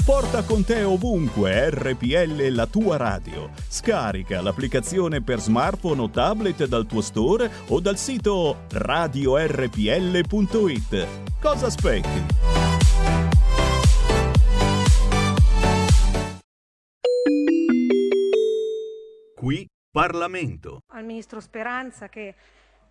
Porta 0.05 0.43
con 0.43 0.63
te 0.63 0.83
ovunque 0.83 1.71
RPL 1.71 2.49
la 2.49 2.67
tua 2.67 2.95
radio. 2.95 3.49
Scarica 3.67 4.39
l'applicazione 4.39 5.23
per 5.23 5.39
smartphone 5.39 5.99
o 5.99 6.11
tablet 6.11 6.67
dal 6.67 6.85
tuo 6.85 7.01
store 7.01 7.49
o 7.69 7.79
dal 7.79 7.97
sito 7.97 8.65
radiorpl.it. 8.69 9.47
Cosa 11.41 11.65
aspetti? 11.65 12.23
Qui 19.35 19.67
Parlamento. 19.89 20.81
Al 20.93 21.03
Ministro 21.03 21.39
Speranza 21.39 22.09
che 22.09 22.35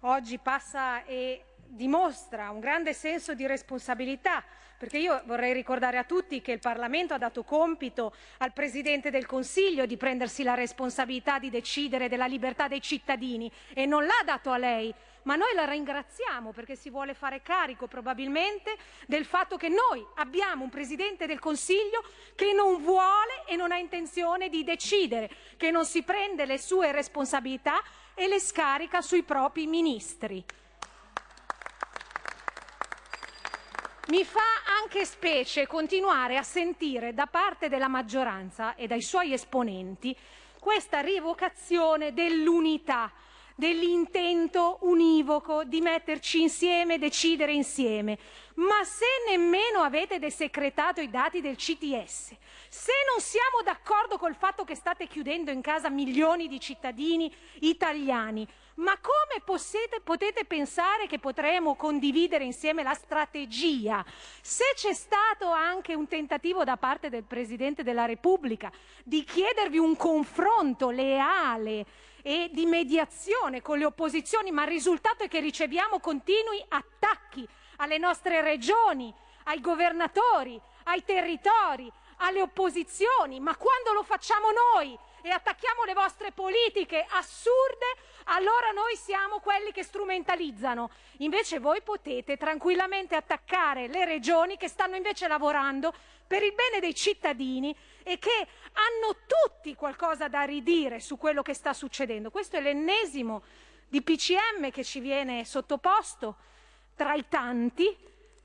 oggi 0.00 0.38
passa 0.38 1.04
e 1.04 1.44
dimostra 1.68 2.50
un 2.50 2.58
grande 2.58 2.92
senso 2.92 3.34
di 3.34 3.46
responsabilità, 3.46 4.42
perché 4.84 4.98
io 4.98 5.22
vorrei 5.24 5.54
ricordare 5.54 5.96
a 5.96 6.04
tutti 6.04 6.42
che 6.42 6.52
il 6.52 6.58
Parlamento 6.58 7.14
ha 7.14 7.18
dato 7.18 7.42
compito 7.42 8.14
al 8.36 8.52
Presidente 8.52 9.10
del 9.10 9.24
Consiglio 9.24 9.86
di 9.86 9.96
prendersi 9.96 10.42
la 10.42 10.52
responsabilità 10.52 11.38
di 11.38 11.48
decidere 11.48 12.06
della 12.06 12.26
libertà 12.26 12.68
dei 12.68 12.82
cittadini 12.82 13.50
e 13.72 13.86
non 13.86 14.04
l'ha 14.04 14.22
dato 14.26 14.50
a 14.50 14.58
lei 14.58 14.94
ma 15.22 15.36
noi 15.36 15.54
la 15.54 15.64
ringraziamo 15.64 16.52
perché 16.52 16.76
si 16.76 16.90
vuole 16.90 17.14
fare 17.14 17.40
carico 17.40 17.86
probabilmente 17.86 18.76
del 19.06 19.24
fatto 19.24 19.56
che 19.56 19.70
noi 19.70 20.04
abbiamo 20.16 20.64
un 20.64 20.68
Presidente 20.68 21.24
del 21.24 21.38
Consiglio 21.38 22.04
che 22.34 22.52
non 22.52 22.82
vuole 22.82 23.44
e 23.46 23.56
non 23.56 23.72
ha 23.72 23.78
intenzione 23.78 24.50
di 24.50 24.64
decidere, 24.64 25.30
che 25.56 25.70
non 25.70 25.86
si 25.86 26.02
prende 26.02 26.44
le 26.44 26.58
sue 26.58 26.92
responsabilità 26.92 27.82
e 28.12 28.28
le 28.28 28.38
scarica 28.38 29.00
sui 29.00 29.22
propri 29.22 29.66
ministri. 29.66 30.44
Mi 34.08 34.22
fa 34.22 34.42
anche 34.82 35.06
specie 35.06 35.66
continuare 35.66 36.36
a 36.36 36.42
sentire 36.42 37.14
da 37.14 37.26
parte 37.26 37.70
della 37.70 37.88
maggioranza 37.88 38.74
e 38.74 38.86
dai 38.86 39.00
suoi 39.00 39.32
esponenti 39.32 40.14
questa 40.60 41.00
rievocazione 41.00 42.12
dell'unità 42.12 43.10
dell'intento 43.54 44.78
univoco 44.80 45.64
di 45.64 45.80
metterci 45.80 46.42
insieme, 46.42 46.98
decidere 46.98 47.52
insieme. 47.52 48.18
Ma 48.56 48.84
se 48.84 49.06
nemmeno 49.28 49.80
avete 49.80 50.18
desecretato 50.18 51.00
i 51.00 51.08
dati 51.08 51.40
del 51.40 51.56
CTS, 51.56 52.34
se 52.68 52.92
non 53.10 53.20
siamo 53.20 53.62
d'accordo 53.64 54.18
col 54.18 54.34
fatto 54.34 54.64
che 54.64 54.74
state 54.74 55.06
chiudendo 55.06 55.50
in 55.50 55.62
casa 55.62 55.88
milioni 55.88 56.46
di 56.46 56.60
cittadini 56.60 57.32
italiani, 57.60 58.46
ma 58.76 58.98
come 59.00 59.42
possiete, 59.44 60.00
potete 60.00 60.44
pensare 60.44 61.06
che 61.06 61.18
potremo 61.18 61.76
condividere 61.76 62.44
insieme 62.44 62.82
la 62.82 62.94
strategia? 62.94 64.04
Se 64.40 64.64
c'è 64.74 64.92
stato 64.92 65.50
anche 65.50 65.94
un 65.94 66.08
tentativo 66.08 66.64
da 66.64 66.76
parte 66.76 67.08
del 67.08 67.24
Presidente 67.24 67.82
della 67.82 68.04
Repubblica 68.04 68.72
di 69.04 69.22
chiedervi 69.24 69.78
un 69.78 69.96
confronto 69.96 70.90
leale, 70.90 71.86
e 72.26 72.48
di 72.54 72.64
mediazione 72.64 73.60
con 73.60 73.76
le 73.76 73.84
opposizioni, 73.84 74.50
ma 74.50 74.62
il 74.62 74.68
risultato 74.68 75.24
è 75.24 75.28
che 75.28 75.40
riceviamo 75.40 76.00
continui 76.00 76.64
attacchi 76.68 77.46
alle 77.76 77.98
nostre 77.98 78.40
regioni, 78.40 79.12
ai 79.44 79.60
governatori, 79.60 80.58
ai 80.84 81.04
territori, 81.04 81.92
alle 82.18 82.40
opposizioni, 82.40 83.40
ma 83.40 83.54
quando 83.56 83.92
lo 83.92 84.02
facciamo 84.02 84.46
noi 84.72 84.98
e 85.24 85.30
attacchiamo 85.30 85.84
le 85.84 85.94
vostre 85.94 86.32
politiche 86.32 87.06
assurde, 87.08 87.86
allora 88.24 88.72
noi 88.72 88.94
siamo 88.94 89.38
quelli 89.40 89.72
che 89.72 89.82
strumentalizzano. 89.82 90.90
Invece 91.18 91.60
voi 91.60 91.80
potete 91.80 92.36
tranquillamente 92.36 93.14
attaccare 93.14 93.88
le 93.88 94.04
regioni 94.04 94.58
che 94.58 94.68
stanno 94.68 94.96
invece 94.96 95.26
lavorando 95.26 95.94
per 96.26 96.42
il 96.42 96.52
bene 96.52 96.78
dei 96.78 96.94
cittadini 96.94 97.74
e 98.02 98.18
che 98.18 98.46
hanno 98.72 99.16
tutti 99.26 99.74
qualcosa 99.74 100.28
da 100.28 100.42
ridire 100.42 101.00
su 101.00 101.16
quello 101.16 101.40
che 101.40 101.54
sta 101.54 101.72
succedendo. 101.72 102.30
Questo 102.30 102.56
è 102.56 102.60
l'ennesimo 102.60 103.44
di 103.88 104.02
PCM 104.02 104.70
che 104.70 104.84
ci 104.84 105.00
viene 105.00 105.46
sottoposto 105.46 106.36
tra 106.94 107.14
i 107.14 107.24
tanti, 107.28 107.96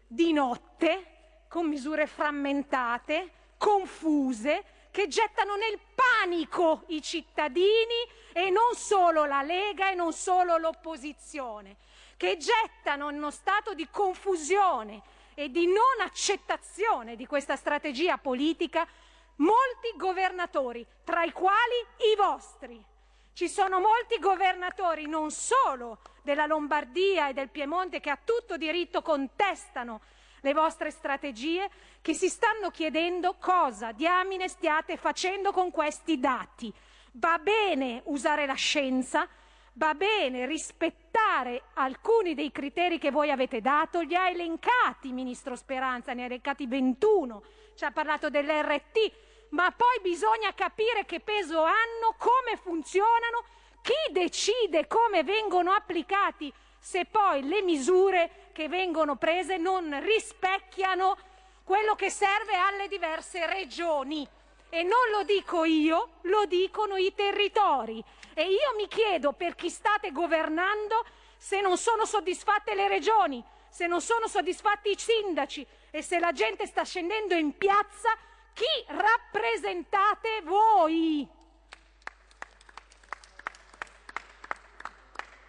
di 0.07 0.31
notte, 0.31 1.17
con 1.49 1.67
misure 1.67 2.07
frammentate, 2.07 3.31
confuse, 3.57 4.63
che 4.91 5.07
gettano 5.07 5.55
nel 5.55 5.79
panico 5.95 6.83
i 6.87 7.01
cittadini 7.01 8.07
e 8.33 8.49
non 8.49 8.75
solo 8.75 9.25
la 9.25 9.41
Lega 9.41 9.91
e 9.91 9.95
non 9.95 10.13
solo 10.13 10.57
l'opposizione, 10.57 11.77
che 12.17 12.37
gettano 12.37 13.09
in 13.09 13.17
uno 13.17 13.31
stato 13.31 13.73
di 13.73 13.87
confusione 13.89 15.01
e 15.35 15.49
di 15.49 15.67
non 15.67 16.01
accettazione 16.01 17.15
di 17.15 17.25
questa 17.25 17.55
strategia 17.55 18.17
politica 18.17 18.87
molti 19.37 19.93
governatori, 19.95 20.85
tra 21.03 21.23
i 21.23 21.31
quali 21.31 21.75
i 22.11 22.15
vostri. 22.17 22.83
Ci 23.33 23.47
sono 23.47 23.79
molti 23.79 24.19
governatori, 24.19 25.07
non 25.07 25.31
solo 25.31 25.99
della 26.23 26.45
Lombardia 26.45 27.29
e 27.29 27.33
del 27.33 27.49
Piemonte, 27.49 28.01
che 28.01 28.09
a 28.09 28.19
tutto 28.21 28.57
diritto 28.57 29.01
contestano 29.01 30.01
le 30.41 30.53
vostre 30.53 30.91
strategie, 30.91 31.69
che 32.01 32.13
si 32.13 32.29
stanno 32.29 32.69
chiedendo 32.69 33.35
cosa 33.39 33.91
diamine 33.91 34.47
stiate 34.47 34.97
facendo 34.97 35.51
con 35.51 35.71
questi 35.71 36.19
dati. 36.19 36.73
Va 37.13 37.37
bene 37.39 38.01
usare 38.05 38.45
la 38.45 38.53
scienza, 38.53 39.27
va 39.73 39.93
bene 39.93 40.45
rispettare 40.45 41.63
alcuni 41.73 42.33
dei 42.35 42.51
criteri 42.51 42.97
che 42.97 43.11
voi 43.11 43.31
avete 43.31 43.61
dato, 43.61 44.01
li 44.01 44.15
ha 44.15 44.29
elencati 44.29 45.11
Ministro 45.11 45.55
Speranza, 45.55 46.13
ne 46.13 46.23
ha 46.23 46.25
elencati 46.25 46.67
21, 46.67 47.43
ci 47.75 47.85
ha 47.85 47.91
parlato 47.91 48.29
dell'RT, 48.29 49.11
ma 49.49 49.71
poi 49.71 49.99
bisogna 50.01 50.53
capire 50.53 51.05
che 51.05 51.19
peso 51.21 51.63
hanno, 51.63 52.15
come 52.17 52.57
funzionano, 52.61 53.43
chi 53.81 54.11
decide 54.11 54.85
come 54.87 55.23
vengono 55.23 55.71
applicati, 55.71 56.53
se 56.77 57.05
poi 57.05 57.47
le 57.47 57.61
misure 57.61 58.48
che 58.59 58.67
vengono 58.67 59.15
prese 59.15 59.55
non 59.55 59.97
rispecchiano 60.03 61.17
quello 61.63 61.95
che 61.95 62.09
serve 62.09 62.57
alle 62.57 62.89
diverse 62.89 63.45
regioni. 63.45 64.27
E 64.69 64.83
non 64.83 64.99
lo 65.13 65.23
dico 65.23 65.63
io, 65.63 66.15
lo 66.23 66.43
dicono 66.43 66.97
i 66.97 67.13
territori. 67.15 68.03
E 68.33 68.43
io 68.43 68.75
mi 68.75 68.89
chiedo 68.89 69.31
per 69.31 69.55
chi 69.55 69.69
state 69.69 70.11
governando 70.11 71.05
se 71.37 71.61
non 71.61 71.77
sono 71.77 72.03
soddisfatte 72.03 72.75
le 72.75 72.89
regioni, 72.89 73.41
se 73.69 73.87
non 73.87 74.01
sono 74.01 74.27
soddisfatti 74.27 74.89
i 74.89 74.99
sindaci 74.99 75.65
e 75.89 76.01
se 76.01 76.19
la 76.19 76.33
gente 76.33 76.65
sta 76.65 76.83
scendendo 76.83 77.35
in 77.35 77.57
piazza, 77.57 78.09
chi 78.51 78.65
rappresentate 78.87 80.41
voi? 80.43 81.25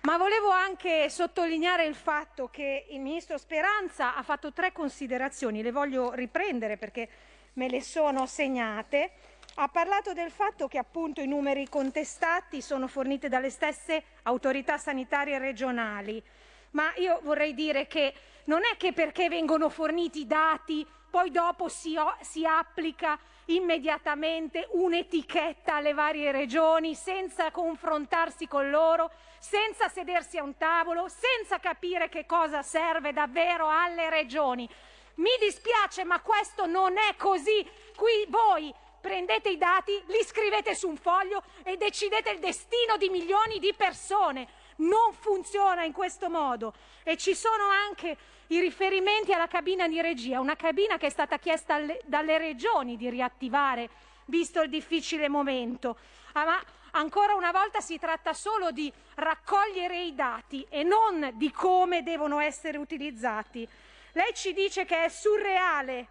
Ma 0.03 0.17
volevo 0.17 0.49
anche 0.49 1.11
sottolineare 1.11 1.85
il 1.85 1.95
fatto 1.95 2.49
che 2.49 2.87
il 2.89 3.01
ministro 3.01 3.37
Speranza 3.37 4.17
ha 4.17 4.23
fatto 4.23 4.51
tre 4.51 4.73
considerazioni, 4.73 5.61
le 5.61 5.73
voglio 5.73 6.15
riprendere 6.15 6.79
perché 6.79 7.09
me 7.55 7.69
le 7.69 7.83
sono 7.83 8.25
segnate. 8.25 9.11
Ha 9.57 9.69
parlato 9.69 10.15
del 10.15 10.31
fatto 10.31 10.69
che 10.69 10.79
appunto 10.79 11.21
i 11.21 11.27
numeri 11.27 11.69
contestati 11.69 12.63
sono 12.63 12.87
forniti 12.87 13.29
dalle 13.29 13.51
stesse 13.51 14.05
autorità 14.23 14.79
sanitarie 14.79 15.37
regionali, 15.37 16.23
ma 16.71 16.91
io 16.97 17.21
vorrei 17.23 17.53
dire 17.53 17.87
che 17.87 18.15
non 18.45 18.61
è 18.65 18.79
che 18.79 18.95
perché 18.95 19.29
vengono 19.29 19.69
forniti 19.69 20.27
dati 20.27 20.87
poi 21.11 21.31
dopo 21.31 21.69
si, 21.69 21.95
si 22.23 22.47
applica 22.47 23.19
immediatamente 23.55 24.69
un'etichetta 24.73 25.77
alle 25.77 25.93
varie 25.93 26.33
regioni 26.33 26.95
senza 26.95 27.51
confrontarsi 27.51 28.47
con 28.47 28.71
loro, 28.71 29.11
senza 29.39 29.89
sedersi 29.89 30.39
a 30.39 30.43
un 30.43 30.57
tavolo, 30.57 31.09
senza 31.09 31.59
capire 31.59 32.09
che 32.09 32.27
cosa 32.27 32.63
serve 32.63 33.13
davvero 33.13 33.69
alle 33.69 34.11
regioni. 34.11 34.69
Mi 35.15 35.31
dispiace, 35.41 36.05
ma 36.05 36.21
questo 36.21 36.67
non 36.67 36.97
è 36.97 37.17
così. 37.17 37.69
Qui 37.97 38.27
voi 38.29 38.73
prendete 39.01 39.51
i 39.51 39.59
dati, 39.59 39.93
li 40.07 40.23
scrivete 40.25 40.75
su 40.75 40.89
un 40.89 40.97
foglio 40.97 41.43
e 41.63 41.77
decidete 41.77 42.31
il 42.31 42.39
destino 42.39 42.97
di 42.97 43.09
milioni 43.09 43.59
di 43.59 43.75
persone. 43.75 44.49
Non 44.77 45.13
funziona 45.13 45.85
in 45.85 45.93
questo 45.93 46.31
modo. 46.31 46.73
E 47.03 47.17
ci 47.17 47.35
sono 47.35 47.65
anche 47.69 48.17
i 48.51 48.61
riferimenti 48.61 49.33
alla 49.33 49.47
cabina 49.47 49.87
di 49.87 50.01
regia, 50.01 50.41
una 50.41 50.57
cabina 50.57 50.97
che 50.97 51.07
è 51.07 51.11
stata 51.11 51.39
chiesta 51.39 51.75
alle, 51.75 52.01
dalle 52.05 52.37
regioni 52.39 52.97
di 52.97 53.09
riattivare, 53.09 53.89
visto 54.27 54.61
il 54.63 54.69
difficile 54.69 55.29
momento. 55.29 55.97
Ah, 56.33 56.45
ma 56.45 56.65
ancora 56.93 57.35
una 57.35 57.53
volta 57.53 57.81
si 57.81 57.99
tratta 57.99 58.33
solo 58.33 58.73
di 58.73 58.93
raccogliere 59.15 60.03
i 60.03 60.15
dati 60.15 60.67
e 60.69 60.83
non 60.83 61.31
di 61.35 61.51
come 61.53 62.03
devono 62.03 62.41
essere 62.41 62.79
utilizzati. 62.79 63.69
Lei 64.13 64.35
ci 64.35 64.53
dice 64.53 64.85
che 64.85 65.05
è 65.05 65.09
surreale 65.09 66.07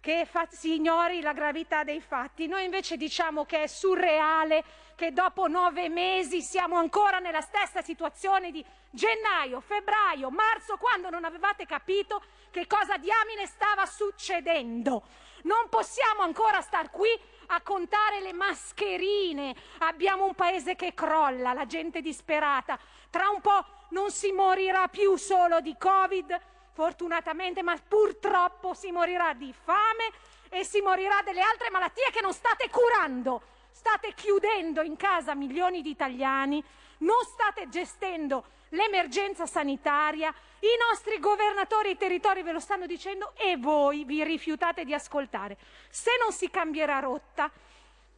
che 0.00 0.28
si 0.50 0.74
ignori 0.74 1.22
la 1.22 1.32
gravità 1.32 1.84
dei 1.84 2.00
fatti. 2.00 2.46
Noi 2.46 2.64
invece 2.64 2.96
diciamo 2.96 3.46
che 3.46 3.62
è 3.62 3.66
surreale 3.66 4.62
che 4.98 5.12
dopo 5.12 5.46
nove 5.46 5.88
mesi 5.88 6.42
siamo 6.42 6.74
ancora 6.74 7.20
nella 7.20 7.40
stessa 7.40 7.82
situazione 7.82 8.50
di 8.50 8.64
gennaio, 8.90 9.60
febbraio, 9.60 10.28
marzo, 10.28 10.76
quando 10.76 11.08
non 11.08 11.24
avevate 11.24 11.66
capito 11.66 12.20
che 12.50 12.66
cosa 12.66 12.96
diamine 12.96 13.46
stava 13.46 13.86
succedendo. 13.86 15.04
Non 15.42 15.68
possiamo 15.68 16.22
ancora 16.22 16.60
star 16.62 16.90
qui 16.90 17.08
a 17.46 17.60
contare 17.60 18.20
le 18.20 18.32
mascherine. 18.32 19.54
Abbiamo 19.78 20.24
un 20.24 20.34
paese 20.34 20.74
che 20.74 20.94
crolla, 20.94 21.52
la 21.52 21.66
gente 21.66 22.00
disperata. 22.00 22.76
Tra 23.08 23.28
un 23.28 23.40
po' 23.40 23.64
non 23.90 24.10
si 24.10 24.32
morirà 24.32 24.88
più 24.88 25.14
solo 25.14 25.60
di 25.60 25.76
Covid, 25.78 26.40
fortunatamente, 26.72 27.62
ma 27.62 27.76
purtroppo 27.86 28.74
si 28.74 28.90
morirà 28.90 29.32
di 29.34 29.54
fame 29.62 30.10
e 30.48 30.64
si 30.64 30.80
morirà 30.80 31.22
delle 31.22 31.40
altre 31.40 31.70
malattie 31.70 32.10
che 32.10 32.20
non 32.20 32.32
state 32.32 32.68
curando. 32.68 33.57
State 33.78 34.12
chiudendo 34.12 34.82
in 34.82 34.96
casa 34.96 35.36
milioni 35.36 35.82
di 35.82 35.90
italiani, 35.90 36.60
non 36.98 37.22
state 37.22 37.68
gestendo 37.68 38.44
l'emergenza 38.70 39.46
sanitaria, 39.46 40.34
i 40.58 40.90
nostri 40.90 41.20
governatori 41.20 41.90
e 41.90 41.92
i 41.92 41.96
territori 41.96 42.42
ve 42.42 42.50
lo 42.50 42.58
stanno 42.58 42.86
dicendo 42.86 43.34
e 43.36 43.56
voi 43.56 44.02
vi 44.02 44.24
rifiutate 44.24 44.84
di 44.84 44.92
ascoltare. 44.94 45.56
Se 45.90 46.10
non 46.20 46.32
si 46.32 46.50
cambierà 46.50 46.98
rotta, 46.98 47.48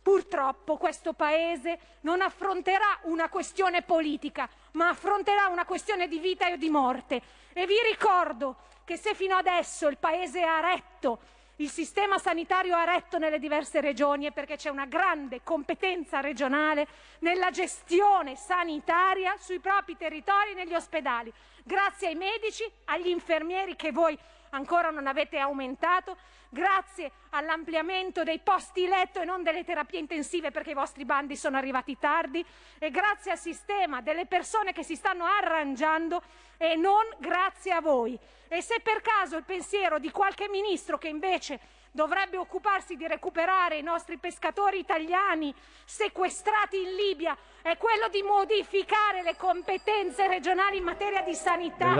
purtroppo 0.02 0.78
questo 0.78 1.12
Paese 1.12 1.98
non 2.00 2.22
affronterà 2.22 2.98
una 3.02 3.28
questione 3.28 3.82
politica, 3.82 4.48
ma 4.72 4.88
affronterà 4.88 5.48
una 5.48 5.66
questione 5.66 6.08
di 6.08 6.20
vita 6.20 6.48
e 6.48 6.56
di 6.56 6.70
morte. 6.70 7.20
E 7.52 7.66
vi 7.66 7.76
ricordo 7.86 8.56
che 8.84 8.96
se 8.96 9.14
fino 9.14 9.36
adesso 9.36 9.88
il 9.88 9.98
Paese 9.98 10.42
ha 10.42 10.58
retto 10.60 11.20
il 11.60 11.68
sistema 11.68 12.16
sanitario 12.16 12.74
ha 12.74 12.84
retto 12.84 13.18
nelle 13.18 13.38
diverse 13.38 13.80
regioni 13.82 14.24
è 14.24 14.32
perché 14.32 14.56
c'è 14.56 14.70
una 14.70 14.86
grande 14.86 15.42
competenza 15.42 16.20
regionale 16.20 16.86
nella 17.20 17.50
gestione 17.50 18.34
sanitaria 18.34 19.36
sui 19.38 19.58
propri 19.58 19.94
territori 19.96 20.52
e 20.52 20.54
negli 20.54 20.72
ospedali, 20.72 21.30
grazie 21.62 22.08
ai 22.08 22.14
medici, 22.14 22.64
agli 22.86 23.08
infermieri 23.08 23.76
che 23.76 23.92
voi 23.92 24.18
ancora 24.50 24.90
non 24.90 25.06
avete 25.06 25.38
aumentato, 25.38 26.16
grazie 26.50 27.10
all'ampliamento 27.30 28.24
dei 28.24 28.40
posti 28.40 28.86
letto 28.86 29.20
e 29.20 29.24
non 29.24 29.42
delle 29.42 29.64
terapie 29.64 30.00
intensive 30.00 30.50
perché 30.50 30.72
i 30.72 30.74
vostri 30.74 31.04
bandi 31.04 31.36
sono 31.36 31.56
arrivati 31.56 31.96
tardi 31.98 32.44
e 32.78 32.90
grazie 32.90 33.30
al 33.30 33.38
sistema 33.38 34.02
delle 34.02 34.26
persone 34.26 34.72
che 34.72 34.82
si 34.82 34.96
stanno 34.96 35.24
arrangiando 35.24 36.22
e 36.58 36.74
non 36.74 37.04
grazie 37.18 37.72
a 37.72 37.80
voi. 37.80 38.18
E 38.48 38.60
se 38.62 38.80
per 38.82 39.00
caso 39.00 39.36
il 39.36 39.44
pensiero 39.44 39.98
di 39.98 40.10
qualche 40.10 40.48
ministro 40.48 40.98
che 40.98 41.08
invece 41.08 41.60
dovrebbe 41.92 42.36
occuparsi 42.36 42.96
di 42.96 43.06
recuperare 43.06 43.78
i 43.78 43.82
nostri 43.82 44.16
pescatori 44.18 44.78
italiani 44.78 45.54
sequestrati 45.84 46.80
in 46.80 46.94
Libia 46.94 47.36
è 47.62 47.76
quello 47.76 48.08
di 48.08 48.22
modificare 48.22 49.22
le 49.22 49.36
competenze 49.36 50.26
regionali 50.28 50.78
in 50.78 50.84
materia 50.84 51.22
di 51.22 51.34
sanità. 51.34 51.94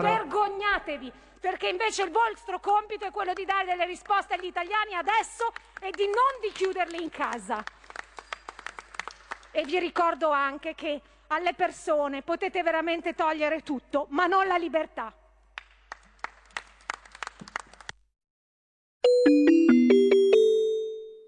Vergognatevi, 0.00 1.12
perché 1.40 1.68
invece 1.68 2.02
il 2.02 2.10
vostro 2.10 2.58
compito 2.58 3.04
è 3.04 3.10
quello 3.10 3.32
di 3.32 3.44
dare 3.44 3.64
delle 3.64 3.86
risposte 3.88 4.34
agli 4.34 4.44
italiani 4.44 4.94
adesso 4.94 5.50
e 5.80 5.90
di 5.90 6.04
non 6.04 6.40
di 6.42 6.52
chiuderli 6.52 7.02
in 7.02 7.10
casa. 7.10 7.64
E 9.50 9.64
vi 9.64 9.78
ricordo 9.78 10.30
anche 10.30 10.74
che 10.74 11.00
alle 11.28 11.54
persone 11.54 12.22
potete 12.22 12.62
veramente 12.62 13.14
togliere 13.14 13.62
tutto, 13.62 14.06
ma 14.10 14.26
non 14.26 14.46
la 14.46 14.56
libertà. 14.56 15.12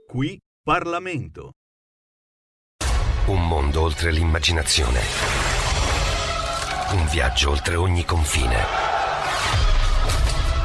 Qui 0.07 0.39
Parlamento. 0.63 1.53
Un 3.27 3.47
mondo 3.47 3.83
oltre 3.83 4.11
l'immaginazione. 4.11 5.01
Un 6.93 7.07
viaggio 7.07 7.51
oltre 7.51 7.77
ogni 7.77 8.05
confine. 8.05 8.65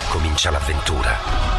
Comincia 0.09 0.49
l'avventura. 0.49 1.54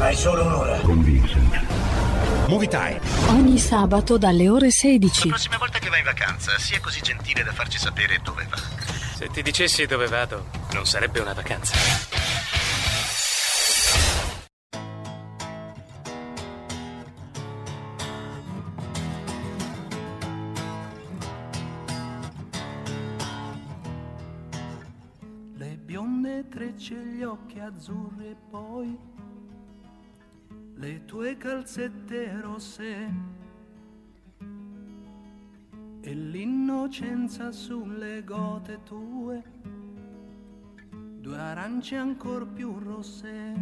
Hai 0.00 0.16
solo 0.16 0.46
un'ora. 0.46 0.80
Con 0.80 1.02
Vincent. 1.02 2.48
Movie 2.48 2.68
Time. 2.68 2.98
Ogni 3.28 3.58
sabato 3.58 4.16
dalle 4.16 4.48
ore 4.48 4.70
16. 4.70 5.28
La 5.28 5.34
prossima 5.34 5.58
volta 5.58 5.78
che 5.78 5.90
vai 5.90 5.98
in 5.98 6.06
vacanza, 6.06 6.58
sia 6.58 6.80
così 6.80 7.02
gentile 7.02 7.44
da 7.44 7.52
farci 7.52 7.78
sapere 7.78 8.18
dove 8.24 8.46
va. 8.48 8.56
Se 8.56 9.28
ti 9.28 9.42
dicessi 9.42 9.84
dove 9.84 10.06
vado, 10.06 10.46
non 10.72 10.86
sarebbe 10.86 11.20
una 11.20 11.34
vacanza. 11.34 11.76
Le 25.58 25.78
bionde 25.84 26.48
trecce, 26.48 26.94
gli 26.94 27.22
occhi 27.22 27.58
azzurri 27.58 28.28
e 28.30 28.36
poi 28.50 28.98
le 30.80 31.04
tue 31.04 31.36
calzette 31.36 32.40
rosse 32.40 33.12
e 36.00 36.14
l'innocenza 36.14 37.52
sulle 37.52 38.24
gote 38.24 38.78
tue, 38.84 39.42
due 41.20 41.36
arance 41.36 41.96
ancor 41.96 42.46
più 42.46 42.78
rosse. 42.78 43.54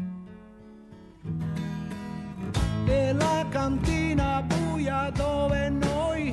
E 2.86 3.12
la 3.12 3.45
cantina 3.51 4.40
buia 4.43 5.11
dove 5.11 5.70
noi 5.70 6.32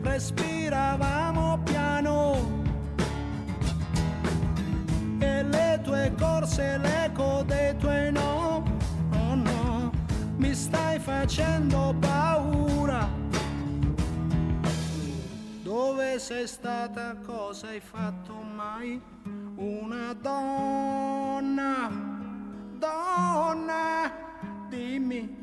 respiravamo 0.00 1.58
piano 1.64 2.62
e 5.18 5.42
le 5.42 5.80
tue 5.82 6.14
corse, 6.16 6.78
l'eco 6.78 7.42
dei 7.44 7.76
tuoi 7.78 8.12
no, 8.12 8.20
oh 8.20 8.60
no, 8.60 8.77
mi 10.38 10.54
stai 10.54 10.98
facendo 10.98 11.94
paura. 12.00 13.08
Dove 15.62 16.18
sei 16.18 16.46
stata, 16.46 17.16
cosa 17.24 17.68
hai 17.68 17.80
fatto 17.80 18.32
mai? 18.32 19.00
Una 19.56 20.14
donna, 20.14 21.90
donna, 22.78 24.10
dimmi 24.68 25.38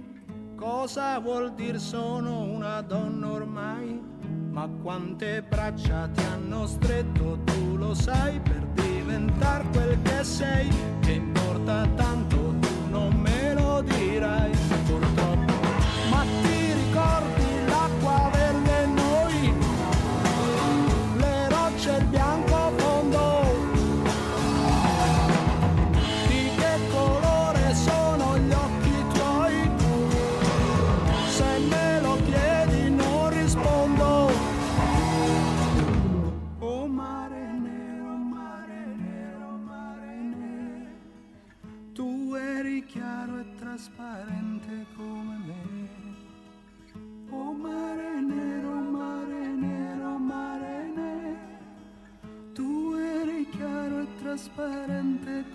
cosa 0.55 1.19
vuol 1.19 1.53
dire 1.53 1.77
sono 1.77 2.41
una 2.41 2.81
donna 2.81 3.29
ormai? 3.29 4.01
Ma 4.49 4.69
quante 4.81 5.43
braccia 5.43 6.07
ti 6.07 6.23
hanno 6.23 6.65
stretto, 6.65 7.39
tu 7.43 7.75
lo 7.75 7.93
sai, 7.93 8.39
per 8.39 8.65
diventar 8.73 9.69
quel 9.71 10.01
che 10.01 10.23
sei, 10.23 10.69
che 11.01 11.11
importa 11.11 11.85
tanto, 11.95 12.24
lo 13.75 13.81
dirai, 13.81 14.51
transparente 54.35 55.45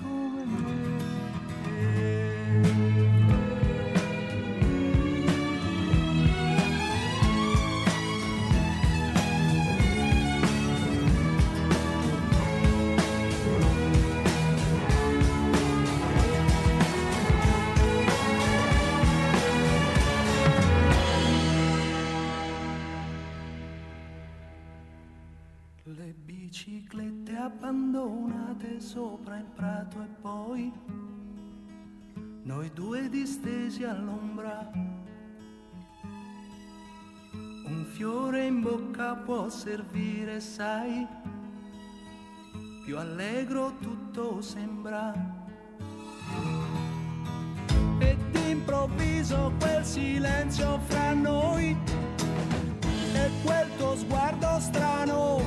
Le 25.84 26.14
biciclette 26.26 27.34
abbandonate 27.36 28.80
sopra 28.80 29.38
il 29.38 29.46
prato 29.46 30.02
e 30.02 30.06
poi 30.20 30.70
noi 32.42 32.70
due 32.74 33.08
distesi 33.08 33.84
all'ombra. 33.84 34.70
Un 37.32 37.86
fiore 37.92 38.44
in 38.44 38.60
bocca 38.60 39.14
può 39.14 39.48
servire, 39.48 40.40
sai, 40.40 41.06
più 42.84 42.98
allegro 42.98 43.78
tutto 43.78 44.42
sembra. 44.42 45.14
E 48.00 48.16
d'improvviso 48.30 49.54
quel 49.58 49.82
silenzio 49.82 50.78
fra 50.80 51.14
noi 51.14 51.74
e 53.24 53.30
quel 53.44 53.68
tuo 53.76 53.96
sguardo 53.96 54.58
strano. 54.60 55.42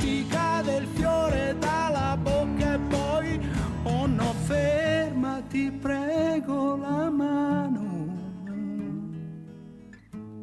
Ti 0.00 0.26
cade 0.28 0.76
il 0.76 0.86
fiore 0.86 1.56
dalla 1.58 2.16
bocca 2.16 2.74
e 2.74 2.78
poi, 2.78 3.40
oh 3.84 4.06
no, 4.06 4.32
fermati, 4.44 5.70
prego 5.70 6.76
la 6.76 7.10
mano. 7.10 7.90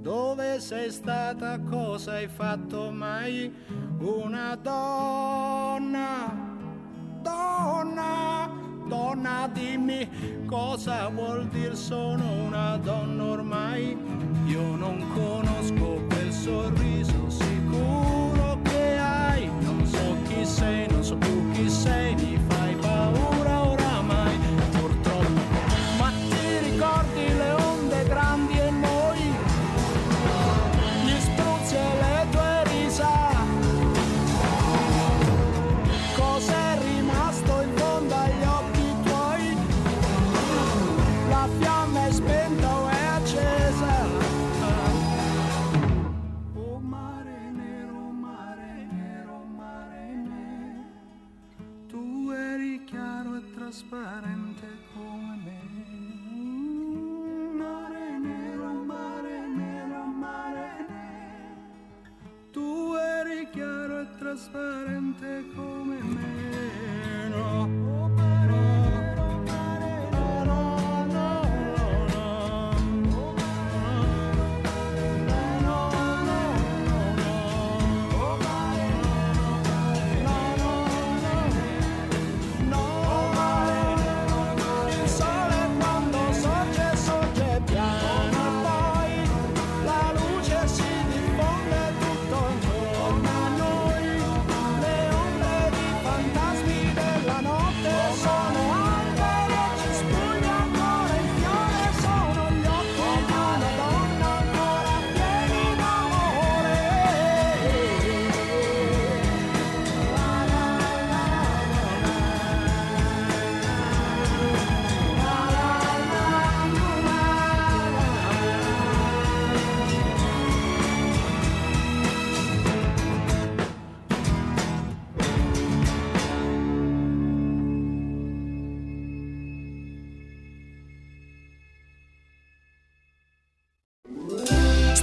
Dove 0.01 0.59
sei 0.59 0.91
stata, 0.91 1.59
cosa 1.59 2.13
hai 2.13 2.27
fatto 2.27 2.89
mai? 2.91 3.53
Una 3.99 4.55
donna, 4.55 6.33
donna, 7.21 8.49
donna, 8.89 9.47
dimmi 9.53 10.09
cosa 10.45 11.07
vuol 11.09 11.47
dire 11.47 11.75
sono 11.75 12.23
una 12.45 12.75
donna 12.77 13.23
ormai. 13.23 13.95
Io 14.47 14.75
non 14.75 15.07
conosco 15.13 16.01
quel 16.09 16.31
sorriso 16.33 17.29
sicuro 17.29 18.59
che 18.63 18.97
hai, 18.97 19.49
non 19.61 19.85
so 19.85 20.17
chi 20.27 20.43
sei, 20.43 20.88
trasparente 53.79 54.67
come 54.93 55.39
me. 55.45 55.59
Mare 57.55 58.19
nero, 58.19 58.73
mare 58.83 59.47
nero, 59.47 60.03
mare 60.05 60.85
nero. 60.89 61.55
Tu 62.51 62.93
eri 62.95 63.49
chiaro 63.51 64.01
e 64.01 64.07
trasparente 64.17 65.45
come 65.55 66.01
me. 66.01 66.08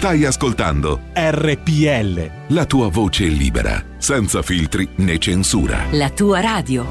Stai 0.06 0.22
ascoltando 0.24 1.00
RPL. 1.14 2.54
la 2.54 2.64
tua 2.64 2.88
voce 2.88 3.24
libera, 3.24 3.84
senza 3.98 4.40
filtri 4.40 4.88
né 4.98 5.18
censura. 5.18 5.88
La 5.90 6.10
tua 6.10 6.40
radio. 6.40 6.86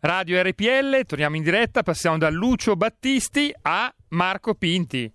Radio 0.00 0.42
RPL, 0.42 1.06
torniamo 1.06 1.36
in 1.36 1.44
diretta, 1.44 1.84
passiamo 1.84 2.18
da 2.18 2.30
Lucio 2.30 2.74
Battisti 2.74 3.54
a 3.62 3.94
Marco 4.08 4.56
Pinti. 4.56 5.08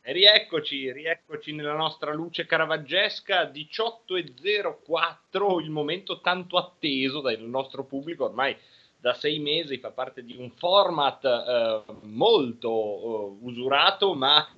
E 0.00 0.12
rieccoci, 0.14 0.90
rieccoci 0.90 1.52
nella 1.52 1.76
nostra 1.76 2.14
luce 2.14 2.46
caravaggesca 2.46 3.50
18.04, 3.50 5.60
il 5.60 5.68
momento 5.68 6.22
tanto 6.22 6.56
atteso 6.56 7.20
dal 7.20 7.38
nostro 7.42 7.84
pubblico 7.84 8.24
ormai 8.24 8.56
da 8.98 9.12
sei 9.12 9.38
mesi, 9.38 9.76
fa 9.76 9.90
parte 9.90 10.24
di 10.24 10.34
un 10.34 10.50
format 10.52 11.22
eh, 11.24 11.82
molto 12.04 12.70
eh, 12.70 13.36
usurato 13.42 14.14
ma 14.14 14.48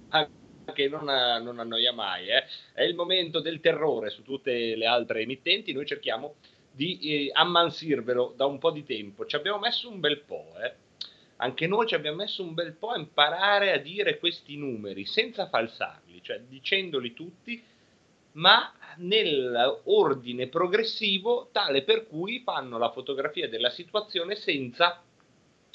che 0.72 0.88
non, 0.88 1.04
non 1.04 1.58
annoia 1.58 1.92
mai. 1.92 2.28
eh. 2.28 2.44
È 2.72 2.82
il 2.82 2.94
momento 2.94 3.40
del 3.40 3.60
terrore 3.60 4.10
su 4.10 4.22
tutte 4.22 4.74
le 4.76 4.86
altre 4.86 5.20
emittenti, 5.20 5.72
noi 5.72 5.86
cerchiamo 5.86 6.36
di 6.70 6.98
eh, 7.00 7.30
ammansirvelo 7.32 8.34
da 8.36 8.46
un 8.46 8.58
po' 8.58 8.70
di 8.70 8.84
tempo. 8.84 9.26
Ci 9.26 9.36
abbiamo 9.36 9.58
messo 9.58 9.88
un 9.88 10.00
bel 10.00 10.20
po', 10.20 10.52
eh. 10.62 10.82
Anche 11.36 11.66
noi 11.66 11.86
ci 11.86 11.94
abbiamo 11.94 12.18
messo 12.18 12.42
un 12.42 12.54
bel 12.54 12.72
po' 12.74 12.90
a 12.90 12.98
imparare 12.98 13.72
a 13.72 13.78
dire 13.78 14.18
questi 14.18 14.56
numeri 14.56 15.04
senza 15.04 15.48
falsarli, 15.48 16.22
cioè 16.22 16.40
dicendoli 16.40 17.12
tutti, 17.12 17.62
ma 18.32 18.72
nell'ordine 18.98 20.46
progressivo 20.46 21.48
tale 21.52 21.82
per 21.82 22.06
cui 22.06 22.40
fanno 22.44 22.78
la 22.78 22.90
fotografia 22.90 23.48
della 23.48 23.70
situazione 23.70 24.36
senza 24.36 25.02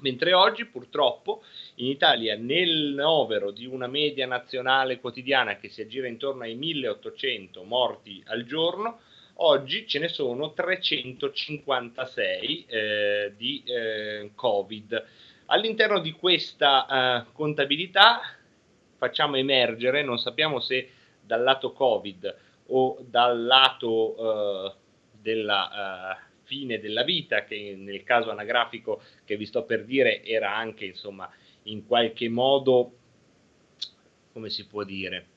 Mentre 0.02 0.34
oggi 0.34 0.66
purtroppo 0.66 1.44
in 1.76 1.86
Italia 1.86 2.36
nel 2.36 2.94
novero 2.94 3.52
di 3.52 3.66
una 3.66 3.88
media 3.88 4.26
nazionale 4.26 5.00
quotidiana 5.00 5.56
che 5.56 5.70
si 5.70 5.82
aggira 5.82 6.08
intorno 6.08 6.44
ai 6.44 6.56
1800 6.56 7.64
morti 7.64 8.22
al 8.26 8.44
giorno, 8.44 9.00
oggi 9.35 9.88
ce 9.88 9.99
ne 9.99 10.10
sono 10.10 10.53
356 10.53 12.65
eh, 12.68 13.34
di 13.35 13.64
eh, 13.65 14.31
Covid. 14.35 15.05
All'interno 15.47 15.99
di 15.99 16.11
questa 16.11 16.85
eh, 16.88 17.23
contabilità 17.34 18.22
facciamo 18.97 19.35
emergere, 19.35 20.03
non 20.03 20.18
sappiamo 20.18 20.60
se 20.60 20.89
dal 21.22 21.43
lato 21.43 21.73
Covid 21.73 22.35
o 22.68 22.97
dal 23.01 23.43
lato 23.43 24.15
eh, 24.15 24.72
della 25.22 26.18
eh, 26.18 26.22
fine 26.43 26.80
della 26.80 27.03
vita, 27.03 27.43
che 27.43 27.76
nel 27.77 28.03
caso 28.03 28.30
anagrafico 28.30 29.01
che 29.26 29.38
vi 29.38 29.45
sto 29.45 29.64
per 29.64 29.85
dire 29.85 30.23
era 30.23 30.55
anche 30.55 30.85
insomma 30.85 31.30
in 31.64 31.85
qualche 31.85 32.30
modo, 32.30 32.91
come 34.31 34.49
si 34.49 34.68
può 34.68 34.84
dire, 34.84 35.27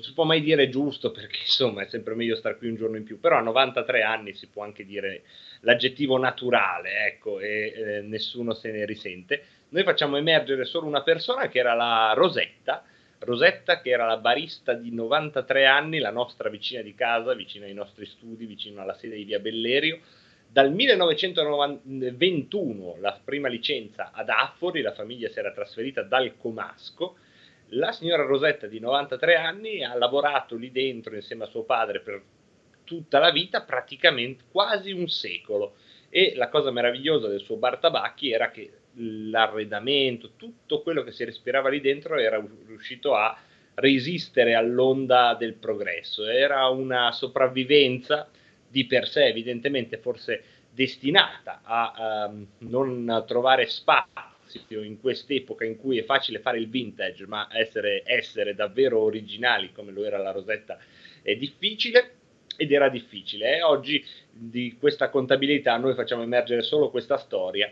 non 0.00 0.08
si 0.08 0.14
può 0.14 0.24
mai 0.24 0.40
dire 0.40 0.70
giusto 0.70 1.10
perché 1.10 1.40
insomma 1.42 1.82
è 1.82 1.86
sempre 1.86 2.14
meglio 2.14 2.34
stare 2.34 2.56
qui 2.56 2.68
un 2.68 2.76
giorno 2.76 2.96
in 2.96 3.04
più, 3.04 3.20
però 3.20 3.36
a 3.36 3.42
93 3.42 4.02
anni 4.02 4.32
si 4.32 4.46
può 4.46 4.64
anche 4.64 4.86
dire 4.86 5.24
l'aggettivo 5.60 6.16
naturale, 6.16 7.04
ecco, 7.06 7.38
e 7.38 7.74
eh, 7.76 8.00
nessuno 8.00 8.54
se 8.54 8.72
ne 8.72 8.86
risente. 8.86 9.44
Noi 9.68 9.82
facciamo 9.82 10.16
emergere 10.16 10.64
solo 10.64 10.86
una 10.86 11.02
persona 11.02 11.48
che 11.48 11.58
era 11.58 11.74
la 11.74 12.14
Rosetta, 12.14 12.82
Rosetta 13.18 13.82
che 13.82 13.90
era 13.90 14.06
la 14.06 14.16
barista 14.16 14.72
di 14.72 14.90
93 14.90 15.66
anni, 15.66 15.98
la 15.98 16.10
nostra 16.10 16.48
vicina 16.48 16.80
di 16.80 16.94
casa, 16.94 17.34
vicino 17.34 17.66
ai 17.66 17.74
nostri 17.74 18.06
studi, 18.06 18.46
vicino 18.46 18.80
alla 18.80 18.94
sede 18.94 19.16
di 19.16 19.24
Via 19.24 19.38
Bellerio. 19.38 20.00
Dal 20.48 20.72
1921 20.72 22.96
la 23.00 23.20
prima 23.22 23.48
licenza 23.48 24.12
ad 24.12 24.30
Affori, 24.30 24.80
la 24.80 24.94
famiglia 24.94 25.28
si 25.28 25.38
era 25.38 25.52
trasferita 25.52 26.00
dal 26.02 26.38
Comasco, 26.38 27.16
la 27.70 27.92
signora 27.92 28.24
Rosetta 28.24 28.66
di 28.66 28.80
93 28.80 29.36
anni 29.36 29.84
ha 29.84 29.96
lavorato 29.96 30.56
lì 30.56 30.72
dentro 30.72 31.14
insieme 31.14 31.44
a 31.44 31.48
suo 31.48 31.62
padre 31.62 32.00
per 32.00 32.22
tutta 32.84 33.18
la 33.18 33.30
vita, 33.30 33.62
praticamente 33.62 34.44
quasi 34.50 34.90
un 34.90 35.08
secolo. 35.08 35.74
E 36.08 36.32
la 36.34 36.48
cosa 36.48 36.72
meravigliosa 36.72 37.28
del 37.28 37.40
suo 37.40 37.56
bar 37.56 37.78
tabacchi 37.78 38.32
era 38.32 38.50
che 38.50 38.70
l'arredamento, 38.94 40.32
tutto 40.34 40.82
quello 40.82 41.04
che 41.04 41.12
si 41.12 41.24
respirava 41.24 41.68
lì 41.68 41.80
dentro 41.80 42.18
era 42.18 42.44
riuscito 42.66 43.14
a 43.14 43.36
resistere 43.74 44.54
all'onda 44.54 45.36
del 45.38 45.54
progresso. 45.54 46.26
Era 46.26 46.66
una 46.66 47.12
sopravvivenza 47.12 48.28
di 48.66 48.86
per 48.86 49.06
sé, 49.06 49.26
evidentemente 49.26 49.98
forse 49.98 50.42
destinata 50.72 51.60
a 51.62 52.28
um, 52.28 52.46
non 52.58 53.24
trovare 53.26 53.66
spazio 53.66 54.30
in 54.68 55.00
quest'epoca 55.00 55.64
in 55.64 55.76
cui 55.76 55.98
è 55.98 56.04
facile 56.04 56.40
fare 56.40 56.58
il 56.58 56.68
vintage, 56.68 57.26
ma 57.26 57.48
essere, 57.52 58.02
essere 58.04 58.54
davvero 58.54 58.98
originali 59.00 59.72
come 59.72 59.92
lo 59.92 60.04
era 60.04 60.18
la 60.18 60.32
Rosetta 60.32 60.78
è 61.22 61.34
difficile 61.36 62.14
ed 62.56 62.72
era 62.72 62.88
difficile. 62.88 63.56
Eh? 63.56 63.62
Oggi 63.62 64.04
di 64.30 64.76
questa 64.78 65.08
contabilità 65.08 65.76
noi 65.76 65.94
facciamo 65.94 66.22
emergere 66.22 66.62
solo 66.62 66.90
questa 66.90 67.16
storia. 67.16 67.70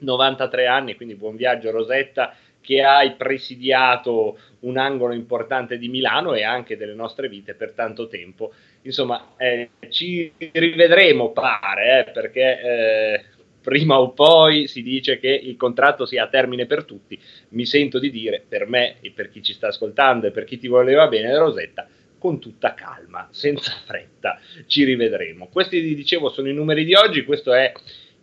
93 0.00 0.66
anni, 0.66 0.94
quindi 0.94 1.14
buon 1.14 1.36
viaggio 1.36 1.70
Rosetta, 1.70 2.36
che 2.60 2.82
hai 2.82 3.14
presidiato 3.14 4.38
un 4.60 4.76
angolo 4.76 5.14
importante 5.14 5.78
di 5.78 5.88
Milano 5.88 6.34
e 6.34 6.44
anche 6.44 6.76
delle 6.76 6.94
nostre 6.94 7.28
vite 7.28 7.54
per 7.54 7.72
tanto 7.72 8.08
tempo. 8.08 8.52
Insomma, 8.82 9.34
eh, 9.36 9.70
ci 9.88 10.32
rivedremo, 10.36 11.32
pare, 11.32 12.06
eh, 12.06 12.10
perché 12.10 12.60
eh, 12.60 13.24
prima 13.62 14.00
o 14.00 14.12
poi 14.12 14.66
si 14.66 14.82
dice 14.82 15.18
che 15.18 15.28
il 15.28 15.56
contratto 15.56 16.06
sia 16.06 16.24
a 16.24 16.28
termine 16.28 16.66
per 16.66 16.84
tutti. 16.84 17.18
Mi 17.50 17.66
sento 17.66 17.98
di 17.98 18.10
dire, 18.10 18.42
per 18.46 18.66
me 18.68 18.96
e 19.00 19.10
per 19.10 19.30
chi 19.30 19.42
ci 19.42 19.52
sta 19.52 19.68
ascoltando 19.68 20.26
e 20.26 20.30
per 20.30 20.44
chi 20.44 20.58
ti 20.58 20.68
voleva 20.68 21.08
bene, 21.08 21.36
Rosetta, 21.36 21.86
con 22.18 22.40
tutta 22.40 22.74
calma, 22.74 23.28
senza 23.30 23.72
fretta, 23.86 24.40
ci 24.66 24.84
rivedremo. 24.84 25.48
Questi, 25.52 25.94
dicevo, 25.94 26.30
sono 26.30 26.48
i 26.48 26.54
numeri 26.54 26.84
di 26.84 26.94
oggi, 26.94 27.24
questo 27.24 27.52
è 27.52 27.72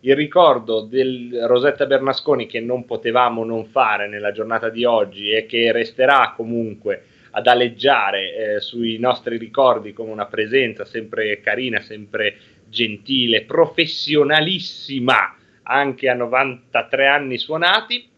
il 0.00 0.14
ricordo 0.14 0.82
del 0.82 1.44
Rosetta 1.46 1.86
Bernasconi 1.86 2.46
che 2.46 2.60
non 2.60 2.84
potevamo 2.84 3.44
non 3.44 3.66
fare 3.66 4.06
nella 4.06 4.30
giornata 4.30 4.68
di 4.68 4.84
oggi 4.84 5.30
e 5.30 5.46
che 5.46 5.72
resterà 5.72 6.34
comunque 6.36 7.02
ad 7.30 7.46
aleggiare 7.46 8.54
eh, 8.56 8.60
sui 8.60 8.98
nostri 8.98 9.36
ricordi 9.36 9.92
come 9.92 10.10
una 10.10 10.26
presenza 10.26 10.84
sempre 10.84 11.40
carina, 11.40 11.80
sempre 11.80 12.36
gentile, 12.68 13.44
professionalissima 13.44 15.36
anche 15.62 16.08
a 16.08 16.14
93 16.14 17.06
anni 17.06 17.38
suonati, 17.38 18.08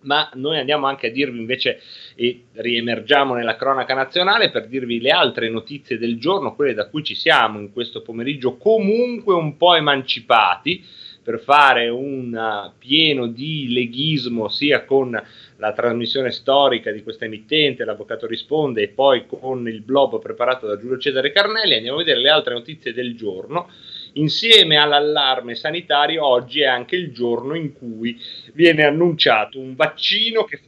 ma 0.00 0.30
noi 0.34 0.58
andiamo 0.58 0.86
anche 0.86 1.08
a 1.08 1.10
dirvi 1.10 1.38
invece 1.38 1.80
e 2.14 2.44
riemergiamo 2.52 3.34
nella 3.34 3.56
cronaca 3.56 3.94
nazionale 3.94 4.50
per 4.50 4.68
dirvi 4.68 5.00
le 5.00 5.10
altre 5.10 5.50
notizie 5.50 5.98
del 5.98 6.18
giorno, 6.18 6.54
quelle 6.54 6.74
da 6.74 6.88
cui 6.88 7.02
ci 7.02 7.14
siamo 7.14 7.58
in 7.58 7.72
questo 7.72 8.02
pomeriggio 8.02 8.56
comunque 8.56 9.34
un 9.34 9.56
po' 9.56 9.74
emancipati 9.74 10.84
per 11.26 11.40
fare 11.40 11.88
un 11.88 12.70
pieno 12.78 13.26
di 13.26 13.72
leghismo 13.72 14.48
sia 14.48 14.84
con 14.84 15.20
la 15.56 15.72
trasmissione 15.72 16.30
storica 16.30 16.92
di 16.92 17.02
questa 17.02 17.24
emittente, 17.24 17.84
l'avvocato 17.84 18.28
risponde 18.28 18.82
e 18.82 18.88
poi 18.90 19.26
con 19.26 19.66
il 19.66 19.80
blog 19.80 20.20
preparato 20.20 20.68
da 20.68 20.78
Giulio 20.78 20.98
Cesare 20.98 21.32
Carnelli 21.32 21.74
andiamo 21.74 21.96
a 21.96 22.04
vedere 22.04 22.20
le 22.20 22.28
altre 22.28 22.54
notizie 22.54 22.92
del 22.92 23.16
giorno 23.16 23.68
Insieme 24.12 24.76
all'allarme 24.76 25.56
sanitario, 25.56 26.24
oggi 26.24 26.60
è 26.60 26.66
anche 26.66 26.94
il 26.94 27.12
giorno 27.12 27.54
in 27.54 27.72
cui 27.72 28.18
viene 28.54 28.84
annunciato 28.84 29.58
un 29.58 29.74
vaccino 29.74 30.44
che 30.44 30.60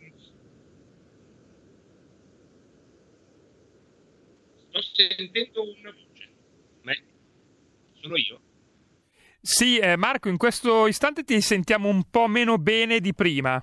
Sto 4.68 4.82
sentendo 4.92 5.62
una 5.62 5.92
voce. 5.92 6.28
Sono 8.00 8.16
io? 8.16 8.40
Sì, 9.50 9.78
eh, 9.78 9.96
Marco, 9.96 10.28
in 10.28 10.36
questo 10.36 10.86
istante 10.86 11.24
ti 11.24 11.40
sentiamo 11.40 11.88
un 11.88 12.02
po' 12.10 12.26
meno 12.26 12.58
bene 12.58 13.00
di 13.00 13.14
prima. 13.14 13.58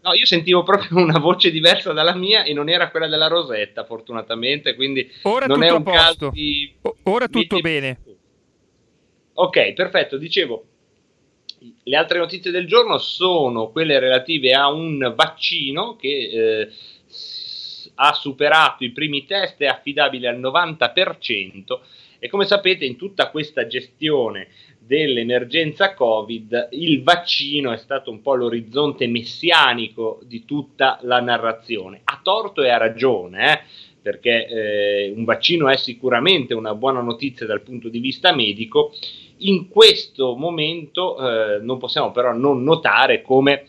No, 0.00 0.14
io 0.14 0.24
sentivo 0.24 0.62
proprio 0.62 0.96
una 1.04 1.18
voce 1.18 1.50
diversa 1.50 1.92
dalla 1.92 2.14
mia 2.14 2.44
e 2.44 2.54
non 2.54 2.70
era 2.70 2.90
quella 2.90 3.08
della 3.08 3.26
Rosetta, 3.26 3.84
fortunatamente, 3.84 4.74
quindi 4.74 5.06
Ora 5.24 5.44
non 5.44 5.62
è 5.62 5.70
un 5.70 5.82
posto. 5.82 5.98
caso 6.00 6.30
di... 6.30 6.74
Ora 7.02 7.28
tutto 7.28 7.60
bene. 7.60 7.98
Ok, 9.34 9.74
perfetto, 9.74 10.16
dicevo, 10.16 10.64
le 11.82 11.96
altre 11.96 12.20
notizie 12.20 12.50
del 12.50 12.66
giorno 12.66 12.96
sono 12.96 13.68
quelle 13.68 13.98
relative 13.98 14.54
a 14.54 14.72
un 14.72 15.12
vaccino 15.14 15.96
che 15.96 16.08
eh, 16.08 16.68
ha 17.96 18.14
superato 18.14 18.82
i 18.82 18.92
primi 18.92 19.26
test, 19.26 19.58
è 19.58 19.66
affidabile 19.66 20.28
al 20.28 20.40
90% 20.40 21.80
e 22.18 22.28
come 22.28 22.46
sapete 22.46 22.84
in 22.84 22.96
tutta 22.96 23.30
questa 23.30 23.66
gestione 23.66 24.48
dell'emergenza 24.88 25.94
Covid 25.94 26.70
il 26.72 27.02
vaccino 27.04 27.70
è 27.70 27.76
stato 27.76 28.10
un 28.10 28.22
po' 28.22 28.34
l'orizzonte 28.34 29.06
messianico 29.06 30.18
di 30.24 30.44
tutta 30.44 30.98
la 31.02 31.20
narrazione, 31.20 32.00
a 32.02 32.18
torto 32.22 32.62
e 32.62 32.70
a 32.70 32.78
ragione. 32.78 33.52
Eh? 33.52 33.86
perché 34.00 34.46
eh, 34.46 35.12
un 35.14 35.24
vaccino 35.24 35.68
è 35.68 35.76
sicuramente 35.76 36.54
una 36.54 36.74
buona 36.74 37.02
notizia 37.02 37.44
dal 37.44 37.60
punto 37.60 37.90
di 37.90 37.98
vista 37.98 38.34
medico, 38.34 38.94
in 39.38 39.68
questo 39.68 40.34
momento 40.34 41.18
eh, 41.18 41.58
non 41.60 41.76
possiamo 41.76 42.10
però 42.10 42.32
non 42.32 42.62
notare 42.62 43.20
come 43.20 43.66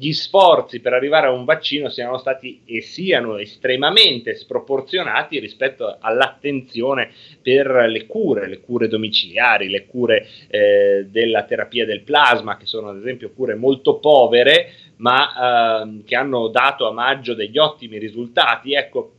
gli 0.00 0.14
sforzi 0.14 0.80
per 0.80 0.94
arrivare 0.94 1.26
a 1.26 1.30
un 1.30 1.44
vaccino 1.44 1.90
siano 1.90 2.16
stati 2.16 2.62
e 2.64 2.80
siano 2.80 3.36
estremamente 3.36 4.34
sproporzionati 4.34 5.38
rispetto 5.38 5.98
all'attenzione 6.00 7.10
per 7.42 7.84
le 7.86 8.06
cure, 8.06 8.48
le 8.48 8.60
cure 8.60 8.88
domiciliari, 8.88 9.68
le 9.68 9.84
cure 9.84 10.26
eh, 10.48 11.06
della 11.10 11.42
terapia 11.42 11.84
del 11.84 12.00
plasma, 12.00 12.56
che 12.56 12.64
sono 12.64 12.88
ad 12.88 12.96
esempio 12.96 13.32
cure 13.32 13.54
molto 13.54 13.98
povere, 13.98 14.72
ma 14.96 15.82
eh, 15.82 16.02
che 16.06 16.16
hanno 16.16 16.48
dato 16.48 16.88
a 16.88 16.92
maggio 16.92 17.34
degli 17.34 17.58
ottimi 17.58 17.98
risultati. 17.98 18.72
Ecco, 18.72 19.12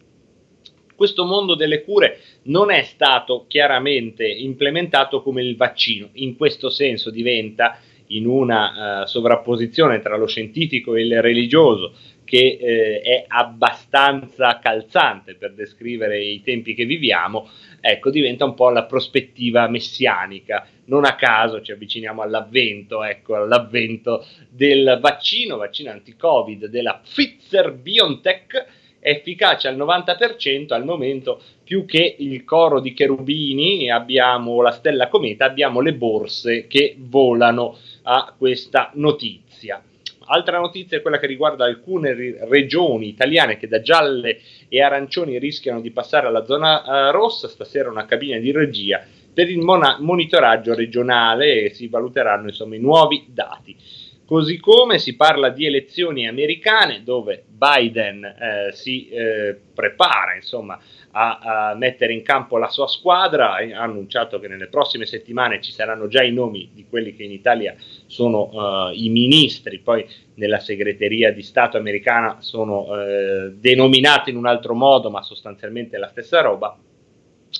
questo 0.95 1.25
mondo 1.25 1.53
delle 1.53 1.83
cure 1.83 2.21
non 2.45 2.71
è 2.71 2.81
stato 2.81 3.45
chiaramente 3.47 4.25
implementato 4.25 5.21
come 5.21 5.43
il 5.43 5.55
vaccino, 5.55 6.09
in 6.13 6.35
questo 6.35 6.71
senso 6.71 7.11
diventa 7.11 7.77
in 8.11 8.25
una 8.25 9.01
uh, 9.01 9.05
sovrapposizione 9.05 10.01
tra 10.01 10.17
lo 10.17 10.27
scientifico 10.27 10.95
e 10.95 11.01
il 11.01 11.21
religioso 11.21 11.93
che 12.31 12.57
eh, 12.61 13.01
è 13.01 13.25
abbastanza 13.27 14.57
calzante 14.59 15.35
per 15.35 15.53
descrivere 15.53 16.23
i 16.23 16.41
tempi 16.41 16.73
che 16.73 16.85
viviamo, 16.85 17.49
ecco, 17.81 18.09
diventa 18.09 18.45
un 18.45 18.53
po' 18.53 18.69
la 18.69 18.85
prospettiva 18.85 19.67
messianica. 19.67 20.65
Non 20.85 21.03
a 21.03 21.15
caso 21.15 21.61
ci 21.61 21.73
avviciniamo 21.73 22.21
all'avvento, 22.21 23.03
ecco, 23.03 23.35
all'avvento 23.35 24.25
del 24.49 24.97
vaccino, 25.01 25.57
vaccino 25.57 25.91
anti-Covid 25.91 26.67
della 26.67 27.01
Pfizer 27.03 27.73
BioNTech, 27.73 28.65
efficace 29.01 29.67
al 29.67 29.75
90% 29.75 30.73
al 30.73 30.85
momento 30.85 31.41
più 31.63 31.85
che 31.85 32.15
il 32.19 32.43
coro 32.43 32.79
di 32.79 32.93
cherubini 32.93 33.89
abbiamo 33.89 34.61
la 34.61 34.71
stella 34.71 35.07
cometa 35.07 35.45
abbiamo 35.45 35.79
le 35.79 35.95
borse 35.95 36.67
che 36.67 36.95
volano 36.99 37.77
a 38.03 38.33
questa 38.37 38.91
notizia. 38.95 39.81
Altra 40.25 40.59
notizia 40.59 40.97
è 40.97 41.01
quella 41.01 41.19
che 41.19 41.27
riguarda 41.27 41.65
alcune 41.65 42.13
regioni 42.47 43.07
italiane 43.07 43.57
che 43.57 43.67
da 43.67 43.81
gialle 43.81 44.39
e 44.69 44.81
arancioni 44.81 45.39
rischiano 45.39 45.81
di 45.81 45.91
passare 45.91 46.27
alla 46.27 46.45
zona 46.45 47.09
uh, 47.09 47.11
rossa. 47.11 47.47
Stasera 47.47 47.89
una 47.89 48.05
cabina 48.05 48.37
di 48.37 48.51
regia 48.51 49.03
per 49.33 49.49
il 49.49 49.59
mona- 49.59 49.97
monitoraggio 49.99 50.73
regionale 50.73 51.63
e 51.63 51.69
si 51.71 51.87
valuteranno 51.87 52.47
insomma 52.47 52.75
i 52.75 52.79
nuovi 52.79 53.25
dati. 53.29 53.75
Così 54.25 54.59
come 54.59 54.97
si 54.97 55.17
parla 55.17 55.49
di 55.49 55.65
elezioni 55.65 56.25
americane 56.25 57.03
dove 57.03 57.43
Biden 57.49 58.23
eh, 58.23 58.71
si 58.71 59.09
eh, 59.09 59.59
prepara 59.73 60.35
insomma, 60.35 60.79
a, 61.11 61.69
a, 61.69 61.75
mettere 61.75 62.13
in 62.13 62.23
campo 62.23 62.57
la 62.57 62.69
sua 62.69 62.87
squadra, 62.87 63.55
ha 63.55 63.81
annunciato 63.81 64.39
che 64.39 64.47
nelle 64.47 64.67
prossime 64.67 65.05
settimane 65.05 65.61
ci 65.61 65.71
saranno 65.71 66.07
già 66.07 66.23
i 66.23 66.31
nomi 66.31 66.69
di 66.73 66.85
quelli 66.89 67.15
che 67.15 67.23
in 67.23 67.31
Italia 67.31 67.75
sono 68.05 68.49
uh, 68.51 68.91
i 68.93 69.09
ministri, 69.09 69.79
poi 69.79 70.05
nella 70.35 70.59
segreteria 70.59 71.31
di 71.31 71.41
Stato 71.41 71.77
americana 71.77 72.37
sono 72.39 72.81
uh, 72.81 73.53
denominati 73.53 74.29
in 74.29 74.37
un 74.37 74.47
altro 74.47 74.73
modo, 74.73 75.09
ma 75.09 75.21
sostanzialmente 75.21 75.97
la 75.97 76.07
stessa 76.07 76.41
roba. 76.41 76.77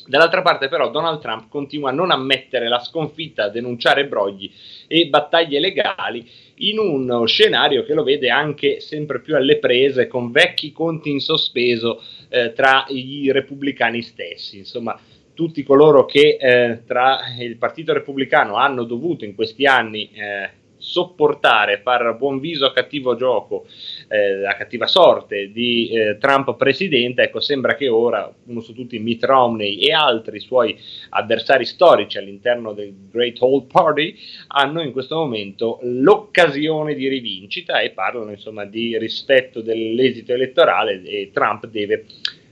Dall'altra 0.07 0.41
parte 0.41 0.69
però 0.69 0.89
Donald 0.89 1.19
Trump 1.19 1.49
continua 1.49 1.89
a 1.89 1.93
non 1.93 2.11
ammettere 2.11 2.68
la 2.68 2.80
sconfitta, 2.80 3.45
a 3.45 3.49
denunciare 3.49 4.07
brogli 4.07 4.49
e 4.88 5.07
battaglie 5.07 5.59
legali 5.59 6.30
in 6.55 6.80
uno 6.80 7.26
scenario 7.26 7.84
che 7.84 7.93
lo 7.93 8.03
vede 8.03 8.30
anche 8.30 8.80
sempre 8.80 9.19
più 9.19 9.35
alle 9.35 9.57
prese 9.57 10.07
con 10.07 10.31
vecchi 10.31 10.72
conti 10.72 11.09
in 11.09 11.19
sospeso 11.19 12.01
eh, 12.30 12.53
tra 12.53 12.85
i 12.88 13.31
repubblicani 13.31 14.01
stessi. 14.01 14.57
Insomma, 14.57 14.97
tutti 15.34 15.63
coloro 15.63 16.05
che 16.05 16.38
eh, 16.39 16.84
tra 16.85 17.19
il 17.39 17.57
Partito 17.57 17.93
Repubblicano 17.93 18.55
hanno 18.55 18.84
dovuto 18.84 19.26
in 19.26 19.35
questi 19.35 19.65
anni 19.65 20.09
eh, 20.13 20.49
sopportare, 20.81 21.79
far 21.81 22.17
buon 22.17 22.39
viso 22.39 22.65
a 22.65 22.73
cattivo 22.73 23.15
gioco, 23.15 23.65
eh, 24.07 24.45
a 24.45 24.55
cattiva 24.55 24.87
sorte 24.87 25.51
di 25.51 25.89
eh, 25.89 26.17
Trump 26.17 26.55
presidente, 26.57 27.23
ecco 27.23 27.39
sembra 27.39 27.75
che 27.75 27.87
ora 27.87 28.31
uno 28.45 28.59
su 28.59 28.73
tutti 28.73 28.99
Mitt 28.99 29.23
Romney 29.23 29.77
e 29.79 29.93
altri 29.93 30.39
suoi 30.39 30.77
avversari 31.09 31.65
storici 31.65 32.17
all'interno 32.17 32.73
del 32.73 32.93
Great 33.11 33.37
Old 33.41 33.67
Party 33.71 34.15
hanno 34.47 34.81
in 34.81 34.91
questo 34.91 35.15
momento 35.15 35.79
l'occasione 35.83 36.95
di 36.95 37.07
rivincita 37.07 37.79
e 37.79 37.91
parlano 37.91 38.31
insomma 38.31 38.65
di 38.65 38.97
rispetto 38.97 39.61
dell'esito 39.61 40.33
elettorale 40.33 41.01
e 41.03 41.29
Trump 41.31 41.67
deve 41.67 42.05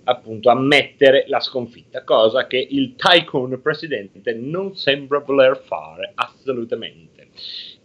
appunto 0.10 0.50
ammettere 0.50 1.26
la 1.28 1.40
sconfitta, 1.40 2.04
cosa 2.04 2.48
che 2.48 2.68
il 2.70 2.96
tycoon 2.96 3.62
presidente 3.62 4.34
non 4.34 4.76
sembra 4.76 5.20
voler 5.20 5.62
fare 5.64 6.12
assolutamente. 6.16 7.28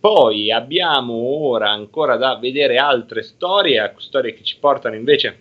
Poi 0.05 0.53
abbiamo 0.53 1.15
ora 1.15 1.71
ancora 1.71 2.17
da 2.19 2.37
vedere 2.37 2.77
altre 2.77 3.23
storie, 3.23 3.95
storie 3.97 4.35
che 4.35 4.43
ci 4.43 4.59
portano 4.59 4.97
invece 4.97 5.35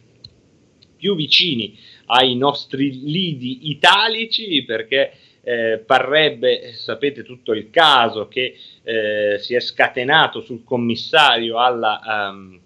più 0.96 1.16
vicini 1.16 1.78
ai 2.06 2.38
nostri 2.38 3.02
lidi 3.04 3.70
italici, 3.72 4.64
perché 4.64 5.18
eh, 5.42 5.84
parrebbe, 5.86 6.72
sapete 6.76 7.24
tutto 7.24 7.52
il 7.52 7.70
caso 7.72 8.30
che 8.30 8.56
eh, 8.84 9.38
si 9.38 9.54
è 9.54 9.60
scatenato 9.60 10.40
sul 10.40 10.64
commissario 10.64 11.58
alla, 11.58 12.00
um, 12.32 12.58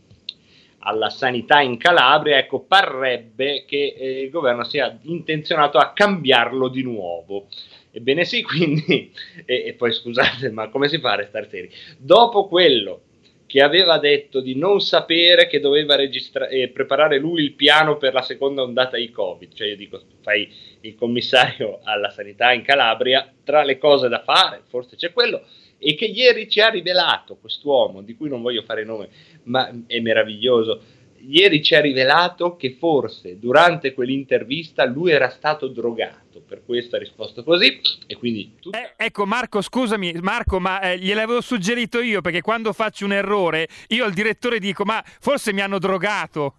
alla, 0.81 1.09
sanità 1.09 1.61
in 1.61 1.77
Calabria, 1.77 2.37
ecco, 2.37 2.59
parrebbe 2.59 3.65
che 3.65 3.95
eh, 3.97 4.21
il 4.21 4.29
governo 4.29 4.63
sia 4.65 4.95
intenzionato 5.01 5.79
a 5.79 5.93
cambiarlo 5.93 6.67
di 6.67 6.83
nuovo. 6.83 7.47
Ebbene 7.91 8.25
sì, 8.25 8.41
quindi, 8.43 9.11
e, 9.45 9.63
e, 9.67 9.73
poi 9.73 9.91
scusate, 9.91 10.49
ma 10.51 10.69
come 10.69 10.87
si 10.87 10.99
fa 10.99 11.13
a 11.13 11.15
restare 11.15 11.47
seri? 11.49 11.69
Dopo 11.97 12.47
quello 12.47 13.01
che 13.47 13.61
aveva 13.61 13.97
detto 13.97 14.41
di 14.41 14.55
non 14.55 14.81
sapere 14.81 15.47
che 15.47 15.61
doveva 15.61 15.95
registra- 15.95 16.49
eh, 16.49 16.67
preparare 16.67 17.17
lui 17.17 17.43
il 17.43 17.53
piano 17.53 17.97
per 17.97 18.13
la 18.13 18.21
seconda 18.21 18.61
ondata 18.61 18.97
di 18.97 19.09
Covid, 19.09 19.53
cioè 19.53 19.69
io 19.69 19.77
dico, 19.77 20.01
fai 20.21 20.51
il 20.81 20.95
commissario 20.95 21.79
alla 21.83 22.09
sanità 22.09 22.51
in 22.51 22.61
Calabria, 22.61 23.31
tra 23.43 23.63
le 23.63 23.77
cose 23.77 24.09
da 24.09 24.21
fare, 24.21 24.61
forse 24.67 24.97
c'è 24.97 25.13
quello, 25.13 25.43
e 25.79 25.95
che 25.95 26.05
ieri 26.05 26.49
ci 26.49 26.59
ha 26.59 26.67
rivelato 26.67 27.37
quest'uomo, 27.37 28.01
di 28.01 28.15
cui 28.15 28.27
non 28.27 28.41
voglio 28.41 28.63
fare 28.63 28.83
nome, 28.83 29.07
ma 29.43 29.71
è 29.87 29.99
meraviglioso, 30.01 30.81
ieri 31.19 31.61
ci 31.61 31.75
ha 31.75 31.81
rivelato 31.81 32.55
che 32.55 32.75
forse 32.79 33.39
durante 33.39 33.93
quell'intervista 33.93 34.85
lui 34.85 35.11
era 35.11 35.29
stato 35.29 35.67
drogato, 35.67 36.41
per 36.47 36.63
questo 36.65 36.95
ha 36.95 36.99
risposto 36.99 37.43
così 37.43 37.79
e 38.05 38.15
quindi... 38.15 38.55
Tu... 38.61 38.69
Eh, 38.71 38.93
ecco 38.95 39.25
Marco, 39.25 39.61
scusami 39.61 40.13
Marco, 40.21 40.59
ma 40.59 40.79
eh, 40.81 40.97
gliel'avevo 40.97 41.41
suggerito 41.41 42.01
io 42.01 42.21
perché 42.21 42.41
quando 42.41 42.73
faccio 42.73 43.05
un 43.05 43.13
errore 43.13 43.67
io 43.87 44.05
al 44.05 44.13
direttore 44.13 44.59
dico 44.59 44.83
ma 44.83 45.03
forse 45.19 45.53
mi 45.53 45.61
hanno 45.61 45.79
drogato. 45.79 46.55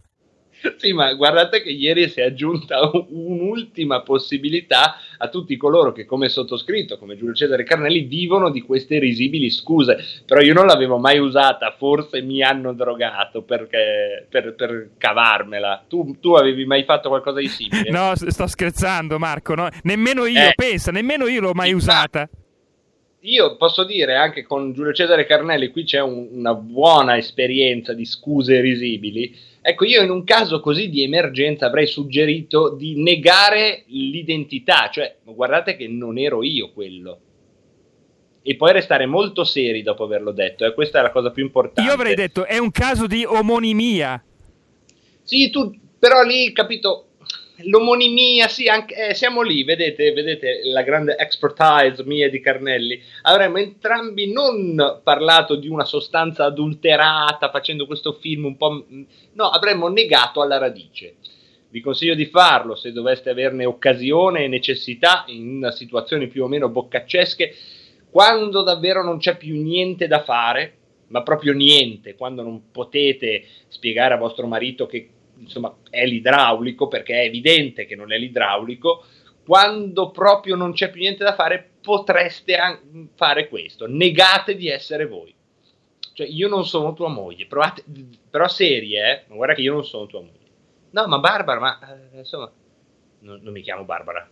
Sì, 0.78 0.92
ma 0.92 1.12
guardate 1.14 1.62
che 1.62 1.70
ieri 1.70 2.08
si 2.08 2.20
è 2.20 2.24
aggiunta 2.24 2.90
un'ultima 3.08 4.02
possibilità 4.02 4.96
a 5.18 5.28
tutti 5.28 5.56
coloro 5.56 5.92
che, 5.92 6.04
come 6.04 6.28
sottoscritto, 6.28 6.98
come 6.98 7.16
Giulio 7.16 7.34
Cesare 7.34 7.64
Carnelli, 7.64 8.00
vivono 8.00 8.50
di 8.50 8.60
queste 8.62 8.98
risibili 8.98 9.50
scuse. 9.50 9.98
Però 10.24 10.40
io 10.40 10.54
non 10.54 10.66
l'avevo 10.66 10.98
mai 10.98 11.18
usata, 11.18 11.74
forse 11.76 12.20
mi 12.22 12.42
hanno 12.42 12.72
drogato 12.72 13.42
perché, 13.42 14.26
per, 14.28 14.54
per 14.54 14.90
cavarmela. 14.98 15.84
Tu, 15.88 16.16
tu, 16.20 16.34
avevi 16.34 16.64
mai 16.64 16.84
fatto 16.84 17.08
qualcosa 17.08 17.40
di 17.40 17.48
simile? 17.48 17.90
No, 17.98 18.12
sto 18.14 18.46
scherzando, 18.46 19.18
Marco. 19.18 19.54
No? 19.54 19.68
Nemmeno 19.82 20.26
io, 20.26 20.40
eh. 20.40 20.52
pensa, 20.54 20.92
nemmeno 20.92 21.26
io 21.26 21.40
l'ho 21.40 21.52
mai 21.52 21.72
usata. 21.72 22.28
Io 23.22 23.56
posso 23.56 23.84
dire 23.84 24.14
anche 24.14 24.44
con 24.44 24.72
Giulio 24.72 24.92
Cesare 24.92 25.26
Carnelli, 25.26 25.70
qui 25.70 25.82
c'è 25.82 26.00
un, 26.00 26.28
una 26.30 26.54
buona 26.54 27.16
esperienza 27.16 27.92
di 27.92 28.04
scuse 28.04 28.60
risibili 28.60 29.36
Ecco, 29.68 29.84
io 29.84 30.02
in 30.02 30.08
un 30.08 30.24
caso 30.24 30.60
così 30.60 30.88
di 30.88 31.02
emergenza 31.02 31.66
avrei 31.66 31.86
suggerito 31.86 32.70
di 32.70 33.02
negare 33.02 33.82
l'identità, 33.88 34.88
cioè 34.90 35.16
guardate 35.22 35.76
che 35.76 35.86
non 35.86 36.16
ero 36.16 36.42
io 36.42 36.72
quello. 36.72 37.20
E 38.40 38.56
poi 38.56 38.72
restare 38.72 39.04
molto 39.04 39.44
seri 39.44 39.82
dopo 39.82 40.04
averlo 40.04 40.32
detto, 40.32 40.64
e 40.64 40.68
eh? 40.68 40.72
questa 40.72 41.00
è 41.00 41.02
la 41.02 41.10
cosa 41.10 41.32
più 41.32 41.44
importante. 41.44 41.82
Io 41.82 41.94
avrei 41.94 42.14
detto 42.14 42.46
è 42.46 42.56
un 42.56 42.70
caso 42.70 43.06
di 43.06 43.26
omonimia. 43.26 44.24
Sì, 45.22 45.50
tu 45.50 45.78
però 45.98 46.22
lì, 46.22 46.50
capito, 46.54 47.07
l'omonimia, 47.64 48.48
sì, 48.48 48.68
anche, 48.68 49.08
eh, 49.08 49.14
siamo 49.14 49.42
lì, 49.42 49.64
vedete, 49.64 50.12
vedete 50.12 50.60
la 50.64 50.82
grande 50.82 51.16
expertise 51.16 52.04
mia 52.04 52.30
di 52.30 52.40
Carnelli. 52.40 53.00
Avremmo 53.22 53.58
entrambi 53.58 54.30
non 54.32 55.00
parlato 55.02 55.56
di 55.56 55.68
una 55.68 55.84
sostanza 55.84 56.44
adulterata 56.44 57.50
facendo 57.50 57.86
questo 57.86 58.12
film 58.12 58.44
un 58.44 58.56
po'... 58.56 58.84
No, 59.32 59.48
avremmo 59.48 59.88
negato 59.88 60.40
alla 60.40 60.58
radice. 60.58 61.16
Vi 61.70 61.80
consiglio 61.80 62.14
di 62.14 62.26
farlo 62.26 62.74
se 62.74 62.92
doveste 62.92 63.30
averne 63.30 63.64
occasione 63.66 64.44
e 64.44 64.48
necessità 64.48 65.24
in 65.26 65.68
situazioni 65.72 66.28
più 66.28 66.44
o 66.44 66.48
meno 66.48 66.68
boccaccesche, 66.68 67.54
quando 68.10 68.62
davvero 68.62 69.02
non 69.02 69.18
c'è 69.18 69.36
più 69.36 69.60
niente 69.60 70.06
da 70.06 70.22
fare, 70.22 70.76
ma 71.08 71.22
proprio 71.22 71.52
niente, 71.52 72.14
quando 72.14 72.42
non 72.42 72.70
potete 72.70 73.44
spiegare 73.68 74.14
a 74.14 74.18
vostro 74.18 74.46
marito 74.46 74.86
che 74.86 75.10
insomma, 75.38 75.74
è 75.90 76.04
l'idraulico, 76.04 76.88
perché 76.88 77.22
è 77.22 77.24
evidente 77.24 77.86
che 77.86 77.96
non 77.96 78.12
è 78.12 78.18
l'idraulico, 78.18 79.04
quando 79.44 80.10
proprio 80.10 80.56
non 80.56 80.72
c'è 80.72 80.90
più 80.90 81.00
niente 81.00 81.24
da 81.24 81.34
fare, 81.34 81.70
potreste 81.80 82.56
fare 83.14 83.48
questo. 83.48 83.86
Negate 83.86 84.56
di 84.56 84.68
essere 84.68 85.06
voi. 85.06 85.34
Cioè, 86.12 86.26
io 86.26 86.48
non 86.48 86.66
sono 86.66 86.94
tua 86.94 87.08
moglie, 87.08 87.46
provate, 87.46 87.84
però 88.28 88.48
serie, 88.48 89.26
eh? 89.28 89.34
guarda 89.34 89.54
che 89.54 89.62
io 89.62 89.72
non 89.72 89.84
sono 89.84 90.06
tua 90.06 90.20
moglie. 90.20 90.36
No, 90.90 91.06
ma 91.06 91.18
Barbara, 91.18 91.60
ma 91.60 91.78
eh, 92.12 92.18
insomma, 92.18 92.50
non, 93.20 93.40
non 93.40 93.52
mi 93.52 93.62
chiamo 93.62 93.84
Barbara. 93.84 94.28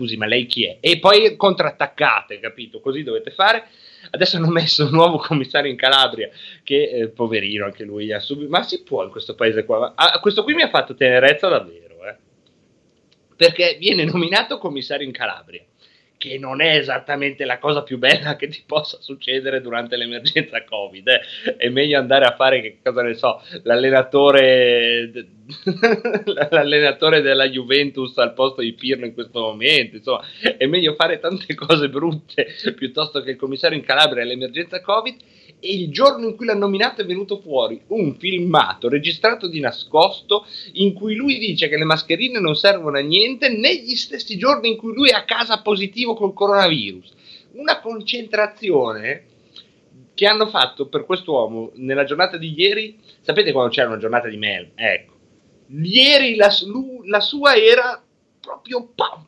Scusi, 0.00 0.16
ma 0.16 0.24
lei 0.24 0.46
chi 0.46 0.64
è? 0.64 0.78
E 0.80 0.98
poi 0.98 1.36
contrattaccate, 1.36 2.40
capito? 2.40 2.80
Così 2.80 3.02
dovete 3.02 3.32
fare. 3.32 3.64
Adesso 4.08 4.38
hanno 4.38 4.48
messo 4.48 4.86
un 4.86 4.92
nuovo 4.92 5.18
commissario 5.18 5.70
in 5.70 5.76
Calabria, 5.76 6.30
che 6.62 6.88
eh, 6.88 7.08
poverino 7.08 7.66
anche 7.66 7.84
lui 7.84 8.10
ha 8.10 8.18
subito. 8.18 8.48
Ma 8.48 8.62
si 8.62 8.82
può 8.82 9.04
in 9.04 9.10
questo 9.10 9.34
paese 9.34 9.66
qua? 9.66 9.92
Ah, 9.94 10.18
questo 10.20 10.42
qui 10.42 10.54
mi 10.54 10.62
ha 10.62 10.70
fatto 10.70 10.94
tenerezza 10.94 11.48
davvero, 11.48 12.02
eh? 12.06 12.16
Perché 13.36 13.76
viene 13.78 14.04
nominato 14.04 14.56
commissario 14.56 15.06
in 15.06 15.12
Calabria 15.12 15.62
che 16.20 16.36
non 16.36 16.60
è 16.60 16.76
esattamente 16.76 17.46
la 17.46 17.58
cosa 17.58 17.82
più 17.82 17.96
bella 17.96 18.36
che 18.36 18.48
ti 18.48 18.62
possa 18.66 18.98
succedere 19.00 19.62
durante 19.62 19.96
l'emergenza 19.96 20.62
Covid. 20.64 21.08
Eh. 21.08 21.56
È 21.56 21.70
meglio 21.70 21.98
andare 21.98 22.26
a 22.26 22.34
fare, 22.36 22.60
che 22.60 22.76
cosa 22.84 23.00
ne 23.00 23.14
so, 23.14 23.40
l'allenatore, 23.62 25.10
l'allenatore 26.50 27.22
della 27.22 27.48
Juventus 27.48 28.18
al 28.18 28.34
posto 28.34 28.60
di 28.60 28.74
Pirlo 28.74 29.06
in 29.06 29.14
questo 29.14 29.40
momento. 29.40 29.96
Insomma, 29.96 30.22
è 30.58 30.66
meglio 30.66 30.92
fare 30.92 31.20
tante 31.20 31.54
cose 31.54 31.88
brutte 31.88 32.48
piuttosto 32.76 33.22
che 33.22 33.30
il 33.30 33.36
commissario 33.36 33.78
in 33.78 33.84
Calabria 33.84 34.22
all'emergenza 34.22 34.82
Covid 34.82 35.16
e 35.60 35.74
il 35.74 35.90
giorno 35.90 36.26
in 36.26 36.34
cui 36.34 36.46
l'ha 36.46 36.54
nominato 36.54 37.02
è 37.02 37.04
venuto 37.04 37.38
fuori 37.38 37.80
un 37.88 38.16
filmato 38.16 38.88
registrato 38.88 39.46
di 39.46 39.60
nascosto 39.60 40.46
in 40.72 40.94
cui 40.94 41.14
lui 41.14 41.38
dice 41.38 41.68
che 41.68 41.76
le 41.76 41.84
mascherine 41.84 42.40
non 42.40 42.56
servono 42.56 42.96
a 42.96 43.02
niente 43.02 43.50
negli 43.50 43.94
stessi 43.94 44.38
giorni 44.38 44.70
in 44.70 44.76
cui 44.76 44.94
lui 44.94 45.10
è 45.10 45.14
a 45.14 45.24
casa 45.24 45.60
positivo 45.60 46.14
col 46.14 46.32
coronavirus. 46.32 47.12
Una 47.52 47.80
concentrazione 47.80 49.26
che 50.14 50.26
hanno 50.26 50.48
fatto 50.48 50.86
per 50.86 51.04
quest'uomo 51.04 51.72
nella 51.76 52.04
giornata 52.04 52.36
di 52.36 52.52
ieri. 52.54 52.98
Sapete 53.20 53.52
quando 53.52 53.70
c'era 53.70 53.88
una 53.88 53.98
giornata 53.98 54.28
di 54.28 54.36
merda? 54.36 54.72
Ecco, 54.74 55.14
ieri 55.68 56.36
la, 56.36 56.50
la 57.06 57.20
sua 57.20 57.54
era 57.54 58.02
proprio 58.38 58.90
pam, 58.94 59.24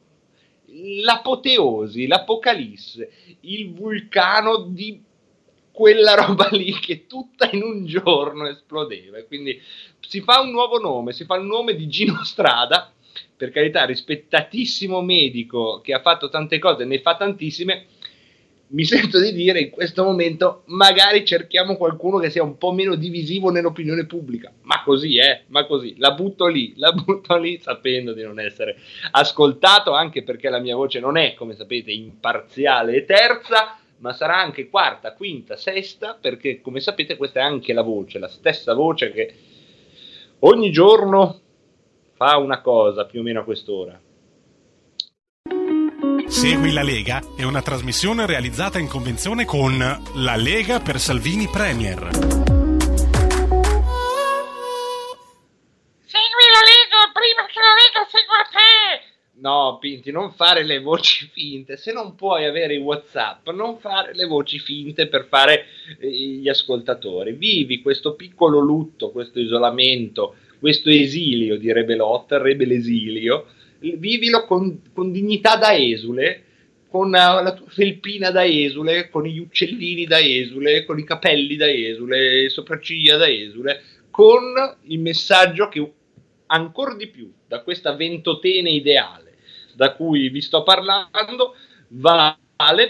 l'apoteosi, 1.02 2.06
l'apocalisse, 2.06 3.10
il 3.40 3.72
vulcano 3.72 4.64
di 4.68 5.02
quella 5.82 6.14
roba 6.14 6.46
lì 6.52 6.78
che 6.78 7.08
tutta 7.08 7.48
in 7.50 7.64
un 7.64 7.84
giorno 7.84 8.46
esplodeva. 8.46 9.18
E 9.18 9.26
quindi 9.26 9.60
si 9.98 10.20
fa 10.20 10.38
un 10.38 10.52
nuovo 10.52 10.78
nome, 10.78 11.10
si 11.10 11.24
fa 11.24 11.34
il 11.34 11.42
nome 11.42 11.74
di 11.74 11.88
Gino 11.88 12.22
Strada, 12.22 12.92
per 13.36 13.50
carità, 13.50 13.84
rispettatissimo 13.84 15.02
medico 15.02 15.80
che 15.80 15.92
ha 15.92 16.00
fatto 16.00 16.28
tante 16.28 16.60
cose, 16.60 16.84
ne 16.84 17.00
fa 17.00 17.16
tantissime. 17.16 17.86
Mi 18.68 18.84
sento 18.84 19.20
di 19.20 19.32
dire 19.32 19.58
in 19.58 19.70
questo 19.70 20.04
momento, 20.04 20.62
magari 20.66 21.26
cerchiamo 21.26 21.76
qualcuno 21.76 22.18
che 22.18 22.30
sia 22.30 22.44
un 22.44 22.56
po' 22.58 22.70
meno 22.70 22.94
divisivo 22.94 23.50
nell'opinione 23.50 24.06
pubblica. 24.06 24.52
Ma 24.62 24.84
così, 24.84 25.16
eh, 25.16 25.42
ma 25.48 25.66
così. 25.66 25.96
La 25.98 26.12
butto 26.12 26.46
lì, 26.46 26.74
la 26.76 26.92
butto 26.92 27.36
lì 27.36 27.58
sapendo 27.60 28.12
di 28.12 28.22
non 28.22 28.38
essere 28.38 28.76
ascoltato, 29.10 29.92
anche 29.94 30.22
perché 30.22 30.48
la 30.48 30.60
mia 30.60 30.76
voce 30.76 31.00
non 31.00 31.16
è, 31.16 31.34
come 31.34 31.56
sapete, 31.56 31.90
imparziale 31.90 32.94
e 32.94 33.04
terza 33.04 33.78
ma 34.02 34.12
sarà 34.12 34.36
anche 34.36 34.68
quarta, 34.68 35.14
quinta, 35.14 35.56
sesta, 35.56 36.18
perché 36.20 36.60
come 36.60 36.80
sapete 36.80 37.16
questa 37.16 37.40
è 37.40 37.42
anche 37.44 37.72
la 37.72 37.82
voce, 37.82 38.18
la 38.18 38.28
stessa 38.28 38.74
voce 38.74 39.12
che 39.12 39.34
ogni 40.40 40.72
giorno 40.72 41.40
fa 42.14 42.36
una 42.36 42.60
cosa 42.60 43.06
più 43.06 43.20
o 43.20 43.22
meno 43.22 43.40
a 43.40 43.44
quest'ora. 43.44 43.98
Segui 46.26 46.72
la 46.72 46.82
Lega 46.82 47.22
è 47.36 47.44
una 47.44 47.62
trasmissione 47.62 48.26
realizzata 48.26 48.80
in 48.80 48.88
convenzione 48.88 49.44
con 49.44 49.78
La 49.78 50.36
Lega 50.36 50.80
per 50.80 50.98
Salvini 50.98 51.46
Premier. 51.46 52.31
No, 59.42 59.78
Pinti, 59.80 60.12
non 60.12 60.32
fare 60.34 60.62
le 60.62 60.78
voci 60.78 61.28
finte. 61.32 61.76
Se 61.76 61.92
non 61.92 62.14
puoi 62.14 62.44
avere 62.44 62.74
i 62.74 62.78
WhatsApp, 62.78 63.48
non 63.48 63.76
fare 63.80 64.14
le 64.14 64.24
voci 64.24 64.60
finte 64.60 65.08
per 65.08 65.26
fare 65.26 65.64
eh, 65.98 66.08
gli 66.08 66.48
ascoltatori. 66.48 67.32
Vivi 67.32 67.82
questo 67.82 68.14
piccolo 68.14 68.60
lutto, 68.60 69.10
questo 69.10 69.40
isolamento, 69.40 70.36
questo 70.60 70.90
esilio, 70.90 71.58
direbbe 71.58 71.96
Lot, 71.96 72.30
Rebel 72.34 72.70
esilio. 72.70 73.46
Vivilo 73.80 74.44
con, 74.44 74.80
con 74.92 75.10
dignità 75.10 75.56
da 75.56 75.76
esule, 75.76 76.44
con 76.86 77.10
la 77.10 77.52
tua 77.52 77.66
felpina 77.68 78.30
da 78.30 78.44
esule, 78.44 79.10
con 79.10 79.24
gli 79.24 79.40
uccellini 79.40 80.04
da 80.04 80.20
esule, 80.20 80.84
con 80.84 81.00
i 81.00 81.04
capelli 81.04 81.56
da 81.56 81.68
esule, 81.68 82.42
le 82.42 82.48
sopracciglia 82.48 83.16
da 83.16 83.28
esule, 83.28 83.82
con 84.08 84.40
il 84.82 85.00
messaggio 85.00 85.68
che 85.68 85.92
ancora 86.46 86.94
di 86.94 87.08
più 87.08 87.32
da 87.48 87.62
questa 87.62 87.96
ventotene 87.96 88.70
ideale 88.70 89.21
da 89.74 89.92
cui 89.92 90.28
vi 90.28 90.40
sto 90.40 90.62
parlando 90.62 91.54
vale 91.88 92.36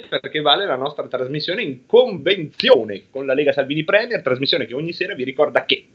perché 0.09 0.41
vale 0.41 0.67
la 0.67 0.77
nostra 0.77 1.07
trasmissione 1.07 1.63
in 1.63 1.87
convenzione 1.87 3.05
con 3.11 3.27
la 3.27 3.35
Lega 3.35 3.53
Salvini 3.53 3.85
Premier, 3.85 4.23
trasmissione 4.23 4.67
che 4.67 4.75
ogni 4.75 4.93
sera 4.93 5.15
vi 5.15 5.25
ricorda 5.25 5.65
che 5.65 5.89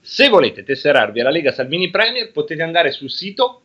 se 0.00 0.28
volete 0.28 0.64
tesserarvi 0.64 1.20
alla 1.20 1.30
Lega 1.30 1.52
Salvini 1.52 1.90
Premier 1.90 2.32
potete 2.32 2.62
andare 2.62 2.90
sul 2.90 3.10
sito 3.10 3.62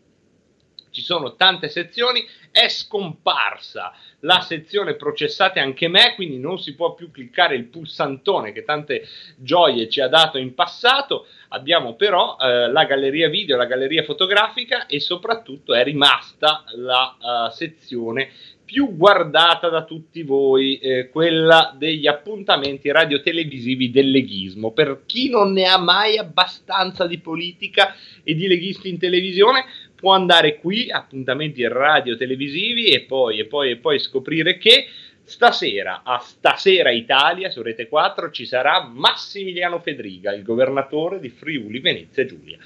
ci 0.93 1.01
sono 1.01 1.35
tante 1.35 1.67
sezioni, 1.67 2.25
è 2.51 2.69
scomparsa 2.69 3.93
la 4.19 4.39
sezione 4.41 4.93
processate 4.93 5.59
anche 5.59 5.87
me, 5.87 6.13
quindi 6.15 6.37
non 6.37 6.59
si 6.59 6.75
può 6.75 6.93
più 6.93 7.11
cliccare 7.11 7.55
il 7.55 7.65
pulsantone 7.65 8.53
che 8.53 8.63
tante 8.63 9.05
gioie 9.35 9.89
ci 9.89 9.99
ha 9.99 10.07
dato 10.07 10.37
in 10.37 10.53
passato. 10.53 11.25
Abbiamo 11.49 11.95
però 11.95 12.37
eh, 12.39 12.71
la 12.71 12.85
galleria 12.85 13.27
video, 13.27 13.57
la 13.57 13.65
galleria 13.65 14.03
fotografica 14.03 14.85
e 14.85 14.99
soprattutto 14.99 15.73
è 15.73 15.83
rimasta 15.83 16.63
la 16.75 17.17
uh, 17.19 17.51
sezione 17.51 18.31
più 18.73 18.95
guardata 18.95 19.69
da 19.69 19.83
tutti 19.83 20.23
voi, 20.23 20.79
eh, 20.79 21.09
quella 21.09 21.75
degli 21.77 22.07
appuntamenti 22.07 22.91
radiotelevisivi 22.91 23.91
del 23.91 24.09
leghismo. 24.09 24.71
Per 24.71 25.03
chi 25.05 25.29
non 25.29 25.51
ne 25.51 25.65
ha 25.65 25.77
mai 25.77 26.17
abbastanza 26.17 27.05
di 27.05 27.19
politica 27.19 27.93
e 28.23 28.33
di 28.33 28.47
leghisti 28.47 28.89
in 28.89 28.97
televisione, 28.97 29.65
può 30.03 30.11
andare 30.11 30.57
qui, 30.57 30.91
appuntamenti 30.91 31.65
radio 31.65 32.17
televisivi 32.17 32.87
e 32.87 33.03
poi, 33.03 33.39
e 33.39 33.45
poi, 33.45 33.71
e 33.71 33.77
poi 33.77 33.99
scoprire 33.99 34.57
che 34.57 34.85
stasera, 35.23 36.01
a 36.03 36.19
Stasera 36.19 36.91
Italia 36.91 37.49
su 37.49 37.61
Rete 37.61 37.87
4 37.87 38.29
ci 38.29 38.45
sarà 38.45 38.83
Massimiliano 38.83 39.79
Fedriga, 39.79 40.33
il 40.33 40.43
governatore 40.43 41.21
di 41.21 41.29
Friuli 41.29 41.79
Venezia 41.79 42.25
Giulia. 42.25 42.57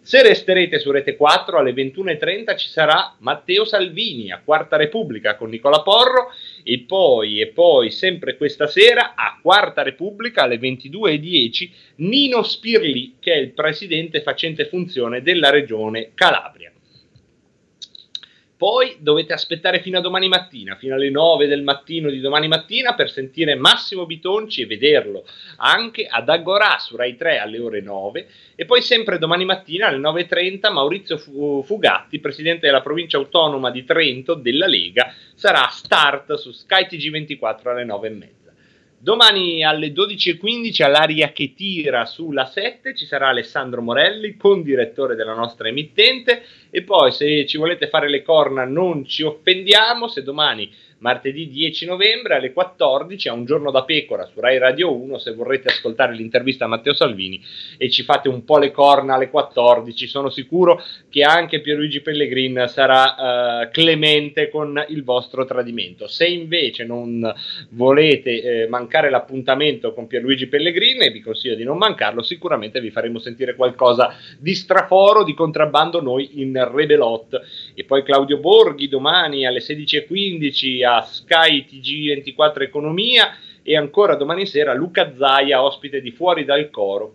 Se 0.00 0.22
resterete 0.22 0.78
su 0.78 0.90
Rete 0.90 1.16
4 1.16 1.58
alle 1.58 1.72
21.30 1.74 2.56
ci 2.56 2.68
sarà 2.70 3.14
Matteo 3.18 3.66
Salvini 3.66 4.32
a 4.32 4.40
Quarta 4.42 4.78
Repubblica 4.78 5.36
con 5.36 5.50
Nicola 5.50 5.82
Porro 5.82 6.30
e 6.64 6.78
poi, 6.86 7.42
e 7.42 7.48
poi 7.48 7.90
sempre 7.90 8.38
questa 8.38 8.68
sera 8.68 9.12
a 9.14 9.38
Quarta 9.42 9.82
Repubblica 9.82 10.44
alle 10.44 10.56
22.10 10.56 11.70
Nino 11.96 12.42
Spirli 12.42 13.16
che 13.20 13.34
è 13.34 13.36
il 13.36 13.50
presidente 13.50 14.22
facente 14.22 14.64
funzione 14.64 15.20
della 15.20 15.50
regione 15.50 16.12
Calabria. 16.14 16.70
Poi 18.56 18.96
dovete 19.00 19.34
aspettare 19.34 19.80
fino 19.80 19.98
a 19.98 20.00
domani 20.00 20.28
mattina, 20.28 20.76
fino 20.76 20.94
alle 20.94 21.10
9 21.10 21.46
del 21.46 21.62
mattino 21.62 22.08
di 22.08 22.20
domani 22.20 22.48
mattina 22.48 22.94
per 22.94 23.10
sentire 23.10 23.54
Massimo 23.54 24.06
Bitonci 24.06 24.62
e 24.62 24.66
vederlo 24.66 25.26
anche 25.56 26.06
ad 26.06 26.28
Agorà 26.28 26.78
su 26.78 26.96
Rai 26.96 27.16
3 27.16 27.38
alle 27.38 27.58
ore 27.58 27.82
9 27.82 28.26
e 28.54 28.64
poi 28.64 28.80
sempre 28.80 29.18
domani 29.18 29.44
mattina 29.44 29.88
alle 29.88 29.98
9.30 29.98 30.72
Maurizio 30.72 31.18
Fugatti, 31.18 32.18
presidente 32.18 32.64
della 32.64 32.80
provincia 32.80 33.18
autonoma 33.18 33.70
di 33.70 33.84
Trento 33.84 34.32
della 34.32 34.66
Lega, 34.66 35.12
sarà 35.34 35.66
a 35.66 35.70
start 35.70 36.34
su 36.34 36.50
Sky 36.50 36.86
TG24 36.86 37.68
alle 37.68 37.84
9.30. 37.84 38.45
Domani 38.98 39.62
alle 39.62 39.88
12.15 39.88 40.82
all'aria 40.82 41.30
che 41.30 41.52
tira 41.54 42.06
sulla 42.06 42.46
7 42.46 42.94
ci 42.94 43.04
sarà 43.04 43.28
Alessandro 43.28 43.82
Morelli, 43.82 44.36
condirettore 44.36 45.14
della 45.14 45.34
nostra 45.34 45.68
emittente. 45.68 46.42
E 46.70 46.82
poi 46.82 47.12
se 47.12 47.46
ci 47.46 47.58
volete 47.58 47.88
fare 47.88 48.08
le 48.08 48.22
corna 48.22 48.64
non 48.64 49.04
ci 49.04 49.22
offendiamo, 49.22 50.08
se 50.08 50.22
domani 50.22 50.72
martedì 50.98 51.48
10 51.48 51.86
novembre 51.86 52.36
alle 52.36 52.52
14 52.52 53.28
a 53.28 53.32
un 53.32 53.44
giorno 53.44 53.70
da 53.70 53.84
pecora 53.84 54.24
su 54.24 54.40
Rai 54.40 54.58
Radio 54.58 54.94
1 54.94 55.18
se 55.18 55.34
vorrete 55.34 55.68
ascoltare 55.68 56.14
l'intervista 56.14 56.64
a 56.64 56.68
Matteo 56.68 56.94
Salvini 56.94 57.42
e 57.76 57.90
ci 57.90 58.02
fate 58.02 58.28
un 58.28 58.44
po' 58.44 58.58
le 58.58 58.70
corna 58.70 59.14
alle 59.14 59.28
14 59.28 60.06
sono 60.06 60.30
sicuro 60.30 60.82
che 61.10 61.22
anche 61.22 61.60
Pierluigi 61.60 62.00
Pellegrin 62.00 62.64
sarà 62.68 63.64
uh, 63.64 63.70
clemente 63.70 64.48
con 64.48 64.82
il 64.88 65.04
vostro 65.04 65.44
tradimento. 65.44 66.06
Se 66.08 66.26
invece 66.26 66.84
non 66.84 67.32
volete 67.70 68.62
eh, 68.62 68.68
mancare 68.68 69.10
l'appuntamento 69.10 69.92
con 69.92 70.06
Pierluigi 70.06 70.46
Pellegrin 70.46 71.02
e 71.02 71.10
vi 71.10 71.20
consiglio 71.20 71.54
di 71.54 71.64
non 71.64 71.76
mancarlo 71.76 72.22
sicuramente 72.22 72.80
vi 72.80 72.90
faremo 72.90 73.18
sentire 73.18 73.54
qualcosa 73.54 74.14
di 74.38 74.54
straforo 74.54 75.24
di 75.24 75.34
contrabbando 75.34 76.00
noi 76.00 76.40
in 76.40 76.70
Rebelot. 76.72 77.40
E 77.74 77.84
poi 77.84 78.02
Claudio 78.02 78.38
Borghi 78.38 78.88
domani 78.88 79.46
alle 79.46 79.60
16.15 79.60 80.84
a 80.86 81.02
Sky 81.02 81.66
TG24 81.68 82.62
Economia 82.62 83.36
e 83.62 83.76
ancora 83.76 84.14
domani 84.14 84.46
sera 84.46 84.72
Luca 84.72 85.12
Zaia, 85.16 85.62
ospite 85.62 86.00
di 86.00 86.12
Fuori 86.12 86.44
dal 86.44 86.70
Coro 86.70 87.14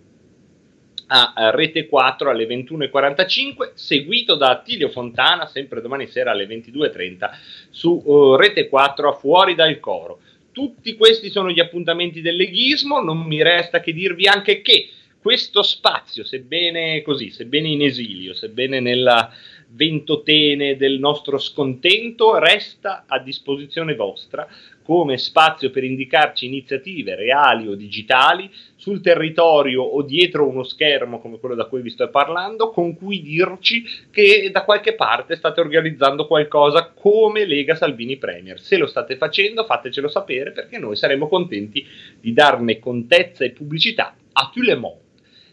a 1.13 1.51
Rete 1.53 1.87
4 1.87 2.29
alle 2.29 2.45
21.45, 2.45 3.71
seguito 3.73 4.35
da 4.35 4.49
Attilio 4.49 4.87
Fontana, 4.87 5.45
sempre 5.45 5.81
domani 5.81 6.07
sera 6.07 6.31
alle 6.31 6.45
22.30 6.45 7.29
su 7.69 8.01
uh, 8.05 8.35
Rete 8.35 8.69
4 8.69 9.09
a 9.09 9.13
Fuori 9.13 9.53
dal 9.53 9.77
Coro. 9.81 10.21
Tutti 10.53 10.95
questi 10.95 11.29
sono 11.29 11.51
gli 11.51 11.59
appuntamenti 11.59 12.21
del 12.21 12.37
leghismo, 12.37 13.01
non 13.01 13.19
mi 13.23 13.43
resta 13.43 13.81
che 13.81 13.91
dirvi 13.91 14.27
anche 14.27 14.61
che 14.61 14.89
questo 15.21 15.61
spazio, 15.63 16.23
sebbene 16.23 17.01
così, 17.01 17.29
sebbene 17.29 17.67
in 17.67 17.81
esilio, 17.81 18.33
sebbene 18.33 18.79
nella 18.79 19.31
ventotene 19.73 20.75
del 20.75 20.99
nostro 20.99 21.37
scontento 21.37 22.37
resta 22.37 23.05
a 23.07 23.19
disposizione 23.19 23.95
vostra 23.95 24.47
come 24.83 25.17
spazio 25.17 25.69
per 25.69 25.83
indicarci 25.83 26.45
iniziative 26.45 27.15
reali 27.15 27.67
o 27.67 27.75
digitali 27.75 28.51
sul 28.75 28.99
territorio 28.99 29.83
o 29.83 30.01
dietro 30.01 30.47
uno 30.47 30.63
schermo 30.63 31.21
come 31.21 31.39
quello 31.39 31.55
da 31.55 31.65
cui 31.65 31.81
vi 31.81 31.89
sto 31.89 32.09
parlando, 32.09 32.71
con 32.71 32.97
cui 32.97 33.21
dirci 33.21 33.83
che 34.11 34.49
da 34.51 34.63
qualche 34.65 34.95
parte 34.95 35.35
state 35.35 35.61
organizzando 35.61 36.27
qualcosa 36.27 36.91
come 36.93 37.45
Lega 37.45 37.75
Salvini 37.75 38.17
Premier. 38.17 38.59
Se 38.59 38.77
lo 38.77 38.87
state 38.87 39.15
facendo, 39.15 39.63
fatecelo 39.63 40.09
sapere 40.09 40.51
perché 40.51 40.77
noi 40.77 40.95
saremo 40.95 41.27
contenti 41.27 41.85
di 42.19 42.33
darne 42.33 42.79
contezza 42.79 43.45
e 43.45 43.51
pubblicità 43.51 44.15
a 44.33 44.49
tout 44.51 44.65
le 44.65 44.75
monde. 44.75 44.99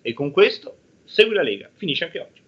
E 0.03 0.13
con 0.15 0.31
questo, 0.31 0.77
segui 1.05 1.35
la 1.35 1.43
Lega, 1.43 1.69
finisce 1.75 2.05
anche 2.05 2.19
oggi. 2.19 2.48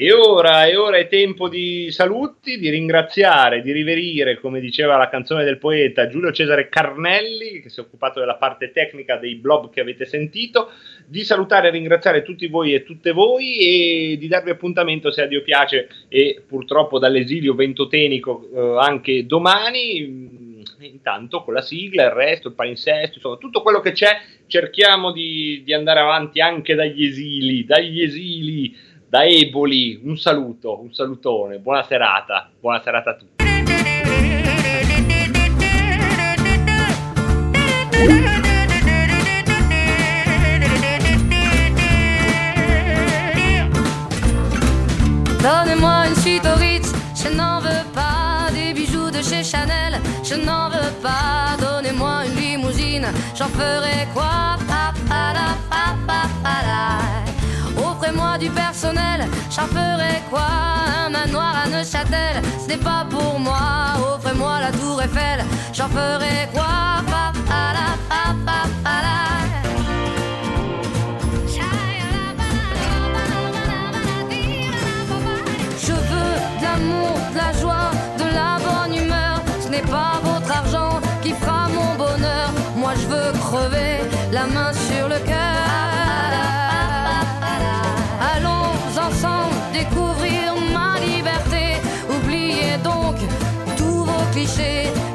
E 0.00 0.12
ora, 0.12 0.64
e 0.66 0.76
ora 0.76 0.96
è 0.96 1.08
tempo 1.08 1.48
di 1.48 1.90
saluti, 1.90 2.56
di 2.56 2.70
ringraziare, 2.70 3.62
di 3.62 3.72
riverire, 3.72 4.38
come 4.38 4.60
diceva 4.60 4.96
la 4.96 5.08
canzone 5.08 5.42
del 5.42 5.58
poeta 5.58 6.06
Giulio 6.06 6.30
Cesare 6.30 6.68
Carnelli, 6.68 7.60
che 7.60 7.68
si 7.68 7.80
è 7.80 7.82
occupato 7.82 8.20
della 8.20 8.36
parte 8.36 8.70
tecnica 8.70 9.16
dei 9.16 9.34
blog 9.34 9.70
che 9.70 9.80
avete 9.80 10.04
sentito, 10.04 10.70
di 11.04 11.24
salutare 11.24 11.66
e 11.66 11.70
ringraziare 11.72 12.22
tutti 12.22 12.46
voi 12.46 12.74
e 12.74 12.84
tutte 12.84 13.10
voi 13.10 13.56
e 13.56 14.16
di 14.18 14.28
darvi 14.28 14.50
appuntamento, 14.50 15.10
se 15.10 15.22
a 15.22 15.26
Dio 15.26 15.42
piace, 15.42 15.88
e 16.06 16.44
purtroppo 16.46 17.00
dall'esilio 17.00 17.56
ventotenico 17.56 18.48
eh, 18.54 18.76
anche 18.78 19.26
domani. 19.26 20.46
Intanto 20.80 21.42
con 21.42 21.54
la 21.54 21.60
sigla, 21.60 22.04
il 22.04 22.10
resto, 22.10 22.46
il 22.46 22.54
palinsesto, 22.54 23.14
insomma, 23.16 23.36
tutto 23.36 23.62
quello 23.62 23.80
che 23.80 23.90
c'è, 23.90 24.16
cerchiamo 24.46 25.10
di, 25.10 25.62
di 25.64 25.72
andare 25.72 25.98
avanti 25.98 26.40
anche 26.40 26.76
dagli 26.76 27.04
esili, 27.04 27.64
dagli 27.64 28.00
esili 28.00 28.86
da 29.08 29.24
Eboli, 29.24 30.00
un 30.04 30.16
saluto, 30.16 30.80
un 30.82 30.92
salutone, 30.92 31.58
buona 31.58 31.82
serata, 31.82 32.50
buona 32.60 32.80
serata 32.82 33.10
a 33.10 33.14
tutti. 33.14 33.36
Donnez-moi 45.40 46.08
une 46.08 46.16
suite 46.16 46.44
au 46.44 46.58
Ritz, 46.58 46.92
je 47.14 47.34
n'en 47.34 47.60
veux 47.60 47.84
pas 47.94 48.50
des 48.52 48.74
bijoux 48.74 49.10
de 49.10 49.22
chez 49.22 49.42
Chanel, 49.42 49.98
je 50.22 50.34
n'en 50.34 50.68
veux 50.68 50.92
pas. 51.00 51.56
Donnez-moi 51.58 52.26
une 52.26 52.34
limousine, 52.34 53.06
j'en 53.34 53.48
ferai 53.48 54.06
quoi? 54.12 54.58
Pa, 54.68 54.92
pa, 55.08 55.32
la, 55.32 55.56
pa, 55.70 55.96
pa, 56.06 56.28
pa, 56.42 57.27
Offrez-moi 58.08 58.38
du 58.38 58.48
personnel, 58.48 59.28
j'en 59.50 59.66
ferai 59.66 60.22
quoi? 60.30 60.46
Un 61.04 61.10
manoir 61.10 61.54
à 61.62 61.68
Neuchâtel, 61.68 62.40
ce 62.58 62.66
n'est 62.66 62.78
pas 62.78 63.04
pour 63.10 63.38
moi. 63.38 63.58
Offrez-moi 64.14 64.60
la 64.62 64.72
tour 64.72 65.02
Eiffel, 65.02 65.44
j'en 65.74 65.88
ferai 65.88 66.48
quoi? 66.54 66.64
Je 75.78 75.92
veux 75.92 76.34
de 76.58 76.64
l'amour, 76.64 77.18
de 77.32 77.36
la 77.36 77.52
joie, 77.60 77.90
de 78.16 78.24
la 78.34 78.56
bonne 78.64 78.96
humeur. 78.96 79.42
Ce 79.60 79.68
n'est 79.68 79.82
pas 79.82 80.18
votre 80.24 80.50
argent 80.50 80.98
qui 81.20 81.34
fera 81.34 81.68
mon 81.68 81.94
bonheur. 81.94 82.52
Moi 82.74 82.92
je 82.94 83.06
veux 83.06 83.32
crever 83.38 83.98
la 84.32 84.46
main 84.46 84.72
sur 84.72 85.08
le 85.08 85.18
cœur. 85.26 85.47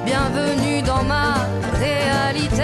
Bienvenue 0.06 0.82
dans 0.82 1.02
ma 1.04 1.36
réalité. 1.80 2.62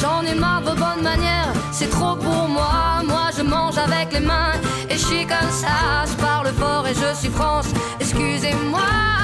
J'en 0.00 0.22
ai 0.24 0.34
marre 0.38 0.60
de 0.60 0.70
bonnes 0.78 1.02
manières, 1.02 1.52
c'est 1.72 1.90
trop 1.90 2.14
pour 2.14 2.48
moi. 2.48 3.02
Moi 3.04 3.30
je 3.36 3.42
mange 3.42 3.76
avec 3.76 4.12
les 4.12 4.20
mains 4.20 4.52
et 4.88 4.94
je 4.94 5.04
suis 5.04 5.26
comme 5.26 5.50
ça. 5.50 6.04
Je 6.06 6.14
parle 6.22 6.46
fort 6.52 6.86
et 6.86 6.94
je 6.94 7.18
suis 7.18 7.30
France, 7.30 7.66
excusez-moi. 7.98 9.23